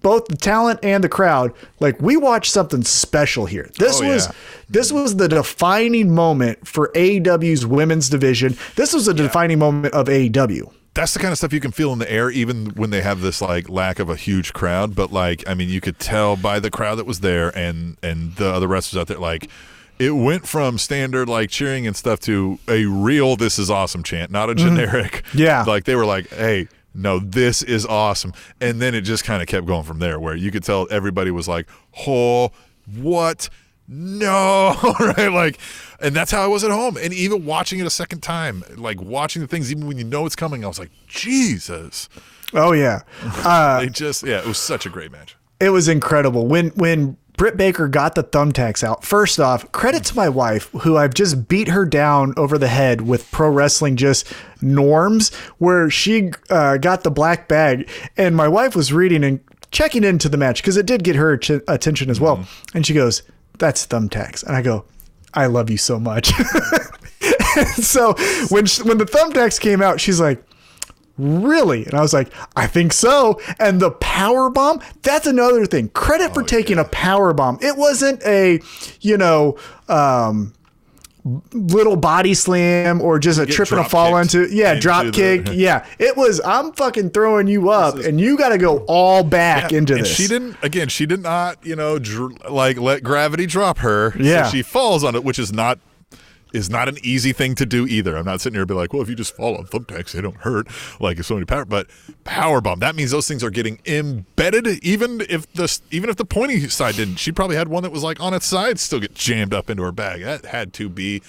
both 0.02 0.26
the 0.28 0.38
talent 0.38 0.80
and 0.82 1.04
the 1.04 1.10
crowd 1.10 1.52
like 1.82 2.00
we 2.02 2.16
watched 2.16 2.52
something 2.54 2.84
special 2.84 3.46
here. 3.46 3.70
This 3.78 4.00
Oh, 4.02 4.08
was 4.08 4.28
yeah. 4.28 4.32
this 4.70 4.92
was 4.94 5.18
the 5.18 5.28
defining 5.28 6.16
moment 6.16 6.66
for 6.66 6.90
AEW's 6.96 7.66
women's 7.66 8.08
division. 8.10 8.58
This 8.78 8.94
was 8.94 9.10
a 9.10 9.14
defining 9.14 9.60
moment 9.60 9.94
of 9.94 10.08
AEW. 10.08 10.72
That's 10.94 11.14
the 11.14 11.20
kind 11.20 11.32
of 11.32 11.38
stuff 11.38 11.54
you 11.54 11.60
can 11.60 11.72
feel 11.72 11.94
in 11.94 12.00
the 12.00 12.12
air, 12.12 12.30
even 12.30 12.68
when 12.72 12.90
they 12.90 13.02
have 13.02 13.22
this 13.22 13.42
like 13.42 13.70
lack 13.70 14.00
of 14.00 14.10
a 14.10 14.16
huge 14.16 14.54
crowd. 14.54 14.96
But 14.96 15.12
like, 15.12 15.48
I 15.48 15.54
mean, 15.54 15.70
you 15.70 15.82
could 15.82 16.00
tell 16.00 16.36
by 16.36 16.60
the 16.60 16.72
crowd 16.72 16.96
that 16.96 17.06
was 17.06 17.20
there 17.22 17.56
and 17.58 17.98
and 18.04 18.36
the 18.36 18.50
other 18.52 18.68
wrestlers 18.68 19.00
out 19.02 19.08
there, 19.08 19.18
like. 19.20 19.50
It 19.98 20.12
went 20.12 20.48
from 20.48 20.78
standard 20.78 21.28
like 21.28 21.50
cheering 21.50 21.86
and 21.86 21.94
stuff 21.94 22.22
to 22.22 22.58
a 22.70 22.86
real 22.86 23.36
"This 23.36 23.60
is 23.60 23.70
awesome" 23.70 24.02
chant, 24.02 24.32
not 24.32 24.50
a 24.50 24.56
generic. 24.56 25.24
Mm-hmm. 25.26 25.38
Yeah. 25.40 25.64
like 25.68 25.84
they 25.84 25.96
were 25.96 26.06
like, 26.06 26.30
"Hey, 26.30 26.70
no, 26.94 27.20
this 27.20 27.62
is 27.62 27.86
awesome," 27.86 28.32
and 28.62 28.82
then 28.82 28.96
it 28.96 29.02
just 29.02 29.26
kind 29.26 29.42
of 29.42 29.50
kept 29.50 29.68
going 29.68 29.84
from 29.84 30.00
there, 30.00 30.18
where 30.18 30.36
you 30.38 30.52
could 30.52 30.64
tell 30.64 30.88
everybody 30.90 31.32
was 31.32 31.50
like, 31.50 31.68
"Oh, 32.08 32.54
what? 32.96 33.50
No!" 33.90 34.76
right? 35.00 35.32
Like, 35.32 35.60
and 36.00 36.16
that's 36.16 36.32
how 36.32 36.44
I 36.44 36.48
was 36.48 36.64
at 36.64 36.72
home, 36.72 36.96
and 36.98 37.14
even 37.14 37.46
watching 37.46 37.80
it 37.80 37.86
a 37.86 37.90
second 37.90 38.22
time, 38.22 38.64
like 38.78 39.02
watching 39.02 39.42
the 39.42 39.48
things, 39.48 39.72
even 39.72 39.88
when 39.88 39.98
you 39.98 40.04
know 40.04 40.26
it's 40.26 40.36
coming, 40.36 40.64
I 40.64 40.68
was 40.68 40.80
like, 40.80 40.92
"Jesus!" 41.08 42.08
Oh 42.54 42.72
yeah. 42.72 43.02
Uh, 43.46 43.80
They 43.82 43.90
just, 43.90 44.24
yeah, 44.26 44.40
it 44.40 44.46
was 44.46 44.58
such 44.58 44.86
a 44.86 44.90
great 44.90 45.12
match. 45.12 45.36
It 45.60 45.70
was 45.70 45.88
incredible 45.88 46.48
when 46.48 46.70
when 46.70 47.18
Britt 47.38 47.56
Baker 47.58 47.88
got 47.88 48.16
the 48.16 48.24
thumbtacks 48.24 48.84
out. 48.84 49.04
First 49.06 49.40
off, 49.40 49.72
credit 49.72 50.04
to 50.06 50.16
my 50.16 50.28
wife 50.30 50.70
who 50.82 50.98
I've 50.98 51.14
just 51.14 51.48
beat 51.48 51.70
her 51.70 51.86
down 51.86 52.34
over 52.38 52.58
the 52.58 52.68
head 52.68 53.02
with 53.02 53.30
pro 53.32 53.50
wrestling 53.50 53.96
just 53.96 54.32
norms, 54.62 55.34
where 55.58 55.90
she 55.90 56.32
uh, 56.50 56.78
got 56.78 57.04
the 57.04 57.12
black 57.12 57.48
bag, 57.48 57.90
and 58.18 58.36
my 58.36 58.48
wife 58.48 58.76
was 58.76 58.92
reading 58.92 59.24
and 59.24 59.40
checking 59.72 60.04
into 60.04 60.28
the 60.28 60.38
match 60.38 60.62
because 60.62 60.76
it 60.78 60.86
did 60.86 61.04
get 61.04 61.16
her 61.16 61.38
ch- 61.38 61.62
attention 61.68 62.10
as 62.10 62.20
well, 62.20 62.46
and 62.74 62.86
she 62.86 62.94
goes, 62.94 63.22
"That's 63.60 63.86
thumbtacks," 63.86 64.44
and 64.44 64.56
I 64.56 64.62
go, 64.62 64.86
"I 65.34 65.46
love 65.46 65.70
you 65.70 65.78
so 65.78 66.00
much." 66.00 66.32
so 67.76 68.14
when 68.50 68.66
she, 68.66 68.82
when 68.84 68.98
the 68.98 69.06
thumbtacks 69.06 69.60
came 69.60 69.82
out, 69.82 70.02
she's 70.02 70.20
like 70.20 70.44
really? 71.20 71.86
And 71.86 71.94
I 71.94 72.02
was 72.02 72.14
like, 72.14 72.32
I 72.56 72.66
think 72.66 72.94
so. 72.94 73.40
And 73.60 73.80
the 73.80 73.92
power 73.92 74.50
bomb, 74.50 74.82
that's 75.02 75.28
another 75.28 75.66
thing. 75.66 75.90
Credit 75.90 76.34
for 76.34 76.44
taking 76.44 76.80
a 76.80 76.86
power 76.86 77.34
bomb. 77.34 77.60
It 77.62 77.78
wasn't 77.78 78.24
a, 78.24 78.62
you 79.02 79.18
know, 79.18 79.58
um, 79.90 80.54
little 81.54 81.96
body 81.98 82.34
slam 82.34 83.02
or 83.02 83.20
just 83.20 83.40
a 83.40 83.46
trip 83.46 83.70
and 83.72 83.82
a 83.82 83.84
fall 83.84 84.18
into 84.18 84.48
yeah 84.54 84.70
into 84.72 84.82
drop 84.82 85.06
the- 85.06 85.12
kick 85.12 85.48
yeah. 85.52 85.86
It 86.00 86.16
was 86.16 86.40
i'm 86.46 86.72
fucking 86.74 87.10
throwing 87.12 87.48
you 87.48 87.70
up 87.70 87.96
and 87.98 88.20
you 88.22 88.38
got 88.38 88.50
to 88.50 88.58
go 88.58 88.86
all 88.88 89.24
back 89.24 89.74
into 89.74 89.94
and 89.96 90.04
this. 90.04 90.16
she 90.16 90.28
didn't 90.28 90.56
again 90.64 90.88
she 90.88 91.06
did 91.06 91.22
not 91.22 91.64
you 91.66 91.76
know 91.76 92.00
dr- 92.00 92.50
like 92.50 92.78
let 92.80 93.04
gravity 93.04 93.46
drop 93.46 93.80
her. 93.80 94.14
Yeah. 94.18 94.46
so 94.46 94.52
she 94.52 94.62
falls 94.62 95.04
on 95.04 95.14
it 95.16 95.24
which 95.24 95.40
is 95.40 95.52
not 95.52 95.78
is 96.54 96.70
not 96.70 96.88
an 96.90 96.98
easy 97.04 97.32
thing 97.32 97.54
to 97.56 97.66
do 97.66 97.86
either 97.88 98.16
i'm 98.18 98.26
not 98.26 98.42
sitting 98.42 98.56
here 98.56 98.62
and 98.64 98.68
be 98.68 98.74
like 98.74 98.92
well 98.94 99.02
if 99.02 99.10
you 99.10 99.16
just 99.16 99.36
fall 99.36 99.56
on 99.58 99.66
thumbtacks 99.66 100.12
they 100.12 100.22
don't 100.22 100.38
hurt 100.38 100.68
like 101.00 101.20
if 101.20 101.26
so 101.26 101.36
many 101.36 101.46
power 101.46 101.66
but 101.66 101.88
power 102.24 102.60
bomb 102.62 102.80
that 102.80 102.96
means 102.96 103.12
those 103.12 103.28
things 103.28 103.44
are 103.44 103.50
getting 103.52 103.80
embedded 103.86 104.68
even 104.84 105.22
if 105.30 105.52
the 105.54 105.80
even 105.92 106.10
if 106.10 106.16
the 106.16 106.26
pointy 106.26 106.68
side 106.70 106.96
didn't 106.96 107.18
she 107.18 107.32
probably 107.32 107.56
had 107.56 107.68
one 107.68 107.84
that 107.84 107.92
was 107.92 108.04
like 108.04 108.20
on 108.20 108.34
its 108.34 108.46
side 108.46 108.80
still 108.80 109.00
get 109.00 109.14
jammed 109.14 109.54
up 109.54 109.70
into 109.70 109.84
her 109.84 109.92
bag 109.92 110.22
that 110.24 110.46
had 110.46 110.74
to 110.74 110.90
be 110.90 111.22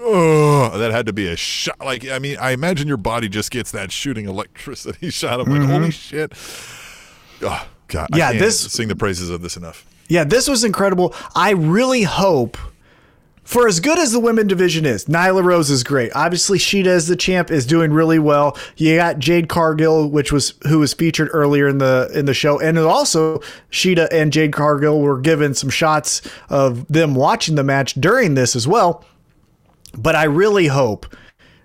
Oh, 0.00 0.78
that 0.78 0.92
had 0.92 1.06
to 1.06 1.12
be 1.12 1.26
a 1.26 1.34
shot. 1.34 1.80
Like, 1.80 2.08
I 2.08 2.20
mean, 2.20 2.36
I 2.40 2.52
imagine 2.52 2.86
your 2.86 2.96
body 2.96 3.28
just 3.28 3.50
gets 3.50 3.72
that 3.72 3.90
shooting 3.90 4.26
electricity 4.28 5.10
shot. 5.10 5.40
I'm 5.40 5.48
like, 5.50 5.68
holy 5.68 5.90
shit. 5.90 6.32
Oh, 7.42 7.66
God. 7.88 8.08
Mm-hmm. 8.10 8.16
Yeah, 8.16 8.28
I 8.28 8.30
can't 8.30 8.38
this- 8.38 8.60
sing 8.60 8.86
the 8.86 8.94
praises 8.94 9.28
of 9.28 9.42
this 9.42 9.56
enough. 9.56 9.84
Yeah, 10.08 10.22
this 10.22 10.46
was 10.48 10.62
incredible. 10.62 11.14
I 11.34 11.50
really 11.50 12.04
hope, 12.04 12.56
for 13.48 13.66
as 13.66 13.80
good 13.80 13.98
as 13.98 14.12
the 14.12 14.20
women 14.20 14.46
division 14.46 14.84
is, 14.84 15.06
Nyla 15.06 15.42
Rose 15.42 15.70
is 15.70 15.82
great. 15.82 16.12
Obviously, 16.14 16.58
Shida 16.58 16.88
as 16.88 17.06
the 17.06 17.16
champ 17.16 17.50
is 17.50 17.64
doing 17.64 17.94
really 17.94 18.18
well. 18.18 18.58
You 18.76 18.96
got 18.96 19.20
Jade 19.20 19.48
Cargill, 19.48 20.10
which 20.10 20.30
was 20.30 20.52
who 20.68 20.80
was 20.80 20.92
featured 20.92 21.30
earlier 21.32 21.66
in 21.66 21.78
the 21.78 22.10
in 22.14 22.26
the 22.26 22.34
show, 22.34 22.60
and 22.60 22.78
also 22.78 23.38
Shida 23.70 24.06
and 24.12 24.34
Jade 24.34 24.52
Cargill 24.52 25.00
were 25.00 25.18
given 25.18 25.54
some 25.54 25.70
shots 25.70 26.20
of 26.50 26.86
them 26.88 27.14
watching 27.14 27.54
the 27.54 27.64
match 27.64 27.94
during 27.94 28.34
this 28.34 28.54
as 28.54 28.68
well. 28.68 29.02
But 29.96 30.14
I 30.14 30.24
really 30.24 30.66
hope 30.66 31.06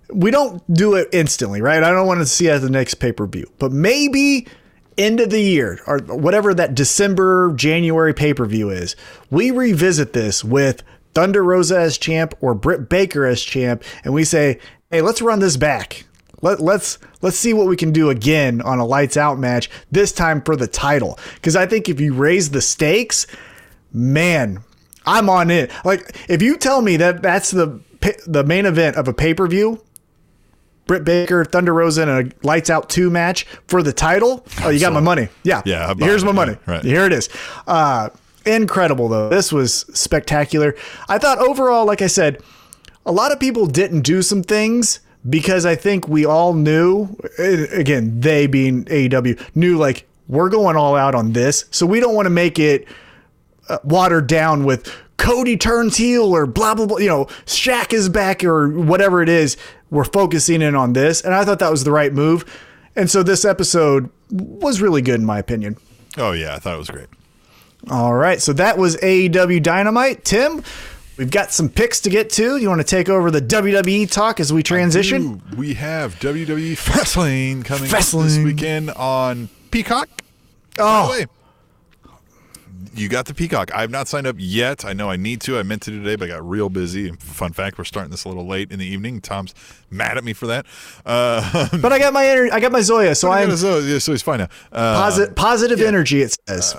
we 0.10 0.32
don't 0.32 0.64
do 0.74 0.96
it 0.96 1.10
instantly, 1.12 1.62
right? 1.62 1.84
I 1.84 1.92
don't 1.92 2.08
want 2.08 2.22
to 2.22 2.26
see 2.26 2.48
it 2.48 2.52
at 2.52 2.62
the 2.62 2.70
next 2.70 2.94
pay 2.96 3.12
per 3.12 3.28
view, 3.28 3.52
but 3.60 3.74
maybe 3.74 4.48
end 4.98 5.20
of 5.20 5.32
the 5.32 5.42
year 5.42 5.82
or 5.86 6.00
whatever 6.00 6.54
that 6.54 6.76
December, 6.76 7.52
January 7.58 8.14
pay 8.14 8.34
per 8.34 8.46
view 8.46 8.70
is, 8.70 8.96
we 9.30 9.52
revisit 9.52 10.14
this 10.14 10.46
with 10.46 10.82
Thunder 11.14 11.44
Rosa 11.44 11.80
as 11.80 11.98
champ 11.98 12.34
or 12.42 12.54
Britt 12.54 12.90
Baker 12.90 13.26
as 13.26 13.42
champ, 13.42 13.84
and 14.04 14.14
we 14.14 14.24
say, 14.24 14.60
hey, 14.92 15.02
let's 15.02 15.22
run 15.22 15.40
this 15.40 15.58
back. 15.58 16.06
Let, 16.42 16.60
let's 16.60 16.98
let's 17.22 17.38
see 17.38 17.54
what 17.54 17.68
we 17.68 17.78
can 17.78 17.92
do 17.94 18.10
again 18.10 18.62
on 18.62 18.80
a 18.80 18.86
lights 18.86 19.16
out 19.16 19.40
match 19.40 19.70
this 19.92 20.12
time 20.12 20.42
for 20.42 20.58
the 20.58 20.68
title 20.68 21.18
because 21.36 21.56
I 21.56 21.66
think 21.66 21.88
if 21.88 22.02
you 22.02 22.14
raise 22.14 22.50
the 22.50 22.60
stakes, 22.62 23.26
man, 23.94 24.60
I'm 25.06 25.30
on 25.30 25.50
it. 25.52 25.72
Like 25.86 26.18
if 26.30 26.42
you 26.42 26.58
tell 26.58 26.82
me 26.82 26.98
that 26.98 27.22
that's 27.22 27.52
the 27.52 27.80
the 28.28 28.44
main 28.44 28.66
event 28.66 28.98
of 28.98 29.08
a 29.08 29.14
pay 29.14 29.34
per 29.34 29.48
view, 29.48 29.82
Britt 30.86 31.06
Baker, 31.06 31.46
Thunder 31.46 31.74
Rosa, 31.74 32.02
and 32.02 32.12
a 32.34 32.46
lights 32.46 32.70
out 32.70 32.90
two 32.90 33.10
match 33.10 33.46
for 33.68 33.82
the 33.82 33.94
title, 33.94 34.46
oh, 34.64 34.70
you 34.70 34.82
got 34.82 34.92
my 34.92 35.00
money. 35.00 35.30
Yeah, 35.44 35.62
Yeah, 35.66 35.94
Here's 35.98 36.26
my 36.26 36.32
it. 36.32 36.34
money. 36.34 36.58
Right. 36.66 36.84
Here 36.84 37.06
it 37.06 37.14
is. 37.14 37.30
Uh, 37.66 38.10
incredible 38.46 39.08
though. 39.08 39.30
This 39.30 39.52
was 39.52 39.86
spectacular. 39.94 40.76
I 41.08 41.18
thought 41.18 41.40
overall, 41.40 41.86
like 41.86 42.02
I 42.02 42.08
said, 42.08 42.42
a 43.06 43.12
lot 43.12 43.32
of 43.32 43.40
people 43.40 43.66
didn't 43.66 44.02
do 44.02 44.22
some 44.22 44.44
things 44.44 45.00
because 45.30 45.66
I 45.66 45.76
think 45.76 46.08
we 46.08 46.26
all 46.26 46.54
knew. 46.54 47.16
Again, 47.38 48.20
they 48.20 48.48
being 48.48 48.86
AEW 48.86 49.42
knew 49.56 49.78
like 49.78 50.08
we're 50.28 50.50
going 50.50 50.76
all 50.76 50.96
out 50.96 51.16
on 51.16 51.34
this, 51.34 51.66
so 51.72 51.86
we 51.86 52.00
don't 52.00 52.16
want 52.16 52.26
to 52.26 52.32
make 52.32 52.60
it 52.60 52.88
uh, 53.70 53.80
watered 53.84 54.28
down 54.28 54.64
with 54.64 54.94
Cody 55.18 55.58
turns 55.58 55.98
heel 55.98 56.36
or 56.36 56.46
blah 56.46 56.76
blah 56.76 56.86
blah. 56.86 56.98
You 56.98 57.08
know, 57.10 57.26
Shaq 57.46 57.94
is 57.94 58.10
back 58.10 58.44
or 58.44 58.70
whatever 58.70 59.22
it 59.22 59.30
is. 59.30 59.58
We're 59.90 60.06
focusing 60.06 60.62
in 60.62 60.76
on 60.76 60.94
this, 60.94 61.22
and 61.22 61.34
I 61.34 61.46
thought 61.46 61.60
that 61.60 61.72
was 61.72 61.84
the 61.84 61.92
right 61.92 62.12
move. 62.12 62.46
And 62.96 63.10
so 63.10 63.24
this 63.24 63.44
episode 63.44 64.10
was 64.30 64.82
really 64.82 65.02
good 65.02 65.20
in 65.20 65.26
my 65.26 65.40
opinion. 65.40 65.78
Oh, 66.18 66.32
yeah. 66.32 66.56
I 66.56 66.60
thought 66.60 66.76
it 66.76 66.80
was 66.80 66.90
great. 66.90 67.08
All 67.90 68.14
right, 68.14 68.42
so 68.42 68.54
that 68.54 68.78
was 68.78 68.96
AEW 68.98 69.62
Dynamite. 69.62 70.24
Tim, 70.24 70.64
we've 71.18 71.32
got 71.32 71.52
some 71.52 71.68
picks 71.70 72.00
to 72.02 72.10
get 72.10 72.30
to. 72.32 72.58
You 72.58 72.70
want 72.70 72.80
to 72.80 72.88
take 72.88 73.10
over 73.10 73.30
the 73.30 73.42
WWE 73.42 74.10
talk 74.10 74.40
as 74.40 74.54
we 74.54 74.64
transition? 74.64 75.42
We 75.58 75.74
have 75.74 76.16
WWE 76.20 76.74
Fastlane 76.74 77.66
coming 77.66 77.94
up 77.94 78.00
this 78.00 78.38
weekend 78.38 78.92
on 78.92 79.50
Peacock. 79.72 80.10
Oh. 80.80 81.24
You 82.96 83.10
got 83.10 83.26
the 83.26 83.34
Peacock. 83.34 83.74
I've 83.74 83.92
not 83.92 84.08
signed 84.08 84.28
up 84.28 84.36
yet. 84.40 84.86
I 84.86 84.94
know 84.94 85.10
I 85.10 85.16
need 85.16 85.42
to. 85.42 85.58
I 85.58 85.64
meant 85.64 85.82
to 85.84 85.92
today, 85.92 86.16
but 86.16 86.26
I 86.26 86.34
got 86.34 86.48
real 86.48 86.70
busy. 86.70 87.12
Fun 87.14 87.54
fact, 87.54 87.78
we're 87.78 87.84
starting 87.84 88.12
this 88.12 88.24
a 88.26 88.30
little 88.30 88.46
late 88.48 88.72
in 88.72 88.80
the 88.80 88.86
evening. 88.86 89.22
Tom's 89.22 89.54
mad 89.90 90.18
at 90.18 90.24
me 90.24 90.34
for 90.34 90.48
that. 90.48 90.66
Uh, 91.06 91.68
But 91.82 91.92
I 91.94 92.00
got 92.00 92.14
my 92.14 92.50
I 92.52 92.60
got 92.60 92.72
my 92.72 92.80
ZOA, 92.80 93.16
so 93.18 93.32
I'm 93.32 93.56
so, 93.56 94.00
so 94.00 94.12
he's 94.12 94.22
fine 94.22 94.40
now. 94.40 94.48
Uh, 94.72 95.10
posi- 95.10 95.36
positive 95.36 95.82
energy. 95.82 96.22
It 96.22 96.38
says. 96.48 96.76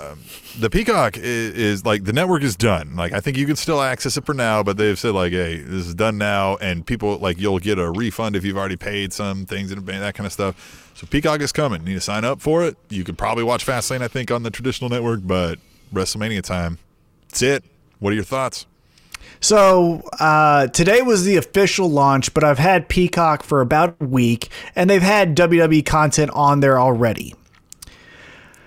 the 0.59 0.69
Peacock 0.69 1.17
is, 1.17 1.53
is 1.53 1.85
like 1.85 2.03
the 2.05 2.13
network 2.13 2.43
is 2.43 2.55
done. 2.55 2.95
Like 2.95 3.13
I 3.13 3.19
think 3.19 3.37
you 3.37 3.45
can 3.45 3.55
still 3.55 3.81
access 3.81 4.17
it 4.17 4.25
for 4.25 4.33
now, 4.33 4.63
but 4.63 4.77
they've 4.77 4.97
said 4.99 5.13
like, 5.13 5.31
hey, 5.31 5.57
this 5.57 5.87
is 5.87 5.95
done 5.95 6.17
now, 6.17 6.57
and 6.57 6.85
people 6.85 7.17
like 7.17 7.39
you'll 7.39 7.59
get 7.59 7.77
a 7.79 7.89
refund 7.91 8.35
if 8.35 8.43
you've 8.45 8.57
already 8.57 8.77
paid 8.77 9.13
some 9.13 9.45
things 9.45 9.71
in 9.71 9.77
advance, 9.77 10.01
that 10.01 10.15
kind 10.15 10.25
of 10.25 10.33
stuff. 10.33 10.91
So 10.95 11.05
Peacock 11.07 11.41
is 11.41 11.51
coming. 11.51 11.81
You 11.81 11.87
need 11.89 11.93
to 11.95 12.01
sign 12.01 12.23
up 12.23 12.39
for 12.41 12.63
it. 12.63 12.77
You 12.89 13.03
could 13.03 13.17
probably 13.17 13.43
watch 13.43 13.65
Fastlane, 13.65 14.01
I 14.01 14.07
think, 14.07 14.31
on 14.31 14.43
the 14.43 14.49
traditional 14.49 14.89
network, 14.89 15.19
but 15.23 15.59
WrestleMania 15.95 16.41
time, 16.41 16.77
that's 17.29 17.41
it. 17.41 17.63
What 17.99 18.11
are 18.11 18.15
your 18.15 18.23
thoughts? 18.23 18.65
So 19.39 20.01
uh, 20.19 20.67
today 20.67 21.01
was 21.01 21.23
the 21.23 21.37
official 21.37 21.89
launch, 21.89 22.33
but 22.33 22.43
I've 22.43 22.59
had 22.59 22.89
Peacock 22.89 23.43
for 23.43 23.61
about 23.61 23.95
a 23.99 24.05
week, 24.05 24.49
and 24.75 24.89
they've 24.89 25.01
had 25.01 25.35
WWE 25.35 25.85
content 25.85 26.31
on 26.31 26.59
there 26.59 26.79
already. 26.79 27.35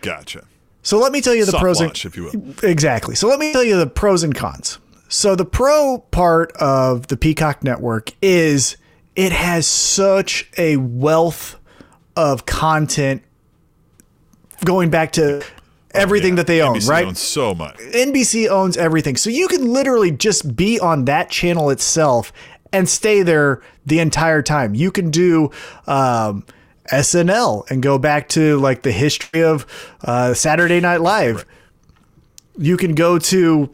Gotcha. 0.03 0.47
So 0.83 0.99
let 0.99 1.13
me 1.13 1.21
tell 1.21 1.35
you 1.35 1.45
the 1.45 1.53
Soft 1.53 1.63
pros 1.63 1.81
launch, 1.81 2.05
and 2.05 2.13
if 2.13 2.17
you 2.17 2.25
will. 2.25 2.55
exactly. 2.69 3.15
So 3.15 3.29
let 3.29 3.39
me 3.39 3.53
tell 3.53 3.65
you 3.65 3.77
the 3.77 3.87
pros 3.87 4.23
and 4.23 4.35
cons. 4.35 4.79
So 5.09 5.35
the 5.35 5.45
pro 5.45 5.99
part 6.11 6.53
of 6.53 7.09
the 7.09 7.17
Peacock 7.17 7.65
network 7.65 8.13
is 8.23 8.77
it 9.17 9.33
has 9.33 9.67
such 9.67 10.49
a 10.57 10.77
wealth 10.77 11.59
of 12.15 12.47
content 12.47 13.23
going 14.65 14.91
back 14.91 15.13
to 15.13 15.45
everything 15.99 16.33
Yeah, 16.33 16.37
that 16.37 16.47
they 16.47 16.63
own, 16.63 16.77
NBC 16.77 16.89
right? 16.89 17.17
so 17.17 17.55
much. 17.55 17.77
NBC 17.79 18.49
owns 18.49 18.77
everything. 18.77 19.17
So 19.17 19.31
you 19.31 19.49
can 19.49 19.73
literally 19.73 20.11
just 20.11 20.57
be 20.57 20.79
on 20.81 21.05
that 21.07 21.31
channel 21.31 21.71
itself 21.71 22.33
and 22.73 22.89
stay 22.89 23.23
there 23.23 23.63
the 23.87 23.99
entire 23.99 24.43
time. 24.43 24.75
You 24.75 24.91
can 24.91 25.11
do 25.11 25.51
um, 25.87 26.45
SNL 26.93 27.71
and 27.71 27.83
go 27.83 27.99
back 27.99 28.29
to 28.31 28.59
like 28.59 28.83
the 28.83 28.93
history 28.93 29.43
of 29.43 29.67
uh, 30.05 30.35
Saturday 30.35 30.81
Night 30.81 31.01
Live. 31.01 31.45
You 32.57 32.77
can 32.77 32.95
go 32.95 33.19
to 33.19 33.71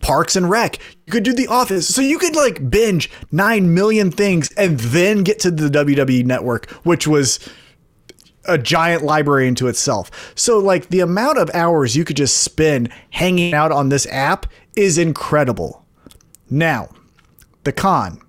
Parks 0.00 0.36
and 0.36 0.50
Rec. 0.50 0.78
You 1.06 1.12
could 1.12 1.22
do 1.22 1.32
The 1.32 1.46
Office. 1.46 1.92
So 1.92 2.02
you 2.02 2.18
could 2.18 2.36
like 2.36 2.68
binge 2.70 3.10
9 3.32 3.72
million 3.72 4.10
things 4.10 4.52
and 4.52 4.78
then 4.78 5.22
get 5.22 5.38
to 5.40 5.50
the 5.50 5.68
WWE 5.68 6.24
network, 6.26 6.70
which 6.84 7.06
was 7.08 7.40
a 8.46 8.58
giant 8.58 9.02
library 9.02 9.48
into 9.48 9.68
itself. 9.68 10.32
So 10.34 10.58
like 10.58 10.88
the 10.88 11.00
amount 11.00 11.38
of 11.38 11.50
hours 11.54 11.96
you 11.96 12.04
could 12.04 12.16
just 12.16 12.38
spend 12.38 12.90
hanging 13.10 13.54
out 13.54 13.72
on 13.72 13.88
this 13.88 14.06
app 14.06 14.46
is 14.76 14.98
incredible. 14.98 15.84
Now, 16.50 16.88
the 17.64 17.72
con. 17.72 18.20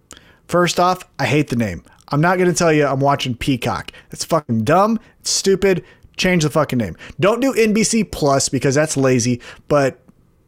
First 0.48 0.80
off, 0.80 1.04
I 1.20 1.26
hate 1.26 1.50
the 1.50 1.56
name. 1.56 1.84
I'm 2.10 2.22
not 2.22 2.38
going 2.38 2.50
to 2.50 2.58
tell 2.58 2.72
you 2.72 2.86
I'm 2.86 3.00
watching 3.00 3.36
Peacock. 3.36 3.92
It's 4.12 4.24
fucking 4.24 4.64
dumb, 4.64 5.00
it's 5.20 5.32
stupid. 5.32 5.84
Change 6.18 6.44
the 6.44 6.50
fucking 6.50 6.80
name. 6.80 6.96
Don't 7.20 7.42
do 7.42 7.52
NBC 7.54 8.10
Plus 8.10 8.48
because 8.48 8.74
that's 8.74 8.96
lazy, 8.96 9.42
but 9.68 10.00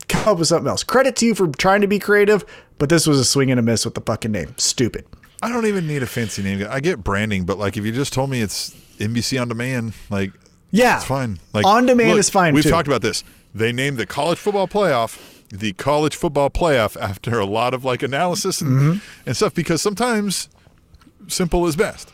come 0.07 0.25
up 0.29 0.39
with 0.39 0.47
something 0.47 0.69
else. 0.69 0.81
Credit 0.81 1.15
to 1.17 1.25
you 1.25 1.35
for 1.35 1.47
trying 1.47 1.81
to 1.81 1.87
be 1.87 1.99
creative, 1.99 2.45
but 2.77 2.87
this 2.87 3.05
was 3.05 3.19
a 3.19 3.25
swing 3.25 3.51
and 3.51 3.59
a 3.59 3.63
miss 3.63 3.83
with 3.83 3.93
the 3.93 4.01
fucking 4.01 4.31
name. 4.31 4.53
Stupid. 4.57 5.05
I 5.41 5.49
don't 5.49 5.65
even 5.65 5.85
need 5.85 6.03
a 6.03 6.07
fancy 6.07 6.41
name. 6.41 6.65
I 6.69 6.79
get 6.79 7.03
branding, 7.03 7.45
but 7.45 7.57
like 7.57 7.75
if 7.75 7.85
you 7.85 7.91
just 7.91 8.13
told 8.13 8.29
me 8.29 8.41
it's 8.41 8.75
NBC 8.99 9.39
on 9.41 9.47
demand, 9.47 9.93
like 10.09 10.31
Yeah. 10.71 10.97
it's 10.97 11.05
fine. 11.05 11.39
Like 11.53 11.65
On 11.65 11.85
demand 11.85 12.19
is 12.19 12.29
fine, 12.29 12.53
We've 12.53 12.63
too. 12.63 12.69
talked 12.69 12.87
about 12.87 13.01
this. 13.01 13.23
They 13.55 13.71
named 13.71 13.97
the 13.97 14.05
college 14.05 14.37
football 14.37 14.67
playoff 14.67 15.19
the 15.49 15.71
college 15.71 16.13
football 16.13 16.49
playoff 16.49 16.99
after 17.01 17.39
a 17.39 17.45
lot 17.45 17.73
of 17.73 17.85
like 17.85 18.03
analysis 18.03 18.59
and, 18.59 18.69
Mm-hmm. 18.81 18.97
and 19.25 19.35
stuff 19.37 19.53
because 19.53 19.81
sometimes 19.81 20.49
simple 21.27 21.65
is 21.67 21.77
best. 21.77 22.11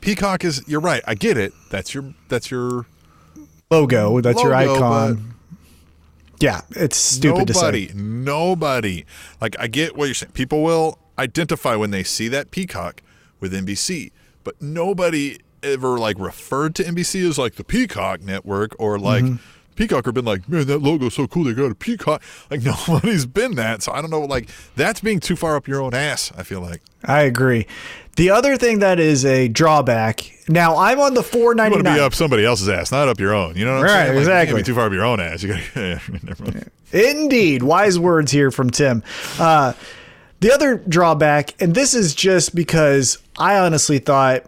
Peacock 0.00 0.42
is 0.42 0.62
you're 0.66 0.80
right. 0.80 1.02
I 1.06 1.14
get 1.14 1.36
it. 1.36 1.52
That's 1.70 1.92
your 1.94 2.14
that's 2.28 2.50
your 2.50 2.86
Logo, 3.70 4.20
that's 4.22 4.42
your 4.42 4.54
icon. 4.54 5.34
Yeah, 6.40 6.62
it's 6.70 6.96
stupid 6.96 7.46
to 7.48 7.52
nobody, 7.54 7.88
say. 7.88 7.94
nobody. 7.94 9.04
Like 9.40 9.54
I 9.60 9.66
get 9.66 9.96
what 9.96 10.06
you're 10.06 10.14
saying. 10.14 10.32
People 10.32 10.62
will 10.62 10.98
identify 11.18 11.76
when 11.76 11.90
they 11.90 12.02
see 12.02 12.28
that 12.28 12.50
Peacock 12.50 13.02
with 13.40 13.52
NBC, 13.52 14.10
but 14.42 14.60
nobody 14.60 15.38
ever 15.62 15.98
like 15.98 16.18
referred 16.18 16.74
to 16.76 16.84
NBC 16.84 17.28
as 17.28 17.38
like 17.38 17.54
the 17.54 17.64
Peacock 17.64 18.20
network 18.22 18.74
or 18.78 18.98
like 18.98 19.24
Mm-hmm. 19.24 19.36
Peacock 19.74 20.06
or 20.06 20.12
been 20.12 20.26
like, 20.26 20.46
man, 20.50 20.66
that 20.66 20.82
logo's 20.82 21.14
so 21.14 21.26
cool. 21.26 21.44
They 21.44 21.54
got 21.54 21.70
a 21.70 21.74
Peacock. 21.74 22.22
Like 22.50 22.60
nobody's 22.88 23.24
been 23.24 23.54
that. 23.54 23.82
So 23.82 23.90
I 23.92 24.02
don't 24.02 24.10
know. 24.10 24.20
Like 24.20 24.50
that's 24.76 25.00
being 25.00 25.18
too 25.18 25.34
far 25.34 25.56
up 25.56 25.66
your 25.66 25.80
own 25.80 25.94
ass. 25.94 26.30
I 26.36 26.42
feel 26.42 26.60
like. 26.60 26.82
I 27.04 27.22
agree. 27.22 27.66
The 28.16 28.28
other 28.28 28.58
thing 28.58 28.80
that 28.80 29.00
is 29.00 29.24
a 29.24 29.48
drawback. 29.48 30.30
Now 30.46 30.76
I'm 30.76 31.00
on 31.00 31.14
the 31.14 31.22
four 31.22 31.52
You 31.54 31.56
want 31.62 31.74
to 31.84 31.94
be 31.94 31.98
up 32.00 32.12
somebody 32.14 32.44
else's 32.44 32.68
ass, 32.68 32.92
not 32.92 33.08
up 33.08 33.18
your 33.18 33.32
own. 33.34 33.56
You 33.56 33.64
know 33.64 33.72
what 33.78 33.78
I'm 33.78 33.84
Right, 33.84 33.90
saying? 33.92 34.08
Like, 34.08 34.14
you 34.14 34.20
exactly. 34.20 34.60
be 34.60 34.62
too 34.66 34.74
far 34.74 34.86
up 34.86 34.92
your 34.92 35.04
own 35.04 35.20
ass. 35.20 35.42
You 35.42 35.48
gotta. 35.54 36.00
never 36.22 36.44
mind. 36.44 36.70
Indeed, 36.92 37.62
wise 37.62 37.98
words 37.98 38.30
here 38.30 38.50
from 38.50 38.68
Tim. 38.68 39.02
Uh, 39.38 39.72
the 40.40 40.52
other 40.52 40.76
drawback, 40.76 41.54
and 41.62 41.74
this 41.74 41.94
is 41.94 42.14
just 42.14 42.54
because 42.54 43.16
I 43.38 43.58
honestly 43.58 43.98
thought, 44.00 44.44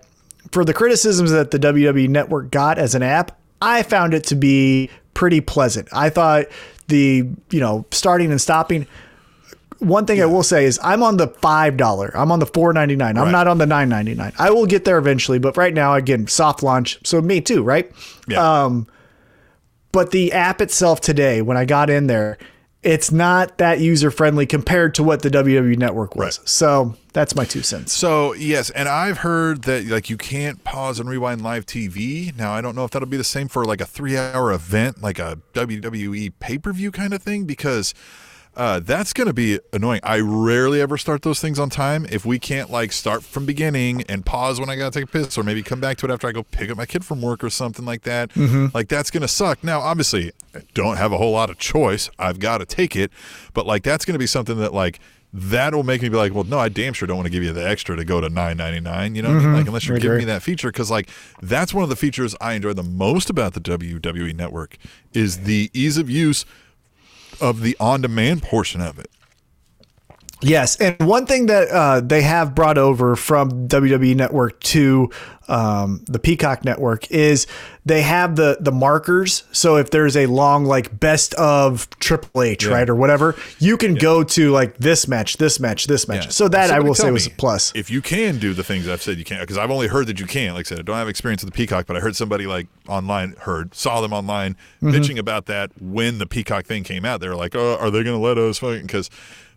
for 0.55 0.65
the 0.65 0.73
criticisms 0.73 1.33
that 1.33 1.51
the 1.51 1.59
WWE 1.59 2.09
Network 2.09 2.51
got 2.51 2.79
as 2.79 2.95
an 2.95 3.03
app, 3.03 3.37
I 3.61 3.83
found 3.83 4.15
it 4.15 4.25
to 4.25 4.35
be 4.37 4.89
pretty 5.13 5.41
pleasant. 5.41 5.89
I 5.93 6.09
thought 6.11 6.47
the 6.89 7.29
you 7.51 7.61
know 7.61 7.85
starting 7.91 8.31
and 8.31 8.41
stopping. 8.41 8.87
One 9.81 10.07
thing 10.07 10.23
I 10.23 10.27
will 10.27 10.45
say 10.45 10.65
is 10.65 10.79
I'm 10.83 11.03
on 11.03 11.17
the 11.17 11.27
five 11.29 11.77
dollar. 11.77 12.11
I'm 12.17 12.31
on 12.31 12.39
the 12.39 12.47
four 12.47 12.73
ninety 12.73 12.95
nine. 12.97 13.19
I'm 13.19 13.25
Right. 13.25 13.33
not 13.33 13.49
on 13.49 13.59
the 13.59 13.67
nine 13.67 13.89
ninety 13.89 14.15
nine. 14.15 14.33
I 14.39 14.51
will 14.51 14.67
get 14.67 14.85
there 14.85 14.97
eventually, 14.97 15.39
but 15.39 15.57
right 15.57 15.75
now, 15.75 15.95
again, 15.95 16.27
soft 16.29 16.63
launch. 16.63 16.99
So 17.05 17.21
me 17.21 17.41
too, 17.41 17.63
right? 17.63 17.91
Yeah. 18.29 18.65
Um, 18.65 18.87
but 19.93 20.11
the 20.13 20.33
app 20.33 20.61
itself 20.61 21.01
today, 21.01 21.43
when 21.43 21.57
I 21.57 21.65
got 21.65 21.91
in 21.91 22.07
there, 22.07 22.39
it's 22.85 23.11
not 23.11 23.59
that 23.59 23.81
user 23.81 24.11
friendly 24.11 24.47
compared 24.47 24.95
to 24.97 25.03
what 25.03 25.23
the 25.23 25.31
WWE 25.31 25.77
network 25.79 26.15
was. 26.15 26.39
Right. 26.39 26.49
So 26.49 26.95
that's 27.13 27.35
my 27.35 27.45
two 27.45 27.63
cents. 27.63 27.93
So 27.93 28.35
yes, 28.35 28.71
and 28.71 28.89
I've 28.89 29.19
heard 29.19 29.63
that 29.63 29.87
like 29.87 30.11
you 30.11 30.17
can't 30.17 30.63
pause 30.65 31.01
and 31.01 31.09
rewind 31.09 31.43
live 31.43 31.67
TV. 31.67 32.37
Now 32.37 32.53
I 32.53 32.61
don't 32.61 32.77
know 32.77 32.85
if 32.85 32.91
that'll 32.91 33.09
be 33.09 33.17
the 33.17 33.25
same 33.25 33.49
for 33.49 33.65
like 33.65 33.81
a 33.81 33.87
three-hour 33.87 34.53
event, 34.53 35.03
like 35.03 35.19
a 35.19 35.39
WWE 35.55 36.33
pay-per-view 36.39 36.91
kind 36.91 37.15
of 37.15 37.23
thing, 37.23 37.45
because 37.45 37.95
uh, 38.57 38.81
that's 38.81 39.13
going 39.13 39.27
to 39.27 39.33
be 39.33 39.59
annoying. 39.73 40.01
I 40.03 40.21
rarely 40.21 40.81
ever 40.81 40.97
start 40.97 41.23
those 41.23 41.41
things 41.41 41.59
on 41.59 41.71
time. 41.71 42.07
If 42.11 42.25
we 42.25 42.39
can't 42.39 42.71
like 42.71 42.93
start 42.93 43.23
from 43.25 43.47
beginning 43.47 44.03
and 44.03 44.25
pause 44.25 44.61
when 44.61 44.69
I 44.71 44.77
got 44.77 44.93
to 44.93 45.01
take 45.01 45.09
a 45.09 45.13
piss, 45.13 45.37
or 45.37 45.43
maybe 45.43 45.63
come 45.63 45.81
back 45.81 45.97
to 45.99 46.07
it 46.07 46.13
after 46.13 46.29
I 46.29 46.33
go 46.33 46.43
pick 46.43 46.71
up 46.71 46.77
my 46.77 46.87
kid 46.87 47.05
from 47.05 47.21
work 47.21 47.43
or 47.43 47.51
something 47.51 47.85
like 47.85 48.03
that, 48.03 48.31
like 48.75 48.89
that's 48.89 49.11
going 49.11 49.23
to 49.23 49.29
suck. 49.29 49.65
Now, 49.65 49.81
obviously, 49.81 50.33
I 50.55 50.61
don't 50.75 50.97
have 50.97 51.13
a 51.13 51.19
whole 51.19 51.33
lot 51.33 51.51
of 51.51 51.59
choice. 51.59 52.11
I've 52.19 52.39
got 52.39 52.59
to 52.59 52.67
take 52.67 52.95
it, 52.97 53.11
but 53.53 53.67
like 53.67 53.83
that's 53.83 54.05
going 54.05 54.15
to 54.15 54.19
be 54.19 54.27
something 54.27 54.59
that 54.59 54.73
like 54.73 55.01
that'll 55.37 55.83
make 55.83 56.01
me 56.01 56.09
be 56.09 56.17
like, 56.17 56.33
well, 56.33 56.45
no, 56.45 56.61
I 56.61 56.69
damn 56.69 56.93
sure 56.93 57.09
don't 57.09 57.17
want 57.17 57.27
to 57.27 57.31
give 57.31 57.43
you 57.43 57.53
the 57.53 57.69
extra 57.69 57.97
to 57.97 58.05
go 58.05 58.21
to 58.21 58.29
nine 58.29 58.57
ninety 58.57 58.81
nine. 58.81 59.17
You 59.17 59.23
know, 59.23 59.35
what 59.35 59.43
I 59.43 59.47
mean? 59.47 59.55
like 59.55 59.67
unless 59.67 59.87
you're 59.89 59.97
I 59.97 60.01
giving 60.01 60.19
me 60.19 60.25
that 60.27 60.43
feature, 60.43 60.69
because 60.71 60.91
like 60.91 61.11
that's 61.43 61.75
one 61.75 61.83
of 61.83 61.89
the 61.89 61.97
features 61.97 62.37
I 62.41 62.53
enjoy 62.53 62.73
the 62.73 62.85
most 62.85 63.29
about 63.31 63.55
the 63.55 63.61
WWE 63.61 64.35
Network 64.35 64.77
is 65.13 65.41
the 65.41 65.71
ease 65.75 65.99
of 65.99 66.09
use 66.09 66.45
of 67.41 67.61
the 67.61 67.77
on 67.81 68.01
demand 68.01 68.43
portion 68.43 68.81
of 68.81 68.99
it. 68.99 69.11
Yes, 70.45 70.77
and 70.77 70.99
one 71.01 71.27
thing 71.27 71.47
that 71.47 71.69
uh, 71.69 72.01
they 72.01 72.23
have 72.23 72.55
brought 72.55 72.79
over 72.79 73.17
from 73.17 73.69
WWE 73.69 74.15
Network 74.15 74.61
to 74.61 75.11
um, 75.49 76.03
the 76.07 76.19
Peacock 76.19 76.65
Network 76.65 77.11
is 77.11 77.47
they 77.85 78.03
have 78.03 78.37
the 78.37 78.57
the 78.61 78.73
markers. 78.73 79.45
So 79.53 79.77
if 79.77 79.91
there's 79.91 80.17
a 80.17 80.27
long 80.27 80.65
like 80.65 80.99
best 80.99 81.35
of 81.35 81.89
Triple 81.99 82.43
H, 82.43 82.67
right, 82.67 82.89
or 82.89 82.95
whatever, 82.95 83.37
you 83.59 83.77
can 83.77 83.95
go 83.95 84.23
to 84.25 84.51
like 84.51 84.77
this 84.79 85.07
match, 85.09 85.37
this 85.37 85.61
match, 85.61 85.87
this 85.87 86.09
match. 86.09 86.31
So 86.31 86.49
that 86.49 86.71
I 86.71 86.81
will 86.81 86.95
say 86.95 87.11
was 87.11 87.27
a 87.27 87.31
plus. 87.31 87.73
If 87.75 87.91
you 87.91 88.01
can 88.01 88.39
do 88.39 88.55
the 88.55 88.65
things 88.65 88.89
I've 88.89 89.03
said 89.03 89.19
you 89.19 89.25
can't, 89.25 89.41
because 89.41 89.59
I've 89.59 89.71
only 89.71 89.89
heard 89.89 90.07
that 90.07 90.21
you 90.21 90.27
can't. 90.27 90.55
Like 90.55 90.67
I 90.67 90.69
said, 90.69 90.79
I 90.79 90.83
don't 90.83 90.97
have 90.97 91.09
experience 91.09 91.45
with 91.45 91.53
the 91.53 91.57
Peacock, 91.57 91.87
but 91.87 91.97
I 91.97 92.01
heard 92.01 92.17
somebody 92.17 92.47
like 92.47 92.67
online, 92.89 93.35
heard, 93.41 93.75
saw 93.75 94.01
them 94.01 94.13
online 94.13 94.57
Mm-hmm. 94.85 94.95
bitching 94.97 95.19
about 95.19 95.47
that 95.47 95.71
when 95.81 96.19
the 96.19 96.27
Peacock 96.27 96.67
thing 96.67 96.85
came 96.85 97.07
out. 97.07 97.21
They 97.21 97.29
were 97.29 97.35
like, 97.35 97.55
oh, 97.57 97.79
are 97.81 97.91
they 97.91 98.03
going 98.03 98.19
to 98.19 98.23
let 98.23 98.37
us? 98.37 98.61
Because 98.61 99.09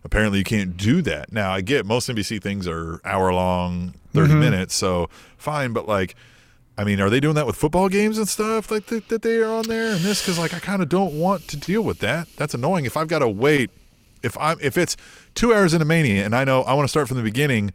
apparently 0.04 0.38
you 0.38 0.44
can't 0.44 0.76
do 0.76 1.02
that. 1.02 1.32
Now, 1.32 1.50
I 1.52 1.60
get 1.60 1.86
most 1.86 2.08
NBC 2.08 2.40
things 2.42 2.66
are 2.68 3.00
hour 3.04 3.32
long, 3.32 3.94
30 4.14 4.30
Mm-hmm. 4.30 4.40
minutes, 4.40 4.74
so 4.74 5.08
fine, 5.36 5.72
but 5.72 5.86
like, 5.86 6.14
I 6.76 6.84
mean, 6.84 7.00
are 7.00 7.10
they 7.10 7.18
doing 7.20 7.34
that 7.34 7.46
with 7.46 7.56
football 7.56 7.88
games 7.88 8.18
and 8.18 8.28
stuff 8.28 8.70
like 8.70 8.86
that, 8.86 9.08
that 9.08 9.22
they 9.22 9.38
are 9.38 9.50
on 9.50 9.66
there 9.66 9.90
and 9.92 10.00
this? 10.00 10.22
Because 10.22 10.38
like, 10.38 10.54
I 10.54 10.60
kind 10.60 10.80
of 10.80 10.88
don't 10.88 11.18
want 11.18 11.48
to 11.48 11.56
deal 11.56 11.82
with 11.82 11.98
that. 11.98 12.28
That's 12.36 12.54
annoying. 12.54 12.84
If 12.84 12.96
I've 12.96 13.08
got 13.08 13.18
to 13.18 13.28
wait, 13.28 13.70
if 14.22 14.36
I'm 14.38 14.58
if 14.60 14.78
it's 14.78 14.96
two 15.34 15.52
hours 15.52 15.74
into 15.74 15.84
Mania 15.84 16.24
and 16.24 16.34
I 16.36 16.44
know 16.44 16.62
I 16.62 16.74
want 16.74 16.84
to 16.84 16.88
start 16.88 17.08
from 17.08 17.16
the 17.16 17.22
beginning, 17.24 17.72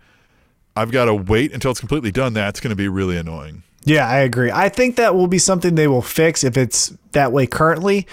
I've 0.76 0.92
got 0.92 1.06
to 1.06 1.14
wait 1.16 1.52
until 1.54 1.72
it's 1.72 1.80
completely 1.82 2.12
done. 2.12 2.34
That's 2.34 2.60
going 2.62 2.70
to 2.70 2.76
be 2.78 2.88
really 2.88 3.18
annoying. 3.18 3.64
Yeah, 3.86 4.08
I 4.08 4.20
agree. 4.20 4.50
I 4.52 4.70
think 4.70 4.96
that 4.96 5.14
will 5.16 5.28
be 5.28 5.38
something 5.38 5.76
they 5.76 5.90
will 5.90 6.02
fix 6.02 6.44
if 6.46 6.56
it's 6.58 6.94
that 7.12 7.34
way 7.34 7.46
currently. 7.46 8.08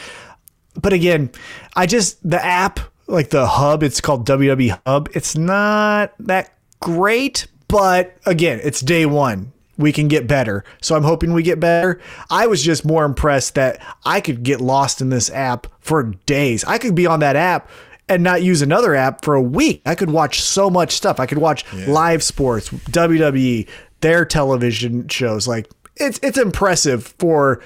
but 0.81 0.93
again, 0.93 1.31
I 1.77 1.87
just 1.87 2.19
the 2.29 2.45
app 2.45 2.81
like 3.11 3.31
the 3.31 3.47
hub, 3.47 3.83
it's 3.83 4.01
called 4.01 4.27
WWE 4.27 4.81
Hub. 4.87 5.09
It's 5.15 5.37
not 5.37 6.15
that 6.21 6.55
great, 6.81 7.47
but 7.69 8.17
again, 8.27 8.61
it's 8.63 8.81
day 8.81 9.07
one. 9.07 9.53
We 9.77 9.93
can 9.93 10.09
get 10.09 10.27
better. 10.27 10.65
So 10.83 10.95
I'm 10.95 11.05
hoping 11.05 11.33
we 11.33 11.43
get 11.43 11.59
better. 11.59 12.01
I 12.29 12.47
was 12.47 12.63
just 12.63 12.85
more 12.85 13.05
impressed 13.05 13.55
that 13.55 13.81
I 14.05 14.21
could 14.21 14.43
get 14.43 14.61
lost 14.61 15.01
in 15.01 15.09
this 15.09 15.31
app 15.31 15.67
for 15.81 16.03
days. 16.27 16.65
I 16.65 16.77
could 16.77 16.95
be 16.95 17.07
on 17.07 17.21
that 17.21 17.35
app 17.35 17.69
and 18.09 18.23
not 18.23 18.43
use 18.43 18.61
another 18.61 18.95
app 18.95 19.25
for 19.25 19.35
a 19.35 19.43
week. 19.43 19.81
I 19.87 19.95
could 19.95 20.11
watch 20.11 20.43
so 20.43 20.69
much 20.69 20.93
stuff. 20.93 21.19
I 21.19 21.27
could 21.27 21.39
watch 21.39 21.65
live 21.87 22.23
sports, 22.23 22.69
WWE, 22.69 23.69
their 24.01 24.25
television 24.25 25.09
shows. 25.09 25.49
Like 25.49 25.71
it's 25.97 26.19
it's 26.23 26.39
impressive 26.39 27.15
for 27.19 27.63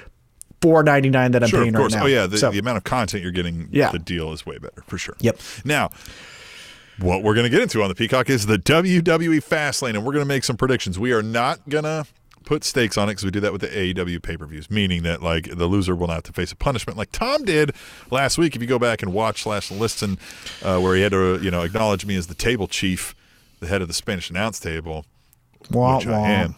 four 0.64 0.82
ninety 0.82 1.10
nine 1.10 1.32
that 1.32 1.42
I'm 1.42 1.48
Sure, 1.50 1.60
paying 1.62 1.74
of 1.74 1.78
course. 1.78 1.92
right 1.94 2.00
now. 2.00 2.04
Oh 2.04 2.08
yeah, 2.08 2.26
the, 2.26 2.38
So- 2.38 2.50
the 2.50 2.58
amount 2.58 2.78
of 2.78 2.84
content 2.84 3.22
you're 3.22 3.32
getting, 3.32 3.68
Yeah. 3.70 3.90
the 3.90 3.98
deal 3.98 4.32
is 4.32 4.46
way 4.46 4.56
better 4.58 4.82
for 4.86 4.96
sure. 4.98 5.14
Yep. 5.20 5.38
Now, 5.64 5.90
what 6.98 7.22
we're 7.22 7.34
going 7.34 7.44
to 7.44 7.50
get 7.50 7.60
into 7.60 7.82
on 7.82 7.88
the 7.88 7.94
Peacock 7.94 8.30
is 8.30 8.46
the 8.46 8.56
WWE 8.58 9.42
Fastlane, 9.44 9.90
and 9.90 10.04
we're 10.04 10.12
going 10.12 10.24
to 10.24 10.28
make 10.28 10.44
some 10.44 10.56
predictions. 10.56 10.98
We 10.98 11.12
are 11.12 11.22
not 11.22 11.60
going 11.68 11.84
to 11.84 12.06
put 12.44 12.62
stakes 12.62 12.96
on 12.98 13.08
it 13.08 13.12
because 13.12 13.24
we 13.24 13.30
do 13.30 13.40
that 13.40 13.52
with 13.52 13.62
the 13.62 13.68
AEW 13.68 14.22
pay 14.22 14.36
per 14.36 14.46
views, 14.46 14.70
meaning 14.70 15.02
that 15.02 15.22
like 15.22 15.48
the 15.56 15.66
loser 15.66 15.94
will 15.96 16.06
not 16.06 16.14
have 16.14 16.22
to 16.24 16.32
face 16.32 16.52
a 16.52 16.56
punishment 16.56 16.96
like 16.96 17.10
Tom 17.10 17.44
did 17.44 17.72
last 18.10 18.38
week. 18.38 18.54
If 18.54 18.62
you 18.62 18.68
go 18.68 18.78
back 18.78 19.02
and 19.02 19.12
watch 19.12 19.42
slash 19.42 19.70
listen, 19.70 20.18
uh, 20.62 20.78
where 20.80 20.94
he 20.94 21.02
had 21.02 21.12
to 21.12 21.38
you 21.42 21.50
know 21.50 21.62
acknowledge 21.62 22.06
me 22.06 22.16
as 22.16 22.26
the 22.28 22.34
table 22.34 22.68
chief, 22.68 23.14
the 23.60 23.66
head 23.66 23.82
of 23.82 23.88
the 23.88 23.94
Spanish 23.94 24.30
announce 24.30 24.60
table, 24.60 25.04
Wah, 25.70 25.96
which 25.98 26.06
wah. 26.06 26.22
I 26.22 26.30
am. 26.30 26.54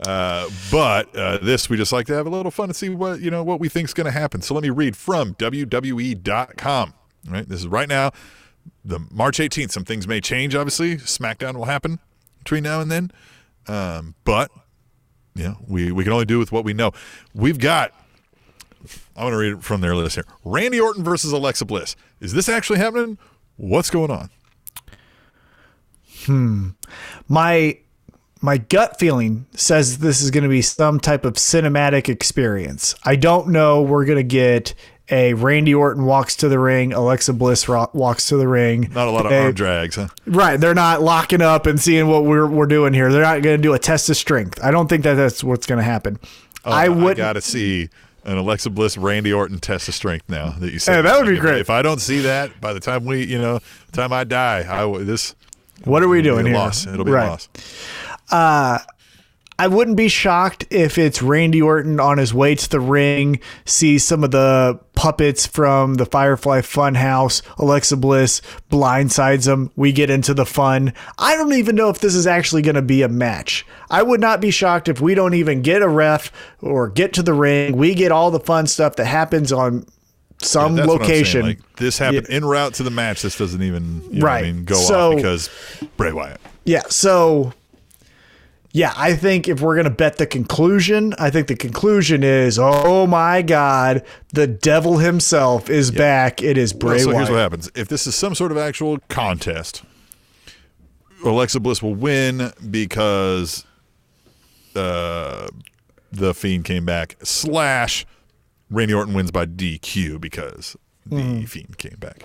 Uh, 0.00 0.50
but 0.70 1.14
uh, 1.16 1.38
this 1.38 1.70
we 1.70 1.76
just 1.76 1.92
like 1.92 2.06
to 2.06 2.14
have 2.14 2.26
a 2.26 2.30
little 2.30 2.50
fun 2.50 2.68
and 2.68 2.76
see 2.76 2.90
what 2.90 3.20
you 3.20 3.30
know 3.30 3.42
what 3.42 3.58
we 3.58 3.68
think 3.68 3.88
is 3.88 3.94
going 3.94 4.04
to 4.04 4.10
happen. 4.10 4.42
So 4.42 4.54
let 4.54 4.62
me 4.62 4.70
read 4.70 4.96
from 4.96 5.34
WWE.com. 5.34 6.94
Right, 7.28 7.48
this 7.48 7.60
is 7.60 7.66
right 7.66 7.88
now, 7.88 8.12
the 8.84 9.00
March 9.10 9.38
18th. 9.38 9.72
Some 9.72 9.84
things 9.84 10.06
may 10.06 10.20
change. 10.20 10.54
Obviously, 10.54 10.96
SmackDown 10.96 11.56
will 11.56 11.64
happen 11.64 11.98
between 12.38 12.62
now 12.62 12.80
and 12.80 12.90
then, 12.90 13.10
um, 13.68 14.14
but 14.24 14.50
yeah, 15.34 15.54
we 15.66 15.90
we 15.92 16.04
can 16.04 16.12
only 16.12 16.26
do 16.26 16.38
with 16.38 16.52
what 16.52 16.64
we 16.64 16.74
know. 16.74 16.92
We've 17.34 17.58
got. 17.58 17.92
I'm 19.16 19.22
going 19.22 19.32
to 19.32 19.38
read 19.38 19.52
it 19.54 19.64
from 19.64 19.80
their 19.80 19.96
list 19.96 20.14
here. 20.14 20.26
Randy 20.44 20.78
Orton 20.78 21.02
versus 21.02 21.32
Alexa 21.32 21.64
Bliss. 21.64 21.96
Is 22.20 22.34
this 22.34 22.48
actually 22.48 22.78
happening? 22.78 23.18
What's 23.56 23.90
going 23.90 24.12
on? 24.12 24.30
Hmm. 26.26 26.68
My 27.26 27.78
my 28.46 28.58
gut 28.58 28.96
feeling 28.98 29.44
says 29.50 29.98
this 29.98 30.22
is 30.22 30.30
going 30.30 30.44
to 30.44 30.48
be 30.48 30.62
some 30.62 31.00
type 31.00 31.24
of 31.24 31.34
cinematic 31.34 32.08
experience. 32.08 32.94
I 33.04 33.16
don't 33.16 33.48
know 33.48 33.82
we're 33.82 34.04
going 34.04 34.18
to 34.18 34.22
get 34.22 34.72
a 35.10 35.34
Randy 35.34 35.74
Orton 35.74 36.04
walks 36.04 36.36
to 36.36 36.48
the 36.48 36.58
ring, 36.60 36.92
Alexa 36.92 37.32
Bliss 37.32 37.68
ro- 37.68 37.90
walks 37.92 38.28
to 38.28 38.36
the 38.36 38.46
ring. 38.46 38.88
Not 38.94 39.08
a 39.08 39.10
lot 39.10 39.26
of 39.26 39.32
A- 39.32 39.42
arm 39.46 39.52
drags, 39.54 39.96
huh? 39.96 40.08
Right, 40.26 40.58
they're 40.58 40.74
not 40.74 41.02
locking 41.02 41.42
up 41.42 41.66
and 41.66 41.80
seeing 41.80 42.06
what 42.06 42.24
we're 42.24 42.46
we're 42.46 42.66
doing 42.66 42.92
here. 42.94 43.10
They're 43.12 43.22
not 43.22 43.42
going 43.42 43.56
to 43.56 43.62
do 43.62 43.74
a 43.74 43.78
test 43.80 44.08
of 44.10 44.16
strength. 44.16 44.58
I 44.62 44.70
don't 44.70 44.88
think 44.88 45.02
that 45.02 45.14
that's 45.14 45.42
what's 45.44 45.66
going 45.66 45.78
to 45.78 45.84
happen. 45.84 46.18
Oh, 46.64 46.70
I 46.70 46.88
would 46.88 47.16
got 47.16 47.32
to 47.34 47.40
see 47.40 47.88
an 48.24 48.36
Alexa 48.38 48.70
Bliss 48.70 48.96
Randy 48.96 49.32
Orton 49.32 49.58
test 49.58 49.88
of 49.88 49.94
strength 49.94 50.28
now 50.28 50.50
that 50.58 50.72
you 50.72 50.78
said. 50.78 50.96
Hey, 50.96 51.02
that 51.02 51.18
would 51.20 51.28
be 51.28 51.34
If- 51.36 51.40
great. 51.40 51.60
If 51.60 51.70
I 51.70 51.82
don't 51.82 52.00
see 52.00 52.20
that 52.20 52.60
by 52.60 52.72
the 52.72 52.80
time 52.80 53.04
we, 53.04 53.24
you 53.24 53.38
know, 53.38 53.58
time 53.92 54.12
I 54.12 54.22
die, 54.24 54.64
I 54.68 55.04
this 55.04 55.34
What 55.84 56.02
are 56.02 56.08
we 56.08 56.22
doing 56.22 56.46
here? 56.46 56.54
loss. 56.56 56.84
It'll 56.86 57.04
be 57.04 57.12
Right. 57.12 57.48
a 57.48 58.15
loss. 58.32 58.82
I 59.58 59.68
wouldn't 59.68 59.96
be 59.96 60.08
shocked 60.08 60.66
if 60.68 60.98
it's 60.98 61.22
Randy 61.22 61.62
Orton 61.62 61.98
on 61.98 62.18
his 62.18 62.34
way 62.34 62.54
to 62.56 62.68
the 62.68 62.78
ring, 62.78 63.40
sees 63.64 64.04
some 64.04 64.22
of 64.22 64.30
the 64.30 64.78
puppets 64.94 65.46
from 65.46 65.94
the 65.94 66.04
Firefly 66.04 66.60
Funhouse. 66.60 67.40
Alexa 67.58 67.96
Bliss 67.96 68.42
blindsides 68.70 69.50
him. 69.50 69.70
We 69.74 69.92
get 69.92 70.10
into 70.10 70.34
the 70.34 70.44
fun. 70.44 70.92
I 71.18 71.36
don't 71.36 71.54
even 71.54 71.74
know 71.74 71.88
if 71.88 72.00
this 72.00 72.14
is 72.14 72.26
actually 72.26 72.60
going 72.60 72.74
to 72.74 72.82
be 72.82 73.00
a 73.00 73.08
match. 73.08 73.64
I 73.88 74.02
would 74.02 74.20
not 74.20 74.42
be 74.42 74.50
shocked 74.50 74.88
if 74.88 75.00
we 75.00 75.14
don't 75.14 75.32
even 75.32 75.62
get 75.62 75.80
a 75.80 75.88
ref 75.88 76.30
or 76.60 76.90
get 76.90 77.14
to 77.14 77.22
the 77.22 77.32
ring. 77.32 77.78
We 77.78 77.94
get 77.94 78.12
all 78.12 78.30
the 78.30 78.40
fun 78.40 78.66
stuff 78.66 78.96
that 78.96 79.06
happens 79.06 79.52
on 79.52 79.86
some 80.42 80.78
I'm 80.78 80.86
location. 80.86 81.40
Like, 81.46 81.76
this 81.76 81.96
happened 81.96 82.26
en 82.28 82.44
route 82.44 82.74
to 82.74 82.82
the 82.82 82.90
match. 82.90 83.22
This 83.22 83.38
doesn't 83.38 83.62
even 83.62 84.02
you 84.10 84.20
know 84.20 84.26
what 84.26 84.32
I 84.32 84.34
Right. 84.34 84.44
mean, 84.54 84.64
go 84.64 84.74
So- 84.74 85.10
off 85.12 85.16
because 85.16 85.48
Bray 85.96 86.12
Wyatt. 86.12 86.42
Yeah. 86.66 86.82
So, 86.90 87.54
yeah, 88.76 88.92
I 88.94 89.14
think 89.14 89.48
if 89.48 89.62
we're 89.62 89.74
going 89.74 89.84
to 89.84 89.90
bet 89.90 90.18
the 90.18 90.26
conclusion, 90.26 91.14
I 91.18 91.30
think 91.30 91.46
the 91.46 91.56
conclusion 91.56 92.22
is 92.22 92.58
oh 92.58 93.06
my 93.06 93.40
God, 93.40 94.04
the 94.34 94.46
devil 94.46 94.98
himself 94.98 95.70
is 95.70 95.90
back. 95.90 96.42
It 96.42 96.58
is 96.58 96.74
Bray 96.74 96.96
Well, 96.96 97.04
so 97.04 97.10
here's 97.12 97.30
what 97.30 97.38
happens: 97.38 97.70
if 97.74 97.88
this 97.88 98.06
is 98.06 98.14
some 98.14 98.34
sort 98.34 98.52
of 98.52 98.58
actual 98.58 98.98
contest, 99.08 99.82
Alexa 101.24 101.58
Bliss 101.58 101.82
will 101.82 101.94
win 101.94 102.52
because 102.70 103.64
uh, 104.74 105.48
the 106.12 106.34
Fiend 106.34 106.66
came 106.66 106.84
back. 106.84 107.16
Slash, 107.22 108.04
Randy 108.68 108.92
Orton 108.92 109.14
wins 109.14 109.30
by 109.30 109.46
DQ 109.46 110.20
because 110.20 110.76
the 111.06 111.16
Mm-hmm. 111.16 111.44
Fiend 111.44 111.78
came 111.78 111.96
back. 111.98 112.24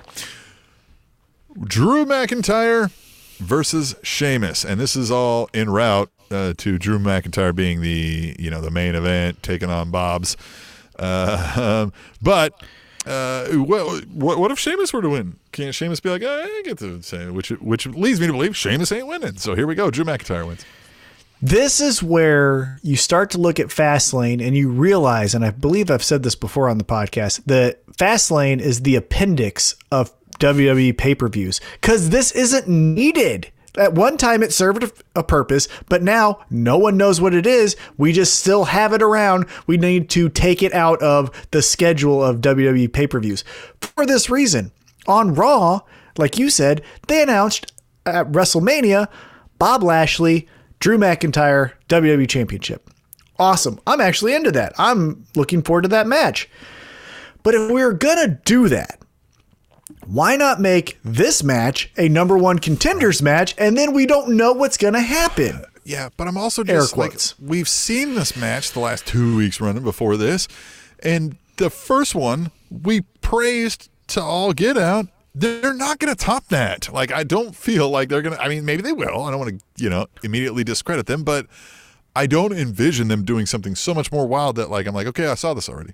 Drew 1.63 2.03
McIntyre 2.05 2.91
versus 3.37 3.95
Sheamus, 4.03 4.65
and 4.65 4.81
this 4.81 4.97
is 4.97 5.09
all 5.09 5.49
en 5.53 5.69
route 5.69 6.11
uh, 6.31 6.53
to 6.57 6.77
Drew 6.77 6.99
McIntyre 6.99 7.55
being 7.55 7.81
the 7.81 8.35
you 8.39 8.49
know 8.49 8.61
the 8.61 8.71
main 8.71 8.95
event, 8.95 9.41
taking 9.43 9.69
on 9.69 9.91
Bob's. 9.91 10.37
Uh, 10.97 11.53
um, 11.85 11.93
but 12.21 12.63
uh, 13.05 13.47
what, 13.47 14.05
what 14.07 14.39
what 14.39 14.51
if 14.51 14.59
Sheamus 14.59 14.93
were 14.93 15.01
to 15.01 15.09
win? 15.09 15.37
Can't 15.51 15.73
Sheamus 15.73 15.99
be 15.99 16.09
like, 16.09 16.21
"Eh, 16.21 16.27
I 16.27 16.61
get 16.63 16.77
to 16.79 17.01
say, 17.01 17.29
which 17.29 17.49
which 17.49 17.85
leads 17.87 18.19
me 18.19 18.27
to 18.27 18.33
believe 18.33 18.55
Sheamus 18.55 18.91
ain't 18.91 19.07
winning. 19.07 19.37
So 19.37 19.55
here 19.55 19.67
we 19.67 19.75
go, 19.75 19.89
Drew 19.89 20.05
McIntyre 20.05 20.45
wins. 20.45 20.65
This 21.43 21.81
is 21.81 22.03
where 22.03 22.77
you 22.83 22.95
start 22.95 23.31
to 23.31 23.39
look 23.39 23.59
at 23.59 23.67
Fastlane 23.67 24.45
and 24.45 24.55
you 24.55 24.69
realize, 24.69 25.33
and 25.33 25.43
I 25.43 25.49
believe 25.49 25.89
I've 25.89 26.03
said 26.03 26.21
this 26.21 26.35
before 26.35 26.69
on 26.69 26.77
the 26.77 26.83
podcast, 26.83 27.43
that 27.45 27.83
Fastlane 27.87 28.59
is 28.59 28.81
the 28.81 28.95
appendix 28.95 29.75
of 29.91 30.11
WWE 30.37 30.95
pay 30.95 31.15
per 31.15 31.27
views 31.27 31.59
because 31.73 32.09
this 32.09 32.31
isn't 32.33 32.67
needed. 32.67 33.51
At 33.77 33.93
one 33.93 34.17
time, 34.17 34.43
it 34.43 34.51
served 34.51 34.91
a- 35.15 35.23
purpose, 35.23 35.67
but 35.87 36.03
now 36.03 36.39
no 36.49 36.77
one 36.77 36.97
knows 36.97 37.21
what 37.21 37.33
it 37.33 37.45
is. 37.45 37.75
We 37.97 38.11
just 38.11 38.39
still 38.39 38.65
have 38.65 38.91
it 38.93 39.01
around. 39.01 39.45
We 39.65 39.77
need 39.77 40.09
to 40.11 40.27
take 40.29 40.61
it 40.61 40.73
out 40.73 41.01
of 41.01 41.31
the 41.51 41.61
schedule 41.61 42.23
of 42.23 42.41
WWE 42.41 42.91
pay 42.91 43.07
per 43.07 43.19
views. 43.19 43.43
For 43.79 44.05
this 44.05 44.29
reason, 44.29 44.71
on 45.07 45.33
Raw, 45.33 45.81
like 46.17 46.37
you 46.37 46.49
said, 46.49 46.81
they 47.07 47.21
announced 47.23 47.71
at 48.05 48.31
WrestleMania 48.31 49.07
Bob 49.57 49.83
Lashley, 49.83 50.47
Drew 50.79 50.97
McIntyre, 50.97 51.73
WWE 51.87 52.27
Championship. 52.27 52.89
Awesome. 53.37 53.79
I'm 53.87 54.01
actually 54.01 54.33
into 54.33 54.51
that. 54.51 54.73
I'm 54.77 55.25
looking 55.35 55.61
forward 55.61 55.83
to 55.83 55.87
that 55.89 56.07
match. 56.07 56.49
But 57.43 57.55
if 57.55 57.71
we're 57.71 57.93
going 57.93 58.17
to 58.17 58.39
do 58.43 58.67
that, 58.69 58.99
why 60.05 60.35
not 60.35 60.59
make 60.59 60.99
this 61.03 61.43
match 61.43 61.91
a 61.97 62.09
number 62.09 62.37
one 62.37 62.59
contenders 62.59 63.21
match 63.21 63.55
and 63.57 63.77
then 63.77 63.93
we 63.93 64.05
don't 64.05 64.35
know 64.35 64.53
what's 64.53 64.77
going 64.77 64.93
to 64.93 65.01
happen? 65.01 65.63
Yeah, 65.83 66.09
but 66.15 66.27
I'm 66.27 66.37
also 66.37 66.63
just 66.63 66.95
like 66.95 67.19
we've 67.41 67.67
seen 67.67 68.15
this 68.15 68.37
match 68.37 68.71
the 68.71 68.79
last 68.79 69.07
two 69.07 69.35
weeks 69.35 69.59
running 69.59 69.83
before 69.83 70.15
this, 70.15 70.47
and 71.01 71.37
the 71.57 71.69
first 71.69 72.13
one 72.13 72.51
we 72.69 73.01
praised 73.21 73.89
to 74.07 74.21
all 74.21 74.53
get 74.53 74.77
out. 74.77 75.07
They're 75.33 75.73
not 75.73 75.99
going 75.99 76.13
to 76.13 76.25
top 76.25 76.47
that. 76.49 76.91
Like 76.91 77.11
I 77.11 77.23
don't 77.23 77.55
feel 77.55 77.89
like 77.89 78.09
they're 78.09 78.21
going 78.21 78.35
to. 78.35 78.41
I 78.41 78.49
mean, 78.49 78.65
maybe 78.65 78.81
they 78.81 78.91
will. 78.91 79.23
I 79.23 79.31
don't 79.31 79.39
want 79.39 79.59
to, 79.59 79.83
you 79.83 79.89
know, 79.89 80.07
immediately 80.23 80.63
discredit 80.63 81.05
them, 81.07 81.23
but 81.23 81.47
I 82.15 82.27
don't 82.27 82.51
envision 82.51 83.07
them 83.07 83.23
doing 83.23 83.45
something 83.45 83.75
so 83.75 83.93
much 83.93 84.11
more 84.11 84.27
wild 84.27 84.57
that 84.57 84.69
like 84.69 84.85
I'm 84.85 84.93
like, 84.93 85.07
okay, 85.07 85.27
I 85.27 85.35
saw 85.35 85.53
this 85.53 85.69
already. 85.69 85.93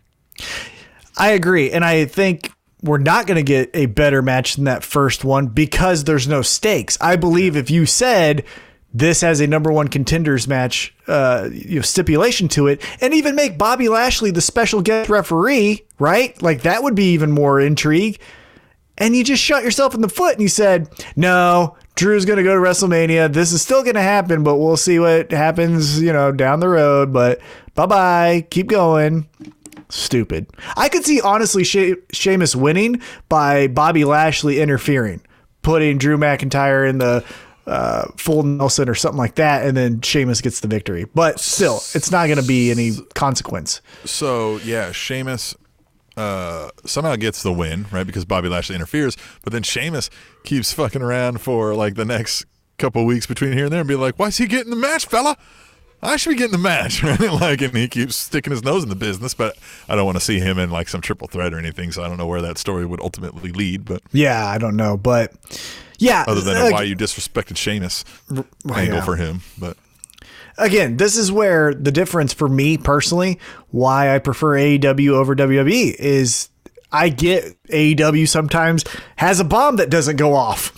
I 1.17 1.29
agree. 1.29 1.71
And 1.71 1.85
I 1.85 2.05
think 2.05 2.51
we're 2.81 2.97
not 2.97 3.25
going 3.27 3.37
to 3.37 3.43
get 3.43 3.69
a 3.73 3.87
better 3.87 4.21
match 4.21 4.55
than 4.55 4.65
that 4.65 4.83
first 4.83 5.25
one 5.25 5.47
because 5.47 6.03
there's 6.03 6.27
no 6.27 6.41
stakes. 6.41 6.97
I 7.01 7.15
believe 7.15 7.55
if 7.55 7.71
you 7.71 7.85
said 7.85 8.43
this 8.93 9.21
has 9.21 9.39
a 9.39 9.47
number 9.47 9.71
one 9.71 9.87
contenders 9.87 10.47
match 10.47 10.95
uh, 11.07 11.49
you 11.51 11.77
know, 11.77 11.81
stipulation 11.81 12.47
to 12.49 12.67
it, 12.67 12.81
and 13.01 13.13
even 13.13 13.35
make 13.35 13.57
Bobby 13.57 13.89
Lashley 13.89 14.31
the 14.31 14.41
special 14.41 14.81
guest 14.81 15.09
referee, 15.09 15.85
right? 15.99 16.39
Like 16.41 16.61
that 16.61 16.83
would 16.83 16.95
be 16.95 17.13
even 17.13 17.31
more 17.31 17.59
intrigue. 17.59 18.19
And 18.99 19.15
you 19.15 19.23
just 19.23 19.43
shot 19.43 19.63
yourself 19.63 19.93
in 19.93 20.01
the 20.01 20.09
foot 20.09 20.33
and 20.33 20.41
you 20.41 20.47
said, 20.47 20.89
no, 21.15 21.77
Drew's 21.95 22.25
going 22.25 22.37
to 22.37 22.43
go 22.43 22.55
to 22.55 22.59
WrestleMania. 22.61 23.31
This 23.31 23.51
is 23.53 23.61
still 23.61 23.83
going 23.83 23.95
to 23.95 24.01
happen, 24.01 24.43
but 24.43 24.55
we'll 24.55 24.77
see 24.77 24.97
what 24.97 25.31
happens, 25.31 26.01
you 26.01 26.11
know, 26.11 26.31
down 26.31 26.61
the 26.61 26.69
road. 26.69 27.13
But 27.13 27.39
bye 27.75 27.85
bye. 27.85 28.47
Keep 28.49 28.67
going. 28.67 29.29
Stupid. 29.89 30.47
I 30.75 30.89
could 30.89 31.05
see, 31.05 31.21
honestly, 31.21 31.63
she- 31.63 31.95
Sheamus 32.11 32.55
winning 32.55 33.01
by 33.29 33.67
Bobby 33.67 34.03
Lashley 34.05 34.59
interfering, 34.59 35.21
putting 35.61 35.97
Drew 35.97 36.17
McIntyre 36.17 36.89
in 36.89 36.97
the 36.97 37.23
uh, 37.65 38.05
full 38.17 38.43
Nelson 38.43 38.87
or 38.89 38.95
something 38.95 39.17
like 39.17 39.35
that, 39.35 39.65
and 39.65 39.75
then 39.75 40.01
Sheamus 40.01 40.41
gets 40.41 40.59
the 40.61 40.67
victory. 40.67 41.05
But 41.13 41.39
still, 41.39 41.77
it's 41.93 42.11
not 42.11 42.27
going 42.27 42.39
to 42.39 42.47
be 42.47 42.71
any 42.71 42.91
consequence. 43.15 43.81
So 44.05 44.57
yeah, 44.59 44.91
Sheamus. 44.91 45.55
uh, 46.15 46.69
somehow 46.85 47.15
gets 47.15 47.43
the 47.43 47.53
win, 47.53 47.85
right? 47.91 48.07
Because 48.07 48.25
Bobby 48.25 48.49
Lashley 48.49 48.75
interferes, 48.75 49.15
but 49.43 49.53
then 49.53 49.63
Sheamus 49.63 50.09
keeps 50.43 50.73
fucking 50.73 51.01
around 51.01 51.41
for 51.41 51.75
like 51.75 51.95
the 51.95 52.05
next 52.05 52.45
couple 52.77 53.05
weeks 53.05 53.25
between 53.25 53.53
here 53.53 53.65
and 53.65 53.73
there 53.73 53.81
and 53.81 53.87
be 53.87 53.95
like, 53.95 54.17
"Why's 54.17 54.37
he 54.37 54.47
getting 54.47 54.69
the 54.69 54.75
match, 54.77 55.05
fella? 55.05 55.37
I 56.01 56.17
should 56.17 56.31
be 56.31 56.35
getting 56.35 56.51
the 56.51 56.57
match." 56.57 57.03
Right? 57.07 57.19
like, 57.19 57.61
and 57.61 57.75
he 57.75 57.87
keeps 57.87 58.15
sticking 58.15 58.51
his 58.51 58.63
nose 58.63 58.83
in 58.83 58.89
the 58.89 58.95
business, 58.95 59.33
but 59.33 59.57
I 59.87 59.95
don't 59.95 60.05
want 60.05 60.17
to 60.17 60.23
see 60.23 60.39
him 60.39 60.59
in 60.59 60.69
like 60.69 60.89
some 60.89 61.01
triple 61.01 61.27
threat 61.27 61.53
or 61.53 61.59
anything, 61.59 61.91
so 61.91 62.03
I 62.03 62.07
don't 62.07 62.17
know 62.17 62.27
where 62.27 62.41
that 62.41 62.57
story 62.57 62.85
would 62.85 63.01
ultimately 63.01 63.51
lead. 63.51 63.85
But 63.85 64.01
Yeah, 64.11 64.45
I 64.45 64.57
don't 64.57 64.75
know, 64.75 64.97
but 64.97 65.33
yeah. 65.97 66.25
other 66.27 66.41
than 66.41 66.61
like, 66.61 66.73
why 66.73 66.83
you 66.83 66.95
disrespected 66.95 67.57
Sheamus 67.57 68.03
angle 68.29 68.97
yeah. 68.97 69.05
for 69.05 69.15
him, 69.15 69.41
but 69.57 69.77
again, 70.57 70.97
this 70.97 71.17
is 71.17 71.31
where 71.31 71.73
the 71.73 71.91
difference 71.91 72.33
for 72.33 72.49
me 72.49 72.77
personally, 72.77 73.39
why 73.71 74.13
I 74.13 74.19
prefer 74.19 74.57
AEW 74.57 75.11
over 75.11 75.35
WWE 75.35 75.95
is 75.95 76.49
I 76.91 77.09
get 77.09 77.61
AEW 77.65 78.27
sometimes 78.27 78.83
has 79.17 79.39
a 79.39 79.43
bomb 79.43 79.77
that 79.77 79.89
doesn't 79.89 80.15
go 80.15 80.33
off. 80.33 80.73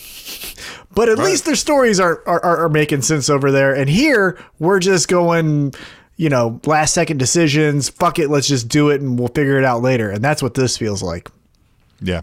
But 0.96 1.08
at 1.08 1.18
least 1.20 1.46
their 1.46 1.56
stories 1.56 2.00
are, 2.00 2.22
are 2.28 2.42
are 2.42 2.70
making 2.70 3.04
sense 3.04 3.30
over 3.30 3.52
there. 3.52 3.76
And 3.76 3.90
here 3.90 4.38
we're 4.58 4.80
just 4.80 5.08
going, 5.08 5.74
you 6.18 6.30
know, 6.30 6.60
last 6.66 6.94
second 6.94 7.18
decisions. 7.18 7.90
Fuck 7.90 8.20
it, 8.20 8.30
let's 8.30 8.48
just 8.48 8.68
do 8.68 8.90
it 8.90 9.00
and 9.00 9.18
we'll 9.18 9.30
figure 9.30 9.58
it 9.58 9.64
out 9.64 9.82
later. 9.82 10.10
And 10.10 10.24
that's 10.24 10.42
what 10.42 10.56
this 10.56 10.78
feels 10.78 11.04
like. 11.04 11.30
Yeah. 12.02 12.22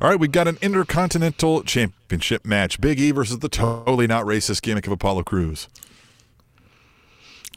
All 0.00 0.08
right, 0.08 0.18
we've 0.18 0.32
got 0.32 0.46
an 0.46 0.58
Intercontinental 0.62 1.62
Championship 1.62 2.44
match. 2.44 2.80
Big 2.80 3.00
E 3.00 3.10
versus 3.10 3.38
the 3.40 3.48
totally 3.48 4.06
not 4.06 4.24
racist 4.24 4.62
gimmick 4.62 4.86
of 4.86 4.92
Apollo 4.92 5.24
Crews. 5.24 5.68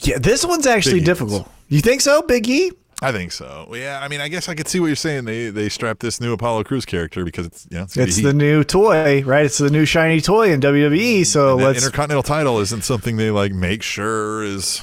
Yeah, 0.02 0.18
this 0.20 0.46
one's 0.46 0.68
actually 0.68 1.02
E. 1.02 1.04
difficult. 1.04 1.50
You 1.68 1.82
think 1.82 2.02
so, 2.02 2.22
Big 2.22 2.48
E? 2.48 2.72
I 3.02 3.12
think 3.12 3.32
so. 3.32 3.68
Yeah, 3.74 4.00
I 4.02 4.08
mean, 4.08 4.22
I 4.22 4.28
guess 4.28 4.50
I 4.50 4.56
could 4.56 4.68
see 4.68 4.80
what 4.80 4.88
you're 4.88 4.96
saying. 4.96 5.26
They 5.26 5.50
they 5.52 5.70
strapped 5.70 6.00
this 6.00 6.20
new 6.20 6.34
Apollo 6.34 6.64
Crews 6.64 6.86
character 6.86 7.24
because 7.24 7.46
it's 7.46 7.68
you 7.70 7.78
know, 7.78 7.84
it's, 7.84 7.96
be 7.96 8.02
It's 8.02 8.16
heat. 8.16 8.24
the 8.24 8.34
new 8.34 8.64
toy, 8.64 9.22
right? 9.24 9.46
It's 9.46 9.60
the 9.60 9.70
new 9.70 9.86
shiny 9.86 10.20
toy 10.20 10.52
in 10.52 10.62
WWE. 10.62 11.26
So 11.26 11.58
that 11.58 11.64
let's 11.64 11.78
Intercontinental 11.84 12.24
title 12.24 12.60
isn't 12.60 12.84
something 12.84 13.18
they 13.18 13.30
like 13.30 13.52
make 13.52 13.84
sure 13.84 14.44
is 14.44 14.82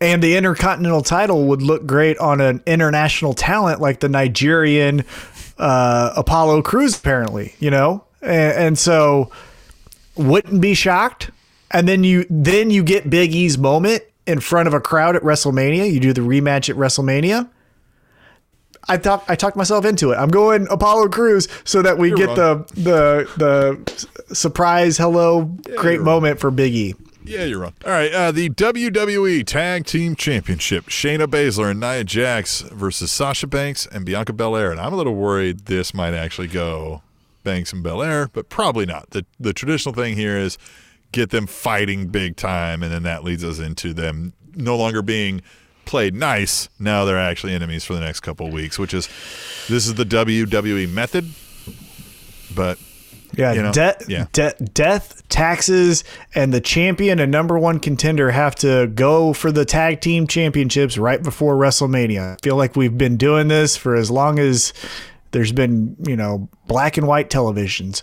and 0.00 0.22
the 0.22 0.36
intercontinental 0.36 1.02
title 1.02 1.46
would 1.46 1.62
look 1.62 1.86
great 1.86 2.18
on 2.18 2.40
an 2.40 2.62
international 2.66 3.34
talent 3.34 3.80
like 3.80 4.00
the 4.00 4.08
Nigerian 4.08 5.04
uh, 5.58 6.12
Apollo 6.14 6.62
Crews, 6.62 6.96
apparently. 6.96 7.54
You 7.58 7.70
know, 7.70 8.04
and, 8.20 8.52
and 8.58 8.78
so 8.78 9.30
wouldn't 10.14 10.60
be 10.60 10.74
shocked. 10.74 11.30
And 11.70 11.88
then 11.88 12.04
you 12.04 12.26
then 12.28 12.70
you 12.70 12.82
get 12.82 13.08
Big 13.08 13.34
E's 13.34 13.56
moment 13.58 14.02
in 14.28 14.40
front 14.40 14.68
of 14.68 14.74
a 14.74 14.80
crowd 14.80 15.16
at 15.16 15.22
WrestleMania. 15.22 15.90
You 15.90 15.98
do 15.98 16.12
the 16.12 16.20
rematch 16.20 16.68
at 16.68 16.76
WrestleMania. 16.76 17.48
I 18.86 18.96
thought 18.96 19.24
I 19.28 19.34
talked 19.34 19.56
myself 19.56 19.84
into 19.84 20.12
it. 20.12 20.16
I'm 20.16 20.28
going 20.28 20.66
Apollo 20.70 21.08
Crews 21.08 21.48
so 21.64 21.82
that 21.82 21.98
we 21.98 22.08
You're 22.08 22.16
get 22.16 22.28
wrong. 22.28 22.66
the 22.74 23.26
the 23.36 24.06
the 24.28 24.34
surprise 24.34 24.96
hello 24.96 25.44
great 25.76 25.94
you're 25.94 26.04
moment 26.04 26.40
for 26.40 26.50
Big 26.50 26.74
E. 26.74 26.94
Yeah, 27.24 27.44
you're 27.44 27.58
wrong. 27.58 27.74
All 27.84 27.90
right, 27.90 28.10
uh, 28.12 28.32
the 28.32 28.48
WWE 28.48 29.44
Tag 29.44 29.84
Team 29.84 30.14
Championship: 30.16 30.86
Shayna 30.86 31.26
Baszler 31.26 31.70
and 31.70 31.80
Nia 31.80 32.04
Jax 32.04 32.62
versus 32.62 33.10
Sasha 33.10 33.46
Banks 33.46 33.86
and 33.86 34.06
Bianca 34.06 34.32
Belair. 34.32 34.70
And 34.70 34.80
I'm 34.80 34.94
a 34.94 34.96
little 34.96 35.14
worried 35.14 35.66
this 35.66 35.92
might 35.92 36.14
actually 36.14 36.48
go 36.48 37.02
Banks 37.44 37.72
and 37.72 37.82
Belair, 37.82 38.28
but 38.32 38.48
probably 38.48 38.86
not. 38.86 39.10
the 39.10 39.26
The 39.38 39.52
traditional 39.52 39.94
thing 39.94 40.16
here 40.16 40.38
is 40.38 40.56
get 41.12 41.30
them 41.30 41.46
fighting 41.46 42.08
big 42.08 42.36
time, 42.36 42.82
and 42.82 42.92
then 42.92 43.02
that 43.04 43.24
leads 43.24 43.44
us 43.44 43.58
into 43.58 43.92
them 43.94 44.32
no 44.54 44.76
longer 44.76 45.02
being 45.02 45.40
played 45.84 46.14
nice. 46.14 46.68
Now 46.78 47.04
they're 47.04 47.18
actually 47.18 47.54
enemies 47.54 47.84
for 47.84 47.94
the 47.94 48.00
next 48.00 48.20
couple 48.20 48.46
of 48.46 48.52
weeks, 48.52 48.78
which 48.78 48.92
is 48.92 49.06
this 49.68 49.86
is 49.86 49.94
the 49.94 50.04
WWE 50.04 50.90
method. 50.92 51.30
But 52.54 52.78
Yeah, 53.36 53.52
You 53.52 53.62
know, 53.62 53.72
de- 53.72 53.96
yeah. 54.08 54.26
de- 54.32 54.54
death, 54.72 55.22
taxes, 55.28 56.02
and 56.34 56.52
the 56.52 56.60
champion 56.60 57.18
and 57.20 57.30
number 57.30 57.58
one 57.58 57.78
contender 57.78 58.30
have 58.30 58.54
to 58.56 58.86
go 58.88 59.32
for 59.32 59.52
the 59.52 59.64
tag 59.64 60.00
team 60.00 60.26
championships 60.26 60.96
right 60.98 61.22
before 61.22 61.54
WrestleMania. 61.54 62.34
I 62.34 62.36
feel 62.42 62.56
like 62.56 62.74
we've 62.74 62.96
been 62.98 63.16
doing 63.18 63.48
this 63.48 63.76
for 63.76 63.94
as 63.94 64.10
long 64.10 64.38
as 64.38 64.72
there's 65.32 65.52
been, 65.52 65.94
you 66.06 66.16
know, 66.16 66.48
black 66.66 66.96
and 66.96 67.06
white 67.06 67.28
televisions. 67.30 68.02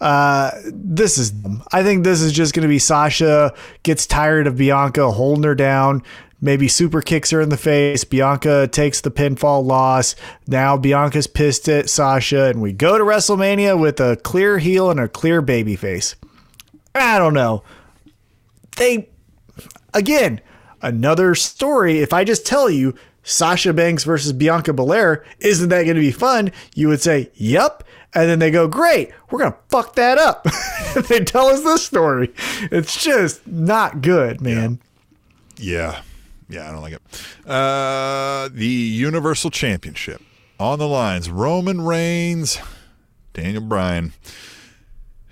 Uh, 0.00 0.50
this 0.64 1.18
is, 1.18 1.32
I 1.72 1.82
think 1.82 2.04
this 2.04 2.22
is 2.22 2.32
just 2.32 2.54
going 2.54 2.62
to 2.62 2.68
be 2.68 2.78
Sasha 2.78 3.52
gets 3.82 4.06
tired 4.06 4.46
of 4.46 4.56
Bianca 4.56 5.10
holding 5.10 5.44
her 5.44 5.54
down. 5.54 6.02
Maybe 6.40 6.68
super 6.68 7.02
kicks 7.02 7.30
her 7.30 7.40
in 7.42 7.50
the 7.50 7.58
face. 7.58 8.04
Bianca 8.04 8.66
takes 8.66 9.02
the 9.02 9.10
pinfall 9.10 9.62
loss. 9.62 10.16
Now 10.46 10.78
Bianca's 10.78 11.26
pissed 11.26 11.68
at 11.68 11.90
Sasha, 11.90 12.44
and 12.44 12.62
we 12.62 12.72
go 12.72 12.96
to 12.96 13.04
WrestleMania 13.04 13.78
with 13.78 14.00
a 14.00 14.16
clear 14.16 14.56
heel 14.58 14.90
and 14.90 14.98
a 14.98 15.06
clear 15.06 15.42
baby 15.42 15.76
face. 15.76 16.16
I 16.94 17.18
don't 17.18 17.34
know. 17.34 17.62
They, 18.78 19.10
again, 19.92 20.40
another 20.80 21.34
story. 21.34 21.98
If 21.98 22.14
I 22.14 22.24
just 22.24 22.46
tell 22.46 22.70
you 22.70 22.94
Sasha 23.22 23.72
Banks 23.72 24.04
versus 24.04 24.32
Bianca 24.32 24.72
Belair, 24.72 25.24
isn't 25.40 25.68
that 25.68 25.84
going 25.84 25.96
to 25.96 26.00
be 26.00 26.12
fun? 26.12 26.52
You 26.74 26.88
would 26.88 27.00
say, 27.00 27.30
yep. 27.34 27.84
And 28.14 28.28
then 28.28 28.38
they 28.38 28.50
go, 28.50 28.66
great, 28.66 29.12
we're 29.30 29.38
going 29.38 29.52
to 29.52 29.58
fuck 29.68 29.94
that 29.96 30.18
up. 30.18 30.46
they 31.08 31.20
tell 31.20 31.46
us 31.46 31.62
this 31.62 31.84
story. 31.84 32.32
It's 32.72 33.02
just 33.02 33.46
not 33.46 34.00
good, 34.00 34.40
man. 34.40 34.80
Yeah. 35.56 36.02
Yeah, 36.48 36.68
I 36.68 36.72
don't 36.72 36.82
like 36.82 36.94
it. 36.94 37.02
Uh, 37.48 38.48
the 38.52 38.66
Universal 38.66 39.50
Championship 39.50 40.20
on 40.58 40.78
the 40.78 40.88
lines. 40.88 41.30
Roman 41.30 41.80
Reigns, 41.80 42.58
Daniel 43.32 43.62
Bryan. 43.62 44.12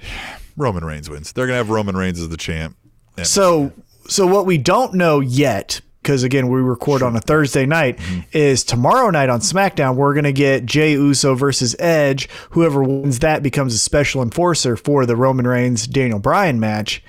Roman 0.56 0.84
Reigns 0.84 1.10
wins. 1.10 1.32
They're 1.32 1.46
gonna 1.46 1.58
have 1.58 1.70
Roman 1.70 1.96
Reigns 1.96 2.20
as 2.20 2.28
the 2.28 2.36
champ. 2.36 2.76
So, 3.22 3.72
so 4.06 4.26
what 4.26 4.46
we 4.46 4.58
don't 4.58 4.94
know 4.94 5.18
yet, 5.18 5.80
because 6.08 6.22
again 6.22 6.48
we 6.48 6.58
record 6.62 7.02
on 7.02 7.14
a 7.14 7.20
Thursday 7.20 7.66
night, 7.66 7.98
mm-hmm. 7.98 8.20
is 8.32 8.64
tomorrow 8.64 9.10
night 9.10 9.28
on 9.28 9.40
SmackDown 9.40 9.94
we're 9.94 10.14
gonna 10.14 10.32
get 10.32 10.64
Jey 10.64 10.92
Uso 10.92 11.34
versus 11.34 11.76
Edge. 11.78 12.30
Whoever 12.52 12.82
wins 12.82 13.18
that 13.18 13.42
becomes 13.42 13.74
a 13.74 13.78
special 13.78 14.22
enforcer 14.22 14.74
for 14.74 15.04
the 15.04 15.16
Roman 15.16 15.46
Reigns 15.46 15.86
Daniel 15.86 16.18
Bryan 16.18 16.58
match. 16.58 17.04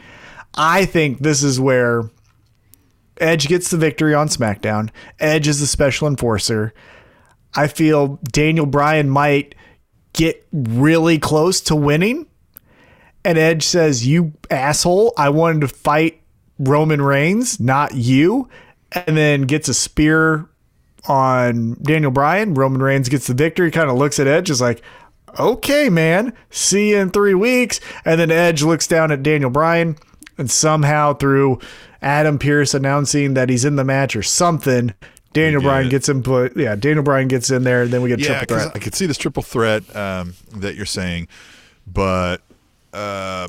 I 0.54 0.84
think 0.84 1.20
this 1.20 1.44
is 1.44 1.62
where 1.62 2.10
Edge 3.22 3.48
gets 3.48 3.72
the 3.72 3.78
victory 3.78 4.14
on 4.14 4.28
SmackDown. 4.28 4.90
Edge 5.18 5.48
is 5.48 5.62
the 5.62 5.68
special 5.68 6.06
enforcer. 6.06 6.74
I 7.56 7.68
feel 7.68 8.20
Daniel 8.34 8.66
Bryan 8.66 9.10
might 9.10 9.56
get 10.12 10.46
really 10.52 11.20
close 11.20 11.62
to 11.62 11.76
winning. 11.76 12.26
And 13.24 13.38
Edge 13.38 13.64
says, 13.64 14.06
You 14.06 14.34
asshole, 14.52 15.14
I 15.16 15.30
wanted 15.30 15.62
to 15.62 15.70
fight 15.70 16.22
Roman 16.60 17.02
Reigns, 17.02 17.62
not 17.62 17.96
you. 17.96 18.50
And 18.92 19.16
then 19.16 19.44
gets 19.44 19.70
a 19.70 19.74
spear 19.74 20.50
on 21.08 21.78
Daniel 21.82 22.12
Bryan. 22.12 22.54
Roman 22.54 22.82
Reigns 22.82 23.08
gets 23.10 23.28
the 23.28 23.34
victory, 23.34 23.72
kind 23.72 23.90
of 23.90 23.98
looks 23.98 24.20
at 24.20 24.28
Edge, 24.28 24.50
is 24.50 24.62
like, 24.62 24.82
Okay, 25.38 25.90
man, 25.90 26.34
see 26.50 26.92
you 26.92 26.98
in 26.98 27.12
three 27.12 27.36
weeks. 27.36 27.80
And 28.04 28.20
then 28.20 28.32
Edge 28.32 28.64
looks 28.64 28.88
down 28.88 29.12
at 29.12 29.22
Daniel 29.22 29.52
Bryan 29.52 29.96
and 30.40 30.50
somehow 30.50 31.14
through 31.14 31.60
Adam 32.02 32.40
Pearce 32.40 32.74
announcing 32.74 33.34
that 33.36 33.50
he's 33.50 33.66
in 33.66 33.76
the 33.76 33.84
match 33.84 34.16
or 34.16 34.24
something, 34.24 34.94
Daniel 35.34 35.62
Bryan 35.62 35.90
gets 35.90 36.10
him 36.10 36.24
put. 36.24 36.58
Yeah, 36.58 36.76
Daniel 36.76 37.04
Bryan 37.04 37.28
gets 37.28 37.52
in 37.52 37.64
there, 37.64 37.84
and 37.84 37.92
then 37.92 38.02
we 38.02 38.10
get 38.10 38.20
yeah, 38.20 38.40
triple 38.40 38.58
threat. 38.58 38.72
I 38.76 38.80
could 38.80 38.96
see 38.96 39.06
this 39.06 39.18
triple 39.18 39.44
threat 39.44 39.96
um, 39.96 40.34
that 40.56 40.76
you're 40.76 40.88
saying, 40.88 41.28
but 41.86 42.42
uh, 42.94 43.48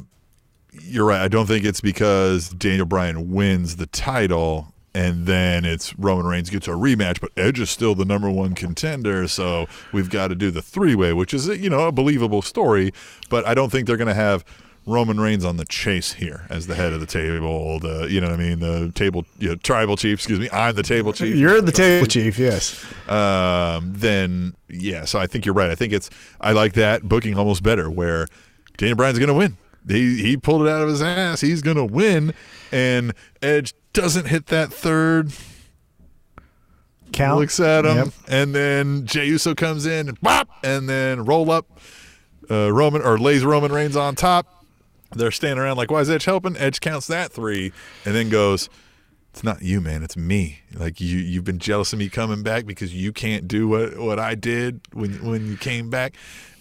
you're 0.73 1.07
right. 1.07 1.23
I 1.23 1.29
don't 1.29 1.47
think 1.47 1.65
it's 1.65 1.81
because 1.81 2.51
Daniel 2.51 2.85
Bryan 2.85 3.31
wins 3.31 3.77
the 3.77 3.87
title 3.87 4.75
and 4.95 5.27
then 5.27 5.65
it's 5.65 5.97
Roman 5.99 6.27
Reigns 6.27 6.51
gets 6.51 6.67
a 6.67 6.73
rematch, 6.73 7.21
but 7.21 7.31
Edge 7.37 7.61
is 7.61 7.71
still 7.71 7.95
the 7.95 8.05
number 8.05 8.31
one 8.31 8.55
contender, 8.55 9.29
so 9.29 9.67
we've 9.93 10.11
got 10.11 10.29
to 10.29 10.35
do 10.35 10.51
the 10.51 10.63
three 10.63 10.95
way, 10.95 11.13
which 11.13 11.33
is 11.33 11.47
you 11.47 11.71
know 11.71 11.87
a 11.87 11.93
believable 11.93 12.43
story, 12.43 12.93
but 13.29 13.47
I 13.47 13.55
don't 13.55 13.71
think 13.71 13.87
they're 13.87 13.97
going 13.97 14.09
to 14.09 14.15
have. 14.15 14.45
Roman 14.87 15.21
Reigns 15.21 15.45
on 15.45 15.59
the 15.59 15.67
chase 15.67 16.15
here 16.15 16.47
as 16.49 16.67
the 16.67 16.75
head 16.75 16.95
of 16.95 17.01
the 17.01 17.07
table, 17.07 17.79
the 17.79 18.09
you 18.11 18.19
know 18.19 18.29
what 18.29 18.41
I 18.41 18.43
mean, 18.43 18.61
the 18.61 18.91
table, 18.95 19.27
you 19.39 19.51
know, 19.51 19.55
tribal 19.57 19.95
chief. 19.95 20.19
Excuse 20.21 20.41
me, 20.41 20.49
I'm 20.51 20.75
the 20.75 20.83
table 20.83 21.13
chief 21.13 21.37
You're 21.37 21.61
the 21.61 21.71
table 21.71 22.07
chief, 22.07 22.39
yes. 22.39 22.83
um, 23.09 23.93
then 23.95 24.55
yeah. 24.69 25.05
So 25.05 25.19
I 25.19 25.27
think 25.27 25.45
you're 25.45 25.55
right. 25.55 25.71
I 25.71 25.75
think 25.75 25.93
it's 25.93 26.09
I 26.41 26.53
like 26.53 26.73
that 26.73 27.03
booking 27.03 27.37
almost 27.37 27.63
better, 27.63 27.91
where 27.91 28.27
Daniel 28.79 28.97
Bryan's 28.97 29.19
going 29.19 29.29
to 29.29 29.35
win. 29.35 29.59
He 29.89 30.23
he 30.23 30.37
pulled 30.37 30.63
it 30.63 30.69
out 30.69 30.83
of 30.83 30.89
his 30.89 31.03
ass. 31.03 31.41
He's 31.41 31.63
going 31.63 31.77
to 31.77 31.85
win, 31.85 32.35
and 32.71 33.13
Edge 33.43 33.75
doesn't 33.93 34.27
hit 34.27 34.47
that 34.47 34.73
third. 34.73 35.33
Count. 37.13 37.41
Looks 37.41 37.59
at 37.59 37.85
him, 37.85 37.97
Yep. 37.97 38.09
and 38.29 38.55
then 38.55 39.05
Jey 39.07 39.27
Uso 39.27 39.55
comes 39.55 39.85
in 39.85 40.09
and 40.09 40.21
bop, 40.21 40.49
and 40.63 40.89
then 40.89 41.25
roll 41.25 41.51
up 41.51 41.67
uh, 42.49 42.73
Roman 42.73 43.03
or 43.03 43.19
lays 43.19 43.45
Roman 43.45 43.73
Reigns 43.73 43.97
on 43.97 44.15
top. 44.15 44.65
They're 45.17 45.33
standing 45.33 45.59
around 45.59 45.77
like, 45.77 45.91
why 45.91 46.01
is 46.03 46.11
Edge 46.11 46.25
helping? 46.25 46.57
Edge 46.57 46.81
counts 46.81 47.09
that 47.09 47.33
three, 47.33 47.73
and 48.05 48.15
then 48.15 48.29
goes, 48.29 48.69
it's 49.33 49.45
not 49.45 49.63
you, 49.63 49.81
man. 49.81 50.03
It's 50.03 50.17
me. 50.17 50.61
Like 50.75 51.01
you, 51.01 51.19
you've 51.19 51.45
been 51.45 51.59
jealous 51.59 51.93
of 51.93 51.99
me 51.99 52.09
coming 52.09 52.43
back 52.43 52.67
because 52.67 52.93
you 52.93 53.13
can't 53.13 53.47
do 53.47 53.69
what, 53.69 53.97
what 53.99 54.19
I 54.19 54.35
did 54.35 54.81
when 54.93 55.25
when 55.25 55.47
you 55.47 55.57
came 55.57 55.89
back, 55.89 56.15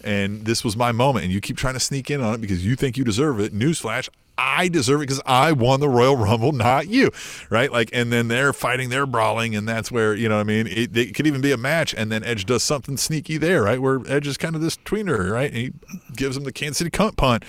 and 0.04 0.44
this 0.44 0.62
was 0.62 0.76
my 0.76 0.92
moment. 0.92 1.24
And 1.24 1.32
you 1.32 1.40
keep 1.40 1.56
trying 1.56 1.74
to 1.74 1.80
sneak 1.80 2.10
in 2.10 2.20
on 2.20 2.34
it 2.34 2.40
because 2.40 2.64
you 2.64 2.76
think 2.76 2.96
you 2.96 3.04
deserve 3.04 3.40
it. 3.40 3.52
Newsflash: 3.52 4.08
I 4.40 4.68
deserve 4.68 5.00
it 5.00 5.08
because 5.08 5.20
I 5.26 5.52
won 5.52 5.80
the 5.80 5.88
Royal 5.88 6.16
Rumble, 6.16 6.52
not 6.52 6.88
you, 6.88 7.10
right? 7.50 7.70
Like, 7.70 7.90
and 7.92 8.10
then 8.10 8.28
they're 8.28 8.54
fighting, 8.54 8.88
they're 8.88 9.06
brawling, 9.06 9.54
and 9.54 9.68
that's 9.68 9.92
where 9.92 10.14
you 10.14 10.28
know, 10.28 10.36
what 10.36 10.42
I 10.42 10.44
mean, 10.44 10.66
it, 10.66 10.96
it 10.96 11.14
could 11.14 11.26
even 11.26 11.40
be 11.40 11.52
a 11.52 11.58
match, 11.58 11.94
and 11.94 12.10
then 12.10 12.24
Edge 12.24 12.46
does 12.46 12.62
something 12.62 12.96
sneaky 12.96 13.36
there, 13.36 13.64
right? 13.64 13.80
Where 13.80 14.00
Edge 14.08 14.26
is 14.26 14.38
kind 14.38 14.54
of 14.54 14.62
this 14.62 14.76
tweener, 14.78 15.30
right? 15.30 15.50
And 15.50 15.56
he 15.56 15.72
gives 16.16 16.36
him 16.36 16.44
the 16.44 16.52
Kansas 16.52 16.78
City 16.78 16.90
cunt 16.90 17.16
punt, 17.16 17.44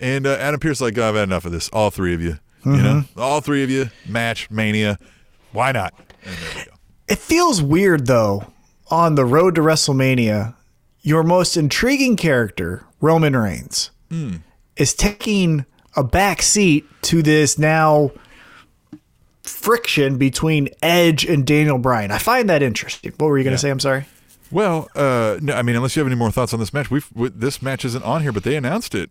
and 0.00 0.26
uh, 0.26 0.34
Adam 0.34 0.60
Pearce 0.60 0.78
is 0.78 0.82
like, 0.82 0.98
oh, 0.98 1.08
I've 1.08 1.14
had 1.14 1.24
enough 1.24 1.46
of 1.46 1.52
this. 1.52 1.70
All 1.70 1.90
three 1.90 2.12
of 2.12 2.20
you, 2.20 2.38
you 2.64 2.76
know, 2.82 3.04
all 3.16 3.40
three 3.40 3.62
of 3.62 3.70
you, 3.70 3.90
match 4.08 4.50
mania, 4.50 4.98
why 5.52 5.72
not? 5.72 5.94
And 6.24 6.36
there 6.36 6.50
we 6.56 6.64
go. 6.64 6.70
It 7.08 7.18
feels 7.18 7.60
weird 7.62 8.06
though, 8.06 8.46
on 8.90 9.14
the 9.14 9.24
road 9.24 9.54
to 9.56 9.60
WrestleMania, 9.60 10.54
your 11.02 11.22
most 11.22 11.56
intriguing 11.56 12.16
character, 12.16 12.84
Roman 13.00 13.36
Reigns, 13.36 13.90
is 14.76 14.94
taking 14.94 15.66
a 15.96 16.02
back 16.02 16.42
seat 16.42 16.84
to 17.02 17.22
this 17.22 17.58
now 17.58 18.10
friction 19.42 20.16
between 20.16 20.68
Edge 20.82 21.24
and 21.24 21.46
Daniel 21.46 21.78
Bryan. 21.78 22.10
I 22.10 22.18
find 22.18 22.48
that 22.48 22.62
interesting. 22.62 23.12
What 23.18 23.28
were 23.28 23.38
you 23.38 23.44
going 23.44 23.54
to 23.54 23.58
say? 23.58 23.70
I'm 23.70 23.80
sorry. 23.80 24.06
Well, 24.50 24.88
uh, 24.94 25.38
no, 25.42 25.54
I 25.54 25.62
mean, 25.62 25.76
unless 25.76 25.96
you 25.96 26.00
have 26.00 26.06
any 26.06 26.16
more 26.16 26.30
thoughts 26.30 26.54
on 26.54 26.60
this 26.60 26.72
match, 26.72 26.90
we've 26.90 27.08
we, 27.14 27.28
this 27.28 27.60
match 27.60 27.84
isn't 27.84 28.04
on 28.04 28.22
here, 28.22 28.32
but 28.32 28.44
they 28.44 28.56
announced 28.56 28.94
it 28.94 29.10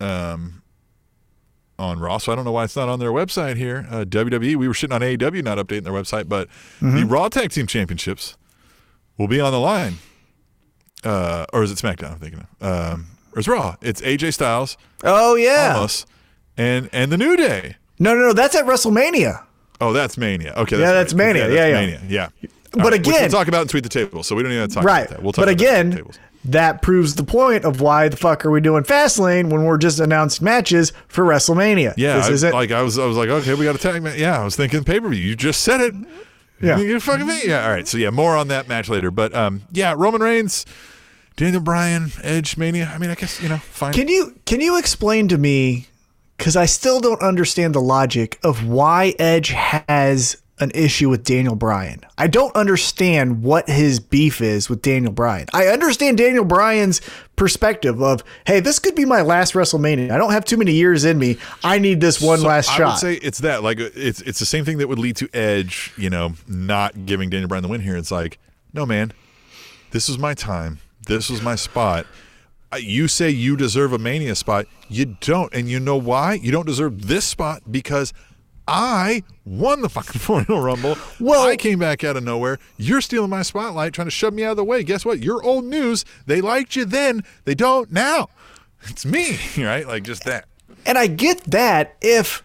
um, 0.00 0.61
on 1.78 1.98
Raw, 1.98 2.18
so 2.18 2.32
I 2.32 2.36
don't 2.36 2.44
know 2.44 2.52
why 2.52 2.64
it's 2.64 2.76
not 2.76 2.88
on 2.88 2.98
their 2.98 3.10
website 3.12 3.56
here. 3.56 3.86
Uh, 3.90 4.04
WWE, 4.04 4.56
we 4.56 4.68
were 4.68 4.74
shitting 4.74 4.94
on 4.94 5.00
AEW 5.00 5.42
not 5.42 5.58
updating 5.58 5.84
their 5.84 5.92
website, 5.92 6.28
but 6.28 6.48
the 6.80 7.04
Raw 7.04 7.28
Tag 7.28 7.50
Team 7.50 7.66
Championships 7.66 8.36
will 9.18 9.28
be 9.28 9.40
on 9.40 9.52
the 9.52 9.58
line, 9.60 9.94
uh, 11.04 11.46
or 11.52 11.62
is 11.62 11.70
it 11.70 11.78
SmackDown? 11.78 12.12
I'm 12.12 12.18
thinking, 12.18 12.46
of. 12.60 12.92
um, 12.94 13.06
or 13.34 13.38
it's 13.40 13.48
Raw. 13.48 13.76
It's 13.80 14.00
AJ 14.02 14.34
Styles, 14.34 14.76
Oh 15.02 15.34
yeah. 15.34 15.74
Omos, 15.76 16.06
and 16.56 16.88
and 16.92 17.10
the 17.10 17.18
New 17.18 17.36
Day. 17.36 17.76
No, 17.98 18.14
no, 18.14 18.20
no. 18.28 18.32
That's 18.32 18.54
at 18.54 18.64
WrestleMania. 18.66 19.44
Oh, 19.80 19.92
that's 19.92 20.16
Mania. 20.16 20.54
Okay, 20.56 20.78
Yeah, 20.78 20.92
that's 20.92 21.12
right. 21.12 21.18
Mania. 21.34 21.42
that's 21.48 21.54
Yeah, 21.54 21.66
yeah. 21.66 21.80
Mania. 21.80 22.00
Yeah. 22.08 22.28
But 22.72 22.80
All 22.80 22.90
which 22.90 23.00
again- 23.00 23.20
we'll 23.22 23.28
talk 23.30 23.48
about 23.48 23.62
and 23.62 23.70
tweet 23.70 23.82
the 23.82 23.88
table, 23.88 24.22
so 24.22 24.34
we 24.36 24.42
don't 24.42 24.52
even 24.52 24.62
have 24.62 24.68
to 24.70 24.74
talk 24.76 24.84
Right. 24.84 25.00
about 25.06 25.10
that. 25.10 25.22
We'll 25.22 25.32
talk 25.32 25.44
but 25.44 25.52
about 25.52 25.58
that 25.64 25.80
in 25.80 25.90
the 25.90 25.96
again. 26.00 26.12
That 26.44 26.82
proves 26.82 27.14
the 27.14 27.22
point 27.24 27.64
of 27.64 27.80
why 27.80 28.08
the 28.08 28.16
fuck 28.16 28.44
are 28.44 28.50
we 28.50 28.60
doing 28.60 28.82
Fastlane 28.82 29.50
when 29.50 29.64
we're 29.64 29.78
just 29.78 30.00
announcing 30.00 30.44
matches 30.44 30.92
for 31.08 31.24
WrestleMania? 31.24 31.94
Yeah, 31.96 32.16
This 32.16 32.26
I, 32.26 32.32
isn't. 32.32 32.52
like 32.52 32.70
I 32.72 32.82
was, 32.82 32.98
I 32.98 33.06
was 33.06 33.16
like, 33.16 33.28
okay, 33.28 33.54
we 33.54 33.64
got 33.64 33.74
a 33.76 33.78
tag 33.78 34.02
match. 34.02 34.18
Yeah, 34.18 34.40
I 34.40 34.44
was 34.44 34.56
thinking 34.56 34.82
pay 34.84 35.00
per 35.00 35.08
view. 35.08 35.22
You 35.22 35.36
just 35.36 35.62
said 35.62 35.80
it. 35.80 35.94
Yeah. 36.60 36.78
you 36.78 36.98
fucking 37.00 37.26
me. 37.26 37.40
Yeah, 37.44 37.64
all 37.64 37.70
right. 37.72 37.86
So 37.86 37.98
yeah, 37.98 38.10
more 38.10 38.36
on 38.36 38.48
that 38.48 38.68
match 38.68 38.88
later. 38.88 39.10
But 39.10 39.34
um, 39.34 39.62
yeah, 39.72 39.94
Roman 39.96 40.20
Reigns, 40.20 40.64
Daniel 41.36 41.62
Bryan, 41.62 42.10
Edge 42.22 42.56
Mania. 42.56 42.90
I 42.94 42.98
mean, 42.98 43.10
I 43.10 43.14
guess 43.14 43.40
you 43.42 43.48
know, 43.48 43.56
fine. 43.58 43.92
Can 43.92 44.08
you 44.08 44.38
can 44.44 44.60
you 44.60 44.78
explain 44.78 45.28
to 45.28 45.38
me 45.38 45.88
because 46.36 46.56
I 46.56 46.66
still 46.66 47.00
don't 47.00 47.22
understand 47.22 47.74
the 47.74 47.80
logic 47.80 48.38
of 48.42 48.66
why 48.66 49.14
Edge 49.18 49.48
has 49.50 50.41
an 50.60 50.70
issue 50.74 51.08
with 51.08 51.24
Daniel 51.24 51.56
Bryan. 51.56 52.00
I 52.18 52.26
don't 52.28 52.54
understand 52.54 53.42
what 53.42 53.68
his 53.68 53.98
beef 54.00 54.40
is 54.40 54.68
with 54.68 54.82
Daniel 54.82 55.12
Bryan. 55.12 55.48
I 55.52 55.66
understand 55.68 56.18
Daniel 56.18 56.44
Bryan's 56.44 57.00
perspective 57.36 58.00
of, 58.00 58.22
hey, 58.46 58.60
this 58.60 58.78
could 58.78 58.94
be 58.94 59.04
my 59.04 59.22
last 59.22 59.54
WrestleMania. 59.54 60.10
I 60.10 60.18
don't 60.18 60.32
have 60.32 60.44
too 60.44 60.56
many 60.56 60.72
years 60.72 61.04
in 61.04 61.18
me. 61.18 61.38
I 61.64 61.78
need 61.78 62.00
this 62.00 62.20
one 62.20 62.38
So 62.38 62.46
last 62.46 62.70
I 62.70 62.76
shot. 62.76 62.86
I 62.86 62.88
would 62.90 62.98
say 62.98 63.14
it's 63.14 63.38
that. 63.38 63.62
Like 63.62 63.80
it's 63.80 64.20
it's 64.20 64.38
the 64.38 64.46
same 64.46 64.64
thing 64.64 64.78
that 64.78 64.88
would 64.88 64.98
lead 64.98 65.16
to 65.16 65.28
Edge, 65.34 65.92
you 65.96 66.10
know, 66.10 66.34
not 66.46 67.06
giving 67.06 67.30
Daniel 67.30 67.48
Bryan 67.48 67.62
the 67.62 67.68
win 67.68 67.80
here. 67.80 67.96
It's 67.96 68.12
like, 68.12 68.38
no, 68.72 68.86
man, 68.86 69.12
this 69.90 70.08
was 70.08 70.18
my 70.18 70.34
time. 70.34 70.78
This 71.06 71.28
was 71.28 71.42
my 71.42 71.56
spot. 71.56 72.06
You 72.78 73.08
say 73.08 73.28
you 73.28 73.56
deserve 73.56 73.92
a 73.92 73.98
Mania 73.98 74.34
spot. 74.34 74.66
You 74.88 75.16
don't, 75.20 75.52
and 75.52 75.68
you 75.68 75.80
know 75.80 75.96
why? 75.96 76.34
You 76.34 76.52
don't 76.52 76.66
deserve 76.66 77.08
this 77.08 77.24
spot 77.24 77.62
because 77.70 78.14
I 78.68 79.22
won 79.44 79.82
the 79.82 79.88
fucking 79.88 80.20
Royal 80.48 80.60
Rumble. 80.62 80.96
Well- 81.20 81.46
I 81.46 81.56
came 81.56 81.78
back 81.80 82.04
out 82.04 82.16
of 82.16 82.24
nowhere. 82.24 82.58
You're 82.76 83.00
stealing 83.00 83.30
my 83.30 83.42
spotlight, 83.42 83.92
trying 83.92 84.06
to 84.06 84.10
shove 84.12 84.34
me 84.34 84.44
out 84.44 84.52
of 84.52 84.56
the 84.56 84.64
way. 84.64 84.82
Guess 84.84 85.04
what? 85.04 85.20
You're 85.20 85.42
old 85.42 85.64
news. 85.64 86.04
They 86.26 86.40
liked 86.40 86.76
you 86.76 86.84
then. 86.84 87.24
They 87.44 87.54
don't 87.54 87.90
now. 87.92 88.28
It's 88.88 89.06
me, 89.06 89.38
right? 89.64 89.86
Like 89.86 90.02
just 90.02 90.24
that. 90.24 90.46
And 90.84 90.98
I 90.98 91.06
get 91.06 91.44
that 91.44 91.94
if 92.00 92.42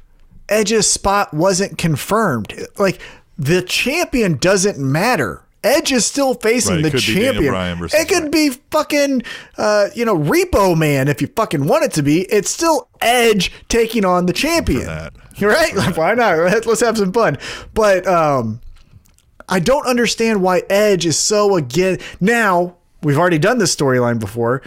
Edge's 0.47 0.87
spot 0.87 1.33
wasn't 1.33 1.79
confirmed. 1.79 2.53
Like 2.77 3.01
the 3.39 3.63
champion 3.63 4.37
doesn't 4.37 4.77
matter. 4.77 5.41
Edge 5.63 5.91
is 5.91 6.05
still 6.05 6.33
facing 6.35 6.75
Right, 6.75 6.83
the 6.83 6.91
could 6.91 7.01
be 7.01 7.13
Daniel 7.15 7.53
champion. 7.53 7.89
It 7.93 8.07
could 8.07 8.31
be 8.31 8.49
fucking, 8.71 9.23
uh, 9.57 9.89
you 9.95 10.05
know, 10.05 10.15
Repo 10.15 10.77
Man 10.77 11.07
if 11.07 11.21
you 11.21 11.27
fucking 11.27 11.65
want 11.65 11.83
it 11.83 11.91
to 11.93 12.03
be. 12.03 12.21
It's 12.23 12.49
still 12.49 12.87
Edge 13.01 13.51
taking 13.67 14.05
on 14.05 14.25
the 14.25 14.33
champion. 14.33 14.87
Right? 15.39 15.75
Like, 15.75 15.95
why 15.95 16.15
not? 16.15 16.65
Let's 16.65 16.81
have 16.81 16.97
some 16.97 17.13
fun. 17.13 17.37
But 17.75 18.07
um, 18.07 18.59
I 19.47 19.59
don't 19.59 19.85
understand 19.85 20.41
why 20.41 20.63
Edge 20.67 21.05
is 21.05 21.17
so 21.17 21.55
again. 21.55 21.99
Now 22.19 22.75
we've 23.03 23.19
already 23.19 23.37
done 23.37 23.59
this 23.59 23.75
storyline 23.75 24.19
before. 24.19 24.63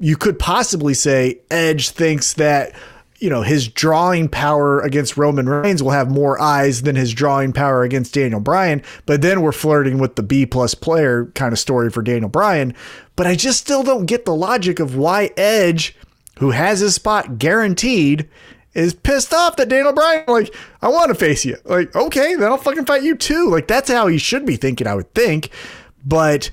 You 0.00 0.16
could 0.16 0.38
possibly 0.38 0.94
say 0.94 1.40
Edge 1.52 1.90
thinks 1.90 2.32
that 2.34 2.72
you 3.18 3.28
know 3.28 3.42
his 3.42 3.68
drawing 3.68 4.28
power 4.28 4.80
against 4.80 5.16
Roman 5.16 5.48
Reigns 5.48 5.82
will 5.82 5.90
have 5.90 6.10
more 6.10 6.40
eyes 6.40 6.82
than 6.82 6.96
his 6.96 7.12
drawing 7.12 7.52
power 7.52 7.82
against 7.82 8.14
Daniel 8.14 8.40
Bryan. 8.40 8.82
But 9.06 9.22
then 9.22 9.42
we're 9.42 9.52
flirting 9.52 9.98
with 9.98 10.16
the 10.16 10.22
B 10.22 10.46
plus 10.46 10.74
player 10.74 11.26
kind 11.34 11.52
of 11.52 11.58
story 11.58 11.90
for 11.90 12.02
Daniel 12.02 12.28
Bryan. 12.28 12.74
But 13.16 13.26
I 13.26 13.34
just 13.34 13.58
still 13.58 13.82
don't 13.82 14.06
get 14.06 14.24
the 14.24 14.34
logic 14.34 14.80
of 14.80 14.96
why 14.96 15.30
Edge, 15.36 15.96
who 16.38 16.50
has 16.50 16.80
his 16.80 16.94
spot 16.94 17.38
guaranteed, 17.38 18.28
is 18.74 18.94
pissed 18.94 19.34
off 19.34 19.56
that 19.56 19.68
Daniel 19.68 19.92
Bryan, 19.92 20.24
like, 20.28 20.54
I 20.80 20.88
want 20.88 21.08
to 21.08 21.14
face 21.14 21.44
you. 21.44 21.56
Like, 21.64 21.94
okay, 21.96 22.36
then 22.36 22.48
I'll 22.48 22.58
fucking 22.58 22.84
fight 22.84 23.02
you 23.02 23.16
too. 23.16 23.50
Like, 23.50 23.66
that's 23.66 23.90
how 23.90 24.06
he 24.06 24.18
should 24.18 24.46
be 24.46 24.56
thinking, 24.56 24.86
I 24.86 24.94
would 24.94 25.12
think. 25.14 25.50
But 26.04 26.52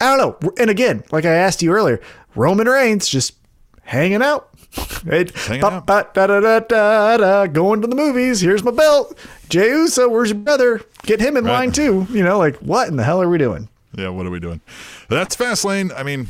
I 0.00 0.16
don't 0.16 0.42
know. 0.42 0.52
And 0.58 0.68
again, 0.68 1.04
like 1.10 1.24
I 1.24 1.34
asked 1.34 1.62
you 1.62 1.72
earlier, 1.72 2.00
Roman 2.34 2.68
Reigns 2.68 3.08
just 3.08 3.34
hanging 3.82 4.22
out. 4.22 4.50
Hanging 4.76 5.60
ba- 5.60 5.82
ba- 5.86 6.08
da- 6.14 6.26
da- 6.26 7.16
da- 7.16 7.46
going 7.46 7.80
to 7.82 7.86
the 7.86 7.94
movies. 7.94 8.40
Here's 8.40 8.64
my 8.64 8.70
belt. 8.70 9.16
Jey 9.48 9.68
Uso, 9.68 10.08
where's 10.08 10.30
your 10.30 10.38
brother? 10.40 10.80
Get 11.04 11.20
him 11.20 11.36
in 11.36 11.44
Right. 11.44 11.52
line 11.52 11.72
too. 11.72 12.06
You 12.10 12.22
know, 12.24 12.38
like 12.38 12.56
what 12.56 12.88
in 12.88 12.96
the 12.96 13.04
hell 13.04 13.20
are 13.22 13.28
we 13.28 13.38
doing? 13.38 13.68
Yeah, 13.96 14.08
what 14.08 14.26
are 14.26 14.30
we 14.30 14.40
doing? 14.40 14.60
That's 15.08 15.36
Fastlane. 15.36 15.92
I 15.96 16.02
mean, 16.02 16.28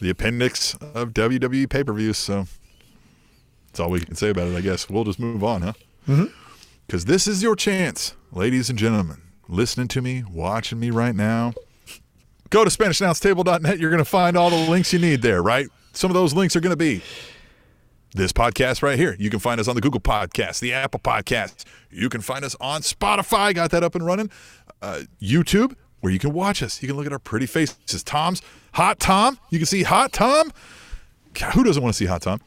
the 0.00 0.10
appendix 0.10 0.74
of 0.94 1.14
WWE 1.14 1.66
pay 1.70 1.82
per 1.84 1.92
views. 1.94 2.18
So 2.18 2.46
that's 3.68 3.80
all 3.80 3.90
we 3.90 4.00
can 4.00 4.16
say 4.16 4.28
about 4.30 4.48
it, 4.48 4.56
I 4.56 4.60
guess. 4.60 4.90
We'll 4.90 5.04
just 5.04 5.18
move 5.20 5.42
on, 5.42 5.62
huh? 5.62 5.72
Mm-hmm. 6.08 6.24
Because 6.86 7.06
this 7.06 7.26
is 7.26 7.42
your 7.42 7.56
chance, 7.56 8.14
ladies 8.32 8.68
and 8.68 8.78
gentlemen, 8.78 9.22
listening 9.48 9.88
to 9.88 10.02
me, 10.02 10.24
watching 10.30 10.78
me 10.80 10.90
right 10.90 11.14
now. 11.14 11.54
Go 12.50 12.64
to 12.64 12.70
SpanishAnnounceTable.net. 12.70 13.78
You're 13.78 13.88
going 13.88 13.98
to 13.98 14.04
find 14.04 14.36
all 14.36 14.50
the 14.50 14.68
links 14.68 14.92
you 14.92 14.98
need 14.98 15.22
there, 15.22 15.42
right? 15.42 15.68
Some 15.92 16.10
of 16.10 16.14
those 16.14 16.34
links 16.34 16.56
are 16.56 16.60
going 16.60 16.70
to 16.72 16.76
be 16.76 17.02
this 18.14 18.32
podcast 18.32 18.82
right 18.82 18.98
here. 18.98 19.16
You 19.18 19.30
can 19.30 19.40
find 19.40 19.60
us 19.60 19.68
on 19.68 19.74
the 19.74 19.80
Google 19.80 20.00
Podcast, 20.00 20.60
the 20.60 20.72
Apple 20.72 21.00
Podcast. 21.00 21.64
You 21.90 22.08
can 22.08 22.20
find 22.20 22.44
us 22.44 22.56
on 22.60 22.82
Spotify. 22.82 23.54
Got 23.54 23.70
that 23.70 23.82
up 23.82 23.94
and 23.94 24.04
running. 24.04 24.30
Uh, 24.80 25.02
YouTube, 25.20 25.74
where 26.00 26.12
you 26.12 26.18
can 26.18 26.32
watch 26.32 26.62
us. 26.62 26.82
You 26.82 26.88
can 26.88 26.96
look 26.96 27.06
at 27.06 27.12
our 27.12 27.18
pretty 27.18 27.46
faces. 27.46 28.02
Tom's 28.02 28.42
Hot 28.72 28.98
Tom. 28.98 29.38
You 29.50 29.58
can 29.58 29.66
see 29.66 29.82
Hot 29.82 30.12
Tom. 30.12 30.50
God, 31.34 31.52
who 31.52 31.64
doesn't 31.64 31.82
want 31.82 31.94
to 31.94 31.98
see 31.98 32.06
Hot 32.06 32.22
Tom? 32.22 32.40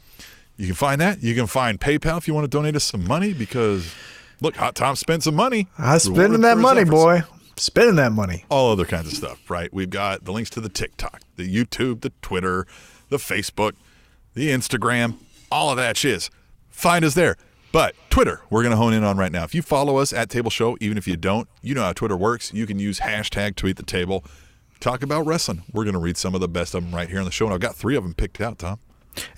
You 0.58 0.68
can 0.68 0.76
find 0.76 1.02
that. 1.02 1.22
You 1.22 1.36
can 1.36 1.48
find 1.48 1.80
PayPal 1.80 2.18
if 2.18 2.28
you 2.28 2.34
want 2.34 2.46
to 2.46 2.50
donate 2.50 2.76
us 2.76 2.84
some 2.84 3.06
money 3.06 3.34
because 3.34 3.94
look, 4.42 4.56
Hot 4.56 4.76
Tom 4.76 4.96
spent 4.96 5.24
some 5.24 5.36
money. 5.36 5.68
I'm 5.78 6.00
spending 6.00 6.42
that 6.42 6.58
money, 6.58 6.82
efforts 6.82 6.92
boy. 6.96 7.24
Spending 7.58 7.96
that 7.96 8.12
money. 8.12 8.44
all 8.50 8.72
other 8.72 8.86
kinds 8.86 9.08
of 9.08 9.14
stuff, 9.14 9.50
right? 9.50 9.74
We've 9.74 9.90
got 9.90 10.26
the 10.26 10.34
links 10.34 10.50
to 10.52 10.62
the 10.62 10.68
TikTok, 10.70 11.22
the 11.38 11.48
YouTube, 11.48 12.02
the 12.02 12.12
Twitter, 12.22 12.68
the 13.10 13.18
Facebook, 13.18 13.74
the 14.34 14.50
Instagram, 14.50 15.16
all 15.52 15.70
of 15.70 15.78
that 15.78 15.98
shiz. 15.98 16.30
Find 16.70 17.06
us 17.06 17.14
there. 17.14 17.38
But 17.72 17.94
Twitter, 18.10 18.42
we're 18.50 18.62
going 18.64 18.72
to 18.72 18.78
hone 18.78 18.94
in 18.94 19.04
on 19.04 19.18
right 19.18 19.32
now. 19.32 19.44
If 19.44 19.54
you 19.54 19.62
follow 19.62 19.98
us 19.98 20.14
at 20.14 20.30
Table 20.30 20.50
Show, 20.50 20.78
even 20.80 20.98
if 20.98 21.08
you 21.08 21.18
don't, 21.18 21.48
you 21.62 21.74
know 21.76 21.82
how 21.84 21.92
Twitter 21.94 22.16
works. 22.16 22.54
You 22.54 22.66
can 22.66 22.80
use 22.80 23.02
hashtag 23.02 23.56
tweet 23.58 23.76
the 23.76 23.84
table. 23.84 24.24
Talk 24.80 25.04
about 25.04 25.26
wrestling. 25.26 25.64
We're 25.74 25.84
going 25.84 25.94
to 25.94 26.00
read 26.00 26.16
some 26.16 26.36
of 26.36 26.42
the 26.42 26.48
best 26.48 26.74
of 26.74 26.84
them 26.84 26.96
right 26.96 27.10
here 27.10 27.20
on 27.20 27.26
the 27.26 27.32
show. 27.32 27.46
And 27.46 27.54
I've 27.54 27.60
got 27.60 27.76
three 27.76 27.96
of 27.98 28.04
them 28.04 28.14
picked 28.14 28.40
out, 28.40 28.60
Tom. 28.60 28.80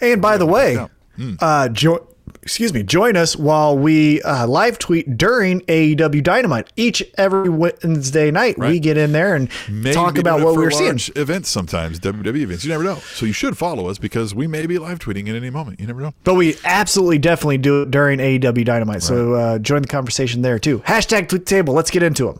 And 0.01 0.21
by 0.21 0.37
the 0.37 0.45
way, 0.45 0.73
Yeah. 1.17 1.35
uh, 1.39 1.69
jo- 1.69 2.07
excuse 2.41 2.73
me, 2.73 2.83
join 2.83 3.15
us 3.15 3.35
while 3.35 3.77
we 3.77 4.21
uh, 4.21 4.47
live 4.47 4.79
tweet 4.79 5.17
during 5.17 5.61
AEW 5.61 6.23
Dynamite. 6.23 6.71
Each 6.75 7.03
every 7.17 7.49
Wednesday 7.49 8.31
night, 8.31 8.57
we 8.57 8.79
get 8.79 8.97
in 8.97 9.11
there 9.11 9.35
and 9.35 9.49
Maybe 9.69 9.93
talk 9.93 10.17
about 10.17 10.41
what 10.41 10.55
we're 10.55 10.71
seeing. 10.71 10.99
Events 11.15 11.49
sometimes, 11.49 11.99
WWE 11.99 12.37
events. 12.37 12.63
You 12.63 12.71
never 12.71 12.83
know. 12.83 12.95
So 13.13 13.25
you 13.25 13.33
should 13.33 13.57
follow 13.57 13.89
us 13.89 13.97
because 13.97 14.33
we 14.33 14.47
may 14.47 14.65
be 14.65 14.77
live 14.77 14.99
tweeting 14.99 15.27
at 15.29 15.35
any 15.35 15.49
moment. 15.49 15.79
You 15.79 15.87
never 15.87 16.01
know. 16.01 16.13
But 16.23 16.35
we 16.35 16.55
absolutely 16.63 17.19
definitely 17.19 17.57
do 17.57 17.81
it 17.83 17.91
during 17.91 18.19
AEW 18.19 18.65
Dynamite. 18.65 19.03
So 19.03 19.33
uh, 19.33 19.59
join 19.59 19.81
the 19.81 19.87
conversation 19.87 20.41
there 20.41 20.59
too. 20.59 20.79
Hashtag 20.79 21.29
tweet 21.29 21.45
table. 21.45 21.73
Let's 21.73 21.91
get 21.91 22.03
into 22.03 22.25
them. 22.25 22.39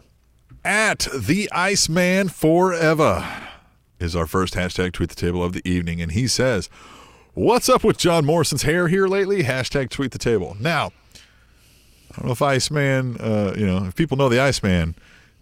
At 0.64 1.08
the 1.16 1.50
Iceman 1.52 2.30
Forever 2.30 3.26
is 4.00 4.16
our 4.16 4.28
first 4.28 4.54
hashtag 4.54 4.94
tweet 4.94 5.10
the 5.10 5.16
table 5.16 5.44
of 5.44 5.54
the 5.54 5.68
evening, 5.68 6.02
and 6.02 6.12
he 6.12 6.28
says, 6.28 6.70
"What's 7.38 7.70
up 7.70 7.84
with 7.84 7.98
John 8.00 8.26
Morrison's 8.26 8.64
hair 8.64 8.88
here 8.88 9.08
lately?" 9.08 9.44
Hashtag 9.44 9.90
tweet 9.90 10.12
the 10.12 10.18
table. 10.18 10.58
Now, 10.60 10.92
I 12.12 12.16
don't 12.18 12.26
know 12.26 12.32
if 12.32 12.42
Iceman, 12.42 13.18
uh, 13.18 13.54
you 13.56 13.66
know, 13.66 13.86
if 13.86 13.96
people 13.96 14.18
know 14.18 14.28
the 14.28 14.40
Iceman, 14.40 14.96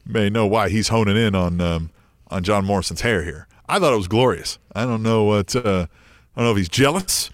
may 0.06 0.30
know 0.30 0.46
why 0.46 0.68
he's 0.70 0.90
honing 0.90 1.16
in 1.16 1.36
on 1.36 1.62
um, 1.62 1.90
on 2.30 2.44
John 2.44 2.66
Morrison's 2.66 3.02
hair 3.02 3.24
here. 3.24 3.48
I 3.70 3.80
thought 3.80 3.94
it 3.94 3.98
was 3.98 4.10
glorious. 4.10 4.60
I 4.76 4.84
don't 4.86 5.04
know 5.04 5.24
what 5.24 5.56
uh, 5.56 5.88
I 6.36 6.40
don't 6.40 6.46
know 6.46 6.52
if 6.52 6.58
he's 6.58 6.70
jealous. 6.70 7.30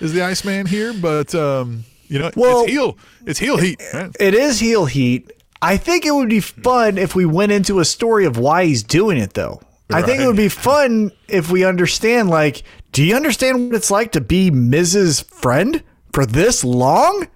Is 0.00 0.12
the 0.12 0.22
Iceman 0.22 0.66
here? 0.66 0.92
But 0.92 1.34
um, 1.34 1.84
you 2.06 2.18
know, 2.20 2.30
Well- 2.36 2.62
it's 2.62 2.70
heel. 2.70 2.98
It's 3.26 3.38
heel 3.40 3.56
heat. 3.56 3.82
Right? 3.92 4.14
It 4.20 4.34
is 4.34 4.60
heel 4.60 4.86
heat. 4.86 5.32
I 5.60 5.76
think 5.76 6.04
it 6.04 6.12
would 6.12 6.28
be 6.28 6.40
fun 6.40 6.98
if 6.98 7.14
we 7.16 7.24
went 7.24 7.50
into 7.50 7.80
a 7.80 7.84
story 7.84 8.26
of 8.26 8.36
why 8.36 8.66
he's 8.66 8.82
doing 8.82 9.16
it, 9.18 9.32
though. 9.34 9.60
I 9.90 10.02
think 10.02 10.20
it 10.20 10.26
would 10.26 10.36
be 10.36 10.48
fun 10.48 11.10
if 11.28 11.50
we 11.50 11.64
understand, 11.64 12.28
like, 12.28 12.64
do 12.94 13.02
you 13.02 13.16
understand 13.16 13.66
what 13.66 13.74
it's 13.74 13.90
like 13.90 14.12
to 14.12 14.20
be 14.20 14.52
Mrs. 14.52 15.24
Friend 15.24 15.82
for 16.12 16.24
this 16.24 16.62
long? 16.62 17.26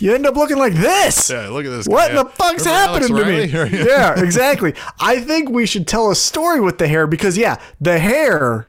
You 0.00 0.14
end 0.14 0.26
up 0.26 0.34
looking 0.34 0.58
like 0.58 0.72
this. 0.72 1.30
Yeah, 1.30 1.48
look 1.48 1.64
at 1.64 1.70
this. 1.70 1.86
What 1.86 2.10
guy. 2.10 2.22
the 2.22 2.28
fuck's 2.30 2.66
Remember 2.66 3.06
Alex 3.06 3.08
happening 3.08 3.50
to 3.50 3.64
me? 3.70 3.84
Yeah, 3.86 4.20
exactly. 4.20 4.74
I 4.98 5.20
think 5.20 5.48
we 5.48 5.64
should 5.64 5.86
tell 5.86 6.10
a 6.10 6.16
story 6.16 6.60
with 6.60 6.78
the 6.78 6.88
hair 6.88 7.06
because, 7.06 7.38
yeah, 7.38 7.60
the 7.80 8.00
hair 8.00 8.66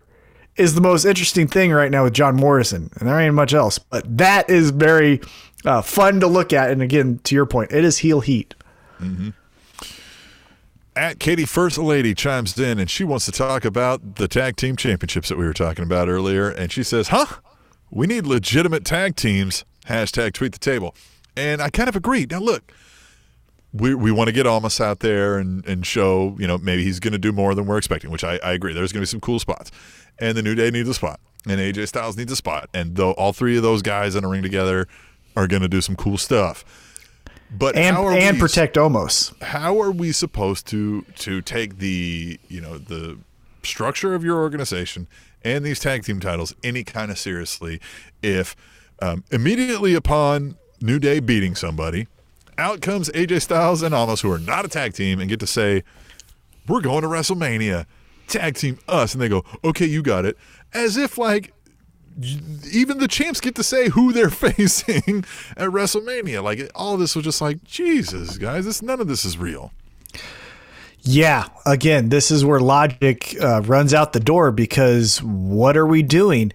is 0.58 0.76
the 0.76 0.82
most 0.82 1.06
interesting 1.06 1.48
thing 1.48 1.72
right 1.72 1.90
now 1.90 2.04
with 2.04 2.14
John 2.14 2.36
Morrison, 2.36 2.92
and 3.00 3.10
there 3.10 3.20
ain't 3.20 3.34
much 3.34 3.56
else. 3.56 3.80
But 3.80 4.18
that 4.18 4.48
is 4.48 4.70
very 4.70 5.22
uh, 5.66 5.82
fun 5.82 6.20
to 6.20 6.28
look 6.28 6.54
at. 6.54 6.70
And 6.70 6.84
again, 6.84 7.20
to 7.24 7.34
your 7.34 7.48
point, 7.48 7.72
it 7.72 7.84
is 7.84 7.98
heel 7.98 8.20
heat. 8.22 8.54
At 10.96 11.20
Katie 11.20 11.46
First 11.46 11.78
Lady 11.78 12.14
chimes 12.14 12.58
in 12.60 12.78
and 12.78 12.90
she 12.90 13.06
wants 13.06 13.26
to 13.26 13.32
talk 13.32 13.64
about 13.64 14.16
the 14.16 14.28
tag 14.28 14.58
team 14.58 14.76
championships 14.76 15.30
that 15.30 15.38
we 15.38 15.46
were 15.46 15.54
talking 15.54 15.86
about 15.86 16.10
earlier. 16.10 16.50
And 16.50 16.70
she 16.70 16.84
says, 16.84 17.10
Huh? 17.10 17.26
We 17.90 18.08
need 18.08 18.26
legitimate 18.26 18.84
tag 18.84 19.16
teams. 19.16 19.64
Hashtag 19.88 20.34
tweet 20.34 20.52
the 20.52 20.60
table. 20.60 20.94
And 21.38 21.62
I 21.62 21.70
kind 21.70 21.88
of 21.88 21.96
agree. 21.96 22.28
Now, 22.30 22.40
look, 22.40 22.74
we, 23.74 23.96
we 23.96 24.12
want 24.12 24.28
to 24.28 24.34
get 24.34 24.46
Omos 24.46 24.82
out 24.82 25.00
there 25.00 25.38
and, 25.38 25.66
and 25.66 25.86
show, 25.86 26.36
you 26.38 26.46
know, 26.46 26.58
maybe 26.58 26.84
he's 26.84 27.00
going 27.00 27.14
to 27.14 27.18
do 27.18 27.32
more 27.32 27.56
than 27.56 27.66
we're 27.66 27.78
expecting, 27.78 28.12
which 28.12 28.24
I, 28.24 28.38
I 28.44 28.52
agree. 28.52 28.74
There's 28.74 28.92
going 28.92 29.00
to 29.00 29.08
be 29.08 29.12
some 29.12 29.22
cool 29.22 29.40
spots. 29.40 29.72
And 30.20 30.38
the 30.38 30.42
New 30.42 30.56
Day 30.56 30.72
needs 30.72 30.90
a 30.90 30.94
spot. 30.94 31.22
And 31.48 31.60
AJ 31.60 31.88
Styles 31.88 32.18
needs 32.18 32.32
a 32.32 32.36
spot. 32.36 32.70
And 32.74 32.96
though 32.98 33.12
all 33.14 33.32
three 33.32 33.56
of 33.56 33.64
those 33.64 33.82
guys 33.82 34.16
in 34.16 34.26
a 34.26 34.28
ring 34.28 34.44
together 34.44 34.88
are 35.38 35.48
going 35.48 35.62
to 35.62 35.70
do 35.70 35.80
some 35.80 35.96
cool 35.96 36.18
stuff. 36.18 36.66
But 37.52 37.76
And 37.76 37.96
how 37.96 38.06
are 38.08 38.14
and 38.14 38.38
we- 38.38 38.40
protect 38.40 38.76
Omos. 38.78 39.34
how 39.44 39.80
are 39.82 39.92
we 39.92 40.12
supposed 40.12 40.68
to 40.68 41.04
to 41.20 41.42
take 41.42 41.80
the 41.80 42.40
you 42.48 42.62
know 42.62 42.78
the 42.78 43.18
structure 43.64 44.16
of 44.16 44.24
your 44.24 44.38
organization 44.40 45.08
and 45.44 45.64
these 45.66 45.80
tag 45.80 46.04
team 46.04 46.20
titles 46.20 46.54
any 46.64 46.84
kind 46.84 47.12
of 47.12 47.18
seriously 47.20 47.80
if 48.24 48.56
um, 49.02 49.24
immediately 49.32 49.94
upon 49.96 50.56
New 50.82 50.98
Day 51.00 51.20
beating 51.20 51.54
somebody, 51.56 52.08
out 52.58 52.82
comes 52.82 53.10
AJ 53.10 53.42
Styles 53.42 53.82
and 53.84 53.94
Omos 53.94 54.22
who 54.22 54.32
are 54.32 54.40
not 54.40 54.64
a 54.66 54.68
tag 54.68 54.94
team 54.94 55.20
and 55.20 55.28
get 55.30 55.40
to 55.42 55.48
say, 55.48 55.84
"We're 56.68 56.82
going 56.82 57.02
to 57.02 57.08
WrestleMania, 57.08 57.86
tag 58.28 58.56
team 58.56 58.80
us," 58.88 59.14
and 59.14 59.22
they 59.22 59.30
go, 59.30 59.44
"Okay, 59.64 59.86
you 59.88 60.02
got 60.04 60.26
it," 60.26 60.38
as 60.74 60.98
if 60.98 61.18
like 61.18 61.54
even 62.72 63.00
the 63.00 63.08
champs 63.08 63.40
get 63.42 63.56
to 63.56 63.64
say 63.64 63.90
who 63.90 64.12
they're 64.12 64.30
facing 64.32 65.26
at 65.58 65.70
WrestleMania. 65.70 66.44
Like 66.44 66.72
all 66.76 66.98
this 66.98 67.16
was 67.16 67.26
just 67.26 67.42
like, 67.42 67.64
Jesus, 67.64 68.38
guys, 68.38 68.66
this 68.66 68.82
none 68.82 69.00
of 69.00 69.08
this 69.08 69.26
is 69.26 69.38
real. 69.38 69.72
Yeah, 71.04 71.48
again, 71.66 72.10
this 72.10 72.30
is 72.30 72.46
where 72.46 72.60
logic 72.60 73.36
uh, 73.42 73.62
runs 73.62 73.94
out 73.94 74.14
the 74.14 74.20
door 74.20 74.52
because 74.52 75.22
what 75.24 75.76
are 75.76 75.88
we 75.88 76.04
doing? 76.04 76.52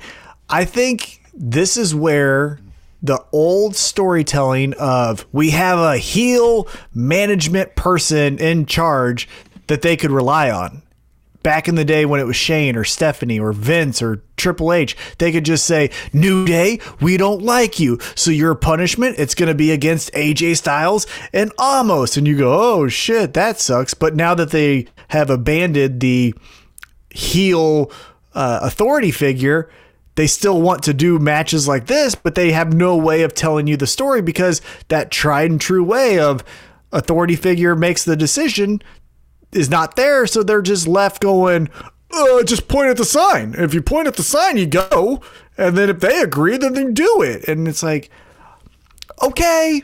I 0.49 0.65
think 0.65 1.21
this 1.35 1.77
is 1.77 1.95
where 1.95 2.61
the 3.03 3.23
old 3.33 3.75
storytelling 3.75 4.75
of 4.75 5.27
we 5.33 5.51
have 5.51 5.79
a 5.79 5.99
heel 5.99 6.69
management 6.95 7.75
person 7.75 8.39
in 8.39 8.67
charge 8.67 9.29
that 9.67 9.83
they 9.83 9.97
could 9.97 10.13
rely 10.13 10.51
on. 10.51 10.83
Back 11.47 11.69
in 11.69 11.77
the 11.77 11.85
day 11.85 12.05
when 12.05 12.19
it 12.19 12.27
was 12.27 12.35
Shane 12.35 12.75
or 12.75 12.83
Stephanie 12.83 13.39
or 13.39 13.53
Vince 13.53 14.03
or 14.03 14.21
Triple 14.37 14.73
H, 14.73 14.97
they 15.19 15.31
could 15.31 15.45
just 15.45 15.65
say, 15.65 15.93
New 16.13 16.45
Day, 16.45 16.81
we 17.01 17.17
don't 17.17 17.41
like 17.41 17.79
you. 17.79 18.01
So 18.17 18.33
your 18.33 18.57
punishment, 18.57 19.21
it's 19.21 19.37
going 19.37 19.47
to 19.47 19.55
be 19.55 19.71
against 19.71 20.13
AJ 20.15 20.57
Styles 20.57 21.07
and 21.33 21.55
Omos. 21.55 22.17
And 22.17 22.27
you 22.27 22.37
go, 22.37 22.53
oh 22.53 22.89
shit, 22.89 23.33
that 23.35 23.61
sucks. 23.61 23.95
But 23.95 24.17
now 24.17 24.35
that 24.35 24.51
they 24.51 24.89
have 25.07 25.31
abandoned 25.31 26.01
the 26.01 26.35
heel 27.11 27.93
uh, 28.35 28.59
authority 28.63 29.13
figure, 29.13 29.71
they 30.17 30.27
still 30.27 30.61
want 30.61 30.83
to 30.83 30.93
do 30.93 31.21
matches 31.21 31.69
like 31.69 31.87
this, 31.87 32.17
but 32.17 32.35
they 32.35 32.51
have 32.51 32.75
no 32.75 32.97
way 32.97 33.23
of 33.23 33.35
telling 33.35 33.69
you 33.69 33.77
the 33.77 33.87
story 33.87 34.21
because 34.21 34.61
that 34.89 35.13
tried 35.13 35.53
and 35.53 35.61
true 35.61 35.85
way 35.85 36.19
of 36.19 36.43
authority 36.91 37.37
figure 37.37 37.77
makes 37.77 38.03
the 38.03 38.17
decision 38.17 38.83
is 39.53 39.71
not 39.71 39.97
there. 39.97 40.27
So 40.27 40.43
they're 40.43 40.63
just 40.63 40.87
left 40.87 41.23
going, 41.23 41.69
uh, 42.13 42.43
just 42.43 42.69
point 42.69 42.89
at 42.89 42.97
the 42.97 43.05
sign. 43.05 43.55
If 43.57 43.75
you 43.75 43.83
point 43.83 44.09
at 44.09 44.17
the 44.17 44.23
sign, 44.23 44.57
you 44.57 44.67
go. 44.67 45.21
And 45.59 45.77
then 45.77 45.89
if 45.91 46.01
they 46.01 46.21
agree, 46.21 46.57
then 46.59 46.75
they 46.75 46.85
do 46.85 47.23
it. 47.23 47.49
And 47.49 47.67
it's 47.67 47.83
like, 47.83 48.11
okay, 49.23 49.83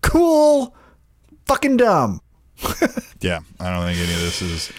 cool, 0.00 0.74
fucking 1.46 1.76
dumb. 1.78 2.20
Yeah, 3.22 3.38
I 3.60 3.72
don't 3.72 3.86
think 3.86 3.98
any 4.00 4.14
of 4.14 4.20
this 4.20 4.42
is 4.42 4.72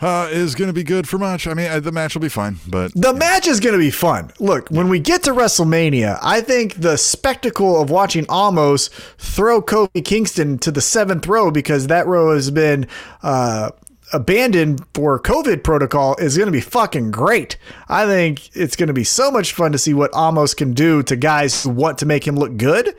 uh, 0.00 0.28
is 0.30 0.54
going 0.54 0.68
to 0.68 0.74
be 0.74 0.82
good 0.82 1.08
for 1.08 1.18
much. 1.18 1.46
I 1.46 1.54
mean, 1.54 1.70
uh, 1.70 1.80
the 1.80 1.92
match 1.92 2.14
will 2.14 2.22
be 2.22 2.28
fine, 2.28 2.58
but 2.66 2.92
The 2.94 3.12
match 3.12 3.46
is 3.46 3.60
going 3.60 3.74
to 3.74 3.78
be 3.78 3.90
fun. 3.90 4.32
Look, 4.38 4.68
when 4.70 4.88
we 4.88 4.98
get 4.98 5.22
to 5.24 5.32
WrestleMania, 5.32 6.18
I 6.22 6.40
think 6.40 6.74
the 6.74 6.96
spectacle 6.96 7.80
of 7.80 7.90
watching 7.90 8.24
Omos 8.26 8.90
throw 9.18 9.60
Kofi 9.60 10.04
Kingston 10.04 10.58
to 10.60 10.70
the 10.70 10.80
seventh 10.80 11.26
row 11.26 11.50
because 11.50 11.88
that 11.88 12.06
row 12.06 12.34
has 12.34 12.50
been 12.50 12.86
uh, 13.22 13.70
abandoned 14.12 14.84
for 14.94 15.20
COVID 15.20 15.62
protocol 15.62 16.16
is 16.16 16.36
going 16.36 16.46
to 16.46 16.52
be 16.52 16.60
fucking 16.60 17.10
great. 17.10 17.56
I 17.88 18.06
think 18.06 18.54
it's 18.56 18.76
going 18.76 18.88
to 18.88 18.92
be 18.92 19.04
so 19.04 19.30
much 19.30 19.52
fun 19.52 19.72
to 19.72 19.78
see 19.78 19.94
what 19.94 20.12
Omos 20.12 20.56
can 20.56 20.72
do 20.72 21.02
to 21.04 21.16
guys 21.16 21.62
who 21.62 21.70
want 21.70 21.98
to 21.98 22.06
make 22.06 22.26
him 22.26 22.36
look 22.36 22.56
good. 22.56 22.96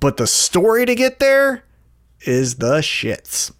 But 0.00 0.16
the 0.16 0.26
story 0.26 0.84
to 0.86 0.94
get 0.94 1.20
there 1.20 1.64
is 2.22 2.56
the 2.56 2.78
shits. 2.78 3.52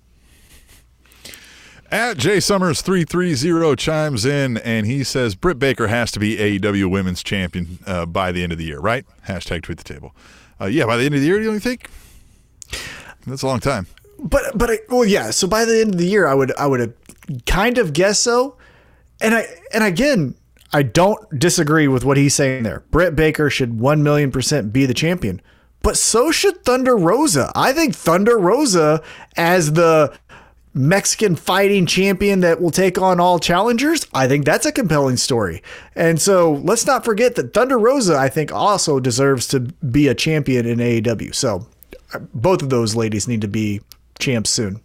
At 1.93 2.17
Jay 2.17 2.41
Summers 2.41 2.81
three 2.81 3.05
three 3.05 3.35
zero 3.35 3.75
chimes 3.75 4.25
in 4.25 4.57
and 4.57 4.87
he 4.87 5.05
says 5.05 5.35
Britt 5.35 5.59
Baker 5.59 5.89
has 5.89 6.11
to 6.13 6.19
be 6.19 6.39
AEW 6.39 6.91
Women's 6.91 7.23
Champion 7.23 7.81
uh, 7.87 8.07
by 8.07 8.33
the 8.33 8.43
end 8.43 8.51
of 8.51 8.57
the 8.57 8.65
year, 8.65 8.81
right? 8.81 9.05
Hashtag 9.29 9.63
tweet 9.63 9.77
the 9.77 9.85
table. 9.85 10.17
Uh, 10.59 10.65
yeah, 10.65 10.87
by 10.87 10.97
the 10.97 11.05
end 11.05 11.15
of 11.15 11.21
the 11.21 11.27
year, 11.27 11.39
do 11.39 11.53
you 11.53 11.61
think? 11.61 11.91
That's 13.27 13.43
a 13.43 13.47
long 13.47 13.61
time. 13.61 13.89
But 14.19 14.57
but 14.57 14.71
I, 14.71 14.79
well 14.89 15.05
yeah. 15.05 15.33
So 15.33 15.47
by 15.47 15.67
the 15.67 15.83
end 15.83 15.93
of 15.93 15.99
the 15.99 16.07
year, 16.07 16.27
I 16.27 16.33
would 16.33 16.57
I 16.57 16.67
would 16.67 16.95
kind 17.45 17.77
of 17.77 17.93
guess 17.93 18.19
so. 18.19 18.57
And 19.21 19.35
I 19.35 19.45
and 19.75 19.85
again, 19.85 20.35
I 20.73 20.85
don't 20.85 21.39
disagree 21.39 21.89
with 21.89 22.07
what 22.07 22.17
he's 22.17 22.35
saying 22.35 22.63
there. 22.63 22.85
Britt 22.91 23.15
Baker 23.15 23.51
should 23.51 23.79
one 23.79 24.03
million 24.03 24.31
percent 24.33 24.73
be 24.73 24.87
the 24.87 24.95
champion, 24.95 25.43
but 25.83 25.99
so 25.99 26.33
should 26.33 26.65
Thunder 26.65 26.97
Rosa. 26.97 27.53
I 27.55 27.75
think 27.75 27.95
Thunder 27.95 28.39
Rosa 28.39 29.03
as 29.37 29.75
the 29.75 30.19
Mexican 30.75 31.37
fighting 31.37 31.85
champion 31.87 32.41
that 32.41 32.61
will 32.61 32.71
take 32.71 32.99
on 32.99 33.21
all 33.21 33.39
challengers. 33.39 34.07
I 34.15 34.27
think 34.27 34.45
that's 34.45 34.65
a 34.65 34.73
compelling 34.73 35.19
story. 35.19 35.63
And 35.95 36.21
so 36.21 36.53
let's 36.65 36.87
not 36.87 37.05
forget 37.05 37.35
that 37.35 37.53
Thunder 37.53 37.79
Rosa, 37.79 38.17
I 38.17 38.29
think, 38.29 38.53
also 38.53 38.99
deserves 38.99 39.47
to 39.49 39.61
be 39.61 40.09
a 40.09 40.15
champion 40.15 40.67
in 40.67 40.79
AEW. 40.79 41.35
So 41.35 41.67
uh, 42.15 42.21
both 42.33 42.63
of 42.63 42.71
those 42.71 42.95
ladies 42.95 43.29
need 43.29 43.43
to 43.43 43.49
be 43.49 43.83
champs 44.19 44.51
soon. 44.51 44.81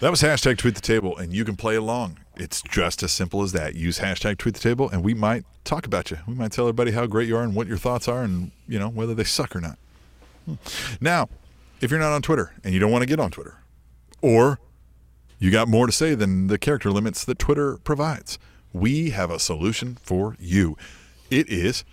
That 0.00 0.10
was 0.10 0.22
hashtag 0.22 0.56
tweet 0.56 0.74
the 0.74 0.80
table, 0.80 1.18
and 1.18 1.34
you 1.34 1.44
can 1.44 1.56
play 1.56 1.76
along. 1.76 2.18
It's 2.36 2.62
just 2.62 3.02
as 3.02 3.12
simple 3.12 3.42
as 3.42 3.52
that. 3.52 3.74
Use 3.74 3.98
hashtag 3.98 4.38
tweet 4.38 4.54
the 4.54 4.60
table, 4.60 4.88
and 4.88 5.04
we 5.04 5.12
might 5.12 5.44
talk 5.64 5.84
about 5.84 6.10
you. 6.10 6.16
We 6.26 6.34
might 6.34 6.52
tell 6.52 6.64
everybody 6.64 6.92
how 6.92 7.04
great 7.04 7.28
you 7.28 7.36
are 7.36 7.42
and 7.42 7.54
what 7.54 7.66
your 7.66 7.76
thoughts 7.76 8.08
are, 8.08 8.22
and 8.22 8.50
you 8.66 8.78
know 8.78 8.88
whether 8.88 9.12
they 9.12 9.24
suck 9.24 9.54
or 9.54 9.60
not. 9.60 9.78
Hmm. 10.46 10.54
Now, 11.02 11.28
if 11.82 11.90
you're 11.90 12.00
not 12.00 12.12
on 12.12 12.22
Twitter 12.22 12.54
and 12.64 12.72
you 12.72 12.80
don't 12.80 12.90
want 12.90 13.02
to 13.02 13.06
get 13.06 13.20
on 13.20 13.30
Twitter, 13.30 13.59
or 14.22 14.58
you 15.38 15.50
got 15.50 15.68
more 15.68 15.86
to 15.86 15.92
say 15.92 16.14
than 16.14 16.48
the 16.48 16.58
character 16.58 16.90
limits 16.90 17.24
that 17.24 17.38
Twitter 17.38 17.78
provides, 17.78 18.38
we 18.72 19.10
have 19.10 19.30
a 19.30 19.38
solution 19.38 19.96
for 20.02 20.36
you. 20.38 20.76
It 21.30 21.48
is 21.48 21.84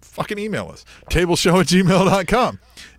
fucking 0.00 0.38
email 0.38 0.68
us. 0.68 0.84
Tableshow 1.10 1.60
at 1.60 1.66
gmail.com. 1.66 2.58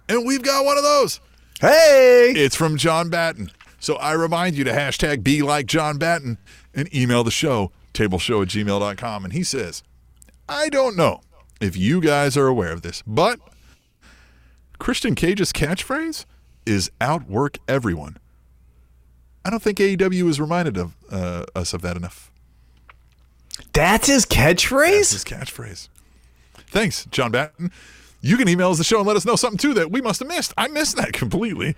And 0.09 0.25
we've 0.25 0.43
got 0.43 0.65
one 0.65 0.77
of 0.77 0.83
those. 0.83 1.19
Hey, 1.59 2.33
It's 2.35 2.55
from 2.55 2.77
John 2.77 3.09
Batten. 3.09 3.51
So 3.79 3.95
I 3.95 4.13
remind 4.13 4.55
you 4.55 4.63
to 4.65 4.71
hashtag 4.71 5.23
be 5.23 5.41
like 5.41 5.65
John 5.65 5.97
Batten 5.97 6.37
and 6.73 6.93
email 6.93 7.23
the 7.23 7.31
show, 7.31 7.71
tableshow 7.93 8.41
at 8.43 8.49
gmail.com. 8.49 9.23
And 9.23 9.33
he 9.33 9.43
says, 9.43 9.83
I 10.49 10.69
don't 10.69 10.95
know 10.95 11.21
if 11.59 11.75
you 11.75 12.01
guys 12.01 12.37
are 12.37 12.47
aware 12.47 12.71
of 12.71 12.81
this, 12.81 13.03
but 13.07 13.39
Christian 14.79 15.15
Cage's 15.15 15.51
catchphrase 15.51 16.25
is 16.65 16.91
outwork 17.01 17.57
everyone. 17.67 18.17
I 19.47 19.49
don't 19.49 19.63
think 19.63 19.77
AEW 19.77 20.27
has 20.27 20.41
reminded 20.41 20.75
of 20.77 20.93
uh, 21.09 21.45
us 21.55 21.73
of 21.73 21.81
that 21.81 21.95
enough. 21.95 22.29
that's 23.71 24.07
his 24.07 24.25
catchphrase. 24.25 24.91
That's 25.11 25.11
his 25.13 25.23
catchphrase. 25.23 25.87
Thanks, 26.69 27.05
John 27.05 27.31
Batten. 27.31 27.71
You 28.19 28.35
can 28.35 28.49
email 28.49 28.71
us 28.71 28.77
the 28.77 28.83
show 28.83 28.97
and 28.97 29.07
let 29.07 29.15
us 29.15 29.23
know 29.25 29.37
something 29.37 29.57
too 29.57 29.73
that 29.75 29.89
we 29.89 30.01
must 30.01 30.19
have 30.19 30.27
missed. 30.27 30.53
I 30.57 30.67
missed 30.67 30.97
that 30.97 31.13
completely. 31.13 31.77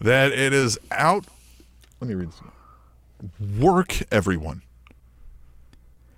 That 0.00 0.32
it 0.32 0.52
is 0.52 0.76
out. 0.90 1.24
Let 2.00 2.08
me 2.08 2.14
read 2.14 2.30
this. 2.30 3.60
Work 3.60 4.02
everyone. 4.10 4.62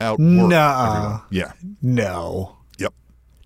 Out. 0.01 0.18
Nuh-uh. 0.18 1.20
Yeah. 1.31 1.52
no. 1.82 2.56
Yep. 2.78 2.94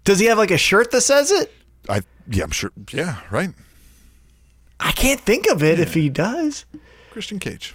Does 0.04 0.20
he 0.20 0.26
have 0.26 0.38
like 0.38 0.52
a 0.52 0.56
shirt 0.58 0.92
that 0.92 1.00
says 1.00 1.32
it? 1.32 1.52
I. 1.88 2.02
Yeah. 2.28 2.44
I'm 2.44 2.50
sure. 2.52 2.70
Yeah. 2.92 3.16
Right. 3.32 3.50
I 4.78 4.92
can't 4.92 5.20
think 5.20 5.48
of 5.48 5.64
it 5.64 5.80
if 5.80 5.94
he 5.94 6.08
does. 6.08 6.64
Christian 7.10 7.38
Cage. 7.38 7.74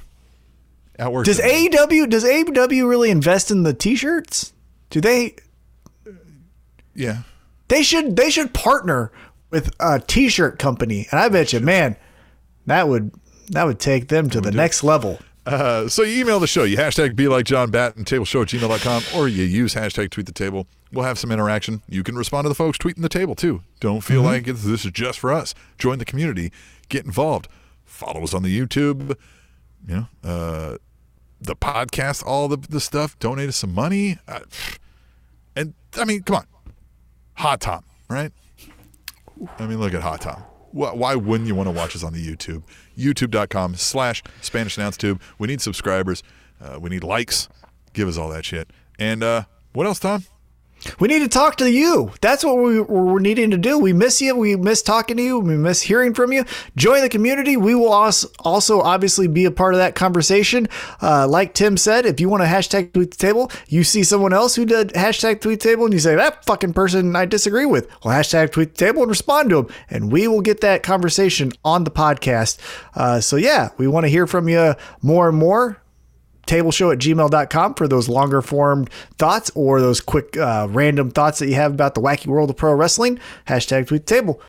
Does 0.97 1.39
AEW 1.41 2.09
does 2.09 2.23
AEW 2.23 2.87
really 2.89 3.09
invest 3.11 3.51
in 3.51 3.63
the 3.63 3.73
t-shirts? 3.73 4.53
Do 4.89 5.01
they 5.01 5.35
Yeah. 6.93 7.23
they 7.67 7.83
should 7.83 8.15
they 8.15 8.29
should 8.29 8.53
partner 8.53 9.11
with 9.49 9.71
a 9.79 9.99
t-shirt 9.99 10.57
company. 10.59 11.07
And 11.11 11.19
I 11.19 11.27
bet 11.29 11.51
you, 11.53 11.59
man, 11.59 11.97
that 12.65 12.87
would 12.87 13.11
that 13.49 13.65
would 13.65 13.79
take 13.79 14.07
them 14.07 14.29
to 14.29 14.39
the 14.41 14.51
next 14.51 14.83
level. 14.83 15.19
Uh, 15.45 15.87
so 15.87 16.01
you 16.01 16.21
email 16.21 16.39
the 16.39 16.47
show. 16.47 16.63
You 16.63 16.77
hashtag 16.77 17.15
be 17.15 17.27
like 17.27 17.45
John 17.45 17.69
Batten, 17.69 18.03
tableshow 18.03 18.41
at 18.41 18.47
gmail.com, 18.47 19.03
or 19.15 19.27
you 19.27 19.43
use 19.43 19.75
hashtag 19.75 20.09
tweet 20.09 20.25
the 20.25 20.31
table. 20.31 20.65
We'll 20.91 21.05
have 21.05 21.19
some 21.19 21.31
interaction. 21.31 21.83
You 21.87 22.01
can 22.01 22.15
respond 22.15 22.45
to 22.45 22.49
the 22.49 22.55
folks 22.55 22.79
tweeting 22.79 23.01
the 23.03 23.09
table 23.09 23.35
too. 23.35 23.61
Don't 23.79 24.01
feel 24.01 24.23
like 24.23 24.47
it's, 24.47 24.63
this 24.63 24.85
is 24.85 24.91
just 24.91 25.19
for 25.19 25.31
us. 25.31 25.53
Join 25.77 25.99
the 25.99 26.05
community. 26.05 26.51
Get 26.89 27.05
involved. 27.05 27.47
Follow 27.95 28.23
us 28.23 28.33
on 28.33 28.43
the 28.43 28.59
YouTube. 28.59 29.15
You 29.87 29.95
know, 29.95 30.07
uh, 30.23 30.77
the 31.39 31.55
podcast, 31.55 32.25
all 32.25 32.47
the, 32.47 32.57
the 32.57 32.79
stuff. 32.79 33.17
Donate 33.19 33.49
us 33.49 33.55
some 33.57 33.73
money. 33.73 34.17
Uh, 34.27 34.41
and 35.55 35.73
I 35.97 36.05
mean, 36.05 36.23
come 36.23 36.37
on. 36.37 36.45
Hot 37.35 37.61
Tom, 37.61 37.83
right? 38.09 38.31
I 39.59 39.67
mean, 39.67 39.79
look 39.79 39.93
at 39.93 40.01
Hot 40.01 40.21
Tom. 40.21 40.43
Why, 40.71 41.15
wouldn't 41.15 41.47
you 41.47 41.55
want 41.55 41.67
to 41.67 41.71
watch 41.71 41.95
us 41.95 42.03
on 42.03 42.11
the 42.11 42.25
YouTube? 42.25 42.63
YouTube.com 42.97 43.75
slash 43.75 44.21
Spanish 44.41 44.77
Announce 44.77 44.97
Tube. 44.97 45.21
We 45.39 45.47
need 45.47 45.61
subscribers. 45.61 46.21
Uh, 46.59 46.79
we 46.81 46.89
need 46.89 47.03
likes. 47.03 47.47
Give 47.93 48.09
us 48.09 48.17
all 48.17 48.27
that 48.29 48.43
shit. 48.43 48.69
And 48.99 49.23
uh, 49.23 49.43
what 49.71 49.85
else, 49.85 49.99
Tom? 49.99 50.25
We 50.99 51.07
need 51.07 51.19
to 51.19 51.27
talk 51.27 51.57
to 51.57 51.71
you. 51.71 52.11
That's 52.21 52.43
what 52.43 52.57
we, 52.57 52.81
we're 52.81 53.19
needing 53.19 53.51
to 53.51 53.57
do. 53.57 53.77
We 53.77 53.93
miss 53.93 54.21
you. 54.21 54.35
We 54.35 54.55
miss 54.55 54.81
talking 54.81 55.17
to 55.17 55.23
you. 55.23 55.39
We 55.39 55.55
miss 55.55 55.81
hearing 55.81 56.13
from 56.13 56.31
you. 56.31 56.45
Join 56.75 57.01
the 57.01 57.09
community. 57.09 57.57
We 57.57 57.75
will 57.75 57.91
also, 57.91 58.29
also 58.39 58.81
obviously 58.81 59.27
be 59.27 59.45
a 59.45 59.51
part 59.51 59.73
of 59.73 59.79
that 59.79 59.95
conversation. 59.95 60.67
Uh, 61.01 61.27
like 61.27 61.53
Tim 61.53 61.77
said, 61.77 62.05
if 62.05 62.19
you 62.19 62.29
want 62.29 62.43
to 62.43 62.47
hashtag 62.47 62.93
tweet 62.93 63.11
the 63.11 63.17
table, 63.17 63.51
you 63.67 63.83
see 63.83 64.03
someone 64.03 64.33
else 64.33 64.55
who 64.55 64.65
did 64.65 64.89
hashtag 64.89 65.41
tweet 65.41 65.59
the 65.59 65.69
table 65.69 65.85
and 65.85 65.93
you 65.93 65.99
say, 65.99 66.15
that 66.15 66.45
fucking 66.45 66.73
person 66.73 67.15
I 67.15 67.25
disagree 67.25 67.65
with. 67.65 67.89
Well, 68.03 68.17
hashtag 68.17 68.51
tweet 68.51 68.75
the 68.75 68.85
table 68.85 69.01
and 69.01 69.09
respond 69.09 69.49
to 69.49 69.63
them. 69.63 69.75
And 69.89 70.11
we 70.11 70.27
will 70.27 70.41
get 70.41 70.61
that 70.61 70.83
conversation 70.83 71.51
on 71.63 71.83
the 71.83 71.91
podcast. 71.91 72.57
Uh, 72.95 73.19
so, 73.19 73.35
yeah, 73.35 73.69
we 73.77 73.87
want 73.87 74.05
to 74.05 74.09
hear 74.09 74.27
from 74.27 74.49
you 74.49 74.75
more 75.01 75.29
and 75.29 75.37
more 75.37 75.81
tableshow 76.47 76.91
at 76.91 76.99
gmail.com 76.99 77.73
for 77.75 77.87
those 77.87 78.09
longer 78.09 78.41
form 78.41 78.87
thoughts 79.17 79.51
or 79.55 79.81
those 79.81 80.01
quick 80.01 80.37
uh, 80.37 80.67
random 80.69 81.11
thoughts 81.11 81.39
that 81.39 81.47
you 81.47 81.55
have 81.55 81.73
about 81.73 81.95
the 81.95 82.01
wacky 82.01 82.27
world 82.27 82.49
of 82.49 82.57
pro 82.57 82.73
wrestling. 82.73 83.19
Hashtag 83.47 83.87
tweet 83.87 84.05
table. 84.05 84.41